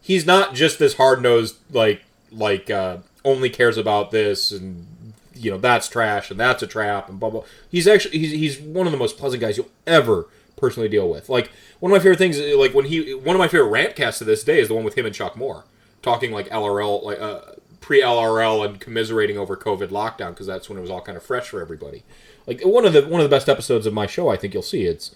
he's 0.00 0.24
not 0.24 0.54
just 0.54 0.78
this 0.78 0.94
hard 0.94 1.20
nosed 1.20 1.56
like 1.72 2.02
like 2.32 2.70
uh, 2.70 2.98
only 3.24 3.50
cares 3.50 3.76
about 3.76 4.10
this 4.10 4.52
and 4.52 4.86
you 5.34 5.50
know 5.50 5.58
that's 5.58 5.88
trash 5.88 6.30
and 6.30 6.38
that's 6.38 6.62
a 6.62 6.66
trap 6.66 7.08
and 7.08 7.18
blah 7.18 7.30
blah. 7.30 7.42
He's 7.70 7.88
actually 7.88 8.18
he's 8.18 8.32
he's 8.32 8.60
one 8.60 8.86
of 8.86 8.92
the 8.92 8.98
most 8.98 9.18
pleasant 9.18 9.40
guys 9.40 9.56
you'll 9.56 9.70
ever 9.86 10.26
personally 10.56 10.88
deal 10.88 11.08
with. 11.08 11.28
Like 11.28 11.50
one 11.80 11.90
of 11.90 11.96
my 11.96 12.00
favorite 12.00 12.18
things, 12.18 12.38
like 12.38 12.74
when 12.74 12.86
he 12.86 13.14
one 13.14 13.34
of 13.34 13.40
my 13.40 13.48
favorite 13.48 13.70
rant 13.70 13.96
casts 13.96 14.18
to 14.18 14.24
this 14.24 14.44
day 14.44 14.60
is 14.60 14.68
the 14.68 14.74
one 14.74 14.84
with 14.84 14.96
him 14.96 15.06
and 15.06 15.14
Chuck 15.14 15.36
Moore 15.36 15.64
talking 16.02 16.32
like 16.32 16.48
LRL 16.48 17.02
like 17.02 17.20
uh, 17.20 17.40
pre 17.80 18.02
LRL 18.02 18.64
and 18.66 18.80
commiserating 18.80 19.38
over 19.38 19.56
COVID 19.56 19.88
lockdown 19.88 20.30
because 20.30 20.46
that's 20.46 20.68
when 20.68 20.78
it 20.78 20.82
was 20.82 20.90
all 20.90 21.00
kind 21.00 21.16
of 21.16 21.24
fresh 21.24 21.48
for 21.48 21.60
everybody. 21.60 22.04
Like 22.46 22.62
one 22.62 22.84
of 22.84 22.92
the 22.92 23.06
one 23.06 23.20
of 23.20 23.28
the 23.28 23.34
best 23.34 23.48
episodes 23.48 23.86
of 23.86 23.94
my 23.94 24.06
show, 24.06 24.28
I 24.28 24.36
think 24.36 24.54
you'll 24.54 24.62
see 24.62 24.84
it's 24.84 25.14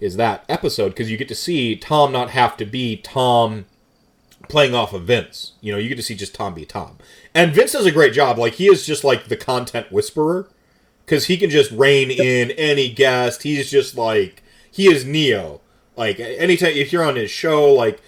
is 0.00 0.16
that 0.16 0.44
episode 0.48 0.90
because 0.90 1.10
you 1.10 1.16
get 1.16 1.28
to 1.28 1.34
see 1.34 1.76
Tom 1.76 2.10
not 2.10 2.30
have 2.30 2.56
to 2.56 2.64
be 2.64 2.96
Tom 2.96 3.66
playing 4.50 4.74
off 4.74 4.92
of 4.92 5.04
Vince. 5.04 5.52
You 5.60 5.72
know, 5.72 5.78
you 5.78 5.88
get 5.88 5.96
to 5.96 6.02
see 6.02 6.14
just 6.14 6.34
Tom 6.34 6.54
be 6.54 6.64
Tom. 6.64 6.98
And 7.34 7.54
Vince 7.54 7.72
does 7.72 7.86
a 7.86 7.92
great 7.92 8.12
job. 8.12 8.38
Like 8.38 8.54
he 8.54 8.66
is 8.66 8.84
just 8.84 9.04
like 9.04 9.26
the 9.26 9.36
content 9.36 9.90
whisperer 9.90 10.48
because 11.04 11.26
he 11.26 11.36
can 11.36 11.50
just 11.50 11.70
rein 11.70 12.10
in 12.10 12.50
any 12.52 12.88
guest. 12.88 13.42
He's 13.42 13.70
just 13.70 13.96
like 13.96 14.42
he 14.70 14.92
is 14.92 15.04
Neo. 15.04 15.60
Like 15.96 16.20
anytime 16.20 16.72
if 16.72 16.92
you're 16.92 17.04
on 17.04 17.16
his 17.16 17.30
show, 17.30 17.72
like 17.72 18.00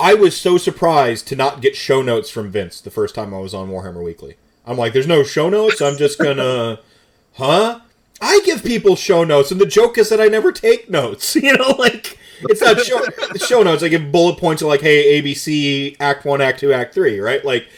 I 0.00 0.14
was 0.14 0.36
so 0.36 0.56
surprised 0.56 1.28
to 1.28 1.36
not 1.36 1.60
get 1.60 1.76
show 1.76 2.00
notes 2.00 2.30
from 2.30 2.50
Vince 2.50 2.80
the 2.80 2.90
first 2.90 3.14
time 3.14 3.34
I 3.34 3.38
was 3.38 3.52
on 3.52 3.68
Warhammer 3.68 4.02
Weekly. 4.02 4.36
I'm 4.66 4.78
like, 4.78 4.92
there's 4.92 5.06
no 5.06 5.22
show 5.22 5.50
notes. 5.50 5.82
I'm 5.82 5.96
just 5.96 6.18
gonna, 6.18 6.80
huh? 7.34 7.80
I 8.20 8.40
give 8.44 8.64
people 8.64 8.96
show 8.96 9.24
notes, 9.24 9.50
and 9.50 9.60
the 9.60 9.66
joke 9.66 9.98
is 9.98 10.08
that 10.10 10.20
I 10.20 10.28
never 10.28 10.52
take 10.52 10.88
notes. 10.90 11.36
You 11.40 11.56
know, 11.56 11.74
like 11.78 12.18
it's 12.48 12.60
not 12.60 12.80
show, 12.80 13.02
show 13.36 13.62
notes. 13.62 13.82
I 13.82 13.88
give 13.88 14.10
bullet 14.12 14.38
points 14.38 14.62
of 14.62 14.68
like, 14.68 14.80
hey, 14.80 15.20
ABC, 15.20 15.96
Act 16.00 16.24
One, 16.24 16.40
Act 16.40 16.60
Two, 16.60 16.72
Act 16.72 16.94
Three, 16.94 17.20
right? 17.20 17.44
Like, 17.44 17.68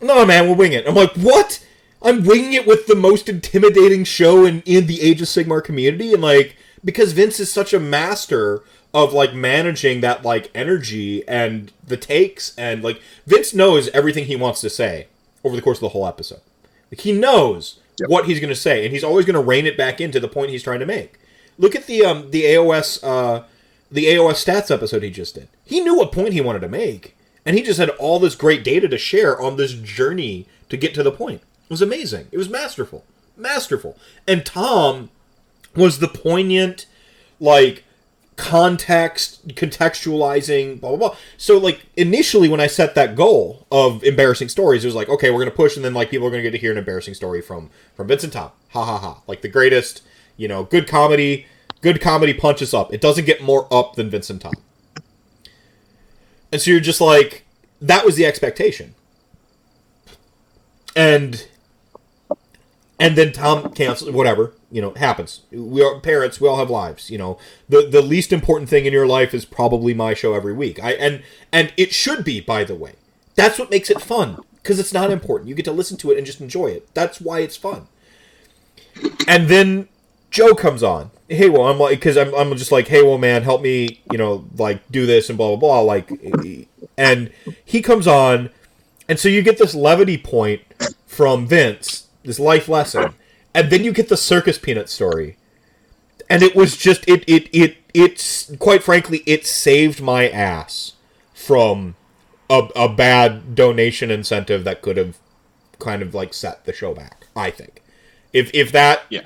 no, 0.00 0.24
man, 0.24 0.46
we'll 0.46 0.56
wing 0.56 0.72
it. 0.72 0.86
I'm 0.88 0.94
like, 0.94 1.12
what? 1.12 1.64
I'm 2.00 2.24
winging 2.24 2.52
it 2.52 2.66
with 2.66 2.86
the 2.86 2.94
most 2.94 3.28
intimidating 3.28 4.04
show 4.04 4.44
in 4.44 4.62
in 4.62 4.86
the 4.86 5.02
Age 5.02 5.20
of 5.20 5.28
Sigmar 5.28 5.62
community, 5.62 6.12
and 6.12 6.22
like 6.22 6.56
because 6.84 7.12
Vince 7.12 7.40
is 7.40 7.52
such 7.52 7.72
a 7.74 7.80
master 7.80 8.62
of 8.94 9.12
like 9.12 9.34
managing 9.34 10.00
that 10.00 10.24
like 10.24 10.50
energy 10.54 11.26
and 11.28 11.72
the 11.86 11.96
takes 11.96 12.56
and 12.56 12.82
like 12.82 13.00
Vince 13.26 13.52
knows 13.52 13.88
everything 13.88 14.24
he 14.24 14.36
wants 14.36 14.60
to 14.62 14.70
say 14.70 15.08
over 15.44 15.54
the 15.56 15.62
course 15.62 15.78
of 15.78 15.82
the 15.82 15.88
whole 15.90 16.06
episode. 16.06 16.40
Like 16.90 17.00
he 17.00 17.12
knows 17.12 17.80
Yep. 18.00 18.10
what 18.10 18.26
he's 18.26 18.38
going 18.38 18.48
to 18.48 18.54
say, 18.54 18.84
and 18.84 18.94
he's 18.94 19.02
always 19.02 19.26
going 19.26 19.34
to 19.34 19.40
rein 19.42 19.66
it 19.66 19.76
back 19.76 20.00
into 20.00 20.20
the 20.20 20.28
point 20.28 20.50
he's 20.50 20.62
trying 20.62 20.78
to 20.78 20.86
make. 20.86 21.18
Look 21.58 21.74
at 21.74 21.86
the 21.86 22.04
um 22.04 22.30
the 22.30 22.44
AOS 22.44 23.02
uh 23.02 23.42
the 23.90 24.06
AOS 24.06 24.44
stats 24.44 24.70
episode 24.70 25.02
he 25.02 25.10
just 25.10 25.34
did. 25.34 25.48
He 25.64 25.80
knew 25.80 25.96
what 25.96 26.12
point 26.12 26.32
he 26.32 26.40
wanted 26.40 26.60
to 26.60 26.68
make, 26.68 27.16
and 27.44 27.56
he 27.56 27.62
just 27.62 27.78
had 27.78 27.90
all 27.90 28.18
this 28.18 28.34
great 28.34 28.64
data 28.64 28.88
to 28.88 28.98
share 28.98 29.40
on 29.40 29.56
this 29.56 29.72
journey 29.72 30.46
to 30.68 30.76
get 30.76 30.94
to 30.94 31.02
the 31.02 31.12
point. 31.12 31.42
It 31.64 31.70
was 31.70 31.82
amazing. 31.82 32.28
It 32.32 32.38
was 32.38 32.48
masterful, 32.48 33.04
masterful. 33.36 33.96
And 34.26 34.44
Tom 34.44 35.10
was 35.74 35.98
the 35.98 36.08
poignant, 36.08 36.86
like 37.40 37.84
context 38.38 39.48
contextualizing 39.48 40.80
blah 40.80 40.90
blah 40.90 41.08
blah 41.08 41.16
so 41.36 41.58
like 41.58 41.86
initially 41.96 42.48
when 42.48 42.60
i 42.60 42.68
set 42.68 42.94
that 42.94 43.16
goal 43.16 43.66
of 43.72 44.02
embarrassing 44.04 44.48
stories 44.48 44.84
it 44.84 44.86
was 44.86 44.94
like 44.94 45.08
okay 45.08 45.28
we're 45.28 45.40
gonna 45.40 45.50
push 45.50 45.74
and 45.74 45.84
then 45.84 45.92
like 45.92 46.08
people 46.08 46.24
are 46.24 46.30
gonna 46.30 46.42
get 46.42 46.52
to 46.52 46.58
hear 46.58 46.70
an 46.70 46.78
embarrassing 46.78 47.14
story 47.14 47.42
from 47.42 47.68
from 47.96 48.06
vincent 48.06 48.32
tom 48.32 48.52
ha 48.68 48.84
ha 48.84 48.96
ha 48.96 49.20
like 49.26 49.42
the 49.42 49.48
greatest 49.48 50.02
you 50.36 50.46
know 50.46 50.62
good 50.62 50.86
comedy 50.86 51.46
good 51.80 52.00
comedy 52.00 52.34
punches 52.34 52.74
up 52.74 52.92
it 52.92 53.00
doesn't 53.00 53.24
get 53.24 53.42
more 53.42 53.66
up 53.72 53.94
than 53.94 54.10
vincent 54.10 54.42
tom 54.42 54.54
and 56.50 56.60
so 56.60 56.70
you're 56.70 56.80
just 56.80 57.00
like 57.00 57.44
that 57.80 58.04
was 58.04 58.16
the 58.16 58.26
expectation 58.26 58.94
and 60.96 61.46
and 62.98 63.16
then 63.16 63.32
Tom 63.32 63.72
cancels 63.72 64.10
whatever 64.10 64.52
you 64.70 64.82
know 64.82 64.92
happens. 64.94 65.42
We 65.50 65.82
are 65.82 66.00
parents. 66.00 66.40
We 66.40 66.48
all 66.48 66.56
have 66.58 66.70
lives. 66.70 67.10
You 67.10 67.18
know 67.18 67.38
the 67.68 67.86
the 67.88 68.02
least 68.02 68.32
important 68.32 68.68
thing 68.68 68.84
in 68.84 68.92
your 68.92 69.06
life 69.06 69.32
is 69.32 69.44
probably 69.44 69.94
my 69.94 70.14
show 70.14 70.34
every 70.34 70.52
week. 70.52 70.82
I 70.82 70.92
and 70.92 71.22
and 71.52 71.72
it 71.76 71.92
should 71.92 72.24
be 72.24 72.40
by 72.40 72.64
the 72.64 72.74
way. 72.74 72.94
That's 73.36 73.58
what 73.58 73.70
makes 73.70 73.88
it 73.88 74.00
fun 74.00 74.38
because 74.56 74.80
it's 74.80 74.92
not 74.92 75.10
important. 75.12 75.48
You 75.48 75.54
get 75.54 75.64
to 75.66 75.72
listen 75.72 75.96
to 75.98 76.10
it 76.10 76.18
and 76.18 76.26
just 76.26 76.40
enjoy 76.40 76.66
it. 76.66 76.92
That's 76.92 77.20
why 77.20 77.40
it's 77.40 77.56
fun. 77.56 77.86
And 79.28 79.46
then 79.46 79.88
Joe 80.30 80.54
comes 80.54 80.82
on. 80.82 81.12
Hey, 81.28 81.50
well, 81.50 81.66
I'm 81.68 81.78
like, 81.78 81.98
because 81.98 82.16
I'm, 82.16 82.34
I'm 82.34 82.56
just 82.56 82.72
like, 82.72 82.88
hey, 82.88 83.02
well, 83.02 83.18
man, 83.18 83.42
help 83.42 83.60
me, 83.60 84.00
you 84.10 84.16
know, 84.18 84.46
like 84.56 84.90
do 84.90 85.04
this 85.06 85.28
and 85.28 85.36
blah 85.36 85.48
blah 85.48 85.56
blah. 85.56 85.80
Like, 85.80 86.10
and 86.96 87.30
he 87.64 87.82
comes 87.82 88.06
on, 88.06 88.50
and 89.08 89.18
so 89.18 89.28
you 89.28 89.42
get 89.42 89.58
this 89.58 89.74
levity 89.74 90.16
point 90.16 90.62
from 91.06 91.46
Vince, 91.46 92.08
this 92.24 92.40
life 92.40 92.68
lesson, 92.68 93.14
and 93.54 93.70
then 93.70 93.84
you 93.84 93.92
get 93.92 94.08
the 94.08 94.16
circus 94.16 94.58
peanut 94.58 94.88
story, 94.88 95.36
and 96.30 96.42
it 96.42 96.56
was 96.56 96.76
just 96.76 97.06
it 97.08 97.24
it 97.28 97.48
it 97.54 97.76
it's 97.94 98.54
quite 98.58 98.82
frankly 98.82 99.22
it 99.26 99.46
saved 99.46 100.00
my 100.00 100.28
ass 100.28 100.94
from 101.34 101.94
a, 102.50 102.68
a 102.76 102.88
bad 102.88 103.54
donation 103.54 104.10
incentive 104.10 104.64
that 104.64 104.82
could 104.82 104.96
have 104.96 105.18
kind 105.78 106.02
of 106.02 106.14
like 106.14 106.34
set 106.34 106.64
the 106.64 106.72
show 106.72 106.94
back. 106.94 107.26
I 107.36 107.50
think 107.50 107.82
if 108.32 108.50
if 108.54 108.72
that 108.72 109.02
Yeah. 109.10 109.22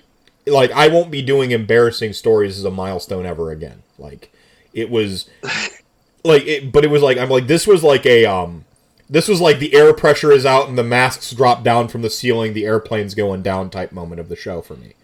Like 0.47 0.71
I 0.73 0.89
won't 0.89 1.11
be 1.11 1.23
doing 1.23 1.51
embarrassing 1.51 2.13
stories 2.13 2.59
as 2.59 2.65
a 2.65 2.71
milestone 2.71 3.27
ever 3.27 3.51
again. 3.51 3.83
Like 3.99 4.33
it 4.73 4.91
was 4.91 5.29
like 6.25 6.45
it, 6.47 6.73
but 6.73 6.85
it 6.85 6.91
was 6.91 7.03
like 7.03 7.19
I'm 7.19 7.31
like 7.31 7.47
this 7.47 7.67
was 7.67 7.83
like 7.83 8.07
a 8.07 8.25
um 8.27 8.65
this 9.09 9.29
was 9.29 9.41
like 9.41 9.59
the 9.59 9.75
air 9.75 9.93
pressure 9.93 10.33
is 10.33 10.47
out 10.47 10.69
and 10.69 10.79
the 10.79 10.85
masks 10.85 11.31
drop 11.33 11.63
down 11.63 11.89
from 11.89 12.03
the 12.03 12.11
ceiling, 12.11 12.55
the 12.55 12.65
airplane's 12.65 13.15
going 13.15 13.43
down 13.43 13.71
type 13.71 13.93
moment 13.93 14.21
of 14.21 14.29
the 14.29 14.37
show 14.37 14.63
for 14.63 14.75
me. 14.75 14.95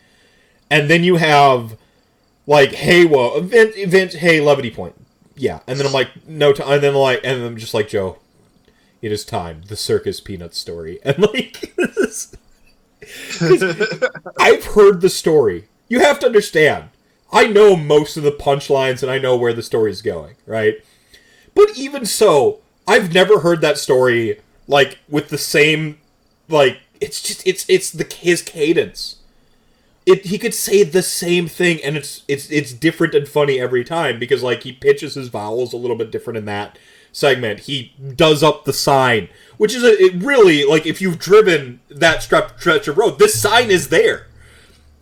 And 0.70 0.88
then 0.88 1.04
you 1.04 1.16
have 1.16 1.76
like 2.46 2.72
hey 2.72 3.04
whoa 3.04 3.40
Vince, 3.40 3.76
Vince 3.86 4.14
hey 4.14 4.40
levity 4.40 4.70
point. 4.70 4.94
Yeah. 5.36 5.60
And 5.66 5.78
then 5.78 5.86
I'm 5.86 5.92
like 5.92 6.26
no 6.26 6.52
time 6.52 6.72
and 6.72 6.82
then 6.82 6.94
like 6.94 7.20
and 7.22 7.42
I'm 7.42 7.56
just 7.56 7.74
like 7.74 7.88
Joe 7.88 8.18
it 9.00 9.12
is 9.12 9.24
time 9.24 9.62
the 9.68 9.76
circus 9.76 10.20
peanut 10.20 10.54
story 10.54 10.98
and 11.04 11.18
like 11.18 11.74
I've 14.38 14.64
heard 14.64 15.00
the 15.00 15.10
story. 15.10 15.68
You 15.88 16.00
have 16.00 16.18
to 16.20 16.26
understand. 16.26 16.90
I 17.32 17.46
know 17.46 17.76
most 17.76 18.16
of 18.16 18.22
the 18.22 18.32
punchlines 18.32 19.02
and 19.02 19.10
I 19.10 19.18
know 19.18 19.36
where 19.36 19.52
the 19.52 19.62
story's 19.62 20.02
going, 20.02 20.36
right? 20.46 20.76
But 21.54 21.76
even 21.76 22.06
so, 22.06 22.60
I've 22.86 23.12
never 23.12 23.40
heard 23.40 23.60
that 23.60 23.78
story 23.78 24.40
like 24.66 24.98
with 25.08 25.28
the 25.28 25.38
same 25.38 25.98
like 26.48 26.80
it's 27.00 27.22
just 27.22 27.46
it's 27.46 27.64
it's 27.68 27.90
the 27.90 28.04
his 28.04 28.42
cadence. 28.42 29.16
It 30.06 30.26
he 30.26 30.38
could 30.38 30.54
say 30.54 30.84
the 30.84 31.02
same 31.02 31.48
thing 31.48 31.82
and 31.84 31.96
it's 31.96 32.22
it's 32.28 32.50
it's 32.50 32.72
different 32.72 33.14
and 33.14 33.28
funny 33.28 33.60
every 33.60 33.84
time 33.84 34.18
because 34.18 34.42
like 34.42 34.62
he 34.62 34.72
pitches 34.72 35.14
his 35.14 35.28
vowels 35.28 35.72
a 35.72 35.76
little 35.76 35.96
bit 35.96 36.10
different 36.10 36.38
in 36.38 36.46
that 36.46 36.78
segment. 37.12 37.60
He 37.60 37.92
does 38.16 38.42
up 38.42 38.64
the 38.64 38.72
sign, 38.72 39.28
which 39.56 39.74
is 39.74 39.82
a 39.84 39.92
it 40.02 40.22
really 40.22 40.64
like 40.64 40.86
if 40.86 41.00
you've 41.00 41.18
driven 41.18 41.80
that 41.88 42.22
stretch 42.22 42.88
of 42.88 42.98
road, 42.98 43.18
this 43.18 43.40
sign 43.40 43.70
is 43.70 43.88
there. 43.88 44.26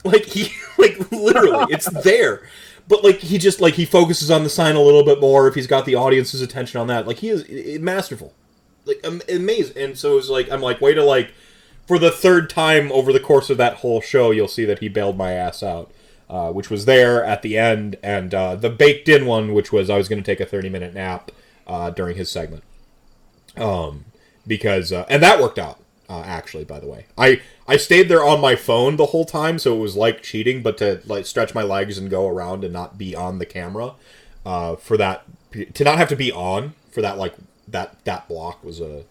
Like 0.04 0.24
he 0.26 0.52
like 0.78 1.10
literally 1.10 1.66
it's 1.72 1.90
there. 2.04 2.42
but 2.88 3.02
like 3.04 3.18
he 3.18 3.38
just 3.38 3.60
like 3.60 3.74
he 3.74 3.84
focuses 3.84 4.30
on 4.30 4.44
the 4.44 4.50
sign 4.50 4.76
a 4.76 4.80
little 4.80 5.04
bit 5.04 5.20
more 5.20 5.48
if 5.48 5.54
he's 5.54 5.66
got 5.66 5.84
the 5.84 5.94
audience's 5.94 6.40
attention 6.42 6.80
on 6.80 6.86
that. 6.88 7.06
Like 7.06 7.18
he 7.18 7.28
is 7.28 7.44
i- 7.50 7.74
i- 7.74 7.78
masterful, 7.78 8.32
like 8.84 9.04
amazing. 9.28 9.76
And 9.76 9.98
so 9.98 10.16
it's 10.18 10.28
like 10.28 10.50
I'm 10.50 10.60
like 10.60 10.80
way 10.80 10.94
to 10.94 11.02
like 11.04 11.32
for 11.86 11.98
the 11.98 12.10
third 12.10 12.50
time 12.50 12.90
over 12.92 13.12
the 13.12 13.20
course 13.20 13.48
of 13.50 13.58
that 13.58 13.74
whole 13.74 14.00
show, 14.00 14.30
you'll 14.32 14.48
see 14.48 14.64
that 14.64 14.80
he 14.80 14.88
bailed 14.88 15.16
my 15.16 15.32
ass 15.32 15.62
out, 15.62 15.90
uh, 16.28 16.50
which 16.50 16.68
was 16.68 16.84
there 16.84 17.24
at 17.24 17.42
the 17.42 17.56
end, 17.56 17.96
and 18.02 18.34
uh, 18.34 18.56
the 18.56 18.68
baked 18.70 19.08
in 19.08 19.24
one, 19.24 19.54
which 19.54 19.70
was 19.72 19.88
I 19.88 19.96
was 19.96 20.08
going 20.08 20.20
to 20.20 20.26
take 20.26 20.40
a 20.40 20.46
30 20.46 20.68
minute 20.68 20.94
nap 20.94 21.30
uh, 21.66 21.90
during 21.90 22.16
his 22.16 22.30
segment, 22.30 22.64
um, 23.56 24.04
because 24.46 24.92
uh, 24.92 25.06
and 25.08 25.22
that 25.22 25.40
worked 25.40 25.58
out 25.58 25.80
uh, 26.08 26.22
actually. 26.24 26.64
By 26.64 26.80
the 26.80 26.86
way, 26.86 27.06
I 27.16 27.40
I 27.66 27.76
stayed 27.76 28.08
there 28.08 28.24
on 28.24 28.40
my 28.40 28.56
phone 28.56 28.96
the 28.96 29.06
whole 29.06 29.24
time, 29.24 29.58
so 29.58 29.76
it 29.76 29.80
was 29.80 29.96
like 29.96 30.22
cheating, 30.22 30.62
but 30.62 30.78
to 30.78 31.00
like 31.06 31.26
stretch 31.26 31.54
my 31.54 31.62
legs 31.62 31.98
and 31.98 32.10
go 32.10 32.28
around 32.28 32.64
and 32.64 32.72
not 32.72 32.98
be 32.98 33.14
on 33.14 33.38
the 33.38 33.46
camera 33.46 33.94
uh, 34.44 34.76
for 34.76 34.96
that 34.96 35.24
to 35.74 35.84
not 35.84 35.98
have 35.98 36.08
to 36.08 36.16
be 36.16 36.30
on 36.30 36.74
for 36.90 37.02
that 37.02 37.18
like 37.18 37.34
that 37.68 38.04
that 38.04 38.28
block 38.28 38.62
was 38.64 38.80
a 38.80 39.04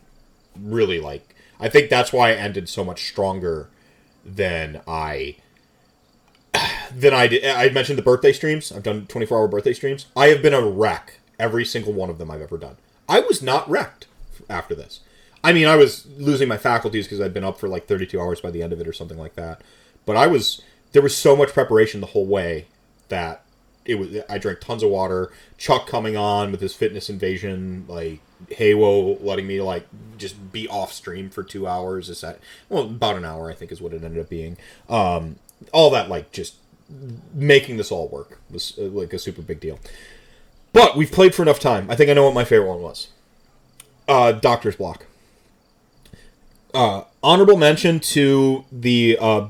really 0.60 1.00
like 1.00 1.36
I 1.60 1.70
think 1.70 1.90
that's 1.90 2.14
why 2.14 2.32
I 2.32 2.36
ended 2.36 2.70
so 2.70 2.84
much 2.84 3.08
stronger 3.08 3.70
than 4.26 4.82
I 4.88 5.36
than 6.96 7.14
I 7.14 7.28
did. 7.28 7.46
I 7.46 7.70
mentioned 7.70 7.98
the 7.98 8.04
birthday 8.04 8.32
streams. 8.32 8.72
I've 8.72 8.84
done 8.84 9.08
24 9.08 9.38
hour 9.38 9.48
birthday 9.48 9.74
streams. 9.74 10.08
I 10.16 10.28
have 10.28 10.42
been 10.42 10.54
a 10.54 10.66
wreck 10.66 11.20
every 11.40 11.66
single 11.66 11.94
one 11.94 12.10
of 12.10 12.18
them 12.18 12.32
I've 12.32 12.42
ever 12.42 12.58
done. 12.58 12.78
I 13.08 13.20
was 13.20 13.42
not 13.42 13.70
wrecked 13.70 14.08
after 14.50 14.76
this. 14.76 15.02
I 15.44 15.54
mean, 15.54 15.68
I 15.68 15.76
was 15.76 16.08
losing 16.18 16.48
my 16.48 16.58
faculties 16.58 17.06
because 17.06 17.22
I'd 17.22 17.34
been 17.34 17.44
up 17.44 17.60
for 17.60 17.68
like 17.68 17.88
32 17.88 18.20
hours 18.20 18.42
by 18.42 18.52
the 18.52 18.64
end 18.64 18.74
of 18.74 18.82
it 18.82 18.88
or 18.88 18.94
something 18.94 19.18
like 19.18 19.36
that. 19.36 19.62
But 20.06 20.18
I 20.18 20.28
was 20.28 20.62
there 20.92 21.02
was 21.02 21.16
so 21.16 21.36
much 21.36 21.50
preparation 21.50 22.02
the 22.02 22.08
whole 22.08 22.26
way 22.26 22.66
that 23.10 23.44
it 23.86 23.96
was. 23.96 24.10
I 24.30 24.38
drank 24.38 24.62
tons 24.62 24.82
of 24.82 24.90
water. 24.90 25.32
Chuck 25.58 25.88
coming 25.88 26.18
on 26.18 26.52
with 26.52 26.62
his 26.62 26.74
fitness 26.74 27.10
invasion, 27.10 27.86
like 27.88 28.22
Haywo 28.50 29.24
letting 29.24 29.46
me 29.46 29.62
like 29.62 29.88
just 30.18 30.52
be 30.52 30.68
off 30.68 30.92
stream 30.92 31.30
for 31.30 31.44
two 31.44 31.68
hours. 31.68 32.10
Is 32.10 32.22
that 32.22 32.40
well 32.70 32.84
about 32.84 33.18
an 33.18 33.26
hour? 33.26 33.52
I 33.52 33.54
think 33.54 33.72
is 33.72 33.82
what 33.82 33.94
it 33.94 34.04
ended 34.04 34.22
up 34.22 34.30
being. 34.30 34.58
Um, 34.90 35.36
all 35.72 35.90
that 35.92 36.10
like 36.10 36.32
just 36.32 36.56
making 37.34 37.78
this 37.78 37.92
all 37.92 38.08
work 38.08 38.40
was 38.50 38.78
uh, 38.80 38.84
like 38.84 39.14
a 39.14 39.20
super 39.20 39.42
big 39.42 39.60
deal. 39.60 39.80
But 40.76 40.98
we've 40.98 41.10
played 41.10 41.34
for 41.34 41.42
enough 41.42 41.62
time. 41.62 41.90
I 41.90 41.96
think 41.96 42.10
I 42.10 42.14
know 42.14 42.26
what 42.26 42.34
my 42.34 42.44
favorite 42.44 42.68
one 42.68 42.82
was. 42.82 43.08
Uh, 44.10 44.34
Doctor's 44.34 44.76
Block. 44.76 45.06
Uh, 46.74 47.06
honorable 47.24 47.56
mention 47.56 48.02
to 48.02 48.66
the 48.74 49.18
uh, 49.22 49.48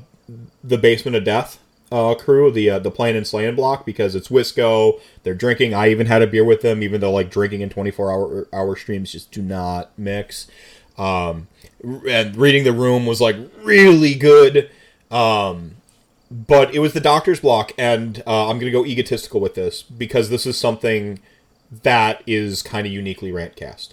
the 0.62 0.78
Basement 0.78 1.16
of 1.16 1.24
Death 1.24 1.58
uh, 1.90 2.14
crew, 2.14 2.52
the 2.52 2.70
uh, 2.70 2.78
the 2.78 2.92
Playing 2.92 3.16
and 3.16 3.26
Slaying 3.26 3.56
block, 3.56 3.84
because 3.84 4.14
it's 4.14 4.28
Wisco. 4.28 5.00
They're 5.24 5.34
drinking. 5.34 5.74
I 5.74 5.90
even 5.90 6.06
had 6.06 6.22
a 6.22 6.28
beer 6.28 6.44
with 6.44 6.62
them, 6.62 6.80
even 6.84 7.00
though 7.00 7.10
like 7.10 7.28
drinking 7.28 7.60
in 7.60 7.70
twenty 7.70 7.90
four 7.90 8.12
hour 8.12 8.46
hour 8.52 8.76
streams 8.76 9.10
just 9.10 9.32
do 9.32 9.42
not 9.42 9.90
mix. 9.98 10.46
Um, 10.96 11.48
and 12.08 12.36
reading 12.36 12.62
the 12.62 12.72
room 12.72 13.04
was 13.04 13.20
like 13.20 13.34
really 13.62 14.14
good. 14.14 14.70
Um, 15.10 15.72
but 16.30 16.74
it 16.74 16.80
was 16.80 16.92
the 16.92 17.00
doctor's 17.00 17.40
block, 17.40 17.72
and 17.78 18.22
uh, 18.26 18.48
I'm 18.48 18.58
gonna 18.58 18.70
go 18.70 18.84
egotistical 18.84 19.40
with 19.40 19.54
this 19.54 19.82
because 19.82 20.30
this 20.30 20.46
is 20.46 20.58
something 20.58 21.20
that 21.70 22.22
is 22.26 22.62
kind 22.62 22.86
of 22.86 22.92
uniquely 22.92 23.30
rantcast. 23.30 23.92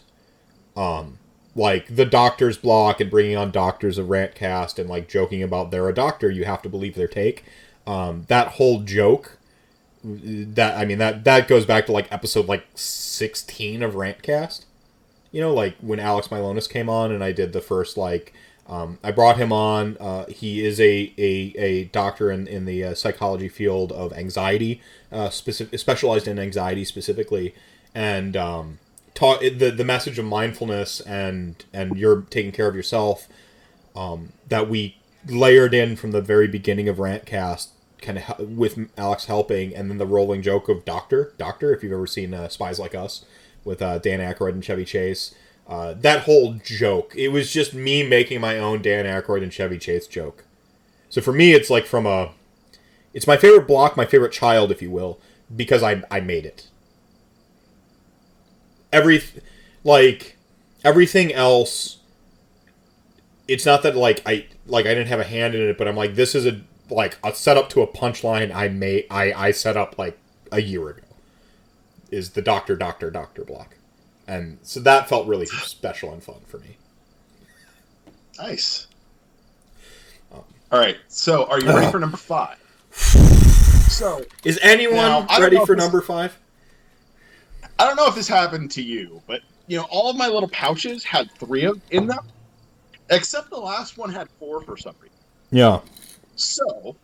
Um, 0.76 1.19
like 1.55 1.95
the 1.95 2.05
doctor's 2.05 2.57
block 2.57 2.99
and 2.99 3.11
bringing 3.11 3.38
on 3.38 3.51
doctors 3.51 3.97
of 3.97 4.07
rantcast 4.07 4.80
and 4.80 4.89
like 4.89 5.07
joking 5.07 5.43
about 5.43 5.72
they're 5.72 5.89
a 5.89 5.93
doctor, 5.93 6.31
you 6.31 6.45
have 6.45 6.61
to 6.64 6.69
believe 6.69 6.95
their 6.95 7.07
take. 7.07 7.45
Um, 7.85 8.26
that 8.27 8.49
whole 8.49 8.81
joke, 8.81 9.38
that 10.03 10.77
I 10.77 10.85
mean 10.85 10.97
that 10.97 11.23
that 11.26 11.47
goes 11.47 11.65
back 11.65 11.85
to 11.85 11.91
like 11.91 12.11
episode 12.11 12.47
like 12.47 12.65
16 12.76 13.84
of 13.84 13.93
rantcast. 13.93 14.65
You 15.31 15.41
know, 15.41 15.53
like 15.53 15.76
when 15.80 15.99
Alex 15.99 16.27
Milonis 16.27 16.69
came 16.69 16.89
on 16.89 17.11
and 17.11 17.23
I 17.23 17.31
did 17.31 17.53
the 17.53 17.61
first 17.61 17.97
like 17.97 18.34
um, 18.68 18.98
I 19.03 19.11
brought 19.11 19.38
him 19.38 19.52
on. 19.52 19.98
Uh, 19.99 20.26
he 20.27 20.65
is 20.65 20.80
a, 20.80 21.14
a, 21.18 21.53
a 21.57 21.84
doctor 21.85 22.31
in, 22.31 22.48
in 22.48 22.65
the 22.65 22.84
uh, 22.84 22.95
psychology 22.95 23.49
field 23.49 23.91
of 23.91 24.14
anxiety, 24.14 24.81
uh, 25.11 25.30
specific, 25.30 25.77
specialized 25.80 26.27
in 26.27 26.40
anxiety 26.40 26.85
specifically, 26.85 27.53
and 27.94 28.38
um, 28.38 28.80
taught 29.14 29.41
the 29.41 29.69
the 29.69 29.84
message 29.84 30.18
of 30.18 30.26
mindfulness 30.26 31.02
and 31.02 31.65
and 31.73 31.98
you're 31.98 32.22
taking 32.22 32.52
care 32.52 32.68
of 32.68 32.76
yourself. 32.76 33.27
Um, 33.95 34.34
that 34.48 34.69
we 34.69 34.98
layered 35.27 35.73
in 35.73 35.95
from 35.95 36.11
the 36.11 36.22
very 36.22 36.48
beginning 36.48 36.88
of 36.88 36.98
Rantcast, 36.98 37.68
kind 38.02 38.18
of 38.18 38.40
with 38.57 38.90
Alex 38.98 39.26
helping, 39.26 39.76
and 39.76 39.90
then 39.90 39.98
the 39.98 40.07
rolling 40.07 40.41
joke 40.41 40.69
of 40.69 40.85
Doctor 40.85 41.34
Doctor. 41.38 41.73
If 41.73 41.84
you've 41.84 41.91
ever 41.91 42.07
seen 42.07 42.34
uh, 42.34 42.48
Spies 42.48 42.80
Like 42.80 42.95
Us 42.95 43.26
with 43.65 43.81
uh, 43.81 43.99
Dan 43.99 44.19
Aykroyd 44.19 44.53
and 44.53 44.64
Chevy 44.64 44.85
Chase. 44.85 45.35
Uh, 45.68 45.94
that 45.94 46.23
whole 46.23 46.53
joke, 46.53 47.14
it 47.15 47.30
was 47.30 47.52
just 47.52 47.73
me 47.73 48.03
making 48.03 48.41
my 48.41 48.57
own 48.57 48.81
Dan 48.81 49.06
Aykroyd 49.06 49.44
and 49.44 49.53
Chevy 49.53 49.77
Chase 49.77 50.07
joke. 50.07 50.44
So 51.10 51.22
for 51.22 51.31
me, 51.31 51.53
it's 51.53 51.69
like 51.69 51.85
from 51.85 52.06
a, 52.06 52.31
it's 53.14 53.27
my 53.27 53.38
favorite 53.38 53.68
block, 53.68 53.95
my 53.95 54.06
favorite 54.06 54.34
child, 54.34 54.72
if 54.72 54.81
you 54.81 54.91
will, 54.91 55.19
because 55.56 55.81
I 55.81 56.03
I 56.11 56.19
made 56.19 56.45
it. 56.45 56.68
Every, 58.91 59.23
like, 59.84 60.38
everything 60.84 61.34
else. 61.34 61.98
It's 63.48 63.65
not 63.65 63.84
that 63.84 63.95
like 63.95 64.22
I 64.26 64.48
like 64.65 64.85
I 64.85 64.90
didn't 64.90 65.07
have 65.07 65.19
a 65.19 65.26
hand 65.26 65.56
in 65.56 65.61
it, 65.61 65.77
but 65.77 65.88
I'm 65.88 65.95
like 65.95 66.15
this 66.15 66.35
is 66.35 66.45
a 66.45 66.61
like 66.90 67.18
a 67.23 67.34
setup 67.34 67.69
to 67.69 67.81
a 67.81 67.88
punchline 67.88 68.53
I 68.53 68.68
made 68.68 69.06
I 69.10 69.34
I 69.34 69.52
set 69.52 69.77
up 69.77 69.98
like 69.98 70.18
a 70.52 70.61
year 70.61 70.90
ago. 70.90 71.03
Is 72.11 72.31
the 72.31 72.41
Doctor 72.41 72.76
Doctor 72.76 73.10
Doctor 73.10 73.44
block 73.44 73.73
and 74.28 74.58
so 74.64 74.80
that 74.82 75.10
felt 75.10 75.28
really 75.28 75.45
special 75.45 76.14
and 76.14 76.24
fun 76.24 76.41
for 76.48 76.58
me. 76.60 76.78
Nice. 78.40 78.88
Um, 80.34 80.44
All 80.72 80.80
right. 80.80 80.98
So, 81.08 81.45
are 81.45 81.60
you 81.60 81.68
ready 81.68 81.91
for 81.91 82.00
number 82.00 82.18
five? 82.18 82.58
So, 83.90 84.24
Is 84.44 84.58
anyone 84.64 84.95
Now, 84.95 85.28
ready 85.40 85.56
for 85.58 85.76
this- 85.76 85.84
number 85.84 86.02
five? 86.02 86.36
I 87.78 87.86
don't 87.86 87.95
know 87.95 88.08
if 88.08 88.16
this 88.16 88.28
happened 88.28 88.72
to 88.72 88.82
you, 88.82 89.22
but 89.28 89.41
you 89.68 89.78
know, 89.78 89.84
all 89.91 90.10
of 90.10 90.16
my 90.18 90.28
little 90.28 90.50
pouches 90.50 91.04
had 91.04 91.30
three 91.34 91.66
of 91.66 91.80
in 91.91 92.08
them, 92.08 92.26
except 93.12 93.52
the 93.52 93.58
last 93.60 93.98
one 94.00 94.12
had 94.12 94.30
four 94.40 94.62
for 94.64 94.78
some 94.78 94.95
reason. 95.00 95.16
Yeah. 95.52 95.80
So, 96.36 96.95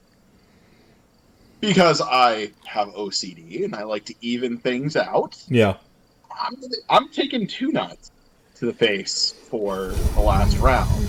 because 1.62 2.02
I 2.02 2.52
have 2.66 2.88
OCD 2.90 3.66
and 3.66 3.76
I 3.76 3.84
like 3.84 4.06
to 4.06 4.16
even 4.22 4.58
things 4.58 4.96
out, 4.96 5.38
Yeah. 5.48 5.76
I'm, 6.40 6.56
I'm 6.90 7.10
taking 7.10 7.48
two 7.48 7.72
nuts 7.72 8.11
to 8.56 8.66
the 8.66 8.74
face 8.74 9.34
for 9.49 9.88
the 9.88 10.22
last 10.22 10.57
round. 10.57 11.06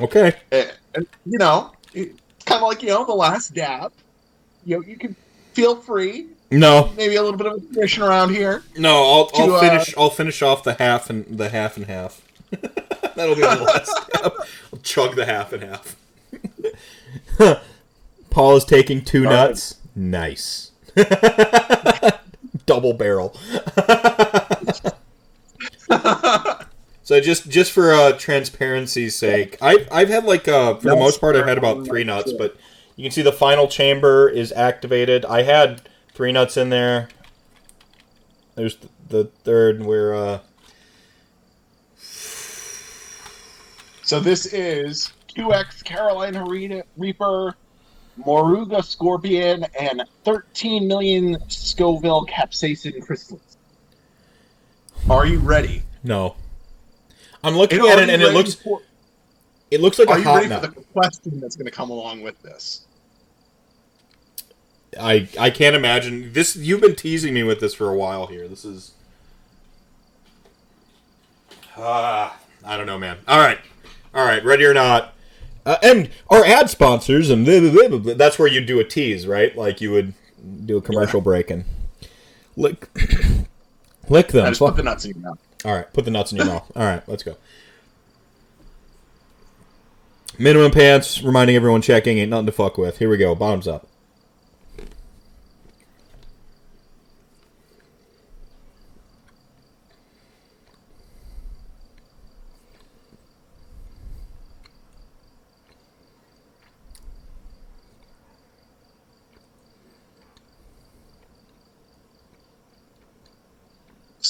Okay. 0.00 0.34
And, 0.50 0.72
and, 0.94 1.06
you 1.26 1.38
know, 1.38 1.72
it's 1.92 2.18
kind 2.44 2.62
of 2.62 2.68
like 2.68 2.82
you 2.82 2.88
know 2.88 3.04
the 3.04 3.12
last 3.12 3.54
dab. 3.54 3.92
You 4.64 4.76
know, 4.76 4.82
you 4.82 4.96
can 4.96 5.14
feel 5.52 5.76
free. 5.76 6.26
No, 6.50 6.92
Maybe 6.98 7.16
a 7.16 7.22
little 7.22 7.38
bit 7.38 7.46
of 7.46 7.54
a 7.54 7.60
tradition 7.60 8.02
around 8.02 8.28
here. 8.30 8.62
no. 8.76 8.90
I'll, 8.94 9.30
I'll 9.34 9.46
To, 9.46 9.54
uh, 9.54 9.60
finish. 9.60 9.94
I'll 9.96 10.10
finish 10.10 10.42
off 10.42 10.62
the 10.64 10.74
half 10.74 11.08
and 11.08 11.24
the 11.38 11.48
half 11.48 11.78
and 11.78 11.86
half. 11.86 12.20
That'll 13.16 13.34
be 13.34 13.40
the 13.40 13.46
last 13.56 13.86
step. 14.16 14.34
I'll 14.72 14.78
chug 14.82 15.16
the 15.16 15.24
half 15.24 15.52
and 15.54 15.62
half. 15.64 15.96
Paul 18.30 18.56
is 18.56 18.64
taking 18.66 19.02
two 19.02 19.24
All 19.24 19.30
right. 19.32 19.48
nuts. 19.48 19.76
Nice. 19.96 20.71
Double 22.66 22.94
barrel. 22.94 23.36
So 27.04 27.20
just 27.20 27.50
just 27.50 27.72
for 27.72 27.92
uh, 27.92 28.12
transparency's 28.12 29.16
sake, 29.16 29.58
I've 29.60 29.88
I've 29.90 30.08
had 30.08 30.24
like 30.24 30.46
uh, 30.46 30.76
for 30.76 30.90
the 30.90 30.96
most 30.96 31.20
part 31.20 31.34
I've 31.34 31.46
had 31.46 31.58
about 31.58 31.84
three 31.84 32.04
nuts, 32.04 32.32
but 32.32 32.56
you 32.94 33.02
can 33.02 33.10
see 33.10 33.22
the 33.22 33.32
final 33.32 33.66
chamber 33.66 34.28
is 34.28 34.52
activated. 34.52 35.24
I 35.24 35.42
had 35.42 35.82
three 36.14 36.30
nuts 36.30 36.56
in 36.56 36.70
there. 36.70 37.08
There's 38.54 38.78
the 39.08 39.24
third 39.42 39.84
where 39.84 40.14
uh, 40.14 40.38
So 44.02 44.20
this 44.20 44.46
is 44.46 45.12
QX 45.34 45.84
Carolina 45.84 46.44
Re- 46.44 46.82
Reaper, 46.96 47.54
Moruga 48.20 48.84
Scorpion, 48.84 49.64
and 49.78 50.02
13 50.24 50.86
million 50.86 51.38
Scoville 51.48 52.26
capsaicin 52.26 53.00
crystals. 53.04 53.56
Are 55.10 55.26
you 55.26 55.38
ready? 55.38 55.82
no. 56.02 56.36
I'm 57.44 57.56
looking 57.56 57.80
And 57.80 57.88
at 57.88 57.98
it 57.98 58.08
and 58.10 58.22
it 58.22 58.32
looks 58.34 58.54
for- 58.54 58.82
it 59.72 59.80
looks 59.80 59.98
like 59.98 60.08
are 60.08 60.16
a 60.16 60.18
you 60.18 60.24
hot 60.24 60.34
ready 60.36 60.48
nut. 60.48 60.60
for 60.64 60.70
the 60.70 60.86
question 60.92 61.40
that's 61.40 61.56
going 61.56 61.64
to 61.66 61.72
come 61.72 61.90
along 61.90 62.20
with 62.22 62.40
this? 62.42 62.82
I 65.00 65.26
I 65.40 65.50
can't 65.50 65.74
imagine 65.74 66.32
this. 66.34 66.54
You've 66.54 66.82
been 66.82 66.94
teasing 66.94 67.34
me 67.34 67.42
with 67.42 67.58
this 67.58 67.74
for 67.74 67.88
a 67.88 67.96
while 67.96 68.26
here. 68.28 68.46
This 68.46 68.64
is. 68.64 68.92
Ah, 71.76 72.38
I 72.64 72.76
don't 72.76 72.86
know, 72.86 72.98
man. 72.98 73.18
All 73.26 73.38
right, 73.38 73.58
all 74.14 74.24
right. 74.24 74.44
Ready 74.44 74.64
or 74.64 74.74
not? 74.74 75.14
Uh, 75.64 75.76
and 75.82 76.10
our 76.28 76.44
ad 76.44 76.68
sponsors 76.68 77.30
and 77.30 77.44
blah, 77.44 77.60
blah, 77.60 77.98
blah, 77.98 78.14
that's 78.14 78.38
where 78.38 78.48
you 78.48 78.60
do 78.60 78.80
a 78.80 78.84
tease, 78.84 79.26
right? 79.26 79.56
Like 79.56 79.80
you 79.80 79.92
would 79.92 80.14
do 80.66 80.76
a 80.76 80.82
commercial 80.82 81.20
break 81.20 81.50
and 81.50 81.64
lick 82.56 82.88
lick 84.08 84.28
them. 84.28 84.46
I 84.46 84.48
just 84.50 84.60
put 84.60 84.76
the 84.76 84.82
nuts 84.82 85.04
in 85.04 85.12
your 85.12 85.20
mouth. 85.20 85.38
All 85.64 85.74
right, 85.74 85.92
put 85.92 86.04
the 86.04 86.10
nuts 86.10 86.32
in 86.32 86.38
your 86.38 86.46
mouth. 86.46 86.70
All 86.74 86.82
right, 86.82 87.08
let's 87.08 87.22
go. 87.22 87.36
Minimum 90.38 90.72
pants, 90.72 91.22
reminding 91.22 91.54
everyone 91.54 91.82
checking 91.82 92.18
ain't 92.18 92.30
nothing 92.30 92.46
to 92.46 92.52
fuck 92.52 92.78
with. 92.78 92.98
Here 92.98 93.08
we 93.08 93.16
go. 93.16 93.34
Bottoms 93.34 93.68
up. 93.68 93.86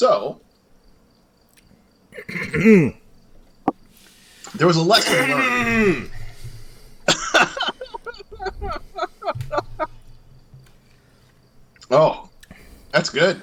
So, 0.03 0.41
there 4.57 4.67
was 4.67 4.77
a 4.77 4.83
lesson 4.83 5.31
learned. 5.31 6.11
oh, 11.93 12.29
that's 12.91 13.11
good. 13.11 13.41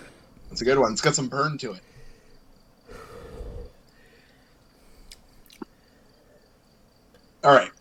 That's 0.50 0.60
a 0.60 0.66
good 0.66 0.78
one. 0.78 0.92
It's 0.92 1.00
got 1.00 1.16
some 1.16 1.30
burn 1.30 1.58
to 1.60 1.72
it. 1.72 1.82
All 7.46 7.56
right. 7.56 7.72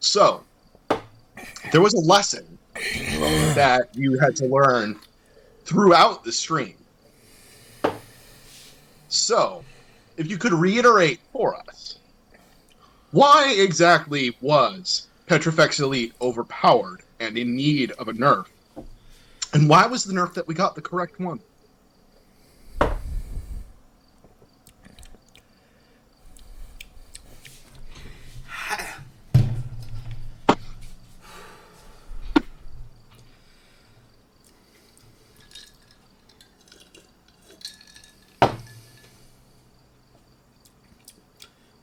So, 0.00 0.44
there 1.72 1.80
was 1.80 1.94
a 1.94 2.00
lesson 2.00 2.58
that 3.54 3.88
you 3.94 4.18
had 4.18 4.36
to 4.36 4.44
learn 4.44 5.00
throughout 5.64 6.22
the 6.22 6.32
stream. 6.32 6.74
So, 9.10 9.64
if 10.16 10.30
you 10.30 10.38
could 10.38 10.52
reiterate 10.52 11.18
for 11.32 11.56
us, 11.56 11.98
why 13.10 13.52
exactly 13.58 14.36
was 14.40 15.08
Petrifex 15.26 15.80
Elite 15.80 16.12
overpowered 16.20 17.02
and 17.18 17.36
in 17.36 17.56
need 17.56 17.90
of 17.92 18.06
a 18.06 18.12
nerf? 18.12 18.46
And 19.52 19.68
why 19.68 19.84
was 19.86 20.04
the 20.04 20.14
nerf 20.14 20.32
that 20.34 20.46
we 20.46 20.54
got 20.54 20.76
the 20.76 20.80
correct 20.80 21.18
one? 21.18 21.40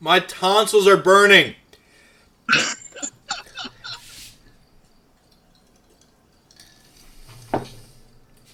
My 0.07 0.21
tonsils 0.21 0.87
are 0.87 0.95
burning. 0.95 1.53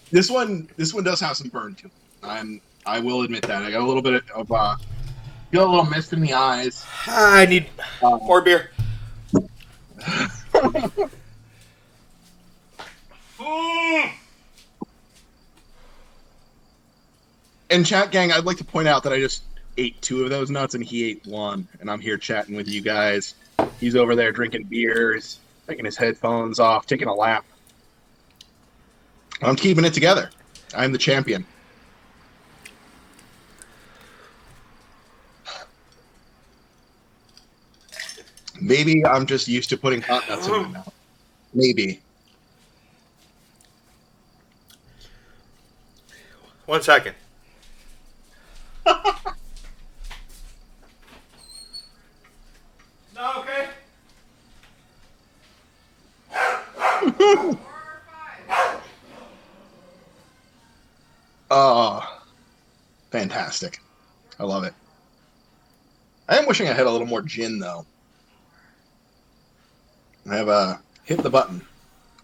This 0.10 0.32
one, 0.32 0.68
this 0.78 0.96
one 0.96 1.04
does 1.04 1.20
have 1.20 1.38
some 1.38 1.50
burn 1.50 1.76
to 1.76 1.86
it. 1.86 1.92
I'm, 2.24 2.60
I 2.88 3.00
will 3.00 3.22
admit 3.22 3.44
that. 3.44 3.62
I 3.62 3.70
got 3.70 3.82
a 3.82 3.86
little 3.86 4.02
bit 4.02 4.24
of, 4.34 4.52
uh, 4.52 4.78
got 5.52 5.68
a 5.68 5.70
little 5.70 5.86
mist 5.86 6.12
in 6.14 6.22
the 6.22 6.34
eyes. 6.34 6.84
I 7.06 7.46
need 7.46 7.70
Um, 8.02 8.18
more 8.24 8.42
beer. 8.42 8.72
And 17.70 17.86
chat 17.86 18.12
gang, 18.12 18.32
I'd 18.32 18.44
like 18.46 18.58
to 18.58 18.64
point 18.64 18.88
out 18.88 19.04
that 19.04 19.14
I 19.14 19.20
just 19.20 19.42
ate 19.78 20.02
two 20.02 20.24
of 20.24 20.30
those 20.30 20.50
nuts 20.50 20.76
and 20.76 20.84
he 20.84 21.12
ate 21.12 21.26
one, 21.26 21.68
and 21.80 21.90
I'm 21.90 22.00
here 22.00 22.18
chatting 22.18 22.56
with 22.56 22.68
you 22.68 22.82
guys. 22.82 23.36
He's 23.80 23.96
over 23.96 24.16
there 24.16 24.32
drinking 24.32 24.64
beers, 24.64 25.40
taking 25.68 25.86
his 25.86 25.98
headphones 25.98 26.60
off, 26.60 26.86
taking 26.86 27.08
a 27.08 27.14
lap. 27.14 27.46
I'm 29.42 29.56
keeping 29.56 29.86
it 29.86 29.94
together. 29.94 30.30
I'm 30.76 30.92
the 30.92 30.98
champion. 30.98 31.46
Maybe 38.62 39.06
I'm 39.06 39.26
just 39.26 39.48
used 39.48 39.70
to 39.72 39.78
putting 39.78 40.02
hot 40.02 40.28
nuts 40.30 40.48
in 40.48 40.54
my 40.54 40.68
mouth. 40.70 40.94
Maybe. 41.54 42.02
One 46.66 46.82
second. 46.82 47.16
no, 48.86 48.96
okay. 53.40 53.68
Oh, 61.52 62.22
fantastic. 63.54 63.82
I 64.40 64.44
love 64.44 64.64
it. 64.64 64.74
I 66.28 66.38
am 66.38 66.48
wishing 66.48 66.68
I 66.68 66.74
had 66.74 66.88
a 66.88 66.92
little 66.92 67.08
more 67.08 67.22
gin, 67.22 67.60
though. 67.60 67.86
I 70.30 70.36
have 70.36 70.48
a 70.48 70.82
hit 71.04 71.22
the 71.22 71.30
button, 71.30 71.62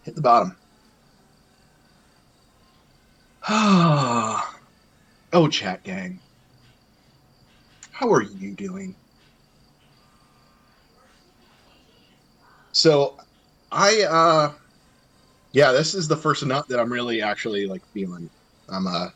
hit 0.02 0.16
the 0.16 0.22
bottom. 0.22 0.56
oh, 3.48 4.58
chat 5.50 5.82
gang. 5.84 6.18
How 7.92 8.12
are 8.12 8.22
you 8.22 8.52
doing? 8.52 8.94
So, 12.72 13.18
I, 13.70 14.02
uh, 14.02 14.52
yeah, 15.52 15.72
this 15.72 15.94
is 15.94 16.08
the 16.08 16.16
first 16.16 16.44
nut 16.44 16.66
that 16.68 16.80
I'm 16.80 16.92
really 16.92 17.22
actually 17.22 17.66
like 17.66 17.86
feeling. 17.92 18.28
I'm, 18.68 18.86
uh, 18.86 19.08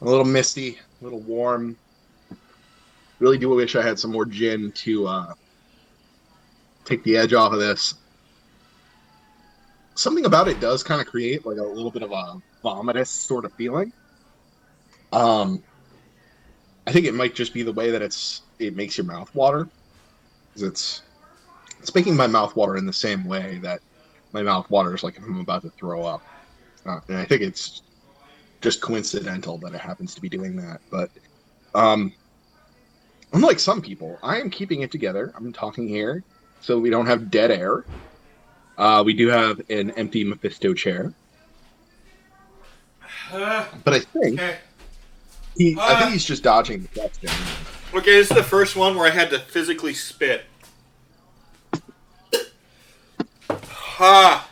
a 0.00 0.04
little 0.04 0.24
misty, 0.24 0.78
a 1.02 1.04
little 1.04 1.20
warm. 1.20 1.76
Really 3.18 3.38
do 3.38 3.50
wish 3.50 3.76
I 3.76 3.82
had 3.82 3.98
some 3.98 4.12
more 4.12 4.24
gin 4.24 4.72
to 4.72 5.06
uh, 5.06 5.34
take 6.84 7.02
the 7.02 7.16
edge 7.16 7.32
off 7.32 7.52
of 7.52 7.58
this. 7.58 7.94
Something 9.94 10.24
about 10.24 10.48
it 10.48 10.60
does 10.60 10.82
kind 10.82 11.00
of 11.00 11.06
create 11.06 11.44
like 11.44 11.58
a 11.58 11.62
little 11.62 11.90
bit 11.90 12.02
of 12.02 12.12
a 12.12 12.40
vomitous 12.64 13.08
sort 13.08 13.44
of 13.44 13.52
feeling. 13.52 13.92
Um, 15.12 15.62
I 16.86 16.92
think 16.92 17.06
it 17.06 17.14
might 17.14 17.34
just 17.34 17.52
be 17.52 17.62
the 17.62 17.72
way 17.72 17.90
that 17.90 18.00
it's 18.00 18.42
it 18.58 18.74
makes 18.74 18.96
your 18.96 19.06
mouth 19.06 19.32
water. 19.34 19.68
It's 20.56 21.02
it's 21.80 21.94
making 21.94 22.16
my 22.16 22.26
mouth 22.26 22.56
water 22.56 22.76
in 22.76 22.86
the 22.86 22.92
same 22.92 23.24
way 23.24 23.58
that 23.62 23.80
my 24.32 24.42
mouth 24.42 24.70
waters 24.70 25.02
like 25.02 25.16
if 25.16 25.22
I'm 25.22 25.40
about 25.40 25.62
to 25.62 25.70
throw 25.70 26.04
up. 26.04 26.22
Uh, 26.86 27.00
and 27.08 27.18
I 27.18 27.24
think 27.24 27.42
it's 27.42 27.82
just 28.62 28.80
coincidental 28.80 29.58
that 29.58 29.74
it 29.74 29.80
happens 29.80 30.14
to 30.14 30.20
be 30.20 30.28
doing 30.28 30.56
that. 30.56 30.80
But 30.90 31.10
um, 31.74 32.12
unlike 33.34 33.58
some 33.58 33.82
people, 33.82 34.18
I 34.22 34.38
am 34.40 34.48
keeping 34.48 34.80
it 34.80 34.90
together. 34.90 35.32
I'm 35.36 35.52
talking 35.52 35.86
here 35.86 36.22
so 36.60 36.78
we 36.78 36.88
don't 36.88 37.06
have 37.06 37.30
dead 37.30 37.50
air. 37.50 37.84
Uh, 38.78 39.02
we 39.04 39.12
do 39.12 39.28
have 39.28 39.60
an 39.68 39.90
empty 39.92 40.24
Mephisto 40.24 40.72
chair, 40.72 41.12
but 43.30 43.92
I 43.94 43.98
think 43.98 44.40
okay. 44.40 44.56
he, 45.56 45.76
I 45.78 45.92
Uh. 45.92 45.98
think 46.00 46.12
he's 46.12 46.24
just 46.24 46.42
dodging 46.42 46.82
the 46.82 46.88
question. 47.00 47.30
Okay, 47.94 48.12
this 48.16 48.30
is 48.30 48.36
the 48.36 48.42
first 48.42 48.74
one 48.74 48.96
where 48.96 49.06
I 49.06 49.10
had 49.10 49.28
to 49.30 49.38
physically 49.38 49.92
spit. 49.92 50.44
Ha! 53.50 54.48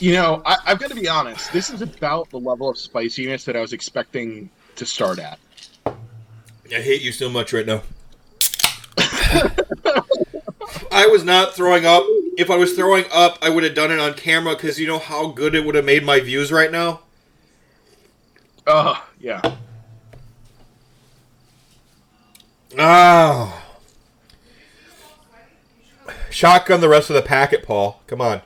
You 0.00 0.14
know, 0.14 0.42
I, 0.46 0.56
I've 0.66 0.78
got 0.78 0.88
to 0.90 0.96
be 0.96 1.08
honest. 1.08 1.52
This 1.52 1.68
is 1.68 1.82
about 1.82 2.30
the 2.30 2.38
level 2.38 2.70
of 2.70 2.78
spiciness 2.78 3.44
that 3.44 3.54
I 3.54 3.60
was 3.60 3.74
expecting 3.74 4.48
to 4.76 4.86
start 4.86 5.18
at. 5.18 5.38
I 5.86 6.80
hate 6.80 7.02
you 7.02 7.12
so 7.12 7.28
much 7.28 7.52
right 7.52 7.66
now. 7.66 7.82
I 10.90 11.06
was 11.06 11.22
not 11.22 11.54
throwing 11.54 11.84
up. 11.84 12.04
If 12.38 12.50
I 12.50 12.56
was 12.56 12.72
throwing 12.72 13.04
up, 13.12 13.38
I 13.42 13.50
would 13.50 13.62
have 13.62 13.74
done 13.74 13.90
it 13.90 14.00
on 14.00 14.14
camera 14.14 14.54
because 14.54 14.80
you 14.80 14.86
know 14.86 14.98
how 14.98 15.28
good 15.28 15.54
it 15.54 15.66
would 15.66 15.74
have 15.74 15.84
made 15.84 16.02
my 16.02 16.20
views 16.20 16.50
right 16.50 16.72
now? 16.72 17.00
Oh, 18.66 19.06
yeah. 19.20 19.42
Ah. 22.78 23.64
Shotgun 26.30 26.80
the 26.80 26.88
rest 26.88 27.10
of 27.10 27.14
the 27.16 27.22
packet, 27.22 27.62
Paul. 27.62 28.00
Come 28.06 28.22
on. 28.22 28.40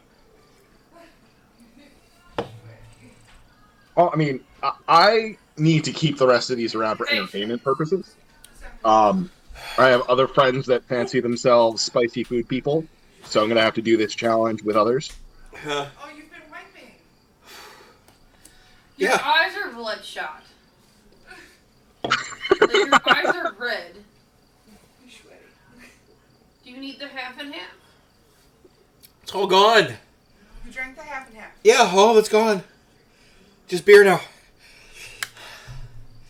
Well, 3.96 4.10
I 4.12 4.16
mean, 4.16 4.40
I, 4.62 4.72
I 4.88 5.36
need 5.56 5.84
to 5.84 5.92
keep 5.92 6.18
the 6.18 6.26
rest 6.26 6.50
of 6.50 6.56
these 6.56 6.74
around 6.74 6.96
for 6.96 7.08
entertainment 7.08 7.62
purposes. 7.62 8.14
Um, 8.84 9.30
I 9.78 9.86
have 9.88 10.02
other 10.10 10.26
friends 10.28 10.66
that 10.66 10.82
fancy 10.84 11.20
themselves 11.20 11.80
spicy 11.82 12.24
food 12.24 12.48
people, 12.48 12.84
so 13.24 13.42
I'm 13.42 13.48
gonna 13.48 13.62
have 13.62 13.74
to 13.74 13.82
do 13.82 13.96
this 13.96 14.14
challenge 14.14 14.62
with 14.62 14.76
others. 14.76 15.12
Oh, 15.66 15.88
you've 16.14 16.30
been 16.30 16.40
wiping. 16.50 16.90
Your 18.96 19.10
Yeah. 19.10 19.20
eyes 19.24 19.52
are 19.56 19.72
bloodshot. 19.72 20.42
like 22.04 22.72
your 22.72 22.94
eyes 23.08 23.34
are 23.34 23.54
red. 23.58 23.94
You're 25.02 25.10
sweaty. 25.10 25.88
Do 26.64 26.70
you 26.70 26.76
need 26.78 26.98
the 26.98 27.08
half 27.08 27.38
and 27.40 27.54
half? 27.54 27.70
it's 29.22 29.34
all 29.34 29.46
gone. 29.46 29.94
You 30.66 30.72
drank 30.72 30.96
the 30.96 31.02
half 31.02 31.28
and 31.28 31.38
half. 31.38 31.52
Yeah, 31.62 31.90
all 31.94 32.10
of 32.10 32.16
it's 32.18 32.28
gone. 32.28 32.62
Just 33.68 33.84
beer 33.86 34.04
now. 34.04 34.20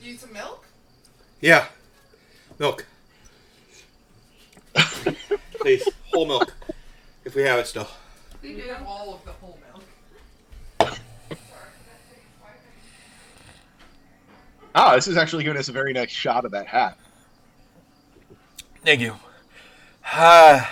You 0.01 0.13
need 0.13 0.21
some 0.21 0.33
milk? 0.33 0.67
Yeah. 1.41 1.67
Milk. 2.59 2.87
Please, 5.61 5.89
whole 6.13 6.27
milk. 6.27 6.55
If 7.25 7.35
we 7.35 7.43
have 7.43 7.59
it 7.59 7.67
still. 7.67 7.89
We 8.43 8.55
do. 8.55 8.63
all 8.87 9.15
of 9.15 9.25
the 9.25 9.33
whole 9.33 9.59
milk. 10.81 10.99
Ah, 14.75 14.95
this 14.97 15.07
is 15.07 15.17
actually 15.17 15.45
giving 15.45 15.59
us 15.59 15.69
a 15.69 15.73
very 15.73 15.93
nice 15.93 16.11
shot 16.11 16.45
of 16.45 16.51
that 16.51 16.67
hat. 16.67 16.99
Thank 18.85 19.01
you. 19.01 19.15
Ah. 20.05 20.71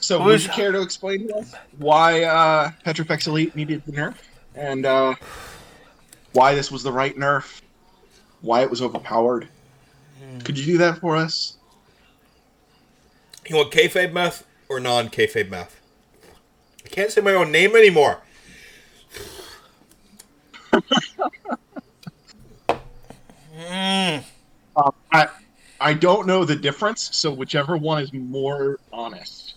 So, 0.00 0.18
Who's- 0.18 0.42
would 0.42 0.42
you 0.42 0.48
care 0.50 0.72
to 0.72 0.82
explain 0.82 1.28
to 1.28 1.36
us 1.36 1.54
why 1.78 2.24
uh, 2.24 2.72
Petrifex 2.84 3.26
Elite 3.26 3.54
needed 3.56 3.82
the 3.86 3.92
nerf, 3.92 4.16
and 4.54 4.86
uh, 4.86 5.14
why 6.32 6.54
this 6.54 6.70
was 6.70 6.82
the 6.82 6.92
right 6.92 7.16
nerf, 7.16 7.60
why 8.40 8.62
it 8.62 8.70
was 8.70 8.82
overpowered? 8.82 9.48
Could 10.44 10.58
you 10.58 10.64
do 10.66 10.78
that 10.78 10.98
for 10.98 11.16
us? 11.16 11.56
You 13.46 13.56
want 13.56 13.72
kayfabe 13.72 14.12
math 14.12 14.46
or 14.68 14.80
non 14.80 15.08
kayfabe 15.08 15.50
math? 15.50 15.80
I 16.84 16.88
can't 16.88 17.10
say 17.10 17.20
my 17.20 17.34
own 17.34 17.50
name 17.52 17.74
anymore. 17.76 18.20
Mm. 23.56 24.24
Um, 24.76 24.92
I 25.12 25.28
I 25.80 25.94
don't 25.94 26.26
know 26.26 26.44
the 26.44 26.56
difference, 26.56 27.10
so 27.16 27.32
whichever 27.32 27.76
one 27.76 28.02
is 28.02 28.12
more 28.12 28.80
honest. 28.92 29.54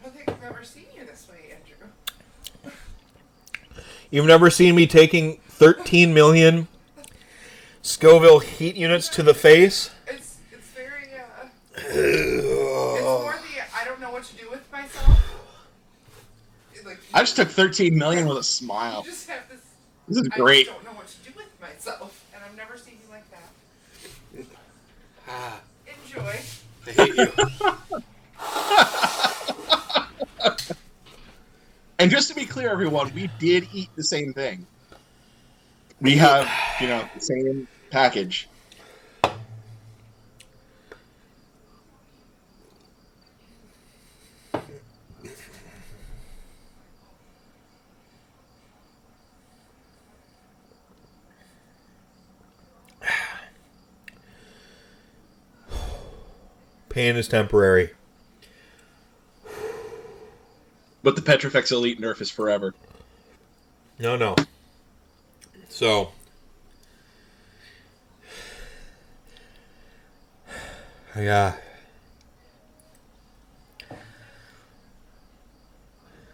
I 0.00 0.08
don't 0.08 0.14
think 0.14 0.28
I've 0.28 0.42
ever 0.44 0.64
seen 0.64 0.84
you 0.96 1.04
this 1.04 1.26
way, 1.28 1.52
Andrew. 1.52 1.88
You've 4.10 4.26
never 4.26 4.50
seen 4.50 4.74
me 4.74 4.86
taking 4.86 5.36
13 5.48 6.14
million 6.14 6.68
Scoville 7.82 8.40
heat 8.40 8.76
units 8.76 9.08
to 9.10 9.22
the 9.22 9.34
face? 9.34 9.90
It's 10.06 10.38
it's 10.52 10.66
very 10.68 11.04
uh 11.14 11.48
it's 11.76 13.00
more 13.22 13.32
the 13.34 13.62
I 13.80 13.84
don't 13.84 14.00
know 14.00 14.10
what 14.10 14.24
to 14.24 14.34
do 14.36 14.50
with 14.50 14.70
myself. 14.72 15.20
Like 16.84 16.98
I 17.14 17.20
just 17.20 17.36
took 17.36 17.48
13 17.48 17.96
million 17.96 18.26
with 18.28 18.38
a 18.38 18.42
smile. 18.42 19.02
you 19.04 19.10
just 19.10 19.28
have 19.28 19.48
this 19.48 19.60
This 20.08 20.18
is 20.18 20.28
I 20.32 20.36
great. 20.36 20.66
just 20.66 20.76
don't 20.76 20.92
know 20.92 20.98
what 20.98 21.08
to 21.08 21.16
do 21.18 21.30
with 21.36 21.60
myself. 21.60 22.24
And 22.34 22.42
I've 22.44 22.56
never 22.56 22.76
seen 22.76 22.94
you 23.04 23.10
like 23.12 23.24
that. 23.30 23.50
Ah, 25.28 25.60
Enjoy. 26.04 26.38
I 26.86 26.90
hate 26.90 27.16
you. 27.16 27.32
And 31.98 32.10
just 32.10 32.28
to 32.28 32.34
be 32.34 32.44
clear, 32.44 32.70
everyone, 32.70 33.12
we 33.14 33.30
did 33.38 33.68
eat 33.72 33.88
the 33.96 34.04
same 34.04 34.32
thing. 34.34 34.66
We 36.00 36.16
have, 36.16 36.48
you 36.80 36.88
know, 36.88 37.08
the 37.14 37.20
same 37.20 37.68
package. 37.90 38.48
Pain 56.90 57.16
is 57.16 57.28
temporary. 57.28 57.90
But 61.06 61.14
the 61.14 61.22
Petrifex 61.22 61.70
Elite 61.70 62.00
nerf 62.00 62.20
is 62.20 62.32
forever. 62.32 62.74
No, 64.00 64.16
no. 64.16 64.34
So. 65.68 66.10
Yeah. 71.16 71.54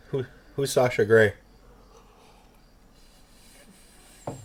Who, 0.09 0.25
who's 0.57 0.73
Sasha 0.73 1.05
Grey? 1.05 1.35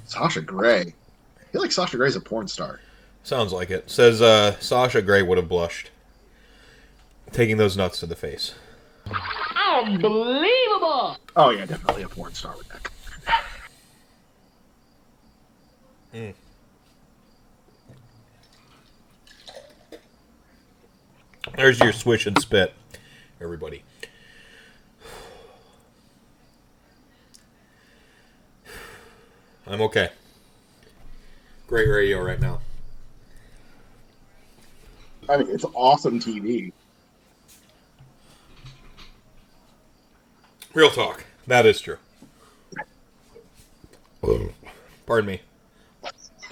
Sasha 0.07 0.41
Grey. 0.41 0.93
I 1.39 1.43
feel 1.53 1.61
like 1.61 1.71
Sasha 1.71 1.95
Grey's 1.95 2.17
a 2.17 2.19
porn 2.19 2.49
star. 2.49 2.81
Sounds 3.23 3.53
like 3.53 3.71
it. 3.71 3.89
Says 3.89 4.21
uh, 4.21 4.59
Sasha 4.59 5.01
Grey 5.01 5.21
would 5.21 5.37
have 5.37 5.47
blushed. 5.47 5.89
Taking 7.31 7.55
those 7.55 7.77
nuts 7.77 8.01
to 8.01 8.05
the 8.05 8.17
face. 8.17 8.55
Oh 11.35 11.51
yeah, 11.51 11.65
definitely 11.65 12.03
a 12.03 12.09
porn 12.09 12.33
star 12.33 12.55
with 12.57 12.67
that. 12.69 12.91
Eh. 16.13 16.31
There's 21.55 21.79
your 21.79 21.93
swish 21.93 22.25
and 22.25 22.39
spit, 22.39 22.73
everybody. 23.41 23.83
I'm 29.65 29.81
okay. 29.81 30.09
Great 31.67 31.89
radio 31.89 32.21
right 32.21 32.39
now. 32.39 32.61
I 35.27 35.37
mean, 35.37 35.49
it's 35.49 35.65
awesome 35.73 36.19
TV. 36.19 36.71
Real 40.77 40.91
talk. 40.91 41.25
That 41.47 41.65
is 41.65 41.81
true. 41.81 41.97
Pardon 45.07 45.25
me. 45.25 45.41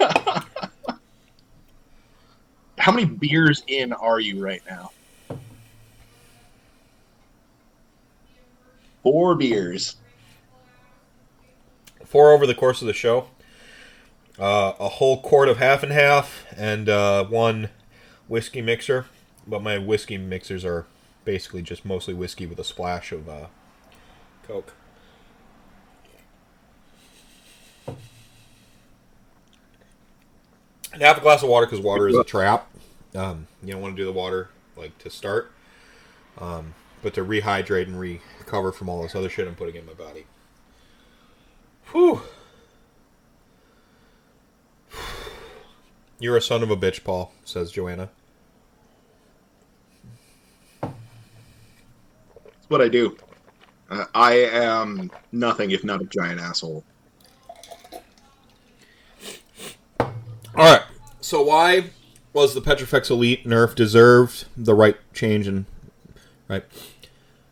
How 2.76 2.90
many 2.90 3.04
beers 3.04 3.62
in 3.68 3.92
are 3.92 4.18
you 4.18 4.44
right 4.44 4.62
now? 4.68 4.90
Four 9.04 9.36
beers. 9.36 9.94
Four 12.04 12.32
over 12.32 12.48
the 12.48 12.54
course 12.56 12.82
of 12.82 12.88
the 12.88 12.92
show. 12.92 13.28
Uh, 14.40 14.72
a 14.80 14.88
whole 14.88 15.20
quart 15.20 15.48
of 15.48 15.58
half 15.58 15.84
and 15.84 15.92
half, 15.92 16.46
and 16.56 16.88
uh, 16.88 17.24
one 17.26 17.68
whiskey 18.26 18.60
mixer. 18.60 19.06
But 19.46 19.62
my 19.62 19.78
whiskey 19.78 20.18
mixers 20.18 20.64
are 20.64 20.84
basically 21.24 21.62
just 21.62 21.84
mostly 21.84 22.12
whiskey 22.12 22.46
with 22.46 22.58
a 22.58 22.64
splash 22.64 23.12
of 23.12 23.28
uh, 23.28 23.46
Coke. 24.46 24.72
And 30.92 31.02
half 31.02 31.18
a 31.18 31.20
glass 31.20 31.42
of 31.42 31.48
water 31.48 31.66
because 31.66 31.84
water 31.84 32.08
is 32.08 32.16
a 32.16 32.24
trap. 32.24 32.70
Um, 33.14 33.48
you 33.62 33.72
don't 33.72 33.82
want 33.82 33.96
to 33.96 34.02
do 34.02 34.06
the 34.06 34.12
water 34.12 34.48
like 34.76 34.96
to 34.98 35.10
start, 35.10 35.52
um, 36.38 36.74
but 37.02 37.12
to 37.14 37.24
rehydrate 37.24 37.86
and 37.86 37.98
recover 38.00 38.72
from 38.72 38.88
all 38.88 39.02
this 39.02 39.14
other 39.14 39.28
shit 39.28 39.46
I'm 39.46 39.54
putting 39.54 39.76
in 39.76 39.84
my 39.84 39.92
body. 39.92 40.26
Whew. 41.92 42.22
You're 46.18 46.36
a 46.36 46.42
son 46.42 46.62
of 46.62 46.70
a 46.70 46.76
bitch, 46.76 47.04
Paul, 47.04 47.32
says 47.44 47.70
Joanna. 47.70 48.08
That's 50.80 50.94
what 52.68 52.80
I 52.80 52.88
do. 52.88 53.16
Uh, 53.90 54.04
I 54.14 54.34
am 54.34 55.10
nothing 55.32 55.70
if 55.70 55.84
not 55.84 56.02
a 56.02 56.06
giant 56.06 56.40
asshole. 56.40 56.84
Alright, 60.00 60.82
so 61.20 61.42
why 61.42 61.90
was 62.32 62.54
the 62.54 62.60
Petrifex 62.60 63.10
Elite 63.10 63.44
nerf 63.44 63.74
deserved 63.74 64.46
the 64.56 64.74
right 64.74 64.96
change 65.12 65.46
and 65.46 65.66
right? 66.48 66.64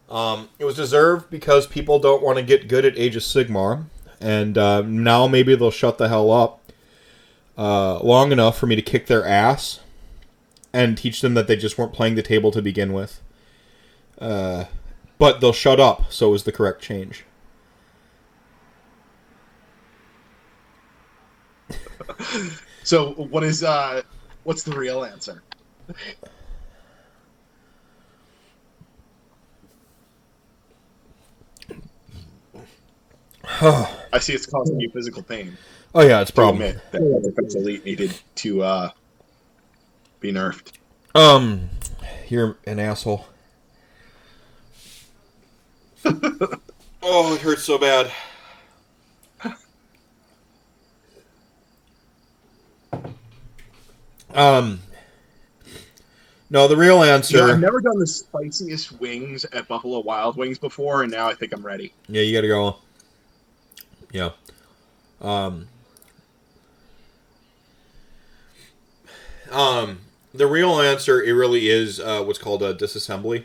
Um, 0.09 0.49
it 0.59 0.65
was 0.65 0.77
deserved 0.77 1.31
because 1.31 1.67
people 1.67 1.99
don't 1.99 2.23
want 2.23 2.39
to 2.39 2.45
get 2.45 2.69
good 2.69 2.85
at 2.85 2.97
Age 2.97 3.17
of 3.17 3.23
Sigmar, 3.23 3.87
and 4.21 4.57
uh, 4.57 4.83
now 4.83 5.27
maybe 5.27 5.55
they'll 5.55 5.71
shut 5.71 5.99
the 5.99 6.09
hell 6.09 6.31
up 6.31 6.61
uh, 7.59 7.99
long 8.01 8.33
enough 8.33 8.59
for 8.59 8.67
me 8.67 8.77
to 8.77 8.83
kick 8.83 9.07
their 9.07 9.27
ass 9.27 9.81
and 10.73 10.97
teach 10.97 11.21
them 11.21 11.35
that 11.35 11.47
they 11.47 11.57
just 11.57 11.79
weren't 11.79 11.93
playing 11.93 12.15
the 12.15 12.23
table 12.23 12.51
to 12.51 12.63
begin 12.63 12.93
with. 12.93 13.21
Uh, 14.19 14.65
but 15.19 15.41
they'll 15.41 15.53
shut 15.53 15.81
up, 15.81 16.13
so 16.13 16.35
is 16.35 16.45
the 16.45 16.53
correct 16.53 16.83
change. 16.83 17.25
So 22.85 23.13
what 23.13 23.43
is 23.45 23.65
uh 23.65 24.03
what's 24.43 24.63
the 24.63 24.77
real 24.77 25.05
answer? 25.05 25.43
I 33.61 34.19
see 34.21 34.33
it's 34.35 34.47
causing 34.47 34.81
you 34.81 34.91
physical 34.91 35.23
pain. 35.23 35.57
Oh 35.95 36.03
yeah, 36.03 36.21
it's 36.21 36.31
a 36.31 36.33
To 36.33 36.37
problem. 36.37 36.63
admit 36.63 36.83
that 36.93 37.55
Elite 37.57 37.85
needed 37.85 38.13
to 38.37 38.63
uh 38.63 38.91
be 40.21 40.33
nerfed. 40.33 40.73
Um, 41.15 41.71
you're 42.29 42.57
an 42.67 42.79
asshole. 42.81 43.27
oh, 47.03 47.35
it 47.35 47.41
hurts 47.41 47.65
so 47.65 47.79
bad. 47.79 48.11
Um, 54.35 54.81
no, 56.51 56.69
the 56.69 56.77
real 56.77 57.03
answer. 57.03 57.39
You 57.39 57.47
know, 57.47 57.53
I've 57.53 57.61
never 57.61 57.81
done 57.81 57.99
the 57.99 58.07
spiciest 58.07 59.01
wings 59.01 59.45
at 59.47 59.69
Buffalo 59.69 60.01
Wild 60.01 60.37
Wings 60.37 60.59
before, 60.59 61.03
and 61.03 61.13
now 61.13 61.29
I 61.29 61.35
think 61.35 61.53
I'm 61.53 61.65
ready. 61.65 61.93
Yeah, 62.09 62.23
you 62.23 62.35
gotta 62.35 62.49
go. 62.49 62.77
Yeah. 64.13 64.31
Um. 65.21 65.69
Um. 69.51 70.01
The 70.35 70.49
real 70.49 70.81
answer, 70.81 71.23
it 71.23 71.33
really 71.33 71.69
is 71.69 72.01
uh, 72.01 72.25
what's 72.25 72.41
called 72.41 72.63
a 72.63 72.75
disassembly. 72.75 73.45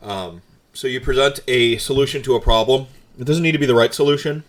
Um. 0.00 0.42
So 0.72 0.86
you 0.86 1.00
present 1.00 1.40
a 1.48 1.76
solution 1.78 2.22
to 2.22 2.34
a 2.34 2.40
problem. 2.40 2.86
It 3.18 3.24
doesn't 3.24 3.42
need 3.42 3.52
to 3.52 3.58
be 3.58 3.66
the 3.66 3.74
right 3.74 3.92
solution, 3.92 4.44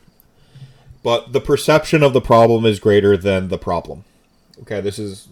but 1.04 1.34
the 1.34 1.42
perception 1.42 2.04
of 2.04 2.14
the 2.14 2.22
problem 2.22 2.66
is 2.66 2.80
greater 2.80 3.18
than 3.18 3.48
the 3.50 3.58
problem. 3.58 4.06
Okay, 4.62 4.82
this 4.82 5.00
is 5.00 5.28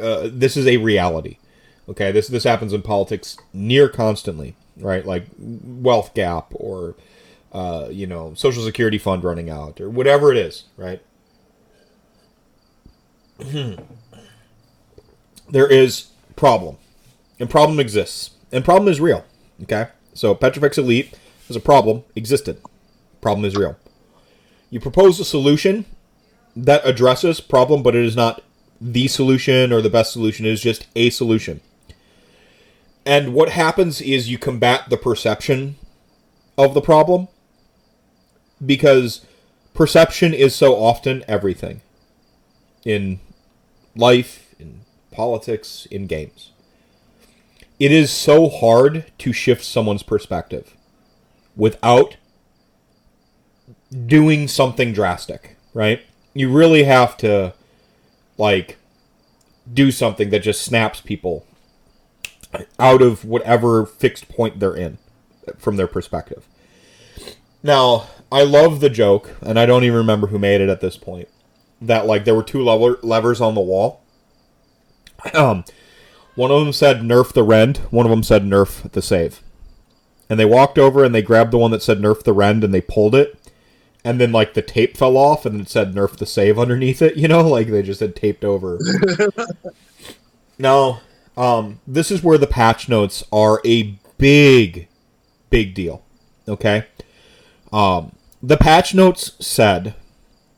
uh, 0.00 0.28
this 0.32 0.56
is 0.56 0.66
a 0.66 0.78
reality. 0.78 1.38
Okay, 1.88 2.12
this 2.12 2.28
this 2.28 2.44
happens 2.44 2.72
in 2.72 2.82
politics 2.82 3.36
near 3.52 3.88
constantly, 3.88 4.56
right? 4.76 5.06
Like 5.06 5.26
wealth 5.38 6.14
gap 6.14 6.52
or 6.54 6.96
uh, 7.52 7.88
you 7.90 8.06
know 8.06 8.34
social 8.34 8.64
security 8.64 8.98
fund 8.98 9.24
running 9.24 9.48
out 9.48 9.80
or 9.80 9.88
whatever 9.88 10.32
it 10.32 10.38
is, 10.38 10.64
right? 10.76 11.00
there 15.50 15.66
is 15.68 16.08
problem, 16.36 16.76
and 17.38 17.48
problem 17.48 17.78
exists, 17.78 18.30
and 18.50 18.64
problem 18.64 18.90
is 18.90 19.00
real. 19.00 19.24
Okay, 19.62 19.88
so 20.14 20.34
Petrifex 20.34 20.78
Elite 20.78 21.18
as 21.48 21.56
a 21.56 21.60
problem 21.60 22.04
existed. 22.14 22.60
Problem 23.20 23.44
is 23.44 23.56
real. 23.56 23.76
You 24.70 24.80
propose 24.80 25.20
a 25.20 25.24
solution 25.24 25.84
that 26.56 26.86
addresses 26.86 27.40
problem, 27.40 27.82
but 27.82 27.94
it 27.94 28.04
is 28.04 28.16
not 28.16 28.42
the 28.80 29.08
solution 29.08 29.72
or 29.72 29.80
the 29.80 29.90
best 29.90 30.12
solution. 30.12 30.46
It 30.46 30.52
is 30.52 30.60
just 30.60 30.86
a 30.96 31.10
solution. 31.10 31.60
And 33.04 33.34
what 33.34 33.50
happens 33.50 34.00
is 34.00 34.30
you 34.30 34.38
combat 34.38 34.88
the 34.88 34.96
perception 34.96 35.76
of 36.56 36.74
the 36.74 36.80
problem 36.80 37.28
because 38.64 39.26
perception 39.74 40.32
is 40.32 40.54
so 40.54 40.76
often 40.76 41.24
everything 41.26 41.80
in 42.84 43.20
life, 43.96 44.54
in 44.58 44.82
politics, 45.10 45.86
in 45.90 46.06
games. 46.06 46.51
It 47.82 47.90
is 47.90 48.12
so 48.12 48.48
hard 48.48 49.06
to 49.18 49.32
shift 49.32 49.64
someone's 49.64 50.04
perspective 50.04 50.76
without 51.56 52.16
doing 54.06 54.46
something 54.46 54.92
drastic, 54.92 55.56
right? 55.74 56.00
You 56.32 56.48
really 56.48 56.84
have 56.84 57.16
to 57.16 57.54
like 58.38 58.78
do 59.74 59.90
something 59.90 60.30
that 60.30 60.44
just 60.44 60.62
snaps 60.62 61.00
people 61.00 61.44
out 62.78 63.02
of 63.02 63.24
whatever 63.24 63.84
fixed 63.84 64.28
point 64.28 64.60
they're 64.60 64.76
in 64.76 64.98
from 65.58 65.74
their 65.74 65.88
perspective. 65.88 66.46
Now, 67.64 68.06
I 68.30 68.44
love 68.44 68.78
the 68.78 68.90
joke, 68.90 69.34
and 69.40 69.58
I 69.58 69.66
don't 69.66 69.82
even 69.82 69.98
remember 69.98 70.28
who 70.28 70.38
made 70.38 70.60
it 70.60 70.68
at 70.68 70.82
this 70.82 70.96
point. 70.96 71.28
That 71.80 72.06
like 72.06 72.26
there 72.26 72.36
were 72.36 72.44
two 72.44 72.62
lever- 72.62 73.00
levers 73.02 73.40
on 73.40 73.56
the 73.56 73.60
wall. 73.60 74.04
Um, 75.34 75.64
one 76.34 76.50
of 76.50 76.60
them 76.60 76.72
said 76.72 77.00
"nerf 77.00 77.32
the 77.32 77.42
rend," 77.42 77.78
one 77.90 78.06
of 78.06 78.10
them 78.10 78.22
said 78.22 78.44
"nerf 78.44 78.90
the 78.92 79.02
save," 79.02 79.42
and 80.28 80.38
they 80.38 80.44
walked 80.44 80.78
over 80.78 81.04
and 81.04 81.14
they 81.14 81.22
grabbed 81.22 81.52
the 81.52 81.58
one 81.58 81.70
that 81.70 81.82
said 81.82 81.98
"nerf 81.98 82.22
the 82.22 82.32
rend" 82.32 82.64
and 82.64 82.72
they 82.72 82.80
pulled 82.80 83.14
it, 83.14 83.38
and 84.04 84.20
then 84.20 84.32
like 84.32 84.54
the 84.54 84.62
tape 84.62 84.96
fell 84.96 85.16
off 85.16 85.44
and 85.46 85.60
it 85.60 85.68
said 85.68 85.94
"nerf 85.94 86.16
the 86.16 86.26
save" 86.26 86.58
underneath 86.58 87.02
it. 87.02 87.16
You 87.16 87.28
know, 87.28 87.40
like 87.48 87.68
they 87.68 87.82
just 87.82 88.00
had 88.00 88.16
taped 88.16 88.44
over. 88.44 88.78
now, 90.58 91.00
um, 91.36 91.80
this 91.86 92.10
is 92.10 92.22
where 92.22 92.38
the 92.38 92.46
patch 92.46 92.88
notes 92.88 93.24
are 93.32 93.60
a 93.64 93.98
big, 94.18 94.88
big 95.50 95.74
deal. 95.74 96.04
Okay. 96.48 96.86
Um, 97.72 98.12
the 98.42 98.56
patch 98.56 98.94
notes 98.94 99.32
said, 99.38 99.94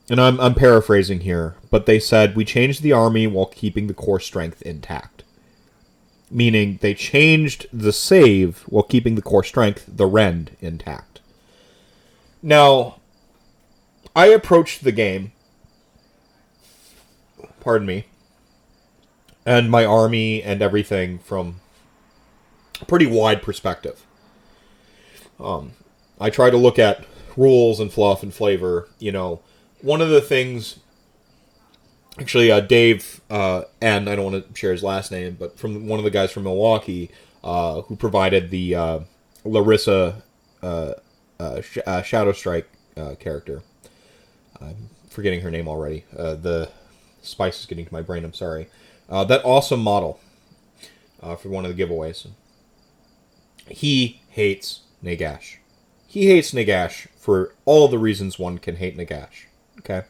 and 0.09 0.19
I'm, 0.19 0.39
I'm 0.39 0.55
paraphrasing 0.55 1.21
here, 1.21 1.55
but 1.69 1.85
they 1.85 1.99
said 1.99 2.35
we 2.35 2.45
changed 2.45 2.81
the 2.81 2.91
army 2.91 3.27
while 3.27 3.45
keeping 3.45 3.87
the 3.87 3.93
core 3.93 4.19
strength 4.19 4.61
intact. 4.63 5.23
Meaning 6.31 6.79
they 6.81 6.93
changed 6.93 7.67
the 7.71 7.93
save 7.93 8.63
while 8.67 8.83
keeping 8.83 9.15
the 9.15 9.21
core 9.21 9.43
strength, 9.43 9.85
the 9.87 10.07
rend, 10.07 10.57
intact. 10.59 11.19
Now, 12.41 12.99
I 14.15 14.27
approached 14.27 14.83
the 14.83 14.91
game, 14.91 15.31
pardon 17.59 17.87
me, 17.87 18.05
and 19.45 19.69
my 19.69 19.85
army 19.85 20.41
and 20.41 20.61
everything 20.61 21.19
from 21.19 21.61
a 22.81 22.85
pretty 22.85 23.05
wide 23.05 23.41
perspective. 23.41 24.05
Um, 25.39 25.73
I 26.19 26.29
try 26.29 26.49
to 26.49 26.57
look 26.57 26.79
at 26.79 27.05
rules 27.35 27.79
and 27.79 27.91
fluff 27.91 28.23
and 28.23 28.33
flavor. 28.33 28.87
You 28.99 29.11
know, 29.11 29.41
one 29.81 30.01
of 30.01 30.09
the 30.09 30.21
things, 30.21 30.79
actually, 32.19 32.51
uh, 32.51 32.59
Dave 32.59 33.21
uh, 33.29 33.63
and 33.81 34.09
I 34.09 34.15
don't 34.15 34.31
want 34.31 34.47
to 34.47 34.59
share 34.59 34.71
his 34.71 34.83
last 34.83 35.11
name, 35.11 35.35
but 35.39 35.57
from 35.57 35.87
one 35.87 35.99
of 35.99 36.05
the 36.05 36.11
guys 36.11 36.31
from 36.31 36.43
Milwaukee 36.43 37.11
uh, 37.43 37.81
who 37.81 37.95
provided 37.95 38.49
the 38.49 38.75
uh, 38.75 38.99
Larissa 39.43 40.23
uh, 40.63 40.93
uh, 41.39 41.61
Sh- 41.61 41.77
Shadow 42.03 42.31
Strike 42.31 42.69
character. 43.19 43.61
I'm 44.61 44.89
forgetting 45.09 45.41
her 45.41 45.51
name 45.51 45.67
already. 45.67 46.05
The 46.11 46.69
spice 47.21 47.59
is 47.59 47.65
getting 47.65 47.85
to 47.85 47.93
my 47.93 48.01
brain. 48.01 48.23
I'm 48.23 48.33
sorry. 48.33 48.67
That 49.09 49.41
awesome 49.43 49.81
model 49.81 50.19
for 51.19 51.49
one 51.49 51.65
of 51.65 51.75
the 51.75 51.83
giveaways. 51.83 52.27
He 53.67 54.21
hates 54.29 54.81
Nagash. 55.03 55.57
He 56.07 56.27
hates 56.27 56.51
Nagash 56.51 57.07
for 57.17 57.53
all 57.65 57.87
the 57.87 57.99
reasons 57.99 58.39
one 58.39 58.57
can 58.57 58.77
hate 58.77 58.97
Nagash. 58.97 59.45
Okay. 59.79 60.03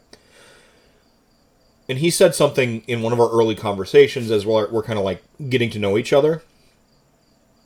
And 1.87 1.99
he 1.99 2.09
said 2.09 2.33
something 2.33 2.81
in 2.87 3.01
one 3.01 3.13
of 3.13 3.19
our 3.19 3.29
early 3.29 3.55
conversations 3.55 4.31
as 4.31 4.45
well. 4.45 4.67
We're 4.71 4.83
kind 4.83 4.97
of 4.97 5.05
like 5.05 5.21
getting 5.49 5.69
to 5.71 5.79
know 5.79 5.97
each 5.97 6.13
other. 6.13 6.41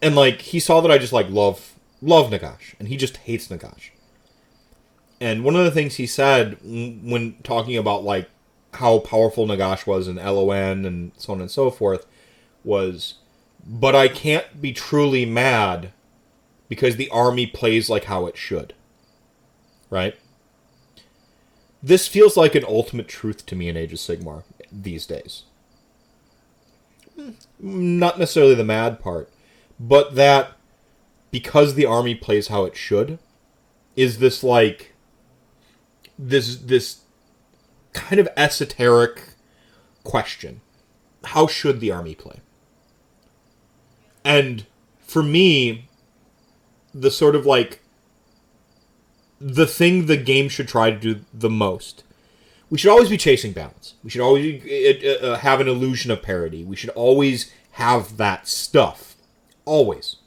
And 0.01 0.15
like 0.15 0.41
he 0.41 0.59
saw 0.59 0.81
that 0.81 0.91
I 0.91 0.97
just 0.97 1.13
like 1.13 1.29
love 1.29 1.73
love 2.01 2.31
Nagash, 2.31 2.75
and 2.79 2.87
he 2.87 2.97
just 2.97 3.17
hates 3.17 3.47
Nagash. 3.47 3.91
And 5.21 5.43
one 5.43 5.55
of 5.55 5.65
the 5.65 5.71
things 5.71 5.95
he 5.95 6.07
said 6.07 6.57
when 6.61 7.35
talking 7.43 7.77
about 7.77 8.03
like 8.03 8.29
how 8.75 8.99
powerful 8.99 9.47
Nagash 9.47 9.85
was 9.85 10.07
in 10.07 10.15
LON 10.15 10.85
and 10.85 11.11
so 11.17 11.33
on 11.33 11.41
and 11.41 11.51
so 11.51 11.69
forth 11.69 12.05
was, 12.63 13.15
but 13.65 13.95
I 13.95 14.07
can't 14.07 14.61
be 14.61 14.71
truly 14.71 15.25
mad 15.25 15.91
because 16.69 16.95
the 16.95 17.09
army 17.09 17.47
plays 17.47 17.89
like 17.89 18.05
how 18.05 18.27
it 18.27 18.37
should. 18.37 18.73
Right? 19.89 20.15
This 21.81 22.07
feels 22.07 22.35
like 22.35 22.55
an 22.55 22.65
ultimate 22.65 23.07
truth 23.07 23.45
to 23.45 23.55
me 23.55 23.69
in 23.69 23.77
Age 23.77 23.93
of 23.93 23.99
Sigmar 23.99 24.43
these 24.71 25.05
days. 25.05 25.43
Not 27.59 28.19
necessarily 28.19 28.55
the 28.55 28.63
mad 28.63 28.99
part, 28.99 29.29
but 29.79 30.15
that 30.15 30.51
because 31.31 31.75
the 31.75 31.85
army 31.85 32.15
plays 32.15 32.47
how 32.47 32.65
it 32.65 32.75
should, 32.75 33.19
is 33.95 34.19
this 34.19 34.43
like 34.43 34.93
this 36.17 36.57
this 36.57 37.01
kind 37.93 38.19
of 38.19 38.27
esoteric 38.35 39.35
question. 40.03 40.61
How 41.25 41.47
should 41.47 41.79
the 41.79 41.91
army 41.91 42.15
play? 42.15 42.39
And 44.23 44.65
for 44.99 45.23
me, 45.23 45.89
the 46.93 47.11
sort 47.11 47.35
of 47.35 47.45
like 47.45 47.81
the 49.39 49.67
thing 49.67 50.05
the 50.05 50.17
game 50.17 50.49
should 50.49 50.67
try 50.67 50.91
to 50.91 50.97
do 50.97 51.21
the 51.33 51.49
most. 51.49 52.03
We 52.69 52.77
should 52.77 52.91
always 52.91 53.09
be 53.09 53.17
chasing 53.17 53.51
balance. 53.51 53.95
We 54.03 54.09
should 54.09 54.21
always 54.21 54.63
uh, 54.63 55.25
uh, 55.25 55.37
have 55.37 55.59
an 55.59 55.67
illusion 55.67 56.11
of 56.11 56.21
parity. 56.21 56.63
We 56.63 56.75
should 56.75 56.91
always 56.91 57.51
have 57.71 58.17
that 58.17 58.47
stuff. 58.47 59.15
Always. 59.65 60.17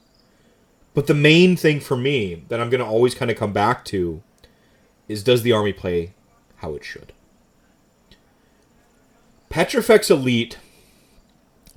But 0.95 1.07
the 1.07 1.15
main 1.15 1.57
thing 1.57 1.81
for 1.81 1.97
me 1.97 2.45
that 2.49 2.61
I'm 2.61 2.71
going 2.71 2.81
to 2.81 2.87
always 2.87 3.15
kind 3.15 3.31
of 3.31 3.37
come 3.37 3.53
back 3.53 3.85
to 3.87 4.23
is 5.09 5.23
does 5.23 5.43
the 5.43 5.53
army 5.53 5.73
play 5.73 6.15
how 6.57 6.75
it 6.75 6.85
should? 6.85 7.13
Petrifex 9.49 10.11
Elite 10.11 10.59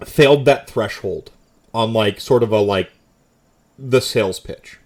failed 0.03 0.45
that 0.45 0.69
threshold 0.69 1.31
on 1.73 1.93
like 1.93 2.19
sort 2.19 2.43
of 2.43 2.51
a 2.51 2.59
like 2.59 2.91
the 3.77 4.01
sales 4.01 4.39
pitch, 4.39 4.79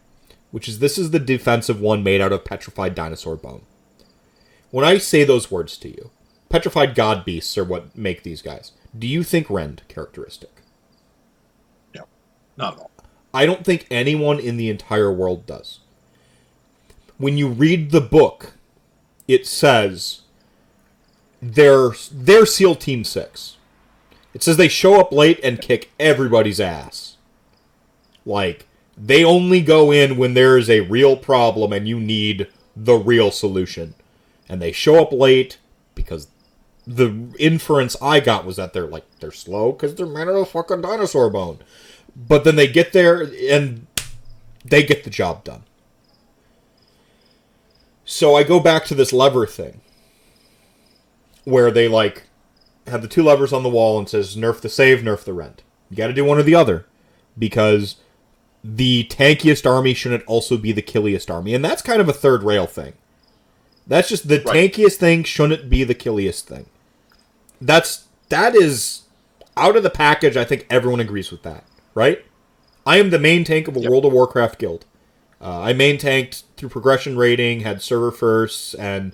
which 0.51 0.67
is 0.67 0.79
this 0.79 0.97
is 0.97 1.11
the 1.11 1.19
defensive 1.19 1.79
one 1.79 2.03
made 2.03 2.21
out 2.21 2.31
of 2.31 2.45
petrified 2.45 2.95
dinosaur 2.95 3.35
bone. 3.35 3.61
When 4.71 4.85
I 4.85 4.97
say 4.97 5.23
those 5.23 5.51
words 5.51 5.77
to 5.77 5.89
you, 5.89 6.11
petrified 6.49 6.95
god 6.95 7.25
beasts 7.25 7.57
are 7.57 7.63
what 7.63 7.95
make 7.97 8.23
these 8.23 8.41
guys. 8.41 8.71
Do 8.97 9.07
you 9.07 9.23
think 9.23 9.49
rend 9.49 9.83
characteristic? 9.87 10.61
No, 11.93 12.05
not 12.57 12.73
at 12.73 12.79
all. 12.79 12.91
I 13.33 13.45
don't 13.45 13.63
think 13.63 13.85
anyone 13.91 14.39
in 14.39 14.57
the 14.57 14.69
entire 14.69 15.11
world 15.11 15.45
does. 15.45 15.79
When 17.17 17.37
you 17.37 17.47
read 17.47 17.91
the 17.91 18.01
book, 18.01 18.53
it 19.27 19.45
says 19.45 20.21
they're 21.41 21.91
they're 22.11 22.45
SEAL 22.45 22.75
Team 22.75 23.03
Six. 23.03 23.57
It 24.33 24.43
says 24.43 24.57
they 24.57 24.67
show 24.67 24.99
up 24.99 25.11
late 25.11 25.39
and 25.43 25.61
kick 25.61 25.91
everybody's 25.99 26.59
ass. 26.59 27.17
Like 28.25 28.67
they 28.99 29.23
only 29.23 29.61
go 29.61 29.91
in 29.91 30.17
when 30.17 30.33
there 30.33 30.57
is 30.57 30.69
a 30.69 30.81
real 30.81 31.15
problem 31.15 31.71
and 31.71 31.87
you 31.87 31.99
need 31.99 32.47
the 32.75 32.95
real 32.95 33.31
solution. 33.31 33.95
And 34.49 34.61
they 34.61 34.71
show 34.71 35.01
up 35.01 35.13
late 35.13 35.57
because 35.95 36.27
the 36.85 37.33
inference 37.39 37.95
I 38.01 38.19
got 38.19 38.45
was 38.45 38.57
that 38.57 38.73
they're 38.73 38.87
like 38.87 39.05
they're 39.19 39.31
slow 39.31 39.71
because 39.71 39.95
they're 39.95 40.05
made 40.05 40.23
out 40.23 40.35
of 40.35 40.49
fucking 40.49 40.81
dinosaur 40.81 41.29
bone. 41.29 41.59
But 42.15 42.43
then 42.43 42.55
they 42.55 42.67
get 42.67 42.91
there 42.91 43.21
and 43.21 43.87
they 44.65 44.83
get 44.83 45.03
the 45.03 45.09
job 45.09 45.43
done. 45.43 45.63
So 48.03 48.35
I 48.35 48.43
go 48.43 48.59
back 48.59 48.85
to 48.85 48.95
this 48.95 49.13
lever 49.13 49.45
thing 49.45 49.81
where 51.45 51.71
they 51.71 51.87
like 51.87 52.23
have 52.87 53.01
the 53.01 53.07
two 53.07 53.23
levers 53.23 53.53
on 53.53 53.63
the 53.63 53.69
wall 53.69 53.97
and 53.97 54.09
says 54.09 54.35
nerf 54.35 54.59
the 54.59 54.67
save, 54.67 54.99
nerf 54.99 55.23
the 55.23 55.33
rend. 55.33 55.61
You 55.89 55.95
got 55.95 56.07
to 56.07 56.13
do 56.13 56.25
one 56.25 56.39
or 56.39 56.43
the 56.43 56.55
other 56.55 56.85
because 57.37 57.97
the 58.63 59.05
tankiest 59.09 59.65
army 59.69 59.93
shouldn't 59.93 60.25
also 60.25 60.57
be 60.57 60.71
the 60.71 60.81
killiest 60.81 61.31
army, 61.31 61.53
and 61.53 61.63
that's 61.63 61.81
kind 61.81 62.01
of 62.01 62.09
a 62.09 62.13
third 62.13 62.43
rail 62.43 62.65
thing. 62.65 62.93
That's 63.87 64.09
just 64.09 64.27
the 64.27 64.41
Right. 64.41 64.71
tankiest 64.71 64.95
thing 64.97 65.23
shouldn't 65.23 65.69
be 65.69 65.83
the 65.83 65.95
killiest 65.95 66.47
thing. 66.47 66.65
That's 67.61 68.05
that 68.29 68.55
is 68.55 69.01
out 69.57 69.75
of 69.75 69.83
the 69.83 69.89
package. 69.89 70.37
I 70.37 70.43
think 70.45 70.65
everyone 70.69 70.99
agrees 70.99 71.31
with 71.31 71.41
that, 71.43 71.63
right? 71.95 72.23
I 72.85 72.97
am 72.97 73.09
the 73.09 73.19
main 73.19 73.43
tank 73.43 73.67
of 73.67 73.75
a 73.75 73.79
Yep. 73.79 73.89
World 73.89 74.05
of 74.05 74.13
Warcraft 74.13 74.59
guild. 74.59 74.85
Uh, 75.41 75.59
I 75.61 75.73
main 75.73 75.97
tanked 75.97 76.43
through 76.57 76.69
progression 76.69 77.17
rating, 77.17 77.61
had 77.61 77.81
server 77.81 78.11
firsts, 78.11 78.73
and 78.75 79.13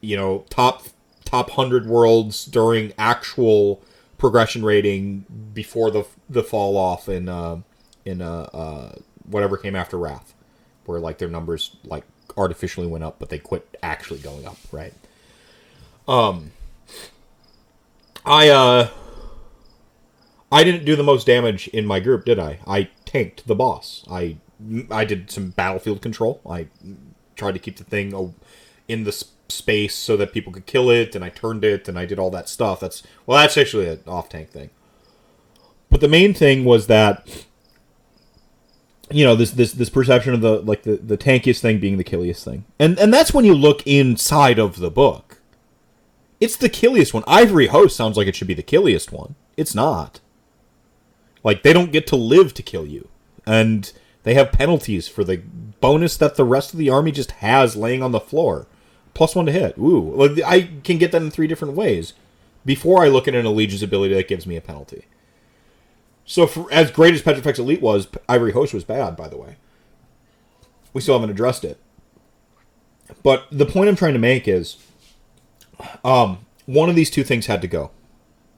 you 0.00 0.16
know 0.16 0.44
top 0.50 0.84
top 1.24 1.50
hundred 1.50 1.86
worlds 1.86 2.44
during 2.44 2.92
actual 2.98 3.82
progression 4.18 4.64
rating 4.64 5.24
before 5.52 5.90
the 5.90 6.04
the 6.28 6.42
fall 6.42 6.76
off 6.76 7.08
in 7.08 7.28
uh, 7.28 7.58
in 8.06 8.22
uh, 8.22 8.48
uh, 8.54 8.94
whatever 9.28 9.58
came 9.58 9.76
after 9.76 9.98
Wrath, 9.98 10.32
where 10.86 11.00
like 11.00 11.18
their 11.18 11.28
numbers 11.28 11.76
like 11.84 12.04
artificially 12.36 12.86
went 12.86 13.04
up, 13.04 13.18
but 13.18 13.28
they 13.28 13.38
quit 13.38 13.76
actually 13.82 14.20
going 14.20 14.46
up, 14.46 14.56
right? 14.72 14.94
Um, 16.08 16.52
I 18.24 18.48
uh, 18.48 18.88
I 20.50 20.64
didn't 20.64 20.84
do 20.84 20.96
the 20.96 21.02
most 21.02 21.26
damage 21.26 21.68
in 21.68 21.84
my 21.84 22.00
group, 22.00 22.24
did 22.24 22.38
I? 22.38 22.60
I 22.66 22.88
tanked 23.04 23.46
the 23.46 23.54
boss. 23.54 24.04
I 24.10 24.36
I 24.90 25.04
did 25.04 25.30
some 25.30 25.50
battlefield 25.50 26.00
control. 26.00 26.40
I 26.48 26.68
tried 27.34 27.52
to 27.52 27.60
keep 27.60 27.76
the 27.76 27.84
thing 27.84 28.34
in 28.88 29.04
the 29.04 29.24
space 29.48 29.94
so 29.94 30.16
that 30.16 30.32
people 30.32 30.52
could 30.52 30.66
kill 30.66 30.90
it, 30.90 31.14
and 31.14 31.24
I 31.24 31.28
turned 31.28 31.64
it, 31.64 31.88
and 31.88 31.98
I 31.98 32.06
did 32.06 32.18
all 32.18 32.30
that 32.30 32.48
stuff. 32.48 32.80
That's 32.80 33.02
well, 33.26 33.38
that's 33.38 33.56
actually 33.56 33.88
an 33.88 34.00
off 34.06 34.28
tank 34.28 34.50
thing. 34.50 34.70
But 35.90 36.00
the 36.00 36.08
main 36.08 36.34
thing 36.34 36.64
was 36.64 36.86
that 36.86 37.46
you 39.10 39.24
know 39.24 39.36
this 39.36 39.52
this 39.52 39.72
this 39.72 39.90
perception 39.90 40.34
of 40.34 40.40
the 40.40 40.60
like 40.60 40.82
the 40.82 40.96
the 40.96 41.16
tankiest 41.18 41.60
thing 41.60 41.78
being 41.78 41.96
the 41.96 42.04
killiest 42.04 42.44
thing, 42.44 42.64
and 42.78 42.98
and 42.98 43.12
that's 43.12 43.32
when 43.32 43.44
you 43.44 43.54
look 43.54 43.86
inside 43.86 44.58
of 44.58 44.78
the 44.78 44.90
book. 44.90 45.38
It's 46.40 46.56
the 46.56 46.68
killiest 46.68 47.14
one. 47.14 47.24
Ivory 47.26 47.68
Host 47.68 47.96
sounds 47.96 48.16
like 48.16 48.26
it 48.26 48.36
should 48.36 48.48
be 48.48 48.54
the 48.54 48.62
killiest 48.62 49.10
one. 49.12 49.36
It's 49.56 49.74
not. 49.74 50.20
Like 51.42 51.62
they 51.62 51.72
don't 51.72 51.92
get 51.92 52.06
to 52.08 52.16
live 52.16 52.52
to 52.54 52.62
kill 52.62 52.86
you, 52.86 53.08
and 53.46 53.90
they 54.24 54.34
have 54.34 54.52
penalties 54.52 55.06
for 55.06 55.22
the 55.22 55.40
bonus 55.80 56.16
that 56.16 56.34
the 56.34 56.44
rest 56.44 56.72
of 56.72 56.78
the 56.78 56.90
army 56.90 57.12
just 57.12 57.30
has 57.32 57.76
laying 57.76 58.02
on 58.02 58.12
the 58.12 58.20
floor. 58.20 58.66
Plus 59.14 59.34
one 59.34 59.46
to 59.46 59.52
hit. 59.52 59.78
Ooh, 59.78 60.12
like 60.14 60.42
I 60.44 60.68
can 60.82 60.98
get 60.98 61.12
that 61.12 61.22
in 61.22 61.30
three 61.30 61.46
different 61.46 61.74
ways 61.74 62.12
before 62.66 63.04
I 63.04 63.08
look 63.08 63.28
at 63.28 63.34
an 63.34 63.46
allegiance 63.46 63.82
ability 63.82 64.14
that 64.14 64.28
gives 64.28 64.46
me 64.46 64.56
a 64.56 64.60
penalty. 64.60 65.06
So, 66.26 66.48
for, 66.48 66.70
as 66.72 66.90
great 66.90 67.14
as 67.14 67.22
Petrifex 67.22 67.58
Elite 67.60 67.80
was, 67.80 68.08
Ivory 68.28 68.52
Host 68.52 68.74
was 68.74 68.82
bad. 68.82 69.16
By 69.16 69.28
the 69.28 69.36
way, 69.36 69.56
we 70.92 71.00
still 71.00 71.14
haven't 71.14 71.30
addressed 71.30 71.64
it. 71.64 71.80
But 73.22 73.46
the 73.52 73.64
point 73.64 73.88
I'm 73.88 73.96
trying 73.96 74.14
to 74.14 74.18
make 74.18 74.48
is, 74.48 74.76
um, 76.04 76.44
one 76.66 76.88
of 76.88 76.96
these 76.96 77.10
two 77.10 77.22
things 77.22 77.46
had 77.46 77.62
to 77.62 77.68
go, 77.68 77.92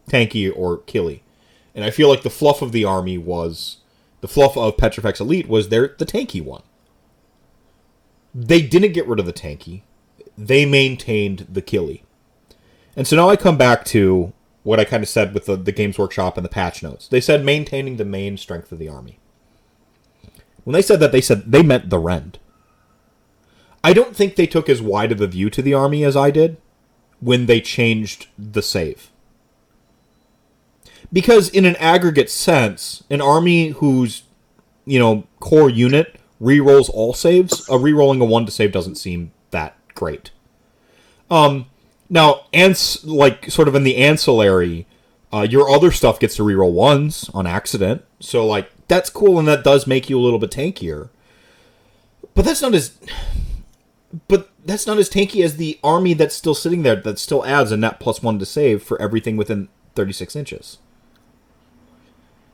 tanky 0.09 0.51
or 0.55 0.79
killy, 0.79 1.23
and 1.75 1.85
I 1.85 1.91
feel 1.91 2.09
like 2.09 2.23
the 2.23 2.31
fluff 2.31 2.63
of 2.63 2.73
the 2.73 2.87
army 2.87 3.19
was 3.19 3.79
the 4.23 4.29
fluff 4.29 4.57
of 4.57 4.79
Petrifex 4.79 5.21
Elite 5.21 5.49
was 5.49 5.69
their 5.69 5.95
the 5.99 6.07
tanky 6.07 6.43
one. 6.43 6.63
They 8.35 8.63
didn't 8.63 8.93
get 8.93 9.07
rid 9.07 9.21
of 9.21 9.27
the 9.27 9.33
tanky; 9.33 9.83
they 10.39 10.65
maintained 10.65 11.47
the 11.51 11.63
killy. 11.63 12.05
And 12.97 13.07
so 13.07 13.15
now 13.15 13.29
I 13.29 13.37
come 13.37 13.59
back 13.59 13.85
to 13.87 14.33
what 14.69 14.79
I 14.79 14.85
kind 14.85 15.03
of 15.03 15.09
said 15.09 15.33
with 15.33 15.47
the, 15.47 15.57
the 15.57 15.73
Games 15.73 15.99
Workshop 15.99 16.37
and 16.37 16.45
the 16.45 16.51
patch 16.51 16.83
notes. 16.83 17.09
They 17.09 17.23
said 17.23 17.43
maintaining 17.43 17.97
the 17.97 18.05
main 18.05 18.37
strength 18.37 18.71
of 18.71 18.79
the 18.79 18.91
army. 18.91 19.19
When 20.65 20.75
they 20.75 20.83
said 20.83 21.01
that, 21.01 21.11
they 21.11 21.23
said 21.23 21.51
they 21.51 21.63
meant 21.63 21.89
the 21.89 21.99
rend. 21.99 22.39
I 23.83 23.95
don't 23.95 24.15
think 24.15 24.37
they 24.37 24.47
took 24.47 24.69
as 24.69 24.83
wide 24.83 25.11
of 25.11 25.23
a 25.23 25.27
view 25.27 25.49
to 25.49 25.63
the 25.63 25.73
army 25.73 26.05
as 26.05 26.19
I 26.19 26.31
did 26.31 26.59
when 27.21 27.47
they 27.47 27.63
changed 27.63 28.27
the 28.37 28.61
save. 28.61 29.11
Because 31.11 31.49
in 31.49 31.65
an 31.65 31.77
aggregate 31.77 32.29
sense, 32.29 33.05
an 33.09 33.23
army 33.23 33.69
whose 33.69 34.25
you 34.85 34.99
know 34.99 35.27
core 35.41 35.71
unit 35.71 36.21
re-rolls 36.41 36.91
all 36.91 37.15
saves, 37.15 37.67
a 37.71 37.79
re-rolling 37.79 38.21
a 38.21 38.27
one 38.27 38.45
to 38.45 38.53
save 38.53 38.73
doesn't 38.73 38.97
seem 38.97 39.33
that 39.51 39.79
great. 39.95 40.31
Um, 41.31 41.71
now, 42.11 42.47
ants 42.53 43.05
like 43.05 43.51
sort 43.51 43.69
of 43.69 43.75
in 43.75 43.85
the 43.85 43.97
ancillary, 43.97 44.87
uh, 45.33 45.47
your 45.49 45.69
other 45.69 45.91
stuff 45.91 46.19
gets 46.19 46.37
to 46.37 46.43
reroll 46.43 46.73
ones 46.73 47.31
on 47.35 47.47
accident, 47.47 48.05
so 48.21 48.47
like 48.47 48.71
that's 48.89 49.11
cool, 49.11 49.39
and 49.39 49.47
that 49.47 49.65
does 49.65 49.87
make 49.87 50.09
you 50.09 50.19
a 50.19 50.23
little 50.23 50.39
bit 50.39 50.51
tankier. 50.51 51.11
But 52.35 52.45
that's 52.45 52.63
not 52.63 52.75
as, 52.75 52.97
but 54.29 54.51
that's 54.65 54.87
not 54.87 54.99
as 54.99 55.11
tanky 55.11 55.45
as 55.45 55.57
the 55.57 55.79
army 55.85 56.15
that's 56.15 56.35
still 56.35 56.55
sitting 56.55 56.83
there 56.83 56.97
that 56.97 57.19
still 57.19 57.45
adds 57.45 57.73
a 57.73 57.77
net 57.77 58.01
plus 58.01 58.23
one 58.23 58.39
to 58.39 58.47
save 58.47 58.83
for 58.83 59.01
everything 59.03 59.37
within 59.37 59.69
thirty 59.95 60.13
six 60.13 60.35
inches. 60.35 60.79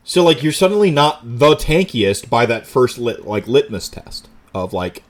So 0.02 0.24
like 0.24 0.42
you're 0.42 0.52
suddenly 0.52 0.90
not 0.90 1.20
the 1.38 1.54
tankiest 1.54 2.28
by 2.28 2.44
that 2.46 2.66
first 2.66 2.98
lit 2.98 3.26
like 3.26 3.46
litmus 3.46 3.88
test 3.88 4.28
of 4.52 4.72
like 4.72 5.02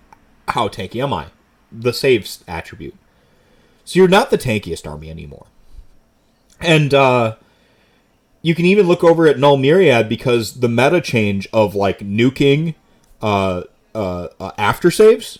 how 0.48 0.68
tanky 0.68 1.02
am 1.02 1.12
I, 1.12 1.28
the 1.72 1.92
saves 1.92 2.44
attribute. 2.46 2.94
So 3.84 3.98
you're 3.98 4.08
not 4.08 4.30
the 4.30 4.38
tankiest 4.38 4.86
army 4.90 5.10
anymore. 5.10 5.46
And 6.60 6.94
uh 6.94 7.36
you 8.42 8.54
can 8.54 8.66
even 8.66 8.86
look 8.86 9.02
over 9.02 9.26
at 9.26 9.38
Null 9.38 9.56
Myriad 9.56 10.08
because 10.08 10.60
the 10.60 10.68
meta 10.68 11.00
change 11.00 11.48
of 11.52 11.74
like 11.74 12.00
nuking 12.00 12.74
uh 13.22 13.62
uh, 13.94 14.28
uh 14.40 14.50
after 14.58 14.90
saves, 14.90 15.38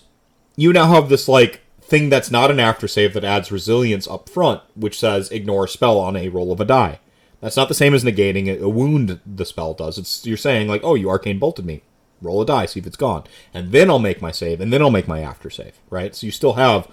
you 0.55 0.71
now 0.73 0.87
have 0.87 1.09
this 1.09 1.27
like 1.27 1.61
thing 1.81 2.09
that's 2.09 2.31
not 2.31 2.49
an 2.49 2.59
after 2.59 2.87
save 2.87 3.13
that 3.13 3.23
adds 3.23 3.51
resilience 3.51 4.07
up 4.07 4.27
front, 4.27 4.61
which 4.75 4.99
says 4.99 5.29
ignore 5.29 5.65
a 5.65 5.69
spell 5.69 5.99
on 5.99 6.15
a 6.15 6.29
roll 6.29 6.51
of 6.51 6.59
a 6.59 6.65
die. 6.65 6.99
That's 7.41 7.57
not 7.57 7.67
the 7.67 7.75
same 7.75 7.93
as 7.93 8.03
negating 8.03 8.59
a- 8.59 8.67
wound 8.67 9.19
the 9.25 9.45
spell 9.45 9.73
does. 9.75 9.97
It's 9.99 10.25
you're 10.25 10.37
saying 10.37 10.67
like, 10.67 10.81
oh, 10.83 10.95
you 10.95 11.09
arcane 11.09 11.37
bolted 11.37 11.65
me. 11.65 11.83
Roll 12.21 12.41
a 12.41 12.45
die, 12.45 12.65
see 12.65 12.79
if 12.79 12.87
it's 12.87 12.97
gone, 12.97 13.25
and 13.53 13.71
then 13.71 13.89
I'll 13.89 13.99
make 13.99 14.21
my 14.21 14.31
save, 14.31 14.61
and 14.61 14.71
then 14.73 14.81
I'll 14.81 14.89
make 14.89 15.07
my 15.07 15.19
after 15.19 15.49
save. 15.49 15.77
Right, 15.89 16.15
so 16.15 16.25
you 16.25 16.31
still 16.31 16.53
have 16.53 16.87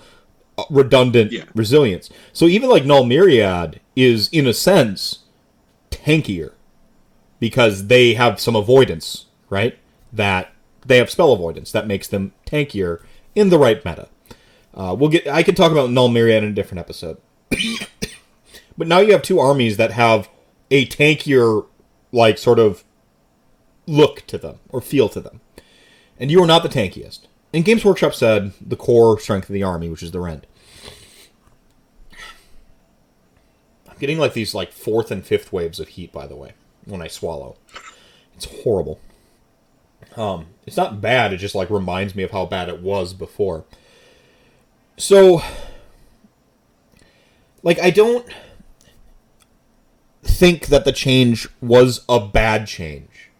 redundant 0.71 1.33
Yeah. 1.33 1.45
resilience. 1.55 2.11
So 2.33 2.47
even 2.47 2.69
like 2.71 2.85
Null 2.85 3.05
Myriad 3.05 3.81
is 3.97 4.29
in 4.33 4.47
a 4.47 4.53
sense 4.55 5.21
tankier 5.91 6.53
because 7.41 7.87
they 7.89 8.15
have 8.15 8.41
some 8.41 8.57
avoidance, 8.57 9.27
right? 9.51 9.79
That 10.13 10.53
they 10.87 10.97
have 10.99 11.11
spell 11.11 11.33
avoidance 11.33 11.73
that 11.73 11.87
makes 11.87 12.09
them 12.09 12.33
tankier 12.47 13.01
in 13.35 13.51
the 13.51 13.59
right 13.59 13.85
meta. 13.85 14.09
Uh, 14.75 14.95
we'll 14.99 15.11
get. 15.11 15.27
I 15.29 15.43
can 15.43 15.55
talk 15.55 15.71
about 15.73 15.91
Null 15.91 16.09
Myriad 16.09 16.43
in 16.43 16.51
a 16.51 16.55
different 16.55 16.81
episode. 16.81 17.19
but 18.79 18.89
now 18.89 18.99
you 19.01 19.13
have 19.13 19.23
two 19.23 19.39
armies 19.39 19.77
that 19.77 19.93
have 19.93 20.29
a 20.71 20.87
tankier, 20.87 21.67
like 22.11 22.39
sort 22.39 22.59
of 22.59 22.85
look 23.87 24.27
to 24.29 24.39
them 24.39 24.59
or 24.71 24.81
feel 24.81 25.09
to 25.11 25.21
them. 25.21 25.41
and 26.19 26.31
you 26.31 26.43
are 26.43 26.47
not 26.47 26.63
the 26.63 26.69
tankiest. 26.69 27.21
And 27.53 27.65
Games 27.65 27.85
Workshop 27.85 28.15
said 28.15 28.53
the 28.67 28.77
core 28.77 29.19
strength 29.19 29.51
of 29.51 29.53
the 29.55 29.63
army, 29.63 29.89
which 29.91 30.03
is 30.03 30.13
the 30.13 30.21
rend. 30.21 30.47
Getting 34.03 34.19
like 34.19 34.33
these 34.33 34.53
like 34.53 34.73
fourth 34.73 35.13
and 35.13 35.25
fifth 35.25 35.53
waves 35.53 35.79
of 35.79 35.87
heat, 35.87 36.13
by 36.13 36.27
the 36.27 36.35
way, 36.35 36.55
when 36.87 37.01
I 37.01 37.07
swallow. 37.07 37.55
It's 38.35 38.47
horrible. 38.65 38.99
Um, 40.17 40.47
it's 40.67 40.77
not 40.77 41.01
bad. 41.01 41.33
It 41.33 41.37
just 41.37 41.55
like 41.55 41.71
reminds 41.71 42.17
me 42.17 42.25
of 42.25 42.33
how 42.33 42.45
bad 42.45 42.69
it 42.69 42.83
was 42.83 43.15
before. 43.15 43.65
So, 44.97 45.41
like, 47.63 47.79
I 47.79 47.91
don't 47.91 48.27
think 50.25 50.67
that 50.67 50.85
the 50.85 50.91
change 50.91 51.49
was 51.61 52.05
a 52.09 52.19
bad 52.19 52.67
change. 52.67 53.31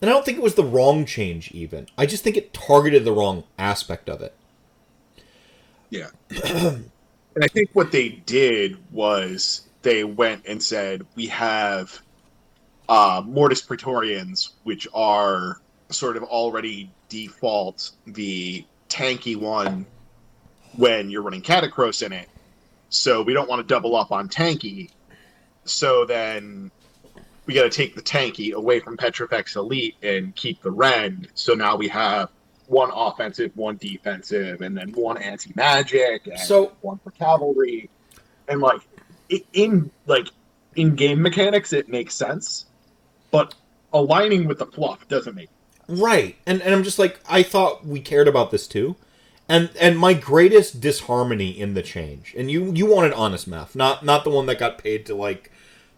And 0.00 0.10
I 0.10 0.12
don't 0.12 0.24
think 0.24 0.38
it 0.38 0.42
was 0.42 0.56
the 0.56 0.64
wrong 0.64 1.04
change, 1.04 1.52
even. 1.52 1.86
I 1.96 2.04
just 2.04 2.24
think 2.24 2.36
it 2.36 2.52
targeted 2.52 3.04
the 3.04 3.12
wrong 3.12 3.44
aspect 3.56 4.10
of 4.10 4.22
it. 4.22 4.34
Yeah. 5.88 6.08
I 7.42 7.48
think 7.48 7.70
what 7.72 7.92
they 7.92 8.08
did 8.08 8.78
was 8.92 9.68
they 9.82 10.04
went 10.04 10.46
and 10.46 10.62
said, 10.62 11.06
we 11.14 11.26
have 11.26 12.00
uh, 12.88 13.22
Mortis 13.24 13.62
Praetorians, 13.62 14.50
which 14.64 14.86
are 14.92 15.60
sort 15.90 16.16
of 16.16 16.22
already 16.24 16.90
default 17.08 17.92
the 18.06 18.64
tanky 18.88 19.36
one 19.36 19.86
when 20.76 21.10
you're 21.10 21.22
running 21.22 21.42
Katakros 21.42 22.04
in 22.04 22.12
it. 22.12 22.28
So 22.88 23.22
we 23.22 23.32
don't 23.32 23.48
want 23.48 23.60
to 23.60 23.72
double 23.72 23.96
up 23.96 24.12
on 24.12 24.28
tanky. 24.28 24.90
So 25.64 26.04
then 26.04 26.70
we 27.46 27.54
got 27.54 27.62
to 27.62 27.70
take 27.70 27.94
the 27.94 28.02
tanky 28.02 28.52
away 28.52 28.80
from 28.80 28.96
Petrifex 28.96 29.56
Elite 29.56 29.96
and 30.02 30.34
keep 30.34 30.62
the 30.62 30.70
Rend. 30.70 31.28
So 31.34 31.54
now 31.54 31.76
we 31.76 31.88
have 31.88 32.30
one 32.70 32.90
offensive, 32.94 33.50
one 33.56 33.76
defensive, 33.78 34.60
and 34.60 34.76
then 34.76 34.90
one 34.92 35.18
anti 35.18 35.52
magic, 35.56 36.28
So- 36.44 36.72
one 36.82 36.98
for 37.02 37.10
cavalry, 37.10 37.90
and 38.48 38.60
like 38.60 38.80
in 39.52 39.90
like 40.06 40.28
in 40.76 40.94
game 40.94 41.20
mechanics, 41.20 41.72
it 41.72 41.88
makes 41.88 42.14
sense, 42.14 42.66
but 43.32 43.54
aligning 43.92 44.46
with 44.46 44.58
the 44.60 44.66
fluff 44.66 45.06
doesn't 45.08 45.34
make. 45.34 45.48
sense. 45.88 46.00
Right. 46.00 46.36
And 46.46 46.62
and 46.62 46.72
I'm 46.72 46.84
just 46.84 46.98
like 46.98 47.18
I 47.28 47.42
thought 47.42 47.84
we 47.84 48.00
cared 48.00 48.28
about 48.28 48.52
this 48.52 48.68
too. 48.68 48.94
And 49.48 49.70
and 49.80 49.98
my 49.98 50.14
greatest 50.14 50.80
disharmony 50.80 51.50
in 51.50 51.74
the 51.74 51.82
change. 51.82 52.34
And 52.38 52.52
you 52.52 52.72
you 52.72 52.86
wanted 52.86 53.12
honest 53.14 53.48
math, 53.48 53.74
not 53.74 54.04
not 54.04 54.22
the 54.22 54.30
one 54.30 54.46
that 54.46 54.60
got 54.60 54.78
paid 54.78 55.06
to 55.06 55.14
like 55.16 55.49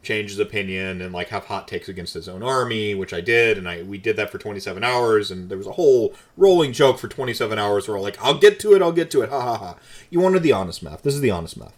change 0.03 0.31
his 0.31 0.39
opinion 0.39 1.01
and 1.01 1.13
like 1.13 1.29
have 1.29 1.45
hot 1.45 1.69
takes 1.69 1.89
against 1.89 2.15
his 2.15 2.29
own 2.29 2.43
army, 2.43 2.95
which 2.95 3.13
I 3.13 3.21
did 3.21 3.59
and 3.59 3.69
I 3.69 3.83
we 3.83 3.99
did 3.99 4.17
that 4.17 4.31
for 4.31 4.39
27 4.39 4.83
hours 4.83 5.31
and 5.31 5.49
there 5.49 5.59
was 5.59 5.67
a 5.67 5.73
whole 5.73 6.15
rolling 6.37 6.73
joke 6.73 6.99
for 6.99 7.09
27 7.09 7.59
hours 7.59 7.89
where 7.89 7.99
like 8.01 8.23
I'll 8.23 8.39
get 8.39 8.59
to 8.61 8.75
it, 8.75 8.83
I'll 8.83 8.93
get 8.93 9.11
to 9.13 9.23
it. 9.23 9.31
Ha 9.31 9.41
ha 9.41 9.57
ha. 9.57 9.77
You 10.11 10.21
wanted 10.21 10.43
the 10.43 10.53
honest 10.53 10.83
math. 10.83 11.03
This 11.03 11.15
is 11.15 11.21
the 11.21 11.31
honest 11.31 11.57
math. 11.57 11.77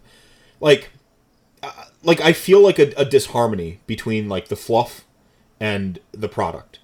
Like 0.61 0.91
uh, 1.63 1.85
like 2.03 2.21
I 2.21 2.33
feel 2.33 2.61
like 2.61 2.79
a, 2.79 2.93
a 2.97 3.05
disharmony 3.05 3.81
between 3.87 4.29
like 4.29 4.49
the 4.49 4.57
fluff 4.57 5.05
and 5.61 5.99
the 6.13 6.29
product. 6.29 6.79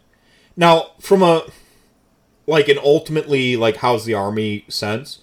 Now, 0.57 0.93
from 1.01 1.23
a 1.23 1.45
like 2.47 2.69
an 2.69 2.79
ultimately 2.79 3.57
like 3.57 3.77
how's 3.77 4.05
the 4.05 4.15
army 4.15 4.65
sense, 4.69 5.21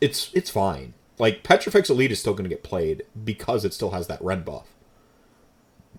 it's 0.00 0.30
it's 0.34 0.50
fine. 0.50 0.94
Like 1.18 1.42
Petrifex 1.42 1.90
Elite 1.90 2.12
is 2.12 2.20
still 2.20 2.32
going 2.32 2.44
to 2.44 2.50
get 2.50 2.62
played 2.62 3.04
because 3.24 3.64
it 3.64 3.74
still 3.74 3.90
has 3.90 4.06
that 4.08 4.22
red 4.22 4.44
buff. 4.44 4.71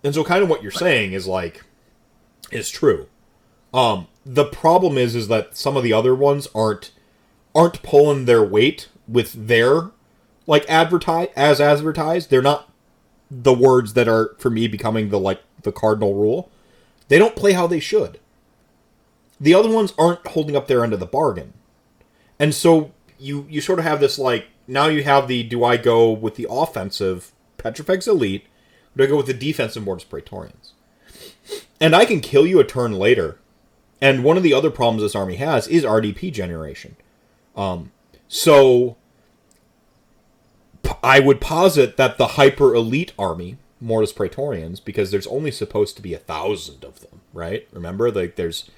And 0.03 0.13
so, 0.13 0.23
kind 0.23 0.43
of 0.43 0.49
what 0.49 0.61
you're 0.61 0.71
saying 0.71 1.13
is 1.13 1.27
like 1.27 1.63
is 2.51 2.69
true. 2.69 3.07
Um, 3.73 4.07
the 4.25 4.45
problem 4.45 4.97
is 4.97 5.15
is 5.15 5.27
that 5.29 5.57
some 5.57 5.75
of 5.75 5.83
the 5.83 5.93
other 5.93 6.13
ones 6.13 6.47
aren't 6.53 6.91
aren't 7.55 7.83
pulling 7.83 8.25
their 8.25 8.43
weight 8.43 8.89
with 9.07 9.47
their 9.47 9.91
like 10.47 10.65
advertise 10.69 11.29
as 11.35 11.61
advertised. 11.61 12.29
They're 12.29 12.41
not 12.41 12.69
the 13.29 13.53
words 13.53 13.93
that 13.93 14.07
are 14.07 14.35
for 14.37 14.49
me 14.49 14.67
becoming 14.67 15.09
the 15.09 15.19
like 15.19 15.41
the 15.63 15.71
cardinal 15.71 16.15
rule. 16.15 16.51
They 17.07 17.17
don't 17.17 17.35
play 17.35 17.53
how 17.53 17.67
they 17.67 17.79
should. 17.79 18.19
The 19.39 19.53
other 19.53 19.69
ones 19.69 19.93
aren't 19.97 20.25
holding 20.27 20.55
up 20.55 20.67
their 20.67 20.83
end 20.83 20.93
of 20.93 20.99
the 20.99 21.05
bargain. 21.05 21.53
And 22.39 22.53
so 22.53 22.91
you 23.17 23.45
you 23.49 23.61
sort 23.61 23.79
of 23.79 23.85
have 23.85 23.99
this 23.99 24.19
like 24.19 24.47
now 24.67 24.87
you 24.87 25.03
have 25.03 25.27
the 25.27 25.43
do 25.43 25.63
I 25.63 25.77
go 25.77 26.11
with 26.11 26.35
the 26.35 26.47
offensive 26.49 27.31
Petrifex 27.57 28.07
Elite 28.07 28.45
do 28.95 29.03
I 29.03 29.07
go 29.07 29.17
with 29.17 29.27
the 29.27 29.33
defensive 29.33 29.83
Mortis 29.83 30.05
Praetorians? 30.05 30.73
And 31.79 31.95
I 31.95 32.05
can 32.05 32.21
kill 32.21 32.45
you 32.45 32.59
a 32.59 32.63
turn 32.63 32.93
later. 32.93 33.39
And 34.01 34.23
one 34.23 34.37
of 34.37 34.43
the 34.43 34.53
other 34.53 34.69
problems 34.69 35.01
this 35.01 35.15
army 35.15 35.35
has 35.35 35.67
is 35.67 35.83
RDP 35.83 36.31
generation. 36.31 36.95
Um, 37.55 37.91
so 38.27 38.97
I 41.03 41.19
would 41.19 41.39
posit 41.39 41.97
that 41.97 42.17
the 42.17 42.29
hyper 42.29 42.75
elite 42.75 43.13
army, 43.17 43.57
Mortis 43.79 44.13
Praetorians, 44.13 44.79
because 44.79 45.11
there's 45.11 45.27
only 45.27 45.51
supposed 45.51 45.95
to 45.95 46.01
be 46.01 46.13
a 46.13 46.19
thousand 46.19 46.83
of 46.83 46.99
them, 47.01 47.21
right? 47.33 47.67
Remember, 47.71 48.11
like 48.11 48.35
there's 48.35 48.69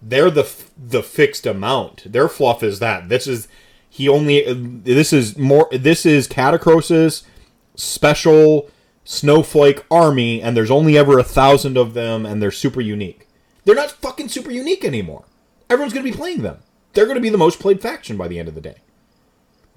they're 0.00 0.30
the 0.30 0.48
the 0.76 1.02
fixed 1.02 1.46
amount. 1.46 2.12
Their 2.12 2.28
fluff 2.28 2.62
is 2.62 2.78
that 2.78 3.08
this 3.08 3.26
is 3.26 3.48
he 3.88 4.08
only 4.08 4.44
this 4.52 5.12
is 5.12 5.36
more 5.36 5.68
this 5.72 6.06
is 6.06 6.28
Katakros's 6.28 7.24
special 7.74 8.70
snowflake 9.10 9.86
army, 9.90 10.42
and 10.42 10.54
there's 10.54 10.70
only 10.70 10.98
ever 10.98 11.18
a 11.18 11.24
thousand 11.24 11.78
of 11.78 11.94
them, 11.94 12.26
and 12.26 12.42
they're 12.42 12.50
super 12.50 12.82
unique. 12.82 13.26
They're 13.64 13.74
not 13.74 13.90
fucking 13.90 14.28
super 14.28 14.50
unique 14.50 14.84
anymore. 14.84 15.24
Everyone's 15.70 15.94
gonna 15.94 16.04
be 16.04 16.12
playing 16.12 16.42
them. 16.42 16.58
They're 16.92 17.06
gonna 17.06 17.18
be 17.18 17.30
the 17.30 17.38
most 17.38 17.58
played 17.58 17.80
faction 17.80 18.18
by 18.18 18.28
the 18.28 18.38
end 18.38 18.48
of 18.48 18.54
the 18.54 18.60
day 18.60 18.76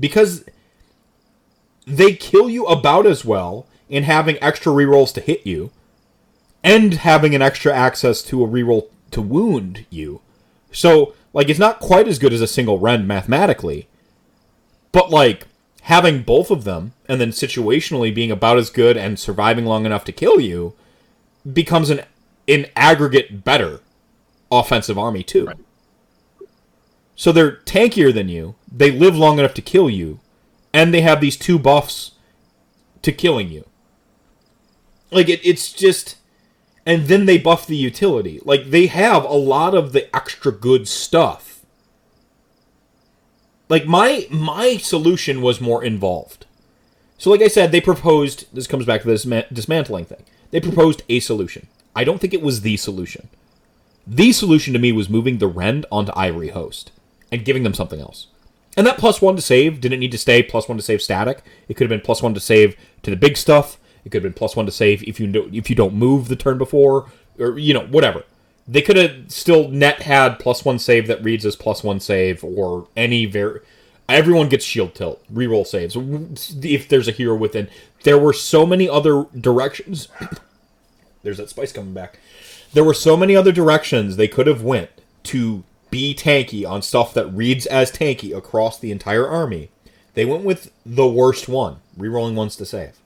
because 0.02 0.44
they 1.88 2.14
kill 2.14 2.50
you 2.50 2.66
about 2.66 3.06
as 3.06 3.24
well 3.24 3.68
in 3.88 4.04
having 4.04 4.38
extra 4.42 4.74
rerolls 4.74 5.14
to 5.14 5.22
hit 5.22 5.48
you 5.48 5.72
and 6.62 6.96
having 6.96 7.34
an 7.34 7.42
extra 7.42 7.74
access 7.74 8.22
to 8.24 8.44
a 8.44 8.48
reroll 8.48 8.90
to 9.12 9.22
wound 9.22 9.86
you. 9.90 10.20
So, 10.74 11.14
like, 11.32 11.48
it's 11.48 11.58
not 11.58 11.80
quite 11.80 12.10
as 12.10 12.20
good 12.20 12.34
as 12.34 12.42
a 12.42 12.48
single 12.48 12.80
rend 12.80 13.08
mathematically, 13.08 13.88
but 14.92 15.10
like 15.10 15.48
having 15.84 16.22
both 16.22 16.52
of 16.52 16.66
them 16.66 16.92
and 17.12 17.20
then 17.20 17.32
situationally 17.32 18.16
being 18.16 18.32
about 18.32 18.58
as 18.58 18.70
good 18.70 18.96
and 18.96 19.20
surviving 19.20 19.66
long 19.66 19.86
enough 19.86 20.06
to 20.06 20.14
kill 20.14 20.40
you 20.40 20.74
becomes 21.52 21.90
an 21.90 22.00
an 22.48 22.68
aggregate 22.74 23.44
better 23.44 23.82
offensive 24.50 24.98
army 24.98 25.22
too. 25.22 25.48
Right. 25.48 25.58
So 27.18 27.34
they're 27.34 27.58
tankier 27.58 28.14
than 28.14 28.30
you. 28.30 28.56
They 28.72 28.92
live 28.92 29.18
long 29.18 29.40
enough 29.40 29.54
to 29.56 29.62
kill 29.62 29.90
you, 29.90 30.22
and 30.72 30.94
they 30.94 31.02
have 31.02 31.20
these 31.20 31.36
two 31.36 31.60
buffs 31.60 32.12
to 33.02 33.12
killing 33.12 33.50
you. 33.50 33.68
Like 35.12 35.28
it, 35.28 35.46
it's 35.46 35.74
just, 35.74 36.16
and 36.86 37.08
then 37.08 37.26
they 37.26 37.38
buff 37.38 37.68
the 37.68 37.76
utility. 37.76 38.40
Like 38.46 38.70
they 38.70 38.88
have 38.88 39.26
a 39.26 39.34
lot 39.34 39.76
of 39.76 39.92
the 39.92 40.16
extra 40.16 40.54
good 40.54 40.88
stuff. 40.88 41.66
Like 43.68 43.86
my 43.86 44.28
my 44.32 44.78
solution 44.78 45.42
was 45.42 45.60
more 45.60 45.84
involved. 45.84 46.46
So 47.22 47.30
like 47.30 47.44
I 47.44 47.50
said, 47.50 47.72
they 47.72 47.82
proposed. 47.82 48.48
This 48.52 48.66
comes 48.66 48.84
back 48.84 49.04
to 49.04 49.08
this 49.08 49.28
dismantling 49.54 50.06
thing. 50.06 50.24
They 50.50 50.60
proposed 50.60 51.04
a 51.08 51.20
solution. 51.20 51.68
I 51.96 52.04
don't 52.04 52.20
think 52.20 52.34
it 52.34 52.42
was 52.42 52.62
the 52.62 52.78
solution. 52.78 53.30
The 54.08 54.32
solution 54.32 54.74
to 54.74 54.80
me 54.80 54.92
was 54.92 55.08
moving 55.08 55.38
the 55.38 55.46
Rend 55.46 55.86
onto 55.92 56.12
Ivory 56.16 56.48
Host 56.48 56.92
and 57.32 57.46
giving 57.46 57.62
them 57.62 57.76
something 57.76 58.00
else. 58.02 58.26
And 58.76 58.88
that 58.88 58.98
plus 58.98 59.22
one 59.22 59.36
to 59.36 59.42
save 59.44 59.82
didn't 59.82 60.00
need 60.00 60.12
to 60.14 60.18
stay 60.18 60.42
plus 60.42 60.68
one 60.68 60.80
to 60.80 60.84
save 60.84 61.00
static. 61.00 61.44
It 61.70 61.76
could 61.76 61.84
have 61.84 61.96
been 61.96 62.04
plus 62.04 62.24
one 62.24 62.34
to 62.34 62.40
save 62.40 62.76
to 63.04 63.12
the 63.12 63.16
big 63.16 63.38
stuff. 63.38 63.78
It 64.04 64.10
could 64.10 64.24
have 64.24 64.34
been 64.34 64.40
plus 64.40 64.56
one 64.56 64.66
to 64.66 64.72
save 64.72 65.04
if 65.04 65.20
you 65.20 65.48
if 65.54 65.70
you 65.70 65.76
don't 65.76 65.94
move 65.94 66.28
the 66.28 66.36
turn 66.36 66.58
before, 66.58 67.12
or 67.38 67.60
you 67.60 67.76
know 67.76 67.86
whatever. 67.86 68.24
They 68.68 68.82
could 68.82 68.98
have 68.98 69.32
still 69.32 69.68
net 69.68 70.02
had 70.02 70.40
plus 70.40 70.66
one 70.66 70.80
save 70.80 71.06
that 71.06 71.24
reads 71.24 71.46
as 71.46 71.56
plus 71.56 71.84
one 71.84 72.00
save 72.00 72.44
or 72.44 72.88
any 72.98 73.28
very. 73.28 73.60
Everyone 74.12 74.50
gets 74.50 74.66
shield 74.66 74.94
tilt, 74.94 75.24
reroll 75.34 75.66
saves 75.66 75.96
if 76.64 76.88
there's 76.88 77.08
a 77.08 77.12
hero 77.12 77.36
within. 77.36 77.70
There 78.04 78.18
were 78.18 78.34
so 78.34 78.66
many 78.66 78.90
other 78.90 79.26
directions. 79.40 80.08
there's 81.24 81.38
that 81.38 81.50
spice 81.50 81.72
coming 81.72 81.94
back. 81.94 82.20
There 82.74 82.84
were 82.84 82.94
so 82.94 83.16
many 83.16 83.36
other 83.36 83.52
directions 83.52 84.16
they 84.16 84.28
could 84.28 84.48
have 84.48 84.64
went 84.64 84.90
to 85.24 85.64
be 85.90 86.16
tanky 86.16 86.68
on 86.68 86.82
stuff 86.82 87.14
that 87.14 87.28
reads 87.28 87.66
as 87.66 87.92
tanky 87.92 88.36
across 88.36 88.80
the 88.80 88.92
entire 88.92 89.28
army. 89.28 89.70
They 90.14 90.26
went 90.26 90.44
with 90.44 90.72
the 90.86 91.08
worst 91.08 91.48
one, 91.48 91.78
rerolling 91.98 92.36
ones 92.36 92.56
to 92.58 92.66
save. 92.66 92.98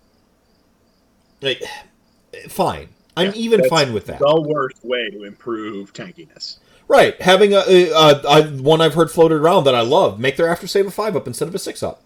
Like, 1.41 1.61
fine. 2.49 2.89
I'm 3.17 3.31
even 3.33 3.67
fine 3.69 3.93
with 3.93 4.07
that. 4.07 4.19
The 4.19 4.41
worst 4.41 4.83
way 4.83 5.09
to 5.09 5.23
improve 5.23 5.93
tankiness. 5.93 6.57
Right, 6.87 7.19
having 7.21 7.53
a, 7.53 7.63
a, 7.67 8.21
a, 8.27 8.43
one 8.61 8.79
I've 8.79 8.93
heard 8.93 9.09
floated 9.09 9.35
around 9.35 9.63
that 9.63 9.73
I 9.73 9.81
love, 9.81 10.19
make 10.19 10.37
their 10.37 10.47
after 10.47 10.67
save 10.67 10.85
a 10.85 10.91
five 10.91 11.15
up 11.15 11.25
instead 11.25 11.47
of 11.47 11.55
a 11.55 11.59
six 11.59 11.81
up. 11.81 12.01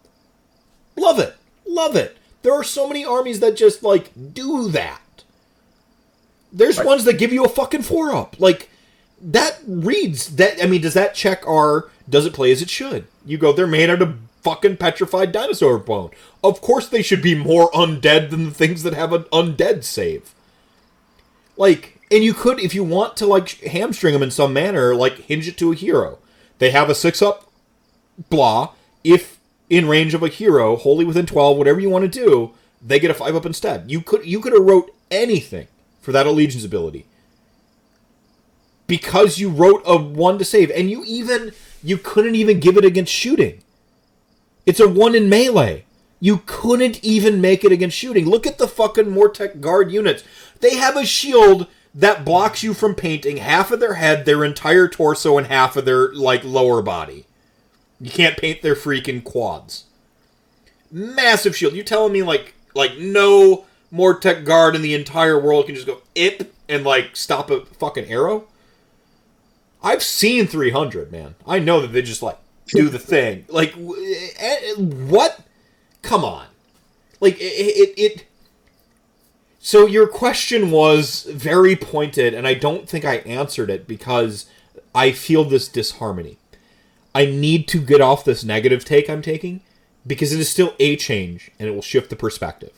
Love 0.96 1.20
it, 1.20 1.36
love 1.68 1.96
it. 1.98 2.18
There 2.44 2.54
are 2.54 2.64
so 2.64 2.88
many 2.88 3.04
armies 3.04 3.42
that 3.42 3.58
just 3.58 3.84
like 3.84 4.12
do 4.34 4.70
that. 4.70 5.02
There's 6.52 6.78
Right. 6.78 6.88
ones 6.88 7.04
that 7.04 7.18
give 7.18 7.34
you 7.34 7.44
a 7.44 7.50
fucking 7.50 7.82
four 7.84 8.14
up. 8.16 8.38
Like 8.40 8.70
that 9.22 9.60
reads 9.68 10.38
that. 10.38 10.64
I 10.64 10.66
mean, 10.68 10.82
does 10.82 10.94
that 10.94 11.14
check 11.14 11.46
our? 11.48 11.90
Does 12.10 12.26
it 12.26 12.34
play 12.34 12.52
as 12.52 12.62
it 12.62 12.70
should? 12.70 13.06
You 13.26 13.38
go, 13.38 13.52
they're 13.52 13.68
made 13.68 13.90
out 13.90 14.02
of 14.02 14.18
fucking 14.42 14.78
petrified 14.78 15.34
dinosaur 15.34 15.78
bone. 15.78 16.12
Of 16.44 16.62
course, 16.62 16.88
they 16.88 17.02
should 17.02 17.22
be 17.22 17.36
more 17.36 17.70
undead 17.72 18.30
than 18.30 18.46
the 18.46 18.52
things 18.52 18.84
that 18.84 18.94
have 18.94 19.12
an 19.12 19.24
undead 19.26 19.84
save. 19.84 20.34
Like, 21.58 21.99
and 22.12 22.24
you 22.24 22.34
could, 22.34 22.60
if 22.60 22.74
you 22.74 22.84
want 22.84 23.16
to, 23.18 23.26
like 23.26 23.60
hamstring 23.62 24.14
them 24.14 24.24
in 24.24 24.32
some 24.32 24.54
manner, 24.54 24.96
like 24.96 25.18
hinge 25.20 25.48
it 25.48 25.58
to 25.58 25.72
a 25.72 25.76
hero. 25.76 26.20
They 26.58 26.72
have 26.72 26.90
a 26.90 26.96
six 26.96 27.22
up, 27.22 27.52
blah. 28.30 28.74
If 29.04 29.40
in 29.70 29.88
range 29.88 30.14
of 30.14 30.24
a 30.24 30.28
hero, 30.28 30.76
wholly 30.76 31.06
within 31.06 31.26
twelve, 31.26 31.58
whatever 31.58 31.80
you 31.80 31.90
want 31.90 32.12
to 32.12 32.26
do, 32.26 32.52
they 32.86 33.00
get 33.00 33.12
a 33.12 33.14
five 33.14 33.36
up 33.36 33.46
instead. 33.46 33.90
You 33.90 34.02
could 34.02 34.26
you 34.26 34.42
could 34.42 34.54
have 34.54 34.64
wrote 34.64 34.94
anything 35.12 35.68
for 36.02 36.12
that 36.12 36.28
allegiance 36.28 36.66
ability 36.66 37.06
because 38.88 39.38
you 39.38 39.50
wrote 39.50 39.84
a 39.86 39.96
one 39.96 40.40
to 40.40 40.46
save, 40.46 40.72
and 40.72 40.90
you 40.90 41.04
even 41.06 41.54
you 41.84 41.98
couldn't 41.98 42.36
even 42.36 42.60
give 42.60 42.76
it 42.76 42.84
against 42.84 43.14
shooting. 43.14 43.62
It's 44.66 44.80
a 44.80 44.90
one 44.90 45.16
in 45.16 45.30
melee. 45.30 45.86
You 46.20 46.42
couldn't 46.46 47.02
even 47.02 47.40
make 47.40 47.64
it 47.64 47.72
against 47.72 47.96
shooting. 47.96 48.26
Look 48.26 48.46
at 48.46 48.58
the 48.58 48.68
fucking 48.68 49.06
Mortek 49.06 49.62
guard 49.62 49.92
units. 49.92 50.24
They 50.60 50.76
have 50.76 50.98
a 50.98 51.06
shield 51.06 51.68
that 51.94 52.24
blocks 52.24 52.64
you 52.64 52.74
from 52.74 52.96
painting 52.96 53.38
half 53.38 53.72
of 53.72 53.80
their 53.80 53.96
head, 53.96 54.26
their 54.26 54.44
entire 54.44 54.88
torso, 54.88 55.38
and 55.38 55.48
half 55.48 55.76
of 55.76 55.86
their 55.86 56.14
like 56.14 56.44
lower 56.44 56.82
body. 56.82 57.26
You 58.00 58.12
can't 58.12 58.38
paint 58.38 58.62
their 58.62 58.76
freaking 58.76 59.24
quads. 59.24 59.86
Massive 60.92 61.56
shield. 61.56 61.74
You 61.74 61.84
telling 61.84 62.14
me 62.14 62.24
like 62.24 62.54
like 62.76 62.98
no 62.98 63.66
more 63.92 64.18
tech 64.18 64.46
guard 64.46 64.76
in 64.76 64.82
the 64.82 64.94
entire 64.94 65.40
world 65.40 65.66
can 65.66 65.76
just 65.76 65.88
go 65.88 66.02
ip 66.16 66.54
and 66.68 66.84
like 66.84 67.16
stop 67.16 67.50
a 67.50 67.66
fucking 67.66 68.06
arrow? 68.06 68.46
I've 69.82 70.04
seen 70.04 70.46
300, 70.46 71.12
man. 71.12 71.36
I 71.48 71.60
know 71.60 71.82
that 71.82 71.88
they 71.88 72.02
just 72.02 72.22
like 72.22 72.38
do 72.68 72.90
the 72.90 73.00
thing. 73.00 73.46
Like 73.48 73.76
eh, 73.78 74.74
what? 74.76 75.40
Come 76.02 76.24
on. 76.24 76.46
Like 77.20 77.40
it, 77.40 77.44
it 77.44 77.94
it 77.98 78.26
So 79.60 79.86
your 79.86 80.08
question 80.08 80.72
was 80.72 81.24
very 81.24 81.76
pointed 81.76 82.34
and 82.34 82.48
I 82.48 82.54
don't 82.54 82.88
think 82.88 83.04
I 83.04 83.18
answered 83.18 83.70
it 83.70 83.88
because 83.88 84.46
I 84.96 85.12
feel 85.12 85.44
this 85.44 85.68
disharmony. 85.68 86.38
I 87.14 87.26
need 87.26 87.68
to 87.70 87.82
get 87.82 88.00
off 88.00 88.24
this 88.24 88.44
negative 88.44 88.86
take 88.86 89.10
I'm 89.10 89.22
taking 89.22 89.60
because 90.08 90.32
it 90.32 90.40
is 90.40 90.50
still 90.50 90.76
a 90.80 90.96
change 90.96 91.52
and 91.60 91.68
it 91.68 91.72
will 91.72 91.82
shift 91.82 92.10
the 92.10 92.16
perspective. 92.16 92.72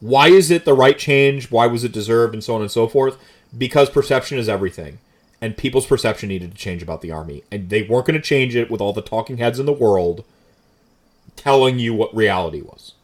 Why 0.00 0.28
is 0.28 0.50
it 0.50 0.64
the 0.64 0.74
right 0.74 0.98
change? 0.98 1.52
Why 1.52 1.66
was 1.68 1.84
it 1.84 1.92
deserved? 1.92 2.34
And 2.34 2.42
so 2.42 2.56
on 2.56 2.62
and 2.62 2.70
so 2.70 2.88
forth. 2.88 3.16
Because 3.56 3.88
perception 3.88 4.36
is 4.36 4.48
everything. 4.48 4.98
And 5.40 5.56
people's 5.56 5.86
perception 5.86 6.30
needed 6.30 6.50
to 6.50 6.58
change 6.58 6.82
about 6.82 7.00
the 7.00 7.12
army. 7.12 7.44
And 7.52 7.70
they 7.70 7.82
weren't 7.82 8.06
going 8.06 8.20
to 8.20 8.26
change 8.26 8.56
it 8.56 8.70
with 8.70 8.80
all 8.80 8.92
the 8.92 9.02
talking 9.02 9.36
heads 9.36 9.60
in 9.60 9.66
the 9.66 9.72
world 9.72 10.24
telling 11.36 11.78
you 11.78 11.94
what 11.94 12.14
reality 12.14 12.60
was. 12.60 12.94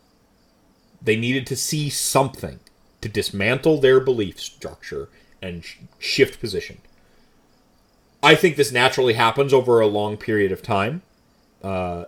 They 1.01 1.17
needed 1.17 1.47
to 1.47 1.57
see 1.57 1.89
something 1.89 2.59
to 3.01 3.09
dismantle 3.09 3.81
their 3.81 4.01
belief 4.01 4.41
structure 4.41 5.09
and 5.41 5.65
sh- 5.65 5.77
shift 5.99 6.41
position. 6.41 6.79
I 8.23 8.35
think 8.35 8.57
this 8.57 8.73
naturally 8.73 9.15
happens 9.15 9.53
over 9.53 9.81
a 9.81 9.87
long 9.87 10.17
period 10.17 10.53
of 10.53 10.63
time. 10.63 11.03
Uh, 11.63 12.05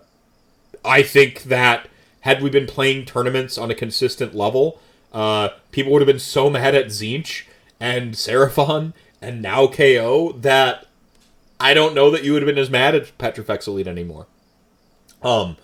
I 0.84 1.02
think 1.02 1.44
that 1.44 1.88
had 2.20 2.42
we 2.42 2.50
been 2.50 2.66
playing 2.66 3.06
tournaments 3.06 3.56
on 3.56 3.70
a 3.70 3.74
consistent 3.74 4.34
level, 4.34 4.80
uh, 5.12 5.50
people 5.70 5.92
would 5.92 6.02
have 6.02 6.06
been 6.06 6.18
so 6.18 6.50
mad 6.50 6.74
at 6.74 6.86
Tzeentch 6.86 7.44
and 7.80 8.14
Seraphon 8.14 8.92
and 9.20 9.40
now 9.40 9.66
KO 9.66 10.32
that 10.32 10.86
I 11.58 11.74
don't 11.74 11.94
know 11.94 12.10
that 12.10 12.24
you 12.24 12.32
would 12.32 12.42
have 12.42 12.48
been 12.48 12.58
as 12.58 12.70
mad 12.70 12.94
at 12.94 13.16
Petrifex 13.18 13.66
Elite 13.66 13.86
anymore. 13.86 14.26
Um, 15.22 15.56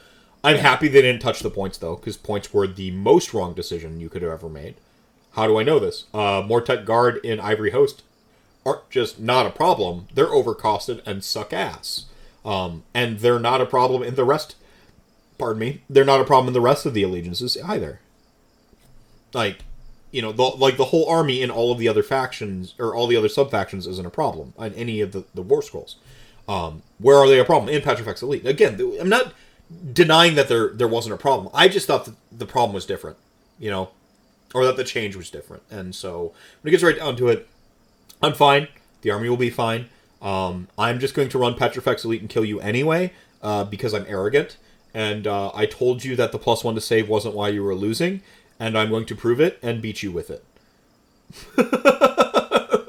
I'm 0.44 0.58
happy 0.58 0.88
they 0.88 1.02
didn't 1.02 1.22
touch 1.22 1.40
the 1.40 1.50
points 1.50 1.78
though, 1.78 1.96
because 1.96 2.16
points 2.16 2.54
were 2.54 2.66
the 2.66 2.92
most 2.92 3.34
wrong 3.34 3.54
decision 3.54 4.00
you 4.00 4.08
could 4.08 4.22
have 4.22 4.30
ever 4.30 4.48
made. 4.48 4.76
How 5.38 5.46
do 5.46 5.56
I 5.56 5.62
know 5.62 5.78
this? 5.78 6.06
Uh, 6.12 6.42
Mortek 6.42 6.84
Guard 6.84 7.24
in 7.24 7.38
Ivory 7.38 7.70
Host 7.70 8.02
aren't 8.66 8.90
just 8.90 9.20
not 9.20 9.46
a 9.46 9.50
problem; 9.50 10.08
they're 10.12 10.26
overcosted 10.26 11.00
and 11.06 11.22
suck 11.22 11.52
ass. 11.52 12.06
Um, 12.44 12.82
and 12.92 13.20
they're 13.20 13.38
not 13.38 13.60
a 13.60 13.66
problem 13.66 14.02
in 14.02 14.16
the 14.16 14.24
rest. 14.24 14.56
Pardon 15.38 15.60
me. 15.60 15.82
They're 15.88 16.04
not 16.04 16.20
a 16.20 16.24
problem 16.24 16.48
in 16.48 16.54
the 16.54 16.60
rest 16.60 16.86
of 16.86 16.92
the 16.92 17.04
allegiances 17.04 17.56
either. 17.64 18.00
Like, 19.32 19.60
you 20.10 20.22
know, 20.22 20.32
the, 20.32 20.42
like 20.42 20.76
the 20.76 20.86
whole 20.86 21.08
army 21.08 21.40
in 21.40 21.52
all 21.52 21.70
of 21.70 21.78
the 21.78 21.86
other 21.86 22.02
factions 22.02 22.74
or 22.76 22.92
all 22.92 23.06
the 23.06 23.16
other 23.16 23.28
sub 23.28 23.48
factions 23.48 23.86
isn't 23.86 24.06
a 24.06 24.10
problem 24.10 24.54
on 24.58 24.72
any 24.74 25.00
of 25.00 25.12
the 25.12 25.24
the 25.34 25.42
war 25.42 25.62
scrolls. 25.62 25.98
Um, 26.48 26.82
where 26.98 27.16
are 27.16 27.28
they 27.28 27.38
a 27.38 27.44
problem 27.44 27.72
in 27.72 27.80
Petrifex 27.80 28.22
Elite? 28.22 28.44
Again, 28.44 28.80
I'm 29.00 29.08
not 29.08 29.34
denying 29.92 30.34
that 30.34 30.48
there 30.48 30.70
there 30.70 30.88
wasn't 30.88 31.14
a 31.14 31.18
problem. 31.18 31.48
I 31.54 31.68
just 31.68 31.86
thought 31.86 32.06
that 32.06 32.16
the 32.32 32.46
problem 32.46 32.74
was 32.74 32.86
different, 32.86 33.18
you 33.60 33.70
know, 33.70 33.90
or 34.54 34.64
that 34.64 34.76
the 34.76 34.84
change 34.84 35.16
was 35.16 35.30
different. 35.30 35.62
And 35.70 35.94
so 35.94 36.32
when 36.60 36.70
it 36.70 36.72
gets 36.72 36.82
right 36.82 36.96
down 36.96 37.16
to 37.16 37.28
it, 37.28 37.48
I'm 38.22 38.34
fine. 38.34 38.68
The 39.02 39.10
army 39.10 39.28
will 39.28 39.36
be 39.36 39.50
fine. 39.50 39.88
Um, 40.20 40.68
I'm 40.76 40.98
just 40.98 41.14
going 41.14 41.28
to 41.28 41.38
run 41.38 41.54
Petrifex 41.54 42.04
Elite 42.04 42.20
and 42.20 42.30
kill 42.30 42.44
you 42.44 42.60
anyway 42.60 43.12
uh, 43.42 43.64
because 43.64 43.94
I'm 43.94 44.06
arrogant. 44.08 44.56
And 44.94 45.26
uh, 45.26 45.52
I 45.54 45.66
told 45.66 46.04
you 46.04 46.16
that 46.16 46.32
the 46.32 46.38
plus 46.38 46.64
one 46.64 46.74
to 46.74 46.80
save 46.80 47.08
wasn't 47.08 47.34
why 47.34 47.50
you 47.50 47.62
were 47.62 47.74
losing, 47.74 48.22
and 48.58 48.76
I'm 48.76 48.88
going 48.88 49.06
to 49.06 49.14
prove 49.14 49.40
it 49.40 49.58
and 49.62 49.80
beat 49.82 50.02
you 50.02 50.10
with 50.10 50.30
it. 50.30 50.44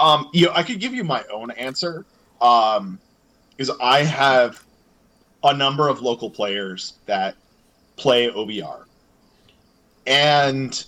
Um, 0.00 0.30
you 0.32 0.46
know, 0.46 0.52
I 0.54 0.62
could 0.62 0.80
give 0.80 0.94
you 0.94 1.04
my 1.04 1.22
own 1.30 1.50
answer. 1.52 2.06
Um, 2.40 2.98
is 3.58 3.70
I 3.82 4.02
have 4.02 4.64
a 5.44 5.54
number 5.54 5.88
of 5.88 6.00
local 6.00 6.30
players 6.30 6.94
that 7.04 7.36
play 7.96 8.30
OBR, 8.30 8.84
and 10.06 10.84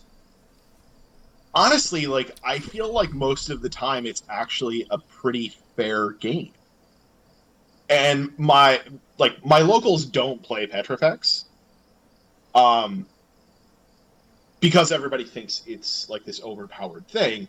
honestly, 1.55 2.07
like 2.07 2.35
I 2.45 2.59
feel 2.59 2.93
like 2.93 3.13
most 3.13 3.51
of 3.51 3.63
the 3.63 3.69
time 3.69 4.07
it's 4.07 4.23
actually 4.29 4.87
a 4.91 4.99
pretty 4.99 5.55
fair 5.77 6.11
game. 6.11 6.53
And 7.89 8.37
my 8.39 8.81
like 9.19 9.45
my 9.45 9.59
locals 9.61 10.05
don't 10.05 10.43
play 10.43 10.67
Petrifex, 10.67 11.45
um, 12.55 13.07
because 14.61 14.93
everybody 14.93 15.25
thinks 15.25 15.63
it's 15.67 16.09
like 16.09 16.25
this 16.25 16.43
overpowered 16.43 17.07
thing 17.09 17.49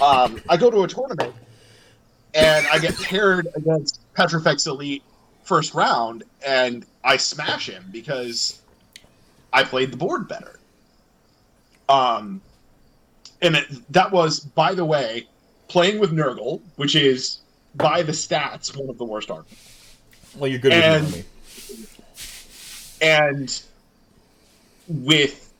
um, 0.00 0.40
I 0.48 0.56
go 0.56 0.70
to 0.70 0.82
a 0.82 0.88
tournament 0.88 1.34
and 2.34 2.66
I 2.68 2.78
get 2.78 2.96
paired 2.98 3.48
against 3.54 4.00
Petrifex 4.14 4.66
Elite 4.66 5.02
first 5.42 5.74
round, 5.74 6.22
and 6.46 6.86
I 7.02 7.16
smash 7.16 7.68
him 7.68 7.86
because 7.90 8.62
I 9.52 9.64
played 9.64 9.92
the 9.92 9.96
board 9.96 10.28
better. 10.28 10.59
Um, 11.90 12.40
and 13.42 13.56
it, 13.56 13.92
that 13.92 14.10
was, 14.12 14.40
by 14.40 14.74
the 14.74 14.84
way, 14.84 15.26
playing 15.68 15.98
with 15.98 16.12
Nurgle, 16.12 16.60
which 16.76 16.94
is 16.94 17.38
by 17.74 18.02
the 18.02 18.12
stats 18.12 18.76
one 18.76 18.88
of 18.90 18.98
the 18.98 19.04
worst 19.04 19.30
armies. 19.30 19.48
Well, 20.36 20.50
you're 20.50 20.58
good 20.60 20.72
And- 20.72 21.04
with 21.06 21.16
me. 21.16 23.06
and 23.06 23.62
with 24.88 25.52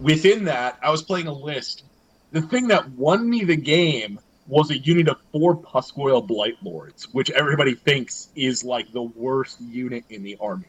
within 0.00 0.44
that, 0.44 0.78
I 0.82 0.90
was 0.90 1.02
playing 1.02 1.26
a 1.26 1.32
list. 1.32 1.84
The 2.32 2.42
thing 2.42 2.68
that 2.68 2.88
won 2.90 3.28
me 3.28 3.44
the 3.44 3.56
game 3.56 4.20
was 4.46 4.70
a 4.70 4.78
unit 4.78 5.08
of 5.08 5.18
four 5.32 5.56
Pusgoyle 5.56 6.26
Blight 6.26 6.56
Lords, 6.62 7.08
which 7.12 7.30
everybody 7.30 7.74
thinks 7.74 8.28
is 8.36 8.64
like 8.64 8.90
the 8.92 9.02
worst 9.02 9.60
unit 9.60 10.04
in 10.08 10.22
the 10.22 10.36
army. 10.40 10.66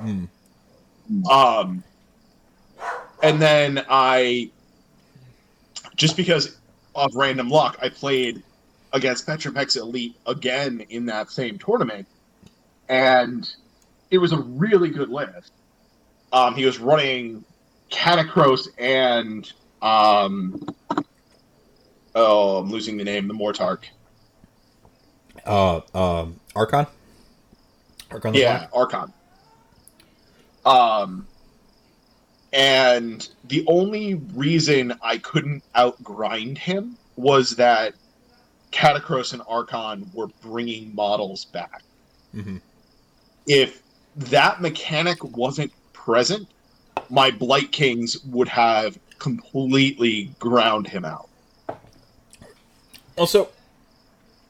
Mm. 0.00 0.28
Um, 1.30 1.84
and 3.24 3.40
then 3.40 3.84
I, 3.88 4.50
just 5.96 6.16
because 6.16 6.58
of 6.94 7.14
random 7.14 7.48
luck, 7.48 7.78
I 7.80 7.88
played 7.88 8.42
against 8.92 9.26
Petrifex 9.26 9.76
Elite 9.76 10.16
again 10.26 10.84
in 10.90 11.06
that 11.06 11.30
same 11.30 11.58
tournament, 11.58 12.06
and 12.88 13.50
it 14.10 14.18
was 14.18 14.32
a 14.32 14.38
really 14.38 14.90
good 14.90 15.08
list. 15.08 15.52
Um, 16.32 16.54
he 16.54 16.64
was 16.64 16.78
running 16.78 17.44
Katakros 17.90 18.68
and 18.78 19.50
um, 19.82 20.64
oh, 22.14 22.58
I'm 22.58 22.70
losing 22.70 22.96
the 22.96 23.04
name, 23.04 23.28
the 23.28 23.34
Mortarch. 23.34 23.84
Uh, 25.46 25.80
um, 25.94 26.40
Arkhan. 26.54 26.86
Arkhan. 28.10 28.34
yeah, 28.34 28.66
Arkhan. 28.72 29.12
Um, 30.64 31.26
and 32.54 33.28
the 33.48 33.64
only 33.66 34.14
reason 34.14 34.96
I 35.02 35.18
couldn't 35.18 35.64
outgrind 35.74 36.56
him 36.56 36.96
was 37.16 37.56
that 37.56 37.94
Katakros 38.70 39.32
and 39.32 39.42
Arkhan 39.42 40.12
were 40.14 40.28
bringing 40.40 40.94
models 40.94 41.46
back. 41.46 41.82
Mhm. 42.34 42.60
If 43.46 43.82
that 44.16 44.62
mechanic 44.62 45.22
wasn't 45.36 45.72
present, 45.92 46.48
my 47.10 47.30
Blight 47.30 47.72
Kings 47.72 48.24
would 48.24 48.48
have 48.48 48.98
completely 49.18 50.30
ground 50.38 50.86
him 50.86 51.04
out. 51.04 51.28
Also, 53.16 53.48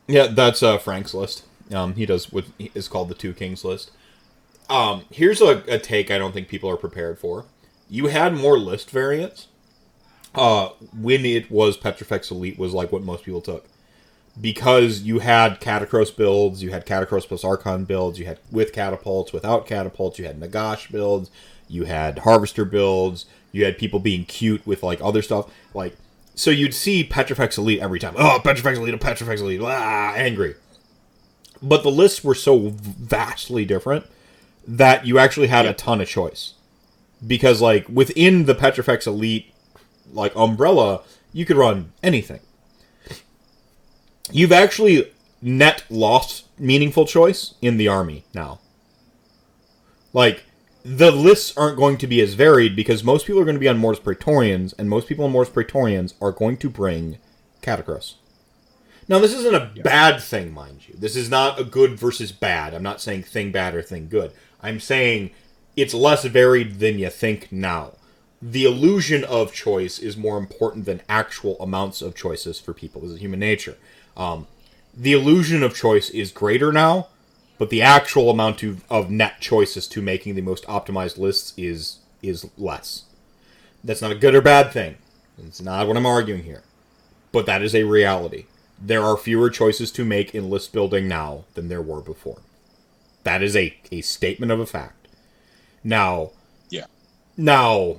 Yeah, 0.07 0.27
that's 0.27 0.63
uh, 0.63 0.77
Frank's 0.77 1.15
list. 1.15 1.45
Um, 1.73 1.95
he 1.95 2.05
does 2.05 2.31
what 2.31 2.45
is 2.59 2.89
called 2.89 3.09
the 3.09 3.15
Two 3.15 3.33
Kings 3.33 3.65
list. 3.65 3.91
Um, 4.69 5.05
here's 5.11 5.41
a, 5.41 5.63
a 5.67 5.79
take 5.79 6.11
I 6.11 6.19
don't 6.19 6.33
think 6.33 6.49
people 6.49 6.69
are 6.69 6.77
prepared 6.77 7.19
for. 7.19 7.47
You 7.95 8.09
had 8.09 8.35
more 8.35 8.59
list 8.59 8.91
variants 8.91 9.47
uh, 10.35 10.71
when 11.01 11.25
it 11.25 11.49
was 11.49 11.77
Petrifex 11.77 12.29
Elite 12.29 12.59
was 12.59 12.75
like 12.75 12.91
what 12.91 13.05
most 13.05 13.23
people 13.23 13.41
took. 13.41 13.67
Because 14.41 15.03
you 15.03 15.21
had 15.21 15.61
Katakros 15.61 16.15
builds, 16.15 16.61
you 16.61 16.71
had 16.71 16.87
Katakros 16.87 17.29
plus 17.29 17.45
Arkhan 17.45 17.87
builds, 17.87 18.19
you 18.19 18.25
had 18.27 18.41
with 18.51 18.73
catapults, 18.73 19.33
without 19.33 19.65
catapults, 19.65 20.19
you 20.19 20.25
had 20.25 20.41
Nagash 20.41 20.91
builds, 20.91 21.31
you 21.69 21.85
had 21.85 22.19
Harvester 22.19 22.65
builds, 22.65 23.27
you 23.53 23.65
had 23.65 23.79
people 23.79 24.01
being 24.01 24.25
cute 24.25 24.67
with 24.67 24.83
like 24.83 25.01
other 25.01 25.23
stuff. 25.23 25.49
Like 25.73 25.97
so 26.35 26.51
you'd 26.51 26.75
see 26.75 27.05
Petrifex 27.05 27.57
Elite 27.57 27.79
every 27.79 28.01
time. 28.01 28.15
Oh, 28.19 28.41
Petrifex 28.43 28.77
Elite, 28.77 29.01
Petrifex 29.01 29.41
Elite, 29.41 29.61
ah, 29.63 30.15
angry. 30.17 30.57
But 31.63 31.85
the 31.85 31.93
lists 31.93 32.25
were 32.25 32.35
so 32.35 32.73
vastly 32.75 33.65
different 33.65 34.07
that 34.67 35.07
you 35.07 35.21
actually 35.21 35.47
had 35.47 35.65
a 35.65 35.73
ton 35.73 36.01
of 36.01 36.09
choice. 36.09 36.55
Because 37.27 37.61
like 37.61 37.89
within 37.89 38.47
the 38.47 38.55
Petrifex 38.55 39.07
Elite 39.07 39.53
like 40.13 40.35
umbrella, 40.37 41.03
you 41.33 41.45
could 41.45 41.57
run 41.57 41.93
anything. 42.03 42.41
You've 44.31 44.53
actually 44.53 45.13
net 45.43 45.85
lost 45.91 46.47
meaningful 46.59 47.07
choice 47.07 47.55
in 47.61 47.77
the 47.77 47.89
army 47.89 48.25
now. 48.35 48.61
Like 50.13 50.45
the 50.85 51.11
lists 51.11 51.57
aren't 51.57 51.79
going 51.79 51.97
to 51.99 52.07
be 52.07 52.21
as 52.21 52.35
varied 52.35 52.77
because 52.77 53.03
most 53.03 53.27
people 53.27 53.41
are 53.41 53.45
going 53.45 53.57
to 53.57 53.61
be 53.61 53.69
on 53.69 53.79
Mortis 53.79 54.03
Praetorians, 54.03 54.75
and 54.75 54.91
most 54.91 55.09
people 55.09 55.25
on 55.25 55.33
Mortis 55.33 55.53
Praetorians 55.53 56.15
are 56.21 56.33
going 56.33 56.59
to 56.59 56.69
bring 56.69 57.19
Katakros. 57.63 58.15
Now, 59.09 59.19
this 59.19 59.35
isn't 59.35 59.55
a 59.55 59.73
bad 59.83 60.23
thing, 60.23 60.53
mind 60.53 60.89
you. 60.89 60.95
This 60.97 61.17
is 61.17 61.29
not 61.29 61.59
a 61.59 61.65
good 61.65 61.99
versus 61.99 62.33
bad. 62.33 62.73
I'm 62.75 62.83
not 62.83 63.01
saying 63.01 63.25
thing 63.25 63.53
bad 63.53 63.75
or 63.75 63.83
thing 63.83 64.09
good. 64.09 64.33
I'm 64.63 64.81
saying 64.81 65.31
it's 65.77 65.95
less 65.95 66.25
varied 66.25 66.79
than 66.79 66.99
you 66.99 67.11
think 67.11 67.51
now. 67.51 67.93
The 68.41 68.65
illusion 68.65 69.25
of 69.25 69.53
choice 69.53 69.99
is 69.99 70.17
more 70.17 70.37
important 70.37 70.85
than 70.85 71.01
actual 71.09 71.57
amounts 71.61 72.03
of 72.03 72.15
choices 72.15 72.61
for 72.61 72.75
people. 72.75 73.01
This 73.01 73.13
is 73.13 73.21
human 73.21 73.41
nature. 73.41 73.77
Um, 74.17 74.47
the 74.97 75.13
illusion 75.13 75.63
of 75.63 75.75
choice 75.75 76.11
is 76.11 76.31
greater 76.31 76.71
now, 76.71 77.09
but 77.59 77.71
the 77.71 77.83
actual 77.83 78.31
amount 78.31 78.63
of, 78.63 78.85
of 78.91 79.11
net 79.11 79.41
choices 79.41 79.89
to 79.89 80.03
making 80.03 80.35
the 80.35 80.43
most 80.43 80.65
optimized 80.67 81.19
lists 81.19 81.55
is 81.57 81.99
is 82.23 82.49
less. 82.57 83.05
That's 83.83 84.01
not 84.01 84.13
a 84.13 84.17
good 84.17 84.35
or 84.35 84.41
bad 84.41 84.73
thing. 84.73 84.97
It's 85.39 85.61
not 85.61 85.87
what 85.87 85.97
I'm 85.97 86.07
arguing 86.07 86.45
here. 86.45 86.63
But 87.33 87.47
that 87.47 87.63
is 87.63 87.75
a 87.75 87.85
reality. 87.85 88.47
There 88.81 89.03
are 89.03 89.17
fewer 89.17 89.51
choices 89.51 89.91
to 89.93 90.05
make 90.05 90.35
in 90.35 90.49
list 90.49 90.73
building 90.73 91.09
now 91.09 91.45
than 91.55 91.69
there 91.69 91.83
were 91.83 92.01
before. 92.01 92.41
That 93.25 93.43
is 93.43 93.57
a, 93.57 93.77
a 93.91 94.01
statement 94.03 94.53
of 94.53 94.61
a 94.61 94.67
fact. 94.67 95.04
Now, 95.85 96.31
Yeah. 96.71 96.87
now, 97.37 97.97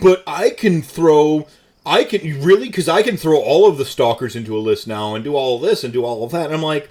but 0.00 0.22
I 0.26 0.50
can 0.50 0.82
throw, 0.82 1.46
I 1.84 2.04
can 2.04 2.42
really, 2.42 2.66
because 2.66 2.88
I 2.88 3.02
can 3.02 3.16
throw 3.16 3.38
all 3.38 3.68
of 3.68 3.78
the 3.78 3.84
stalkers 3.84 4.34
into 4.34 4.56
a 4.56 4.60
list 4.60 4.86
now 4.88 5.14
and 5.14 5.22
do 5.22 5.36
all 5.36 5.56
of 5.56 5.62
this 5.62 5.84
and 5.84 5.92
do 5.92 6.04
all 6.04 6.24
of 6.24 6.32
that. 6.32 6.46
And 6.46 6.54
I'm 6.54 6.62
like, 6.62 6.88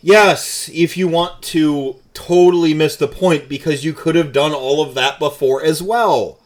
yes, 0.00 0.70
if 0.72 0.96
you 0.96 1.08
want 1.08 1.42
to 1.42 1.96
totally 2.14 2.74
miss 2.74 2.96
the 2.96 3.08
point 3.08 3.48
because 3.48 3.84
you 3.84 3.92
could 3.92 4.14
have 4.14 4.32
done 4.32 4.52
all 4.52 4.82
of 4.82 4.94
that 4.94 5.18
before 5.18 5.62
as 5.62 5.82
well. 5.82 6.38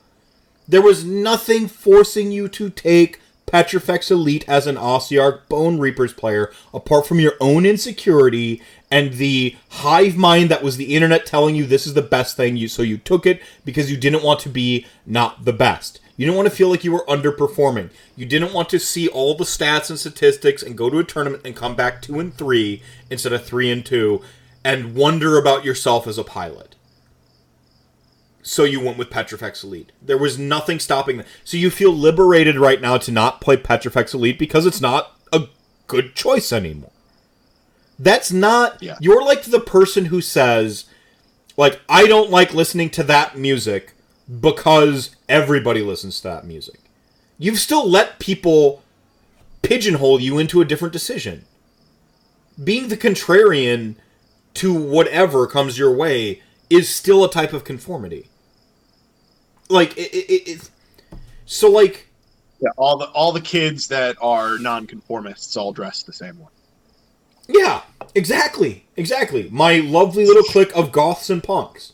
There 0.68 0.82
was 0.82 1.04
nothing 1.04 1.68
forcing 1.68 2.32
you 2.32 2.48
to 2.48 2.70
take 2.70 3.20
Petrifex 3.46 4.10
Elite 4.10 4.44
as 4.48 4.66
an 4.66 4.74
Ossiarch 4.76 5.48
Bone 5.48 5.78
Reapers 5.78 6.12
player 6.12 6.52
apart 6.74 7.06
from 7.06 7.20
your 7.20 7.34
own 7.40 7.64
insecurity 7.64 8.60
and 8.90 9.14
the 9.14 9.56
hive 9.68 10.16
mind 10.16 10.50
that 10.50 10.62
was 10.62 10.76
the 10.76 10.94
internet 10.94 11.26
telling 11.26 11.56
you 11.56 11.66
this 11.66 11.86
is 11.86 11.94
the 11.94 12.02
best 12.02 12.36
thing 12.36 12.56
you 12.56 12.68
so 12.68 12.82
you 12.82 12.98
took 12.98 13.26
it 13.26 13.40
because 13.64 13.90
you 13.90 13.96
didn't 13.96 14.22
want 14.22 14.40
to 14.40 14.48
be 14.48 14.86
not 15.04 15.44
the 15.44 15.52
best. 15.52 16.00
You 16.16 16.24
didn't 16.24 16.36
want 16.36 16.48
to 16.48 16.54
feel 16.54 16.70
like 16.70 16.82
you 16.82 16.92
were 16.92 17.04
underperforming. 17.06 17.90
You 18.16 18.24
didn't 18.24 18.54
want 18.54 18.70
to 18.70 18.78
see 18.78 19.06
all 19.06 19.34
the 19.34 19.44
stats 19.44 19.90
and 19.90 19.98
statistics 19.98 20.62
and 20.62 20.76
go 20.76 20.88
to 20.88 20.98
a 20.98 21.04
tournament 21.04 21.42
and 21.44 21.54
come 21.54 21.74
back 21.74 22.00
2 22.00 22.18
and 22.18 22.34
3 22.34 22.82
instead 23.10 23.34
of 23.34 23.44
3 23.44 23.70
and 23.70 23.84
2 23.84 24.22
and 24.64 24.94
wonder 24.94 25.36
about 25.38 25.64
yourself 25.64 26.06
as 26.06 26.16
a 26.16 26.24
pilot 26.24 26.76
so 28.46 28.62
you 28.62 28.80
went 28.80 28.96
with 28.96 29.10
Petrifex 29.10 29.64
Elite. 29.64 29.90
There 30.00 30.16
was 30.16 30.38
nothing 30.38 30.78
stopping 30.78 31.16
that. 31.16 31.26
So 31.42 31.56
you 31.56 31.68
feel 31.68 31.90
liberated 31.90 32.56
right 32.56 32.80
now 32.80 32.96
to 32.98 33.10
not 33.10 33.40
play 33.40 33.56
Petrifex 33.56 34.14
Elite 34.14 34.38
because 34.38 34.66
it's 34.66 34.80
not 34.80 35.16
a 35.32 35.48
good 35.88 36.14
choice 36.14 36.52
anymore. 36.52 36.92
That's 37.98 38.32
not. 38.32 38.82
Yeah. 38.82 38.96
You're 39.00 39.24
like 39.24 39.42
the 39.42 39.60
person 39.60 40.06
who 40.06 40.20
says, 40.20 40.84
like, 41.56 41.80
I 41.88 42.06
don't 42.06 42.30
like 42.30 42.52
listening 42.54 42.90
to 42.90 43.02
that 43.04 43.36
music 43.38 43.94
because 44.40 45.16
everybody 45.28 45.82
listens 45.82 46.20
to 46.20 46.28
that 46.28 46.44
music. 46.46 46.80
You've 47.38 47.58
still 47.58 47.88
let 47.88 48.18
people 48.18 48.82
pigeonhole 49.62 50.20
you 50.20 50.38
into 50.38 50.60
a 50.60 50.64
different 50.64 50.92
decision. 50.92 51.44
Being 52.62 52.88
the 52.88 52.96
contrarian 52.96 53.96
to 54.54 54.72
whatever 54.74 55.46
comes 55.46 55.78
your 55.78 55.94
way 55.94 56.42
is 56.70 56.88
still 56.88 57.24
a 57.24 57.30
type 57.30 57.52
of 57.52 57.64
conformity. 57.64 58.28
Like 59.68 59.96
it, 59.96 60.14
it, 60.14 60.48
it, 60.48 60.70
so 61.44 61.70
like 61.70 62.08
Yeah, 62.60 62.70
all 62.76 62.96
the 62.96 63.06
all 63.06 63.32
the 63.32 63.40
kids 63.40 63.88
that 63.88 64.16
are 64.20 64.58
nonconformists 64.58 65.56
all 65.56 65.72
dress 65.72 66.02
the 66.02 66.12
same 66.12 66.38
way. 66.38 66.48
Yeah, 67.48 67.82
exactly, 68.14 68.86
exactly. 68.96 69.48
My 69.50 69.78
lovely 69.78 70.26
little 70.26 70.42
clique 70.42 70.74
of 70.74 70.92
goths 70.92 71.30
and 71.30 71.42
punks, 71.42 71.92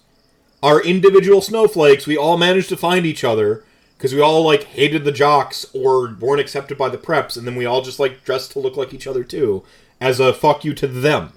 our 0.62 0.82
individual 0.82 1.40
snowflakes. 1.40 2.06
We 2.06 2.16
all 2.16 2.36
managed 2.38 2.68
to 2.70 2.76
find 2.76 3.04
each 3.04 3.24
other 3.24 3.64
because 3.96 4.14
we 4.14 4.20
all 4.20 4.42
like 4.42 4.64
hated 4.64 5.04
the 5.04 5.12
jocks 5.12 5.64
or 5.72 6.14
weren't 6.14 6.40
accepted 6.40 6.76
by 6.76 6.88
the 6.88 6.98
preps, 6.98 7.36
and 7.36 7.46
then 7.46 7.54
we 7.54 7.66
all 7.66 7.82
just 7.82 8.00
like 8.00 8.24
dressed 8.24 8.52
to 8.52 8.58
look 8.58 8.76
like 8.76 8.92
each 8.92 9.06
other 9.06 9.22
too, 9.24 9.62
as 10.00 10.18
a 10.18 10.32
fuck 10.32 10.64
you 10.64 10.74
to 10.74 10.86
them. 10.86 11.32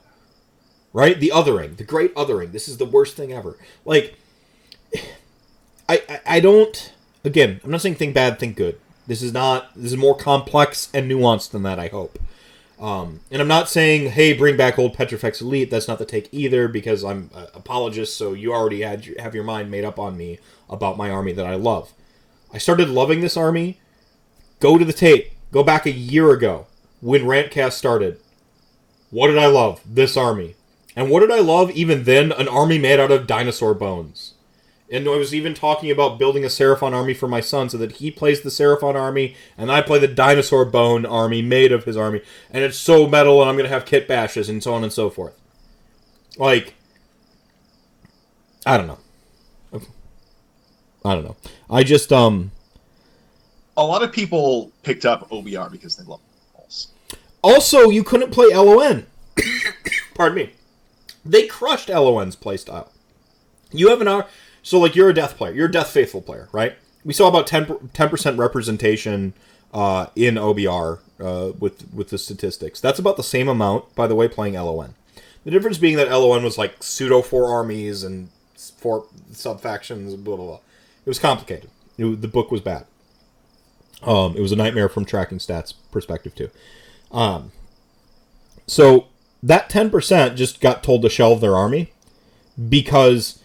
Right, 0.94 1.20
the 1.20 1.32
othering, 1.36 1.76
the 1.76 1.84
great 1.84 2.16
othering. 2.16 2.54
This 2.54 2.70
is 2.70 2.78
the 2.78 2.86
worst 2.86 3.18
thing 3.18 3.34
ever. 3.34 3.58
Like, 3.84 4.18
I, 5.90 6.02
I, 6.10 6.20
I 6.26 6.40
don't. 6.40 6.94
Again, 7.24 7.60
I'm 7.64 7.72
not 7.72 7.82
saying 7.82 7.96
think 7.96 8.14
bad, 8.16 8.40
think 8.40 8.56
good. 8.56 8.80
This 9.06 9.22
is 9.22 9.34
not. 9.34 9.76
This 9.76 9.92
is 9.92 9.98
more 9.98 10.16
complex 10.16 10.90
and 10.94 11.12
nuanced 11.12 11.52
than 11.52 11.64
that. 11.64 11.80
I 11.80 11.90
hope. 11.90 12.18
Um, 12.80 13.22
and 13.32 13.42
I'm 13.42 13.48
not 13.48 13.70
saying, 13.70 14.12
hey, 14.12 14.34
bring 14.34 14.58
back 14.58 14.78
old 14.78 14.94
Petrifex 14.94 15.42
Elite. 15.42 15.72
That's 15.72 15.88
not 15.88 15.98
the 15.98 16.06
take 16.06 16.28
either, 16.34 16.68
because 16.68 17.04
I'm 17.04 17.30
an 17.34 17.48
apologist. 17.54 18.18
So 18.18 18.34
you 18.34 18.54
already 18.54 18.82
had 18.82 19.06
your, 19.06 19.22
have 19.22 19.34
your 19.34 19.46
mind 19.46 19.72
made 19.72 19.86
up 19.86 19.98
on 19.98 20.18
me 20.18 20.40
about 20.70 20.98
my 20.98 21.10
army 21.10 21.32
that 21.34 21.46
I 21.46 21.56
love. 21.56 21.94
I 22.54 22.58
started 22.58 22.90
loving 22.90 23.22
this 23.22 23.38
army. 23.38 23.80
Go 24.60 24.78
to 24.78 24.86
the 24.86 24.94
tape. 24.94 25.32
Go 25.52 25.64
back 25.64 25.86
a 25.86 25.92
year 25.92 26.32
ago 26.32 26.68
when 27.02 27.24
Rantcast 27.24 27.74
started. 27.74 28.20
What 29.10 29.28
did 29.28 29.38
I 29.38 29.48
love? 29.48 29.82
This 29.86 30.18
army. 30.18 30.56
And 30.96 31.10
what 31.10 31.22
did 31.22 31.32
I 31.32 31.40
love 31.40 31.72
even 31.72 32.04
then? 32.04 32.32
An 32.32 32.48
army 32.48 32.80
made 32.80 33.00
out 33.00 33.12
of 33.12 33.28
dinosaur 33.28 33.74
bones. 33.74 34.35
And 34.96 35.10
I 35.10 35.18
was 35.18 35.36
even 35.36 35.54
talking 35.54 35.92
about 35.92 36.18
building 36.18 36.46
a 36.46 36.48
Seraphon 36.48 36.94
army 36.94 37.14
for 37.14 37.28
my 37.28 37.42
son 37.42 37.68
so 37.68 37.78
that 37.80 37.94
he 37.94 38.10
plays 38.10 38.42
the 38.42 38.50
Seraphon 38.50 38.96
army 38.96 39.36
and 39.58 39.70
I 39.70 39.82
play 39.82 40.00
the 40.00 40.08
dinosaur 40.08 40.64
bone 40.64 41.06
army 41.06 41.42
made 41.42 41.74
of 41.74 41.84
his 41.84 41.98
army. 41.98 42.22
And 42.50 42.64
it's 42.64 42.78
so 42.78 43.06
metal 43.06 43.42
and 43.42 43.50
I'm 43.50 43.58
going 43.58 43.70
to 43.70 43.74
have 43.74 43.86
kit 43.86 44.08
bashes 44.08 44.48
and 44.48 44.64
so 44.64 44.74
on 44.74 44.84
and 44.84 44.94
so 44.94 45.10
forth. 45.10 45.38
Like, 46.38 46.76
I 48.66 48.78
don't 48.78 48.88
know. 48.88 49.00
I 51.04 51.14
don't 51.14 51.26
know. 51.26 51.36
I 51.70 51.84
just, 51.84 52.14
um, 52.14 52.52
A 53.76 53.84
lot 53.84 54.02
of 54.02 54.14
people 54.14 54.72
picked 54.82 55.06
up 55.06 55.30
OBR 55.30 55.72
because 55.72 55.98
they 55.98 56.06
love 56.06 56.22
balls. 56.54 56.94
Also, 57.42 57.90
you 57.90 58.04
couldn't 58.04 58.32
play 58.32 58.56
LON. 58.56 59.06
Pardon 60.16 60.38
me. 60.38 60.54
They 61.26 61.48
crushed 61.48 61.90
LON's 61.90 62.38
playstyle. 62.38 62.88
You 63.72 63.90
have 63.90 64.00
an 64.00 64.08
hour. 64.08 64.26
So, 64.66 64.80
like, 64.80 64.96
you're 64.96 65.12
a 65.12 65.14
death 65.14 65.38
player. 65.38 65.54
You're 65.54 65.68
a 65.68 65.72
death 65.72 65.92
faithful 65.92 66.24
player, 66.24 66.50
right? 66.52 66.76
We 67.04 67.14
saw 67.14 67.28
about 67.28 67.46
10, 67.46 67.92
percent 67.94 68.40
representation 68.40 69.36
uh, 69.72 70.08
in 70.16 70.36
OBR 70.36 71.02
uh, 71.20 71.52
with, 71.60 71.94
with 71.94 72.10
the 72.10 72.18
statistics. 72.18 72.82
That's 72.82 72.98
about 72.98 73.16
the 73.16 73.24
same 73.24 73.48
amount, 73.48 73.94
by 73.94 74.08
the 74.08 74.16
way, 74.16 74.28
playing 74.28 74.56
LON. 74.56 74.96
The 75.44 75.52
difference 75.52 75.78
being 75.78 75.98
that 75.98 76.10
LON 76.10 76.44
was 76.44 76.58
like 76.58 76.82
pseudo 76.82 77.22
four 77.22 77.46
armies 77.46 78.04
and 78.04 78.30
four 78.56 79.06
sub 79.32 79.62
factions, 79.62 80.16
blah, 80.16 80.36
blah, 80.36 80.46
blah. 80.46 80.60
It 81.06 81.10
was 81.10 81.20
complicated. 81.20 81.70
It 82.00 82.22
the 82.22 82.28
book 82.28 82.50
was 82.50 82.62
bad. 82.62 82.88
Um, 84.02 84.36
it 84.36 84.42
was 84.42 84.52
a 84.52 84.56
nightmare 84.56 84.90
from 84.90 85.06
tracking 85.06 85.38
stats 85.38 85.76
perspective, 85.92 86.34
too. 86.34 86.50
Um, 87.12 87.52
so 88.66 89.10
that 89.44 89.70
10% 89.70 90.36
just 90.36 90.60
got 90.60 90.82
told 90.82 91.04
to 91.04 91.10
shelve 91.10 91.40
their 91.40 91.56
army 91.56 91.94
because 92.68 93.44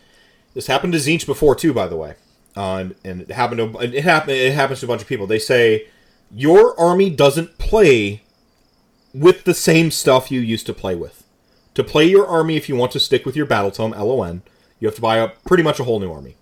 this 0.55 0.67
happened 0.67 0.93
to 0.93 0.99
Tzeentch 0.99 1.27
before 1.27 1.55
too, 1.55 1.73
by 1.73 1.87
the 1.87 1.97
way. 1.97 2.15
Uh, 2.57 2.77
and, 2.77 2.95
and 3.05 3.21
it 3.23 3.31
happened 3.31 3.59
to 3.59 3.79
it 3.81 4.03
happened 4.03 4.33
it 4.33 4.55
happens 4.55 4.81
to 4.81 4.87
a 4.87 4.89
bunch 4.89 5.03
of 5.03 5.09
people. 5.09 5.27
They 5.27 5.39
say 5.39 5.87
your 6.35 6.79
army 6.79 7.11
doesn't 7.11 7.59
play 7.59 8.23
with 9.15 9.45
the 9.45 9.55
same 9.55 9.91
stuff 9.91 10.31
you 10.31 10.41
used 10.41 10.67
to 10.67 10.75
play 10.75 10.95
with. 10.95 11.25
To 11.75 11.85
play 11.85 12.05
your 12.05 12.27
army, 12.27 12.57
if 12.57 12.69
you 12.69 12.77
want 12.77 12.93
to 12.93 13.01
stick 13.01 13.25
with 13.25 13.37
your 13.37 13.47
battle 13.47 13.71
tome 13.71 13.93
LON, 13.93 14.43
you 14.81 14.89
have 14.89 14.97
to 14.97 15.01
buy 15.01 15.19
a 15.19 15.29
pretty 15.29 15.63
much 15.63 15.79
a 15.79 15.85
whole 15.85 16.01
new 16.01 16.13
army, 16.13 16.37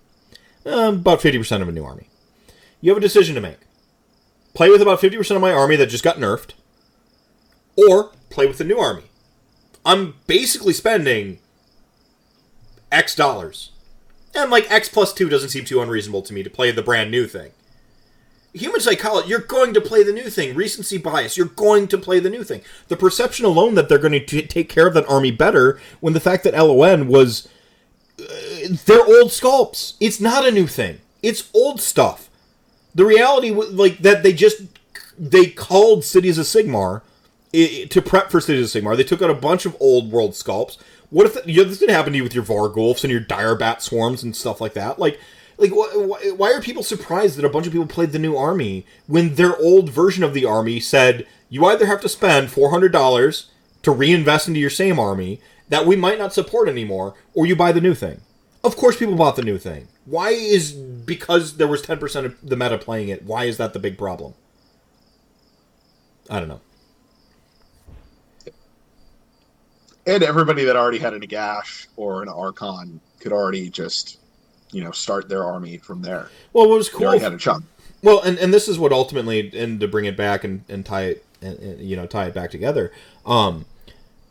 um, 0.65 0.95
about 0.95 1.21
fifty 1.21 1.37
percent 1.37 1.61
of 1.61 1.69
a 1.69 1.71
new 1.71 1.83
army. 1.83 2.09
You 2.81 2.91
have 2.91 2.97
a 2.97 3.01
decision 3.01 3.35
to 3.35 3.41
make: 3.41 3.59
play 4.53 4.69
with 4.69 4.81
about 4.81 5.01
fifty 5.01 5.17
percent 5.17 5.35
of 5.35 5.41
my 5.41 5.51
army 5.51 5.75
that 5.75 5.87
just 5.87 6.03
got 6.03 6.17
nerfed, 6.17 6.53
or 7.75 8.11
play 8.29 8.47
with 8.47 8.57
the 8.57 8.63
new 8.63 8.79
army. 8.79 9.03
I'm 9.85 10.15
basically 10.25 10.73
spending 10.73 11.39
X 12.91 13.15
dollars. 13.15 13.71
And 14.35 14.51
like 14.51 14.69
X 14.71 14.89
plus 14.89 15.13
two 15.13 15.29
doesn't 15.29 15.49
seem 15.49 15.65
too 15.65 15.81
unreasonable 15.81 16.21
to 16.23 16.33
me 16.33 16.43
to 16.43 16.49
play 16.49 16.71
the 16.71 16.83
brand 16.83 17.11
new 17.11 17.27
thing. 17.27 17.51
Human 18.53 18.81
psychology, 18.81 19.29
you're 19.29 19.39
going 19.39 19.73
to 19.75 19.81
play 19.81 20.03
the 20.03 20.11
new 20.11 20.29
thing. 20.29 20.55
Recency 20.55 20.97
bias, 20.97 21.37
you're 21.37 21.45
going 21.45 21.87
to 21.87 21.97
play 21.97 22.19
the 22.19 22.31
new 22.31 22.43
thing. 22.43 22.61
The 22.87 22.97
perception 22.97 23.45
alone 23.45 23.75
that 23.75 23.89
they're 23.89 23.99
going 23.99 24.13
to 24.13 24.19
t- 24.19 24.41
take 24.41 24.69
care 24.69 24.87
of 24.87 24.95
that 24.95 25.07
army 25.07 25.31
better 25.31 25.79
when 25.99 26.13
the 26.13 26.19
fact 26.19 26.43
that 26.43 26.55
LON 26.55 27.07
was. 27.07 27.47
Uh, 28.19 28.25
they're 28.85 29.05
old 29.05 29.29
sculpts. 29.29 29.93
It's 29.99 30.19
not 30.19 30.47
a 30.47 30.51
new 30.51 30.67
thing, 30.67 30.99
it's 31.21 31.49
old 31.53 31.79
stuff. 31.79 32.29
The 32.95 33.05
reality, 33.05 33.51
like, 33.51 33.99
that 33.99 34.23
they 34.23 34.33
just. 34.33 34.63
They 35.17 35.47
called 35.47 36.05
Cities 36.05 36.37
of 36.37 36.45
Sigmar 36.45 37.01
to 37.51 38.01
prep 38.01 38.31
for 38.31 38.39
Cities 38.39 38.73
of 38.73 38.81
Sigmar. 38.81 38.95
They 38.95 39.03
took 39.03 39.21
out 39.21 39.29
a 39.29 39.35
bunch 39.35 39.65
of 39.65 39.75
old 39.79 40.11
world 40.11 40.31
sculpts. 40.31 40.77
What 41.09 41.25
if 41.25 41.47
you 41.47 41.63
know, 41.63 41.69
this 41.69 41.79
didn't 41.79 41.95
happen 41.95 42.13
to 42.13 42.17
you 42.17 42.23
with 42.23 42.35
your 42.35 42.43
Vargulfs 42.43 43.03
and 43.03 43.11
your 43.11 43.19
Dire 43.19 43.55
Bat 43.55 43.81
swarms 43.81 44.23
and 44.23 44.35
stuff 44.35 44.61
like 44.61 44.73
that? 44.73 44.99
Like, 44.99 45.19
like 45.57 45.71
wh- 45.71 45.93
wh- 45.93 46.39
why 46.39 46.53
are 46.53 46.61
people 46.61 46.83
surprised 46.83 47.37
that 47.37 47.45
a 47.45 47.49
bunch 47.49 47.65
of 47.65 47.73
people 47.73 47.87
played 47.87 48.11
the 48.11 48.19
new 48.19 48.37
army 48.37 48.85
when 49.07 49.35
their 49.35 49.57
old 49.57 49.89
version 49.89 50.23
of 50.23 50.33
the 50.33 50.45
army 50.45 50.79
said 50.79 51.25
you 51.49 51.65
either 51.65 51.87
have 51.87 52.01
to 52.01 52.09
spend 52.09 52.51
four 52.51 52.69
hundred 52.69 52.91
dollars 52.91 53.49
to 53.81 53.91
reinvest 53.91 54.47
into 54.47 54.59
your 54.59 54.69
same 54.69 54.99
army 54.99 55.41
that 55.69 55.85
we 55.85 55.95
might 55.95 56.19
not 56.19 56.33
support 56.33 56.67
anymore, 56.67 57.15
or 57.33 57.45
you 57.45 57.55
buy 57.55 57.71
the 57.71 57.81
new 57.81 57.93
thing. 57.93 58.21
Of 58.63 58.75
course, 58.75 58.97
people 58.97 59.15
bought 59.15 59.35
the 59.35 59.41
new 59.41 59.57
thing. 59.57 59.87
Why 60.05 60.29
is 60.29 60.73
because 60.73 61.57
there 61.57 61.67
was 61.67 61.81
ten 61.81 61.97
percent 61.97 62.25
of 62.25 62.35
the 62.43 62.55
meta 62.55 62.77
playing 62.77 63.09
it? 63.09 63.23
Why 63.23 63.45
is 63.45 63.57
that 63.57 63.73
the 63.73 63.79
big 63.79 63.97
problem? 63.97 64.33
I 66.29 66.39
don't 66.39 66.49
know. 66.49 66.61
And 70.05 70.23
everybody 70.23 70.63
that 70.65 70.75
already 70.75 70.99
had 70.99 71.13
a 71.13 71.19
Nagash 71.19 71.87
or 71.95 72.23
an 72.23 72.29
Arkhan 72.29 72.99
could 73.19 73.31
already 73.31 73.69
just, 73.69 74.19
you 74.71 74.83
know, 74.83 74.91
start 74.91 75.29
their 75.29 75.43
army 75.43 75.77
from 75.77 76.01
there. 76.01 76.29
Well, 76.53 76.67
what 76.69 76.77
was 76.77 76.89
They 76.89 76.97
cool 76.97 77.07
already 77.07 77.23
had 77.23 77.33
a 77.33 77.37
chunk. 77.37 77.65
Well, 78.01 78.21
and, 78.21 78.37
and 78.37 78.53
this 78.53 78.67
is 78.67 78.79
what 78.79 78.91
ultimately, 78.91 79.51
and 79.57 79.79
to 79.79 79.87
bring 79.87 80.05
it 80.05 80.15
back 80.15 80.43
and, 80.43 80.63
and 80.69 80.85
tie 80.85 81.03
it, 81.03 81.25
and, 81.41 81.59
and, 81.59 81.81
you 81.81 81.95
know, 81.95 82.05
tie 82.05 82.27
it 82.27 82.33
back 82.33 82.49
together. 82.49 82.91
Um, 83.25 83.65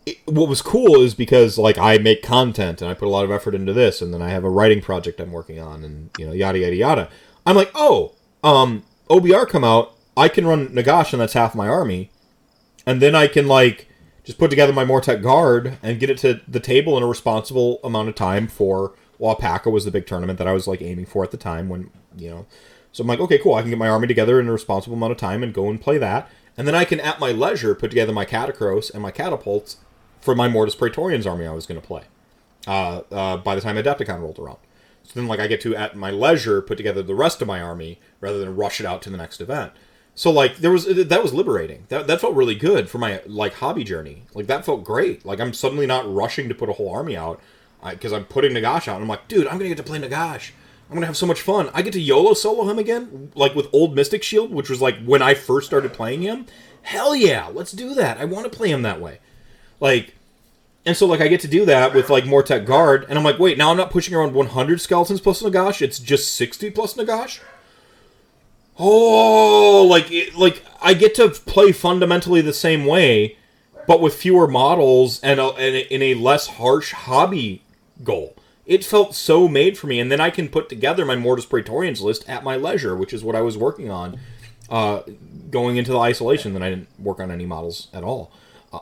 it, 0.07 0.19
what 0.25 0.49
was 0.49 0.63
cool 0.63 1.01
is 1.01 1.15
because 1.15 1.59
like 1.59 1.77
I 1.79 1.99
make 1.99 2.23
content 2.23 2.81
and 2.81 2.91
I 2.91 2.95
put 2.95 3.09
a 3.09 3.11
lot 3.11 3.25
of 3.25 3.31
effort 3.31 3.55
into 3.55 3.73
this, 3.73 4.01
and 4.01 4.13
then 4.13 4.23
I 4.23 4.31
have 4.31 4.45
a 4.45 4.51
writing 4.51 4.81
project 4.81 5.21
I'm 5.21 5.33
working 5.33 5.61
on, 5.61 5.85
and 5.85 6.11
you 6.19 6.27
know, 6.27 6.33
yada 6.33 6.59
yada 6.59 6.77
yada. 6.77 7.11
I'm 7.45 7.57
like, 7.57 7.71
oh, 7.75 8.15
um, 8.43 8.85
OBR 9.09 9.49
come 9.49 9.65
out, 9.65 9.95
I 10.17 10.29
can 10.29 10.47
run 10.47 10.69
Nagash, 10.69 11.13
and 11.13 11.21
that's 11.21 11.35
half 11.35 11.55
my 11.55 11.69
army, 11.69 12.11
and 12.87 13.03
then 13.03 13.15
I 13.15 13.27
can 13.27 13.47
like 13.47 13.88
just 14.29 14.39
put 14.39 14.51
together 14.51 14.75
my 14.75 14.85
Mortek 14.85 15.23
guard 15.23 15.79
and 15.83 15.99
get 15.99 16.11
it 16.11 16.19
to 16.19 16.39
the 16.47 16.61
table 16.61 16.99
in 16.99 17.03
a 17.03 17.07
responsible 17.07 17.81
amount 17.83 18.11
of 18.11 18.15
time 18.15 18.47
for 18.47 18.93
Wapaka 19.19 19.73
was 19.73 19.87
the 19.87 19.91
big 19.91 20.07
tournament 20.07 20.39
that 20.39 20.47
I 20.47 20.53
was 20.53 20.67
like 20.67 20.83
aiming 20.83 21.07
for 21.07 21.25
at 21.25 21.31
the 21.31 21.39
time 21.39 21.71
when 21.71 21.91
you 22.15 22.29
know. 22.29 22.47
So 22.93 23.01
I'm 23.01 23.09
like, 23.09 23.21
okay, 23.21 23.39
cool. 23.39 23.55
I 23.55 23.63
can 23.63 23.71
get 23.71 23.79
my 23.79 23.89
army 23.89 24.07
together 24.07 24.39
in 24.39 24.47
a 24.47 24.53
responsible 24.53 24.99
amount 24.99 25.13
of 25.13 25.17
time 25.17 25.43
and 25.43 25.55
go 25.55 25.71
and 25.71 25.81
play 25.81 25.97
that, 25.97 26.31
and 26.59 26.69
then 26.69 26.75
I 26.75 26.85
can 26.85 27.01
at 27.01 27.19
my 27.19 27.33
leisure 27.33 27.75
put 27.75 27.89
together 27.89 28.13
my 28.13 28.27
Katakros 28.27 28.93
and 28.93 29.03
my 29.03 29.11
catapults 29.11 29.79
for 30.21 30.35
my 30.35 30.47
Mortis 30.47 30.75
Praetorians 30.75 31.27
army 31.27 31.47
I 31.47 31.55
was 31.55 31.65
going 31.65 31.81
to 31.81 31.87
play. 31.87 32.03
Uh, 32.67 33.01
uh, 33.11 33.39
by 33.39 33.55
the 33.55 33.63
time 33.63 33.77
Adepticon 33.77 34.21
rolled 34.21 34.39
around, 34.39 34.59
so 35.05 35.13
then 35.15 35.27
like 35.27 35.41
I 35.41 35.47
get 35.47 35.63
to 35.63 35.75
at 35.75 35.97
my 35.97 36.11
leisure 36.11 36.61
put 36.61 36.77
together 36.77 37.03
the 37.03 37.15
rest 37.15 37.41
of 37.41 37.49
my 37.49 37.63
army 37.63 37.99
rather 38.21 38.41
than 38.41 38.57
rush 38.57 38.79
it 38.79 38.85
out 38.85 39.01
to 39.03 39.11
the 39.11 39.17
next 39.17 39.41
event. 39.41 39.73
So 40.19 40.33
like 40.33 40.57
there 40.57 40.73
was 40.73 40.85
that 40.85 41.23
was 41.23 41.33
liberating. 41.33 41.85
That 41.91 42.09
that 42.09 42.21
felt 42.21 42.35
really 42.35 42.57
good 42.57 42.91
for 42.91 42.99
my 42.99 43.23
like 43.25 43.55
hobby 43.55 43.85
journey. 43.85 44.25
Like 44.35 44.49
that 44.49 44.65
felt 44.65 44.83
great. 44.83 45.25
Like 45.25 45.39
I'm 45.39 45.53
suddenly 45.53 45.87
not 45.87 46.13
rushing 46.13 46.49
to 46.49 46.57
put 46.57 46.69
a 46.69 46.73
whole 46.73 46.91
army 46.91 47.17
out 47.17 47.41
because 47.89 48.13
I'm 48.13 48.25
putting 48.25 48.51
Nagash 48.51 48.89
out. 48.89 48.97
And 48.97 49.03
I'm 49.03 49.09
like, 49.09 49.29
dude, 49.29 49.47
I'm 49.47 49.59
gonna 49.59 49.69
get 49.69 49.77
to 49.77 49.85
play 49.85 50.01
Nagash. 50.01 50.51
I'm 50.91 50.97
gonna 50.97 51.07
have 51.07 51.17
so 51.17 51.25
much 51.25 51.41
fun. 51.41 51.71
I 51.73 51.83
get 51.83 51.93
to 51.93 52.01
YOLO 52.01 52.35
solo 52.35 52.69
him 52.69 52.81
again, 52.81 53.31
like 53.37 53.55
with 53.55 53.69
old 53.73 53.95
Mystic 53.95 54.25
Shield, 54.25 54.53
which 54.53 54.69
was 54.69 54.81
like 54.81 55.01
when 55.05 55.23
I 55.23 55.35
first 55.35 55.69
started 55.69 55.93
playing 55.93 56.23
him. 56.23 56.47
Hell 56.83 57.15
yeah, 57.15 57.47
let's 57.55 57.71
do 57.71 57.95
that. 57.95 58.19
I 58.19 58.25
want 58.25 58.51
to 58.51 58.57
play 58.57 58.73
him 58.73 58.83
that 58.83 59.01
way. 59.01 59.21
Like, 59.79 60.17
and 60.85 60.97
so 60.97 61.07
like 61.07 61.21
I 61.21 61.29
get 61.29 61.43
to 61.43 61.49
do 61.49 61.65
that 61.67 61.95
with 61.95 62.11
like 62.11 62.25
Mortek 62.25 62.67
Guard, 62.67 63.07
and 63.09 63.17
I'm 63.17 63.25
like, 63.25 63.39
wait, 63.39 63.57
now 63.57 63.71
I'm 63.71 63.77
not 63.77 63.93
pushing 63.93 64.17
around 64.17 64.35
100 64.35 64.81
skeletons 64.81 65.21
plus 65.21 65.43
Nagash. 65.43 65.81
It's 65.81 66.01
just 66.01 66.35
60 66.35 66.73
plus 66.73 66.95
Nagash. 66.95 67.39
Oh, 68.79 69.87
like 69.89 70.11
it, 70.11 70.37
like 70.37 70.63
I 70.81 70.95
get 70.95 71.15
to 71.17 71.29
play 71.31 71.73
fundamentally 71.73 72.41
the 72.41 72.53
same 72.53 72.87
way, 72.87 73.37
but 73.87 74.01
with 74.01 74.15
fewer 74.15 74.47
models 74.47 75.21
and, 75.21 75.41
a, 75.41 75.49
and 75.55 75.75
in 75.75 76.03
a 76.03 76.15
less 76.15 76.47
harsh 76.47 76.93
hobby 76.93 77.63
goal. 78.05 78.37
It 78.67 78.85
felt 78.85 79.15
so 79.15 79.49
made 79.49 79.79
for 79.79 79.87
me, 79.87 79.99
and 79.99 80.13
then 80.13 80.21
I 80.21 80.29
can 80.29 80.49
put 80.49 80.69
together 80.69 81.07
my 81.07 81.17
Mortis 81.17 81.47
Praetorians 81.47 82.03
list 82.03 82.29
at 82.29 82.45
my 82.45 82.57
leisure, 82.57 82.95
which 82.95 83.15
is 83.15 83.25
what 83.25 83.35
I 83.35 83.41
was 83.41 83.57
working 83.57 83.91
on 83.91 84.21
uh, 84.69 85.03
going 85.51 85.79
into 85.79 85.91
the 85.91 85.99
isolation. 85.99 86.53
Then 86.53 86.63
I 86.63 86.71
didn't 86.71 86.89
work 87.01 87.19
on 87.19 87.31
any 87.31 87.47
models 87.47 87.89
at 87.95 88.05
all. 88.05 88.31
Uh, 88.71 88.81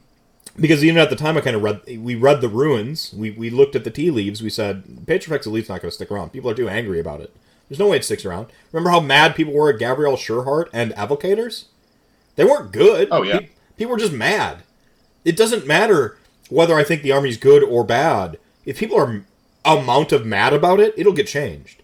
because 0.59 0.83
even 0.85 0.99
at 0.99 1.09
the 1.09 1.15
time, 1.15 1.35
I 1.35 1.41
kind 1.41 1.55
of 1.55 1.63
read. 1.63 1.81
We 1.97 2.13
read 2.13 2.41
the 2.41 2.47
ruins. 2.47 3.11
We, 3.11 3.31
we 3.31 3.49
looked 3.49 3.75
at 3.75 3.83
the 3.83 3.91
tea 3.91 4.11
leaves. 4.11 4.43
We 4.43 4.51
said 4.51 5.07
Petrifex 5.07 5.47
Elite's 5.47 5.69
not 5.69 5.81
going 5.81 5.89
to 5.89 5.95
stick 5.95 6.11
around. 6.11 6.31
People 6.31 6.51
are 6.51 6.55
too 6.55 6.69
angry 6.69 6.99
about 6.99 7.21
it. 7.21 7.35
There's 7.72 7.80
no 7.80 7.88
way 7.88 7.95
it 7.95 8.03
sticks 8.03 8.26
around. 8.26 8.48
Remember 8.73 8.89
how 8.89 8.99
mad 8.99 9.34
people 9.34 9.53
were 9.53 9.69
at 9.69 9.80
Gavriel 9.80 10.18
Sureheart 10.18 10.68
and 10.73 10.91
Evocators? 10.91 11.68
They 12.35 12.43
weren't 12.43 12.73
good. 12.73 13.07
Oh, 13.10 13.23
yeah. 13.23 13.39
Pe- 13.39 13.49
people 13.77 13.93
were 13.93 13.98
just 13.98 14.11
mad. 14.11 14.64
It 15.23 15.38
doesn't 15.38 15.65
matter 15.65 16.18
whether 16.49 16.76
I 16.76 16.84
think 16.84 17.02
the 17.02 17.14
army's 17.14 17.38
good 17.38 17.64
or 17.64 17.85
bad. 17.85 18.38
If 18.65 18.77
people 18.77 18.99
are 18.99 19.23
amount 19.64 20.11
of 20.11 20.26
mad 20.26 20.52
about 20.52 20.81
it, 20.81 20.93
it'll 20.98 21.14
get 21.14 21.27
changed. 21.27 21.81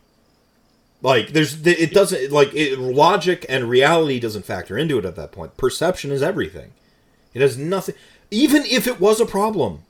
Like 1.02 1.30
there's, 1.30 1.66
it 1.66 1.94
doesn't 1.94 2.34
like 2.34 2.54
it, 2.54 2.78
logic 2.78 3.46
and 3.48 3.70
reality 3.70 4.20
doesn't 4.20 4.44
factor 4.44 4.78
into 4.78 5.00
it 5.00 5.06
at 5.06 5.16
that 5.16 5.32
point. 5.32 5.56
Perception 5.56 6.12
is 6.12 6.22
everything. 6.22 6.74
It 7.34 7.42
has 7.42 7.58
nothing. 7.58 7.96
Even 8.30 8.64
if 8.66 8.88
it 8.88 9.00
was 9.00 9.22
a 9.22 9.26
problem, 9.26 9.84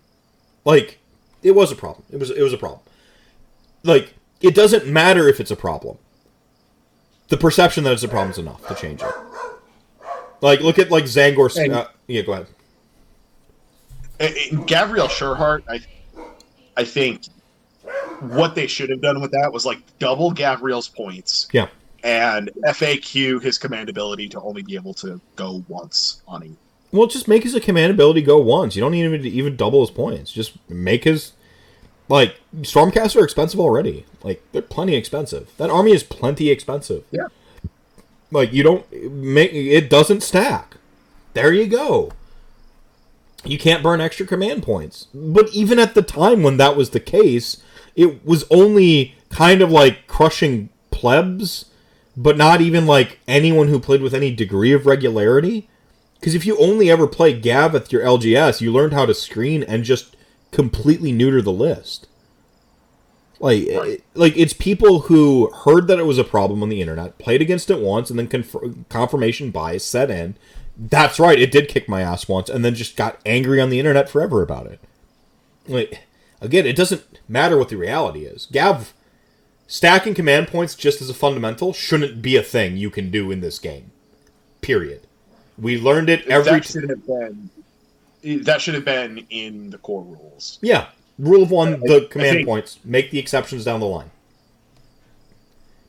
like 0.64 1.00
it 1.42 1.56
was 1.56 1.72
a 1.72 1.76
problem. 1.76 2.06
It 2.12 2.20
was 2.20 2.30
it 2.30 2.44
was 2.44 2.54
a 2.54 2.58
problem. 2.58 2.82
Like 3.84 4.14
it 4.42 4.56
doesn't 4.56 4.88
matter 4.88 5.28
if 5.28 5.40
it's 5.40 5.52
a 5.52 5.56
problem. 5.56 5.98
The 7.30 7.38
perception 7.38 7.84
that 7.84 7.94
it's 7.94 8.04
a 8.04 8.08
problem 8.08 8.32
is 8.32 8.38
enough 8.38 8.66
to 8.68 8.76
change 8.76 9.02
it. 9.02 9.14
Like 10.42 10.62
look 10.62 10.80
at 10.80 10.92
like 10.92 11.06
Tzaangor. 11.06 11.56
And- 11.64 11.74
Uh, 11.74 11.88
yeah, 12.08 12.22
go 12.22 12.34
ahead. 12.34 12.48
Uh, 14.20 14.24
uh, 14.24 14.28
Gavriel 14.66 15.08
Sureheart, 15.10 15.64
I, 15.70 15.80
I 16.76 16.84
think 16.84 17.22
what 18.22 18.56
they 18.56 18.68
should 18.68 18.90
have 18.90 19.02
done 19.02 19.22
with 19.22 19.32
that 19.32 19.52
was 19.54 19.66
like 19.66 19.80
double 20.00 20.32
Gavriel's 20.32 20.88
points 20.88 21.48
Yeah. 21.52 21.68
and 22.04 22.50
FAQ 22.66 23.42
his 23.42 23.58
command 23.58 23.90
ability 23.90 24.30
to 24.30 24.42
only 24.42 24.64
be 24.64 24.76
able 24.76 24.94
to 24.96 25.22
go 25.36 25.64
once 25.68 26.22
on 26.28 26.42
him. 26.42 26.58
Well, 26.92 27.08
just 27.08 27.28
make 27.28 27.44
his 27.44 27.58
command 27.60 27.92
ability 27.92 28.22
go 28.22 28.38
once. 28.40 28.76
You 28.76 28.80
don't 28.82 28.92
need 28.94 29.06
him 29.06 29.22
to 29.22 29.30
even 29.30 29.56
double 29.56 29.82
his 29.82 29.92
points. 29.92 30.32
Just 30.32 30.54
make 30.70 31.04
his 31.04 31.34
like 32.10 32.40
Stormcaster 32.62 33.22
are 33.22 33.24
expensive 33.24 33.60
already. 33.60 34.06
Like 34.24 34.42
they're 34.52 34.62
plenty 34.62 34.96
expensive. 34.96 35.52
That 35.58 35.70
army 35.70 35.92
is 35.92 36.04
plenty 36.04 36.50
expensive. 36.50 37.04
Yeah. 37.12 37.28
Like 38.32 38.54
you 38.54 38.64
don't 38.64 38.92
make 39.12 39.54
it 39.54 39.90
doesn't 39.90 40.24
stack. 40.24 40.78
There 41.34 41.54
you 41.54 41.68
go. 41.68 42.12
You 43.46 43.58
can't 43.58 43.84
burn 43.84 44.02
extra 44.02 44.26
command 44.26 44.64
points. 44.64 45.08
But 45.14 45.50
even 45.54 45.80
at 45.80 45.94
the 45.94 46.02
time 46.02 46.44
when 46.44 46.58
that 46.58 46.76
was 46.76 46.90
the 46.90 47.00
case, 47.00 47.62
it 47.96 48.26
was 48.26 48.46
only 48.50 49.16
kind 49.30 49.62
of 49.62 49.72
like 49.72 50.08
crushing 50.08 50.70
plebs, 50.92 51.66
but 52.16 52.38
not 52.38 52.62
even 52.62 52.86
like 52.86 53.20
anyone 53.28 53.68
who 53.68 53.80
played 53.80 54.02
with 54.02 54.14
any 54.14 54.34
degree 54.34 54.74
of 54.74 54.86
regularity. 54.86 55.70
Because 56.20 56.34
if 56.34 56.46
you 56.46 56.58
only 56.58 56.90
ever 56.90 57.08
play 57.08 57.40
Gav 57.40 57.74
with 57.74 57.92
your 57.92 58.02
LGS, 58.02 58.60
you 58.60 58.74
learned 58.74 58.94
how 58.94 59.06
to 59.06 59.14
screen 59.14 59.64
and 59.64 59.84
just 59.84 60.17
completely 60.52 61.12
neuter 61.12 61.42
the 61.42 61.52
list. 61.52 62.08
Like, 63.40 63.68
Right. 63.72 64.04
like 64.16 64.36
it's 64.36 64.54
people 64.54 65.02
who 65.02 65.52
heard 65.52 65.88
that 65.88 66.00
it 66.00 66.06
was 66.08 66.18
a 66.18 66.24
problem 66.24 66.64
on 66.64 66.70
the 66.70 66.82
internet, 66.82 67.18
played 67.20 67.42
against 67.42 67.70
it 67.70 67.80
once, 67.80 68.10
and 68.10 68.18
then 68.18 68.28
conf- 68.28 68.56
confirmation 68.90 69.52
bias 69.52 69.84
set 69.86 70.10
in. 70.10 70.36
That's 70.76 71.20
right, 71.20 71.40
it 71.40 71.52
did 71.52 71.68
kick 71.68 71.88
my 71.88 72.02
ass 72.02 72.28
once, 72.28 72.50
and 72.50 72.66
then 72.66 72.74
just 72.76 72.96
got 72.96 73.20
angry 73.26 73.62
on 73.62 73.70
the 73.70 73.80
internet 73.80 74.10
forever 74.10 74.42
about 74.42 74.66
it. 74.68 74.80
Like, 75.68 76.04
again, 76.42 76.66
it 76.66 76.76
doesn't 76.76 77.04
matter 77.28 77.58
what 77.58 77.70
the 77.70 77.78
reality 77.78 78.26
is. 78.26 78.48
Gav 78.52 78.94
stacking 79.68 80.14
command 80.16 80.48
points 80.48 80.74
just 80.76 81.02
as 81.02 81.10
a 81.10 81.14
fundamental 81.14 81.74
shouldn't 81.74 82.22
be 82.22 82.36
a 82.38 82.44
thing 82.44 82.78
you 82.78 82.90
can 82.90 83.12
do 83.12 83.30
in 83.32 83.42
this 83.42 83.60
game. 83.60 83.92
Period. 84.62 85.02
We 85.60 85.80
learned 85.80 86.10
it 86.10 86.26
every. 86.28 86.52
that 86.54 86.66
should 86.66 86.90
have 86.90 87.06
been 87.06 87.50
that 88.44 88.62
should 88.62 88.74
have 88.76 88.86
been 88.86 89.26
in 89.30 89.70
the 89.70 89.78
core 89.78 90.04
rules. 90.04 90.60
yeah, 90.62 90.88
rule 91.20 91.44
of 91.44 91.52
one: 91.52 91.80
the 91.82 92.06
I 92.06 92.12
command 92.12 92.36
think- 92.38 92.48
points. 92.48 92.80
Make 92.84 93.12
the 93.12 93.20
exceptions 93.20 93.64
down 93.66 93.80
the 93.80 93.86
line. 93.86 94.12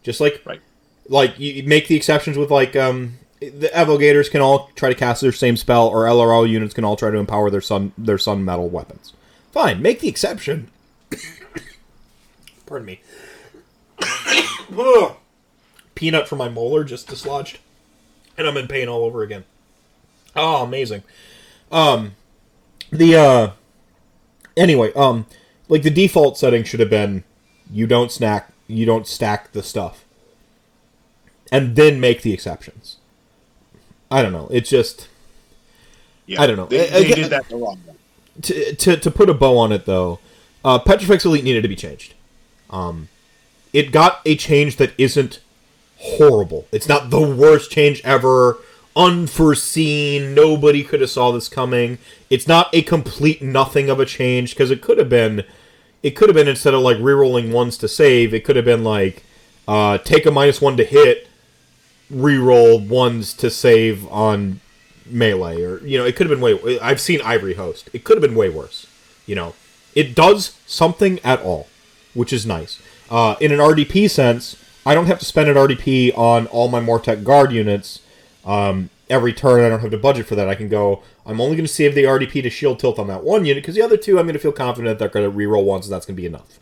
Just 0.03 0.21
like, 0.21 0.41
Right. 0.47 0.61
like 1.09 1.39
you 1.39 1.53
you 1.53 1.63
make 1.65 1.89
the 1.89 1.97
exceptions 1.97 2.37
with 2.39 2.51
like 2.51 2.75
um 2.77 3.19
the 3.41 3.71
Evocators 3.75 4.31
can 4.31 4.41
all 4.41 4.71
try 4.75 4.89
to 4.89 4.95
cast 4.95 5.21
their 5.21 5.33
same 5.33 5.57
spell, 5.57 5.87
or 5.89 6.05
LRL 6.07 6.49
units 6.49 6.75
can 6.75 6.85
all 6.85 6.97
try 6.97 7.11
to 7.11 7.17
empower 7.19 7.51
their 7.51 7.61
sun 7.61 7.93
their 7.99 8.19
sun 8.19 8.45
metal 8.45 8.69
weapons. 8.69 9.13
Fine, 9.53 9.81
make 9.83 10.01
the 10.01 10.09
exception. 10.09 10.71
Pardon 12.67 12.87
me. 12.87 13.01
Peanut 15.95 16.29
from 16.29 16.39
my 16.39 16.49
molar 16.49 16.85
just 16.85 17.09
dislodged, 17.09 17.59
and 18.37 18.47
I'm 18.47 18.57
in 18.57 18.69
pain 18.69 18.89
all 18.89 19.05
over 19.05 19.23
again. 19.23 19.45
Oh, 20.37 20.63
amazing. 20.63 21.03
Um, 21.73 22.13
the 22.91 23.17
uh, 23.17 23.51
anyway, 24.57 24.93
um, 24.95 25.27
like 25.69 25.83
the 25.83 25.91
default 25.91 26.39
setting 26.39 26.65
should 26.65 26.81
have 26.81 26.91
been 26.91 27.25
you 27.71 27.87
don't 27.87 28.11
snack, 28.11 28.51
you 28.67 28.87
don't 28.87 29.07
stack 29.07 29.53
the 29.53 29.63
stuff, 29.63 30.05
and 31.53 31.77
then 31.77 32.01
make 32.01 32.23
the 32.23 32.33
exceptions. 32.33 32.97
I 34.11 34.23
don't 34.23 34.33
know. 34.33 34.49
It's 34.51 34.71
just 34.71 35.09
Yeah, 36.27 36.41
I 36.43 36.47
don't 36.47 36.57
know. 36.57 36.67
They, 36.67 36.89
they 36.89 37.09
did 37.15 37.31
that 37.31 37.49
the 37.49 37.57
wrong 37.57 37.79
way. 37.87 37.95
to, 38.43 38.75
to, 38.75 38.97
to 38.97 39.11
put 39.11 39.29
a 39.29 39.35
bow 39.35 39.59
on 39.59 39.73
it 39.73 39.85
though, 39.85 40.19
uh, 40.65 40.79
Petrifex 40.79 41.25
Elite 41.25 41.45
needed 41.45 41.63
to 41.63 41.69
be 41.69 41.77
changed. 41.77 42.15
Um, 42.71 43.09
it 43.73 43.93
got 43.93 44.21
a 44.25 44.37
change 44.37 44.77
that 44.77 44.93
isn't 44.99 45.41
horrible. 45.99 46.67
It's 46.73 46.89
not 46.89 47.11
the 47.11 47.21
worst 47.21 47.71
change 47.71 48.01
ever, 48.05 48.57
unforeseen. 48.99 50.35
Nobody 50.35 50.83
could 50.83 51.01
have 51.01 51.11
saw 51.11 51.31
this 51.31 51.49
coming. 51.49 51.99
It's 52.29 52.49
not 52.49 52.69
a 52.75 52.83
complete 52.83 53.41
nothing 53.41 53.89
of 53.89 54.01
a 54.01 54.05
change 54.05 54.51
because 54.51 54.71
it 54.71 54.83
could 54.83 54.99
have 54.99 55.09
been. 55.09 55.45
It 56.03 56.11
could 56.11 56.29
have 56.29 56.37
been 56.37 56.49
instead 56.49 56.75
of 56.75 56.81
like 56.83 56.99
rerolling 56.99 57.53
ones 57.53 57.79
to 57.79 57.89
save, 57.89 58.35
it 58.35 58.45
could 58.45 58.57
have 58.57 58.65
been 58.65 58.85
like 58.85 59.25
uh, 59.67 59.99
take 59.99 60.27
a 60.27 60.31
minus 60.31 60.61
one 60.61 60.77
to 60.77 60.85
hit, 60.85 61.29
reroll 62.13 62.87
ones 62.87 63.33
to 63.35 63.51
save 63.51 64.07
on 64.11 64.61
melee 65.11 65.63
or 65.63 65.79
you 65.87 65.97
know 65.97 66.05
it 66.05 66.15
could 66.15 66.29
have 66.29 66.39
been 66.39 66.43
way 66.43 66.79
i've 66.81 67.01
seen 67.01 67.19
ivory 67.23 67.55
host 67.55 67.89
it 67.95 68.05
could 68.05 68.15
have 68.17 68.23
been 68.23 68.37
way 68.37 68.51
worse 68.51 68.87
you 69.25 69.35
know 69.35 69.55
it 69.95 70.15
does 70.15 70.59
something 70.67 71.19
at 71.25 71.41
all 71.41 71.67
which 72.13 72.31
is 72.31 72.45
nice 72.45 72.79
uh, 73.11 73.35
in 73.41 73.51
an 73.51 73.59
rdp 73.59 74.09
sense 74.11 74.63
i 74.85 74.95
don't 74.95 75.07
have 75.07 75.19
to 75.19 75.25
spend 75.25 75.49
an 75.49 75.57
rdp 75.57 76.17
on 76.17 76.47
all 76.49 76.69
my 76.69 76.81
Mortek 76.81 77.25
guard 77.25 77.53
units 77.53 78.01
um, 78.49 78.91
every 79.09 79.33
turn 79.33 79.65
i 79.65 79.69
don't 79.69 79.81
have 79.81 79.91
to 79.91 79.99
budget 79.99 80.27
for 80.27 80.35
that 80.35 80.49
i 80.49 80.55
can 80.55 80.69
go 80.69 81.03
i'm 81.25 81.41
only 81.41 81.57
going 81.57 81.67
to 81.67 81.73
save 81.73 81.95
the 81.95 82.05
rdp 82.05 82.43
to 82.43 82.51
shield 82.51 82.79
tilt 82.79 82.99
on 82.99 83.07
that 83.07 83.23
one 83.23 83.45
unit 83.45 83.63
because 83.63 83.75
the 83.75 83.83
other 83.83 83.97
two 83.97 84.19
i'm 84.19 84.27
going 84.27 84.35
to 84.35 84.41
feel 84.41 84.53
confident 84.53 84.99
they're 84.99 85.09
going 85.09 85.31
to 85.31 85.37
reroll 85.37 85.65
once 85.65 85.87
and 85.87 85.93
that's 85.93 86.05
going 86.05 86.17
to 86.17 86.21
be 86.21 86.27
enough 86.27 86.59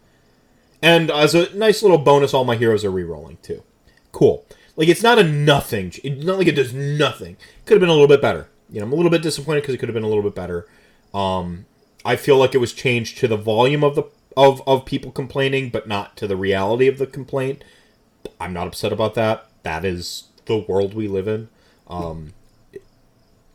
and 0.83 1.11
as 1.11 1.35
a 1.35 1.55
nice 1.57 1.83
little 1.83 1.99
bonus 1.99 2.35
all 2.35 2.45
my 2.45 2.57
heroes 2.57 2.85
are 2.85 2.91
rerolling 2.91 3.41
too 3.41 3.63
cool. 4.17 4.47
Like 4.77 4.89
it's 4.89 5.03
not 5.03 5.19
a 5.19 5.25
nothing. 5.25 5.93
It's 6.03 6.25
not 6.25 6.39
like 6.39 6.49
it 6.49 6.57
does 6.57 6.73
nothing. 6.73 7.37
Could 7.67 7.75
have 7.75 7.81
been 7.81 7.91
a 7.91 7.93
little 7.93 8.09
bit 8.09 8.23
better. 8.23 8.49
You 8.71 8.81
know, 8.81 8.87
I'm 8.87 8.93
a 8.93 8.97
little 8.97 9.11
bit 9.11 9.23
disappointed 9.23 9.61
because 9.61 9.75
it 9.75 9.79
could 9.79 9.91
have 9.91 9.95
been 9.95 10.03
a 10.03 10.09
little 10.09 10.23
bit 10.23 10.35
better. 10.35 10.67
Um, 11.13 11.67
I 12.05 12.17
feel 12.17 12.39
like 12.39 12.55
it 12.55 12.59
was 12.59 12.73
changed 12.73 13.19
to 13.19 13.29
the 13.29 13.37
volume 13.37 13.85
of 13.85 13.95
the 13.95 14.05
of 14.37 14.67
of 14.67 14.87
people 14.87 15.13
complaining, 15.13 15.69
but 15.69 15.87
not 15.87 16.17
to 16.17 16.27
the 16.27 16.37
reality 16.37 16.89
of 16.89 16.99
the 16.99 17.07
complaint. 17.07 17.63
I'm 18.41 18.55
not 18.55 18.67
upset 18.67 18.93
about 18.93 19.15
that. 19.15 19.47
That 19.63 19.85
is 19.85 20.25
the 20.47 20.59
world 20.59 20.95
we 20.95 21.09
live 21.09 21.29
in. 21.29 21.49
Um, 21.89 22.33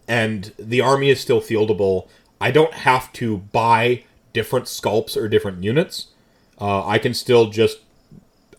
and 0.07 0.53
the 0.57 0.81
army 0.81 1.09
is 1.09 1.19
still 1.19 1.41
fieldable. 1.41 2.07
I 2.39 2.51
don't 2.51 2.73
have 2.73 3.11
to 3.13 3.37
buy 3.37 4.03
different 4.33 4.65
sculpts 4.65 5.15
or 5.15 5.27
different 5.27 5.63
units. 5.63 6.07
Uh, 6.59 6.85
I 6.85 6.99
can 6.99 7.13
still 7.13 7.49
just 7.49 7.79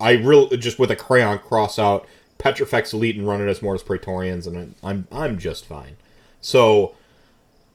I 0.00 0.12
really 0.12 0.56
just 0.56 0.78
with 0.78 0.90
a 0.90 0.96
crayon 0.96 1.38
cross 1.38 1.78
out 1.78 2.06
Petrifex 2.38 2.92
Elite 2.92 3.16
and 3.16 3.26
run 3.26 3.40
it 3.40 3.48
as 3.48 3.62
Mortis 3.62 3.84
Praetorians, 3.84 4.46
and 4.46 4.74
I'm 4.82 5.06
I'm 5.12 5.38
just 5.38 5.64
fine. 5.64 5.96
So, 6.40 6.94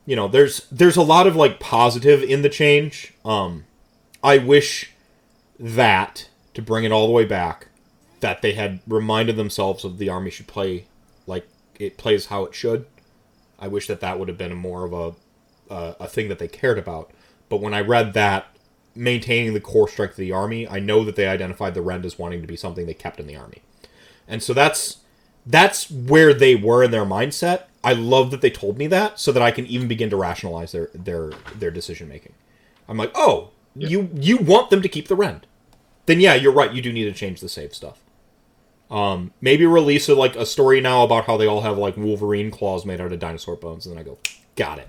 you 0.05 0.15
know, 0.15 0.27
there's 0.27 0.67
there's 0.69 0.97
a 0.97 1.01
lot 1.01 1.25
of 1.25 1.37
like 1.37 1.59
positive 1.59 2.21
in 2.21 2.41
the 2.41 2.49
change. 2.49 3.13
Um, 3.23 3.63
I 4.21 4.39
wish 4.39 4.91
that 5.57 6.27
to 6.53 6.61
bring 6.61 6.83
it 6.83 6.91
all 6.91 7.07
the 7.07 7.13
way 7.13 7.23
back, 7.23 7.67
that 8.19 8.41
they 8.41 8.53
had 8.53 8.79
reminded 8.85 9.37
themselves 9.37 9.85
of 9.85 9.97
the 9.97 10.09
army 10.09 10.29
should 10.29 10.47
play 10.47 10.85
it 11.79 11.97
plays 11.97 12.27
how 12.27 12.43
it 12.45 12.55
should. 12.55 12.85
I 13.59 13.67
wish 13.67 13.87
that 13.87 14.01
that 14.01 14.19
would 14.19 14.27
have 14.27 14.37
been 14.37 14.55
more 14.55 14.85
of 14.85 14.93
a 14.93 15.73
uh, 15.73 15.93
a 15.99 16.07
thing 16.07 16.29
that 16.29 16.39
they 16.39 16.47
cared 16.47 16.77
about. 16.77 17.11
But 17.49 17.61
when 17.61 17.73
I 17.73 17.81
read 17.81 18.13
that 18.13 18.47
maintaining 18.95 19.53
the 19.53 19.59
core 19.59 19.87
strength 19.87 20.11
of 20.11 20.17
the 20.17 20.31
army, 20.31 20.67
I 20.67 20.79
know 20.79 21.03
that 21.03 21.15
they 21.15 21.27
identified 21.27 21.73
the 21.73 21.81
Rend 21.81 22.05
as 22.05 22.17
wanting 22.17 22.41
to 22.41 22.47
be 22.47 22.55
something 22.55 22.85
they 22.85 22.93
kept 22.93 23.19
in 23.19 23.27
the 23.27 23.35
army. 23.35 23.61
And 24.27 24.41
so 24.41 24.53
that's 24.53 24.97
that's 25.45 25.89
where 25.89 26.33
they 26.33 26.55
were 26.55 26.83
in 26.83 26.91
their 26.91 27.05
mindset. 27.05 27.63
I 27.83 27.93
love 27.93 28.31
that 28.31 28.41
they 28.41 28.49
told 28.49 28.77
me 28.77 28.87
that 28.87 29.19
so 29.19 29.31
that 29.31 29.41
I 29.41 29.51
can 29.51 29.65
even 29.67 29.87
begin 29.87 30.09
to 30.09 30.17
rationalize 30.17 30.71
their 30.71 30.89
their 30.93 31.31
their 31.55 31.71
decision 31.71 32.09
making. 32.09 32.33
I'm 32.89 32.97
like, 32.97 33.11
"Oh, 33.15 33.51
you 33.75 34.09
you 34.13 34.37
want 34.37 34.69
them 34.69 34.81
to 34.81 34.89
keep 34.89 35.07
the 35.07 35.15
Rend." 35.15 35.47
Then 36.05 36.19
yeah, 36.19 36.35
you're 36.35 36.53
right, 36.53 36.73
you 36.73 36.81
do 36.81 36.91
need 36.91 37.05
to 37.05 37.13
change 37.13 37.41
the 37.41 37.49
save 37.49 37.73
stuff. 37.73 38.01
Um, 38.89 39.33
maybe 39.41 39.65
release 39.65 40.07
a, 40.07 40.15
like 40.15 40.35
a 40.35 40.45
story 40.45 40.79
now 40.79 41.03
about 41.03 41.25
how 41.25 41.35
they 41.37 41.47
all 41.47 41.61
have 41.61 41.77
like 41.77 41.97
Wolverine 41.97 42.51
claws 42.51 42.85
made 42.85 43.01
out 43.01 43.11
of 43.11 43.19
dinosaur 43.19 43.55
bones, 43.55 43.85
and 43.85 43.95
then 43.95 44.01
I 44.01 44.05
go, 44.05 44.17
got 44.55 44.79
it. 44.79 44.87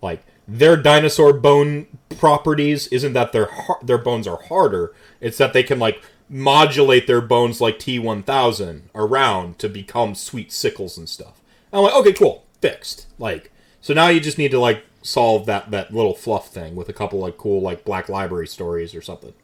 Like 0.00 0.24
their 0.46 0.76
dinosaur 0.76 1.32
bone 1.34 1.86
properties 2.18 2.86
isn't 2.88 3.12
that 3.12 3.32
their 3.32 3.46
har- 3.46 3.80
their 3.82 3.98
bones 3.98 4.26
are 4.26 4.42
harder; 4.44 4.94
it's 5.20 5.38
that 5.38 5.52
they 5.52 5.62
can 5.62 5.78
like 5.78 6.02
modulate 6.30 7.06
their 7.06 7.20
bones 7.20 7.60
like 7.60 7.78
T1000 7.78 8.82
around 8.94 9.58
to 9.58 9.68
become 9.68 10.14
sweet 10.14 10.52
sickles 10.52 10.98
and 10.98 11.08
stuff. 11.08 11.40
I'm 11.72 11.82
like, 11.82 11.94
okay, 11.94 12.12
cool, 12.12 12.44
fixed. 12.60 13.06
Like, 13.18 13.50
so 13.80 13.94
now 13.94 14.08
you 14.08 14.20
just 14.20 14.38
need 14.38 14.50
to 14.50 14.60
like 14.60 14.84
solve 15.02 15.46
that 15.46 15.70
that 15.70 15.92
little 15.92 16.14
fluff 16.14 16.48
thing 16.48 16.74
with 16.74 16.88
a 16.88 16.92
couple 16.92 17.18
like 17.18 17.36
cool 17.36 17.60
like 17.60 17.84
Black 17.84 18.08
Library 18.08 18.46
stories 18.46 18.94
or 18.94 19.02
something. 19.02 19.34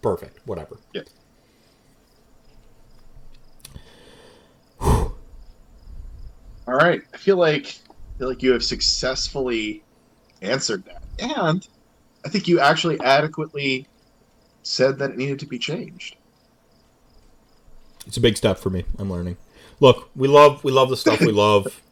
Perfect, 0.00 0.38
whatever. 0.46 0.78
Yeah. 0.92 1.02
All 4.80 5.14
right. 6.66 7.02
I 7.12 7.16
feel 7.16 7.36
like 7.36 7.78
I 8.14 8.18
feel 8.18 8.28
like 8.28 8.42
you 8.42 8.52
have 8.52 8.64
successfully 8.64 9.82
answered 10.42 10.84
that, 10.84 11.02
and 11.18 11.66
I 12.24 12.28
think 12.28 12.48
you 12.48 12.60
actually 12.60 13.00
adequately 13.00 13.86
said 14.62 14.98
that 14.98 15.10
it 15.10 15.16
needed 15.16 15.38
to 15.40 15.46
be 15.46 15.58
changed. 15.58 16.16
It's 18.06 18.16
a 18.16 18.20
big 18.20 18.36
step 18.36 18.58
for 18.58 18.70
me. 18.70 18.84
I'm 18.98 19.10
learning. 19.10 19.36
Look, 19.80 20.10
we 20.14 20.28
love 20.28 20.62
we 20.64 20.72
love 20.72 20.90
the 20.90 20.96
stuff 20.96 21.20
we 21.20 21.32
love. 21.32 21.82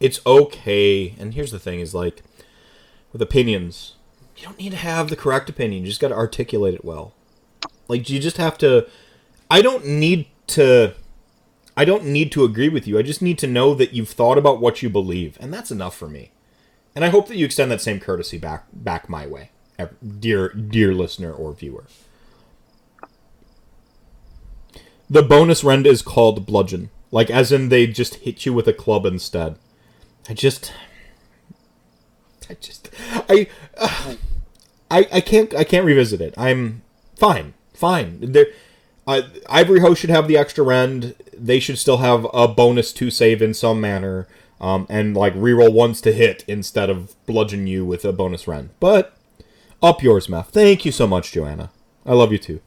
It's 0.00 0.20
okay. 0.26 1.14
And 1.18 1.34
here's 1.34 1.50
the 1.50 1.58
thing: 1.58 1.80
is 1.80 1.94
like 1.94 2.22
with 3.12 3.22
opinions, 3.22 3.94
you 4.36 4.44
don't 4.44 4.58
need 4.58 4.70
to 4.70 4.76
have 4.76 5.08
the 5.08 5.16
correct 5.16 5.48
opinion. 5.48 5.82
You 5.82 5.88
just 5.88 6.00
got 6.00 6.08
to 6.08 6.14
articulate 6.14 6.74
it 6.74 6.84
well. 6.84 7.14
Like 7.88 8.08
you 8.10 8.20
just 8.20 8.36
have 8.36 8.58
to. 8.58 8.88
I 9.50 9.62
don't 9.62 9.86
need 9.86 10.26
to. 10.48 10.94
I 11.76 11.84
don't 11.84 12.06
need 12.06 12.32
to 12.32 12.44
agree 12.44 12.68
with 12.68 12.86
you. 12.86 12.98
I 12.98 13.02
just 13.02 13.20
need 13.20 13.38
to 13.38 13.46
know 13.46 13.74
that 13.74 13.92
you've 13.92 14.08
thought 14.08 14.38
about 14.38 14.60
what 14.60 14.82
you 14.82 14.88
believe, 14.88 15.36
and 15.40 15.52
that's 15.52 15.70
enough 15.70 15.96
for 15.96 16.08
me. 16.08 16.30
And 16.94 17.04
I 17.04 17.10
hope 17.10 17.28
that 17.28 17.36
you 17.36 17.44
extend 17.44 17.70
that 17.70 17.82
same 17.82 18.00
courtesy 18.00 18.38
back 18.38 18.66
back 18.72 19.08
my 19.10 19.26
way, 19.26 19.50
dear 20.18 20.48
dear 20.48 20.94
listener 20.94 21.32
or 21.32 21.52
viewer. 21.52 21.84
The 25.08 25.22
bonus 25.22 25.62
rend 25.62 25.86
is 25.86 26.02
called 26.02 26.46
bludgeon, 26.46 26.90
like 27.10 27.30
as 27.30 27.52
in 27.52 27.68
they 27.68 27.86
just 27.86 28.16
hit 28.16 28.46
you 28.46 28.54
with 28.54 28.66
a 28.66 28.72
club 28.72 29.04
instead. 29.04 29.58
I 30.28 30.34
just, 30.34 30.72
I 32.50 32.54
just, 32.54 32.90
I, 33.28 33.46
uh, 33.76 34.14
I, 34.90 35.06
I 35.12 35.20
can't, 35.20 35.54
I 35.54 35.62
can't 35.62 35.86
revisit 35.86 36.20
it. 36.20 36.34
I'm 36.36 36.82
fine, 37.16 37.54
fine. 37.74 38.18
There, 38.32 38.46
uh, 39.06 39.22
Ivory 39.48 39.80
Host 39.80 40.00
should 40.00 40.10
have 40.10 40.26
the 40.26 40.36
extra 40.36 40.64
rend. 40.64 41.14
They 41.38 41.60
should 41.60 41.78
still 41.78 41.98
have 41.98 42.26
a 42.32 42.48
bonus 42.48 42.92
to 42.94 43.10
save 43.10 43.42
in 43.42 43.54
some 43.54 43.80
manner, 43.80 44.26
um, 44.60 44.86
and 44.88 45.16
like 45.16 45.34
reroll 45.34 45.72
ones 45.72 46.00
to 46.02 46.12
hit 46.12 46.44
instead 46.48 46.90
of 46.90 47.14
bludgeon 47.26 47.66
you 47.66 47.84
with 47.84 48.04
a 48.04 48.12
bonus 48.12 48.48
rend. 48.48 48.70
But 48.80 49.16
up 49.82 50.02
yours, 50.02 50.28
Meth. 50.28 50.50
Thank 50.50 50.84
you 50.84 50.92
so 50.92 51.06
much, 51.06 51.32
Joanna. 51.32 51.70
I 52.04 52.14
love 52.14 52.32
you 52.32 52.38
too. 52.38 52.60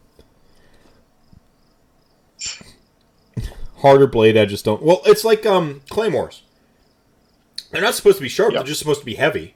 Harder 3.78 4.08
blade 4.08 4.38
edges 4.38 4.62
don't. 4.62 4.84
Well, 4.84 5.02
it's 5.06 5.24
like 5.24 5.46
um 5.46 5.82
claymores. 5.90 6.44
They're 7.72 7.82
not 7.82 7.96
supposed 7.96 8.18
to 8.18 8.24
be 8.24 8.30
sharp. 8.30 8.52
Yeah. 8.52 8.60
They're 8.60 8.68
just 8.68 8.80
supposed 8.80 9.00
to 9.00 9.06
be 9.06 9.16
heavy. 9.16 9.56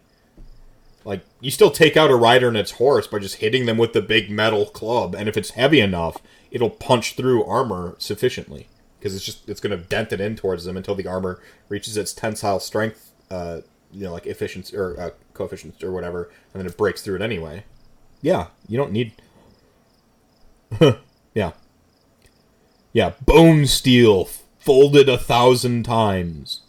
Like 1.05 1.25
you 1.41 1.51
still 1.51 1.71
take 1.71 1.97
out 1.97 2.09
a 2.09 2.15
rider 2.15 2.47
and 2.47 2.57
its 2.57 2.71
horse 2.71 3.07
by 3.07 3.19
just 3.19 3.35
hitting 3.35 3.65
them 3.65 3.77
with 3.77 3.93
the 3.93 4.01
big 4.01 4.29
metal 4.29 4.65
club, 4.65 5.15
and 5.15 5.27
if 5.27 5.35
it's 5.35 5.51
heavy 5.51 5.81
enough, 5.81 6.17
it'll 6.49 6.69
punch 6.69 7.15
through 7.15 7.43
armor 7.43 7.95
sufficiently. 7.97 8.67
Because 9.03 9.17
it's 9.17 9.25
just 9.25 9.49
it's 9.49 9.59
going 9.59 9.77
to 9.77 9.85
dent 9.89 10.13
it 10.13 10.21
in 10.21 10.33
towards 10.33 10.63
them 10.63 10.77
until 10.77 10.95
the 10.95 11.05
armor 11.05 11.41
reaches 11.67 11.97
its 11.97 12.13
tensile 12.13 12.61
strength, 12.61 13.11
uh, 13.29 13.59
you 13.91 14.05
know, 14.05 14.13
like 14.13 14.25
efficiency 14.25 14.77
or 14.77 14.97
uh, 14.97 15.09
coefficient 15.33 15.83
or 15.83 15.91
whatever, 15.91 16.31
and 16.53 16.61
then 16.61 16.65
it 16.65 16.77
breaks 16.77 17.01
through 17.01 17.15
it 17.15 17.21
anyway. 17.21 17.65
Yeah, 18.21 18.47
you 18.65 18.77
don't 18.77 18.93
need. 18.93 19.11
yeah. 21.33 21.51
Yeah, 22.93 23.11
bone 23.25 23.65
steel 23.65 24.29
folded 24.57 25.09
a 25.09 25.17
thousand 25.17 25.83
times. 25.83 26.61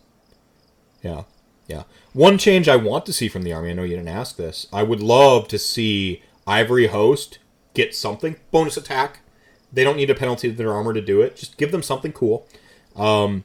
Yeah, 1.05 1.23
yeah. 1.69 1.85
One 2.15 2.37
change 2.37 2.69
I 2.69 2.75
want 2.75 3.07
to 3.07 3.13
see 3.13 3.29
from 3.29 3.43
the 3.43 3.53
army, 3.53 3.71
I 3.71 3.75
know 3.75 3.85
you 3.85 3.95
didn't 3.95 4.09
ask 4.09 4.37
this. 4.37 4.67
I 4.73 4.83
would 4.83 5.01
love 5.01 5.47
to 5.49 5.59
see 5.59 6.21
Ivory 6.49 6.89
Host 6.89 7.39
get 7.75 7.95
something 7.95 8.35
bonus 8.51 8.77
attack. 8.77 9.21
They 9.75 9.85
don't 9.85 9.97
need 9.97 10.11
a 10.11 10.15
penalty 10.15 10.51
to 10.51 10.57
their 10.57 10.73
armor 10.73 10.95
to 10.95 11.01
do 11.01 11.21
it. 11.21 11.37
Just 11.37 11.57
give 11.57 11.73
them 11.73 11.83
something 11.83 12.13
cool. 12.13 12.47
Um, 12.97 13.45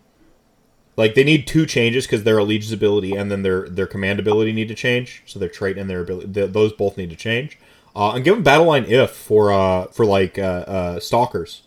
like 0.96 1.16
they 1.16 1.24
need 1.24 1.48
two 1.48 1.66
changes 1.66 2.06
because 2.06 2.24
their 2.24 2.38
allegiance 2.38 2.74
ability 2.74 3.16
and 3.16 3.32
then 3.32 3.42
their 3.42 3.68
their 3.70 3.88
command 3.88 4.20
ability 4.20 4.52
need 4.52 4.68
to 4.68 4.76
change. 4.76 5.24
So 5.26 5.40
their 5.40 5.50
trait 5.50 5.78
and 5.78 5.90
their 5.90 6.02
ability, 6.02 6.34
th- 6.34 6.52
those 6.52 6.74
both 6.74 6.98
need 6.98 7.10
to 7.10 7.16
change. 7.16 7.58
Uh, 7.96 8.12
and 8.12 8.24
give 8.24 8.36
them 8.36 8.44
battle 8.44 8.68
line 8.68 8.86
if 8.86 9.12
for 9.12 9.52
uh 9.52 9.86
for 9.88 10.06
like 10.06 10.38
uh, 10.38 10.66
uh 10.68 11.00
stalkers, 11.00 11.64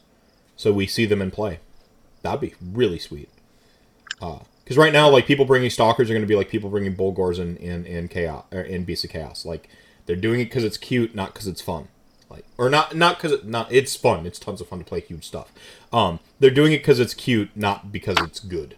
so 0.55 0.73
we 0.73 0.87
see 0.87 1.07
them 1.07 1.23
in 1.23 1.31
play. 1.31 1.61
That'd 2.23 2.41
be 2.41 2.55
really 2.61 2.99
sweet. 2.99 3.29
Because 4.21 4.77
right 4.77 4.93
now, 4.93 5.09
like 5.09 5.27
people 5.27 5.45
bringing 5.45 5.71
stalkers 5.71 6.09
are 6.09 6.15
going 6.15 6.23
to 6.23 6.29
be 6.29 6.37
like 6.37 6.49
people 6.49 6.71
bringing 6.71 6.95
Bullgors 6.95 7.39
in 7.39 7.57
in 7.57 7.85
in 7.85 8.09
chaos 8.09 8.45
or 8.53 8.61
in 8.61 8.85
Beast 8.85 9.05
of 9.05 9.11
Chaos. 9.11 9.45
Like 9.45 9.69
they're 10.07 10.15
doing 10.15 10.41
it 10.41 10.45
because 10.45 10.65
it's 10.65 10.77
cute, 10.77 11.15
not 11.15 11.33
because 11.33 11.49
it's 11.49 11.61
fun. 11.61 11.89
Like 12.33 12.47
or 12.57 12.71
not 12.71 12.97
not 12.97 13.19
because 13.19 13.33
it 13.33 13.47
not 13.47 13.71
it's 13.71 13.95
fun. 13.95 14.25
It's 14.25 14.39
tons 14.39 14.63
of 14.63 14.69
fun 14.69 14.79
to 14.79 14.85
play 14.85 15.01
huge 15.01 15.27
stuff. 15.27 15.53
Um, 15.93 16.19
they're 16.41 16.51
doing 16.51 16.73
it 16.73 16.79
because 16.79 16.99
it's 16.99 17.13
cute, 17.13 17.51
not 17.55 17.93
because 17.93 18.17
it's 18.21 18.41
good. 18.41 18.75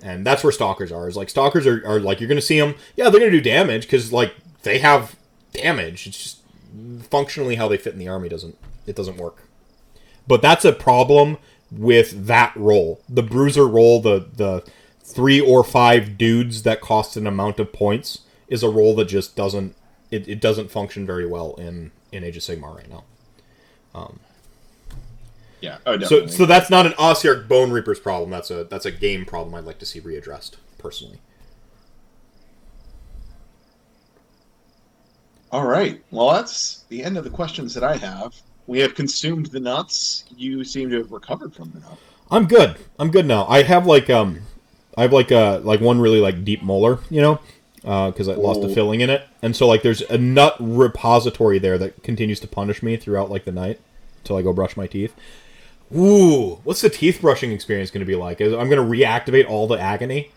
And 0.00 0.24
that's 0.24 0.44
where 0.44 0.52
stalkers 0.52 0.92
are. 0.92 1.08
Is 1.08 1.16
like 1.16 1.28
stalkers 1.28 1.66
are, 1.66 1.84
are 1.86 1.98
like 1.98 2.20
you're 2.20 2.28
to 2.28 2.40
see 2.40 2.60
them. 2.60 2.76
Yeah, 2.94 3.10
they're 3.10 3.20
to 3.20 3.30
do 3.30 3.40
damage 3.40 3.82
because 3.82 4.12
like 4.12 4.34
they 4.62 4.78
have 4.78 5.16
damage. 5.52 6.06
It's 6.06 6.22
just 6.22 6.40
functionally 7.10 7.56
how 7.56 7.66
they 7.66 7.76
fit 7.76 7.94
in 7.94 7.98
the 7.98 8.08
army 8.08 8.28
doesn't 8.28 8.56
it 8.86 8.94
doesn't 8.94 9.16
work. 9.16 9.42
But 10.28 10.40
that's 10.40 10.64
a 10.64 10.72
problem 10.72 11.38
with 11.72 12.26
that 12.26 12.54
role. 12.54 13.00
The 13.08 13.24
bruiser 13.24 13.66
role, 13.66 14.00
the 14.00 14.28
the 14.36 14.64
three 15.02 15.40
or 15.40 15.64
five 15.64 16.16
dudes 16.16 16.62
that 16.62 16.80
cost 16.80 17.16
an 17.16 17.26
amount 17.26 17.58
of 17.58 17.72
points 17.72 18.20
is 18.46 18.62
a 18.62 18.68
role 18.68 18.94
that 18.94 19.06
just 19.06 19.34
doesn't 19.34 19.74
it, 20.12 20.28
it 20.28 20.40
doesn't 20.40 20.70
function 20.70 21.04
very 21.04 21.26
well 21.26 21.54
in 21.56 21.90
in 22.14 22.24
Age 22.24 22.36
of 22.36 22.42
Sigmar 22.42 22.74
right 22.74 22.88
now. 22.88 23.04
Yeah. 25.60 25.78
Oh, 25.86 25.92
So 25.94 25.98
definitely. 25.98 26.28
so 26.28 26.46
that's 26.46 26.70
not 26.70 26.86
an 26.86 26.92
Ossiarch 26.92 27.48
Bone 27.48 27.70
Reaper's 27.70 27.98
problem. 28.00 28.30
That's 28.30 28.50
a 28.50 28.64
that's 28.64 28.86
a 28.86 28.90
game 28.90 29.24
problem 29.24 29.54
I'd 29.54 29.64
like 29.64 29.78
to 29.78 29.86
see 29.86 30.00
readdressed 30.00 30.56
personally. 30.78 31.20
All 35.50 35.66
right. 35.66 36.02
Well, 36.10 36.32
that's 36.32 36.84
the 36.88 37.02
end 37.02 37.16
of 37.16 37.24
the 37.24 37.30
questions 37.30 37.74
that 37.74 37.84
I 37.84 37.96
have. 37.96 38.34
We 38.66 38.80
have 38.80 38.94
consumed 38.94 39.46
the 39.46 39.60
nuts. 39.60 40.24
You 40.36 40.64
seem 40.64 40.90
to 40.90 40.98
have 40.98 41.12
recovered 41.12 41.54
from 41.54 41.70
the 41.70 41.80
nuts. 41.80 42.00
I'm 42.30 42.46
good. 42.46 42.76
I'm 42.98 43.10
good 43.10 43.26
now. 43.26 43.46
I 43.46 43.62
have 43.62 43.86
like 43.86 44.10
um, 44.10 44.40
I 44.96 45.02
have 45.02 45.12
like 45.12 45.30
uh 45.30 45.60
like 45.62 45.80
one 45.80 46.00
really 46.00 46.20
like 46.20 46.44
deep 46.44 46.62
molar, 46.62 46.98
you 47.10 47.20
know, 47.20 47.40
because 47.84 48.28
I 48.28 48.34
lost 48.34 48.62
a 48.62 48.68
filling 48.68 49.02
in 49.02 49.10
it, 49.10 49.26
and 49.42 49.54
so 49.54 49.68
like 49.68 49.82
there's 49.82 50.00
a 50.02 50.16
nut 50.16 50.56
repository 50.58 51.58
there 51.58 51.76
that 51.76 52.02
continues 52.02 52.40
to 52.40 52.48
punish 52.48 52.82
me 52.82 52.96
throughout 52.96 53.30
like 53.30 53.44
the 53.44 53.52
night 53.52 53.78
until 54.18 54.36
I 54.36 54.42
go 54.42 54.54
brush 54.54 54.76
my 54.76 54.86
teeth. 54.86 55.14
Ooh, 55.94 56.60
what's 56.64 56.80
the 56.80 56.88
teeth 56.88 57.20
brushing 57.20 57.52
experience 57.52 57.90
going 57.90 58.00
to 58.00 58.06
be 58.06 58.16
like? 58.16 58.40
Is 58.40 58.54
I'm 58.54 58.70
going 58.70 58.82
to 58.82 58.96
reactivate 58.96 59.48
all 59.48 59.66
the 59.66 59.78
agony? 59.78 60.30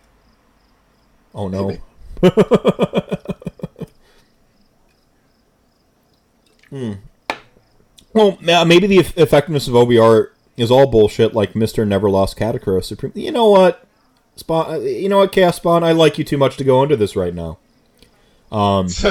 Oh 1.33 1.47
no. 1.47 1.77
hmm. 6.69 6.93
Well, 8.13 8.37
maybe 8.41 8.87
the 8.87 8.97
effectiveness 8.97 9.67
of 9.67 9.75
OBR 9.75 10.31
is 10.57 10.69
all 10.69 10.87
bullshit, 10.87 11.33
like 11.33 11.55
Mister 11.55 11.85
Never 11.85 12.09
Lost 12.09 12.37
Katakros 12.37 12.85
Supreme. 12.85 13.13
You 13.15 13.31
know 13.31 13.49
what, 13.49 13.86
Spawn? 14.37 14.71
uh, 14.71 14.77
You 14.79 15.09
know 15.09 15.17
what, 15.19 15.31
Chaos 15.31 15.57
Spawn? 15.57 15.83
I 15.83 15.91
like 15.91 16.17
you 16.17 16.23
too 16.23 16.37
much 16.37 16.57
to 16.57 16.63
go 16.63 16.83
into 16.83 16.95
this 16.95 17.15
right 17.15 17.33
now. 17.33 17.57
Um, 18.51 18.87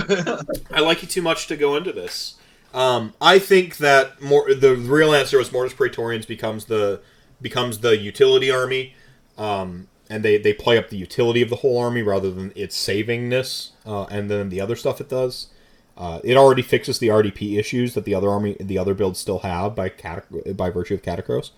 I 0.72 0.80
like 0.80 1.02
you 1.02 1.08
too 1.08 1.22
much 1.22 1.46
to 1.48 1.56
go 1.56 1.76
into 1.76 1.92
this. 1.92 2.34
Um, 2.72 3.14
I 3.20 3.38
think 3.38 3.78
that 3.78 4.20
more 4.20 4.52
the 4.54 4.76
real 4.76 5.14
answer 5.14 5.38
was 5.38 5.52
Mortis 5.52 5.74
Praetorians 5.74 6.26
becomes 6.26 6.66
the 6.66 7.00
becomes 7.40 7.78
the 7.78 7.96
utility 7.96 8.50
army, 8.50 8.94
um, 9.38 9.88
and 10.10 10.22
they 10.22 10.36
they 10.38 10.52
play 10.52 10.78
up 10.78 10.88
the 10.90 10.96
utility 10.96 11.42
of 11.42 11.50
the 11.50 11.56
whole 11.56 11.78
army 11.78 12.02
rather 12.02 12.30
than 12.30 12.52
its 12.54 12.76
savingness, 12.76 13.70
uh, 13.86 14.04
and 14.04 14.30
then 14.30 14.48
the 14.50 14.60
other 14.60 14.76
stuff 14.76 15.00
it 15.00 15.08
does. 15.08 15.48
Uh, 15.96 16.20
it 16.24 16.36
already 16.36 16.60
fixes 16.60 16.98
the 16.98 17.08
RDP 17.08 17.58
issues 17.58 17.94
that 17.94 18.04
the 18.04 18.14
other 18.14 18.28
army, 18.28 18.54
the 18.60 18.76
other 18.76 18.92
builds 18.92 19.18
still 19.18 19.38
have 19.38 19.74
by 19.74 19.88
catac- 19.88 20.54
by 20.56 20.68
virtue 20.68 20.92
of 20.94 21.00
Katakros. 21.02 21.50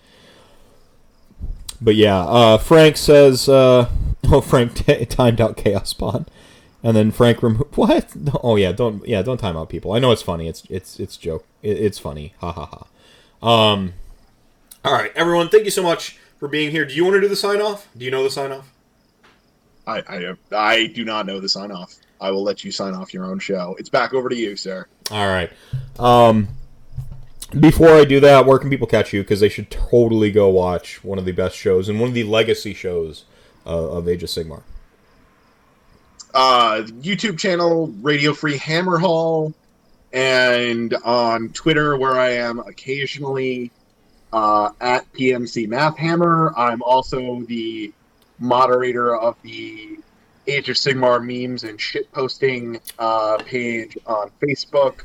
But 1.81 1.95
yeah, 1.95 2.19
uh, 2.19 2.57
Frank 2.57 2.97
says, 2.97 3.47
uh, 3.47 3.89
"Oh, 4.25 4.41
Frank 4.41 4.75
t- 4.75 5.05
timed 5.09 5.41
out 5.41 5.57
Chaos 5.57 5.89
Spawn," 5.89 6.25
and 6.83 6.95
then 6.95 7.11
Frank 7.11 7.41
removed 7.41 7.75
what? 7.77 8.13
Oh 8.43 8.55
yeah, 8.55 8.71
don't 8.71 9.05
yeah, 9.07 9.21
don't 9.21 9.39
time 9.39 9.57
out 9.57 9.69
people. 9.69 9.93
I 9.93 9.99
know 9.99 10.11
it's 10.11 10.21
funny. 10.21 10.47
It's 10.47 10.63
it's 10.69 10.99
it's 10.99 11.17
joke. 11.17 11.45
It, 11.61 11.77
it's 11.77 11.99
funny. 11.99 12.33
Ha 12.39 12.51
ha 12.51 12.65
ha. 12.65 12.85
Um, 13.47 13.93
all 14.83 14.93
right, 14.93 15.11
everyone, 15.15 15.49
thank 15.49 15.65
you 15.65 15.71
so 15.71 15.83
much 15.83 16.17
for 16.39 16.47
being 16.47 16.71
here. 16.71 16.85
Do 16.85 16.93
you 16.93 17.03
want 17.03 17.15
to 17.15 17.21
do 17.21 17.27
the 17.27 17.35
sign 17.35 17.61
off? 17.61 17.87
Do 17.97 18.05
you 18.05 18.11
know 18.11 18.23
the 18.23 18.29
sign 18.29 18.51
off? 18.51 18.71
I, 19.87 20.03
I 20.07 20.33
I 20.51 20.87
do 20.87 21.03
not 21.03 21.25
know 21.25 21.39
the 21.39 21.49
sign 21.49 21.71
off. 21.71 21.95
I 22.21 22.31
will 22.31 22.43
let 22.43 22.63
you 22.63 22.71
sign 22.71 22.93
off 22.93 23.13
your 23.13 23.25
own 23.25 23.39
show. 23.39 23.75
It's 23.79 23.89
back 23.89 24.13
over 24.13 24.27
to 24.29 24.35
you, 24.35 24.55
sir. 24.55 24.87
All 25.09 25.27
right. 25.27 25.51
Um, 25.97 26.49
before 27.57 27.89
I 27.89 28.05
do 28.05 28.19
that, 28.19 28.45
where 28.45 28.59
can 28.59 28.69
people 28.69 28.87
catch 28.87 29.13
you? 29.13 29.21
Because 29.21 29.39
they 29.39 29.49
should 29.49 29.71
totally 29.71 30.31
go 30.31 30.49
watch 30.49 31.03
one 31.03 31.17
of 31.17 31.25
the 31.25 31.31
best 31.31 31.55
shows 31.55 31.89
and 31.89 31.99
one 31.99 32.09
of 32.09 32.15
the 32.15 32.23
legacy 32.23 32.73
shows 32.73 33.25
uh, 33.65 33.89
of 33.91 34.07
Age 34.07 34.23
of 34.23 34.29
Sigmar. 34.29 34.63
Uh, 36.33 36.83
YouTube 37.01 37.39
channel 37.39 37.87
Radio 38.01 38.33
Free 38.33 38.57
Hammerhal, 38.57 39.53
and 40.13 40.93
on 41.03 41.49
Twitter 41.49 41.97
where 41.97 42.19
I 42.19 42.31
am 42.31 42.59
occasionally 42.59 43.71
uh, 44.33 44.69
at 44.79 45.11
PMC 45.13 45.67
Math 45.67 45.97
Hammer. 45.97 46.53
I'm 46.55 46.81
also 46.83 47.41
the 47.41 47.91
moderator 48.39 49.15
of 49.15 49.35
the 49.43 49.99
Age 50.47 50.69
of 50.69 50.77
Sigmar 50.77 51.23
memes 51.23 51.63
and 51.63 51.79
shit 51.79 52.11
posting 52.11 52.79
uh, 52.97 53.37
page 53.45 53.97
on 54.05 54.31
Facebook. 54.41 55.01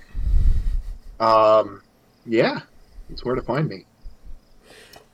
Um, 1.20 1.82
yeah, 2.26 2.60
it's 3.10 3.24
where 3.24 3.34
to 3.34 3.42
find 3.42 3.68
me. 3.68 3.84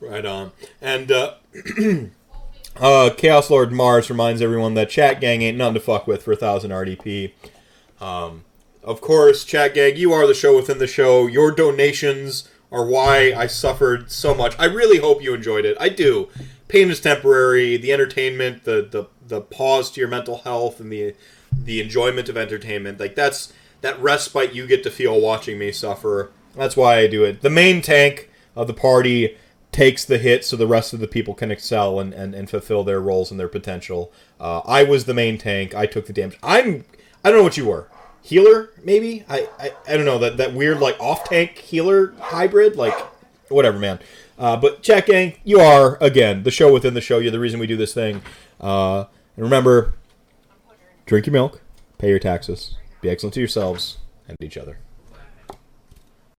Right 0.00 0.24
on. 0.24 0.52
And 0.80 1.12
uh, 1.12 1.34
uh, 2.76 3.10
Chaos 3.16 3.50
Lord 3.50 3.72
Mars 3.72 4.08
reminds 4.08 4.40
everyone 4.40 4.74
that 4.74 4.90
Chat 4.90 5.20
Gang 5.20 5.42
ain't 5.42 5.58
none 5.58 5.74
to 5.74 5.80
fuck 5.80 6.06
with 6.06 6.22
for 6.22 6.32
a 6.32 6.36
thousand 6.36 6.70
RDP. 6.70 7.32
Um, 8.00 8.44
of 8.82 9.00
course, 9.00 9.44
Chat 9.44 9.74
Gang, 9.74 9.96
you 9.96 10.12
are 10.12 10.26
the 10.26 10.34
show 10.34 10.56
within 10.56 10.78
the 10.78 10.86
show. 10.86 11.26
Your 11.26 11.50
donations 11.50 12.48
are 12.72 12.86
why 12.86 13.32
I 13.36 13.46
suffered 13.46 14.10
so 14.10 14.34
much. 14.34 14.54
I 14.58 14.64
really 14.64 14.98
hope 14.98 15.22
you 15.22 15.34
enjoyed 15.34 15.64
it. 15.64 15.76
I 15.78 15.90
do. 15.90 16.28
Pain 16.68 16.88
is 16.90 17.00
temporary. 17.00 17.76
The 17.76 17.92
entertainment, 17.92 18.64
the 18.64 18.88
the, 18.90 19.06
the 19.26 19.40
pause 19.40 19.90
to 19.92 20.00
your 20.00 20.08
mental 20.08 20.38
health, 20.38 20.80
and 20.80 20.90
the 20.90 21.14
the 21.52 21.80
enjoyment 21.80 22.28
of 22.28 22.36
entertainment, 22.36 23.00
like 23.00 23.14
that's 23.14 23.52
that 23.80 24.00
respite 24.00 24.54
you 24.54 24.66
get 24.66 24.82
to 24.84 24.90
feel 24.90 25.20
watching 25.20 25.58
me 25.58 25.72
suffer. 25.72 26.30
That's 26.54 26.76
why 26.76 26.98
I 26.98 27.06
do 27.06 27.24
it. 27.24 27.42
The 27.42 27.50
main 27.50 27.82
tank 27.82 28.30
of 28.56 28.66
the 28.66 28.74
party 28.74 29.36
takes 29.72 30.04
the 30.04 30.18
hit 30.18 30.44
so 30.44 30.56
the 30.56 30.66
rest 30.66 30.92
of 30.92 31.00
the 31.00 31.06
people 31.06 31.34
can 31.34 31.50
excel 31.50 32.00
and, 32.00 32.12
and, 32.12 32.34
and 32.34 32.50
fulfill 32.50 32.84
their 32.84 33.00
roles 33.00 33.30
and 33.30 33.38
their 33.38 33.48
potential. 33.48 34.12
Uh, 34.40 34.60
I 34.60 34.82
was 34.82 35.04
the 35.04 35.14
main 35.14 35.38
tank. 35.38 35.74
I 35.74 35.86
took 35.86 36.06
the 36.06 36.12
damage. 36.12 36.38
I'm. 36.42 36.84
I 37.24 37.30
don't 37.30 37.38
know 37.38 37.44
what 37.44 37.56
you 37.56 37.66
were. 37.66 37.88
Healer, 38.22 38.70
maybe. 38.82 39.24
I, 39.28 39.48
I, 39.58 39.72
I 39.88 39.96
don't 39.96 40.06
know 40.06 40.18
that 40.18 40.36
that 40.38 40.54
weird 40.54 40.80
like 40.80 40.98
off 41.00 41.24
tank 41.24 41.58
healer 41.58 42.12
hybrid. 42.18 42.76
Like 42.76 42.94
whatever, 43.48 43.78
man. 43.78 44.00
Uh, 44.38 44.56
but 44.56 44.82
chat 44.82 45.06
gang, 45.06 45.34
you 45.44 45.60
are 45.60 45.98
again 46.00 46.42
the 46.42 46.50
show 46.50 46.72
within 46.72 46.94
the 46.94 47.00
show. 47.00 47.18
You're 47.18 47.30
the 47.30 47.38
reason 47.38 47.60
we 47.60 47.66
do 47.66 47.76
this 47.76 47.94
thing. 47.94 48.22
Uh, 48.60 49.04
and 49.36 49.44
remember, 49.44 49.94
drink 51.06 51.26
your 51.26 51.32
milk, 51.32 51.60
pay 51.98 52.08
your 52.08 52.18
taxes, 52.18 52.76
be 53.00 53.10
excellent 53.10 53.34
to 53.34 53.40
yourselves 53.40 53.98
and 54.26 54.36
each 54.40 54.56
other. 54.56 54.78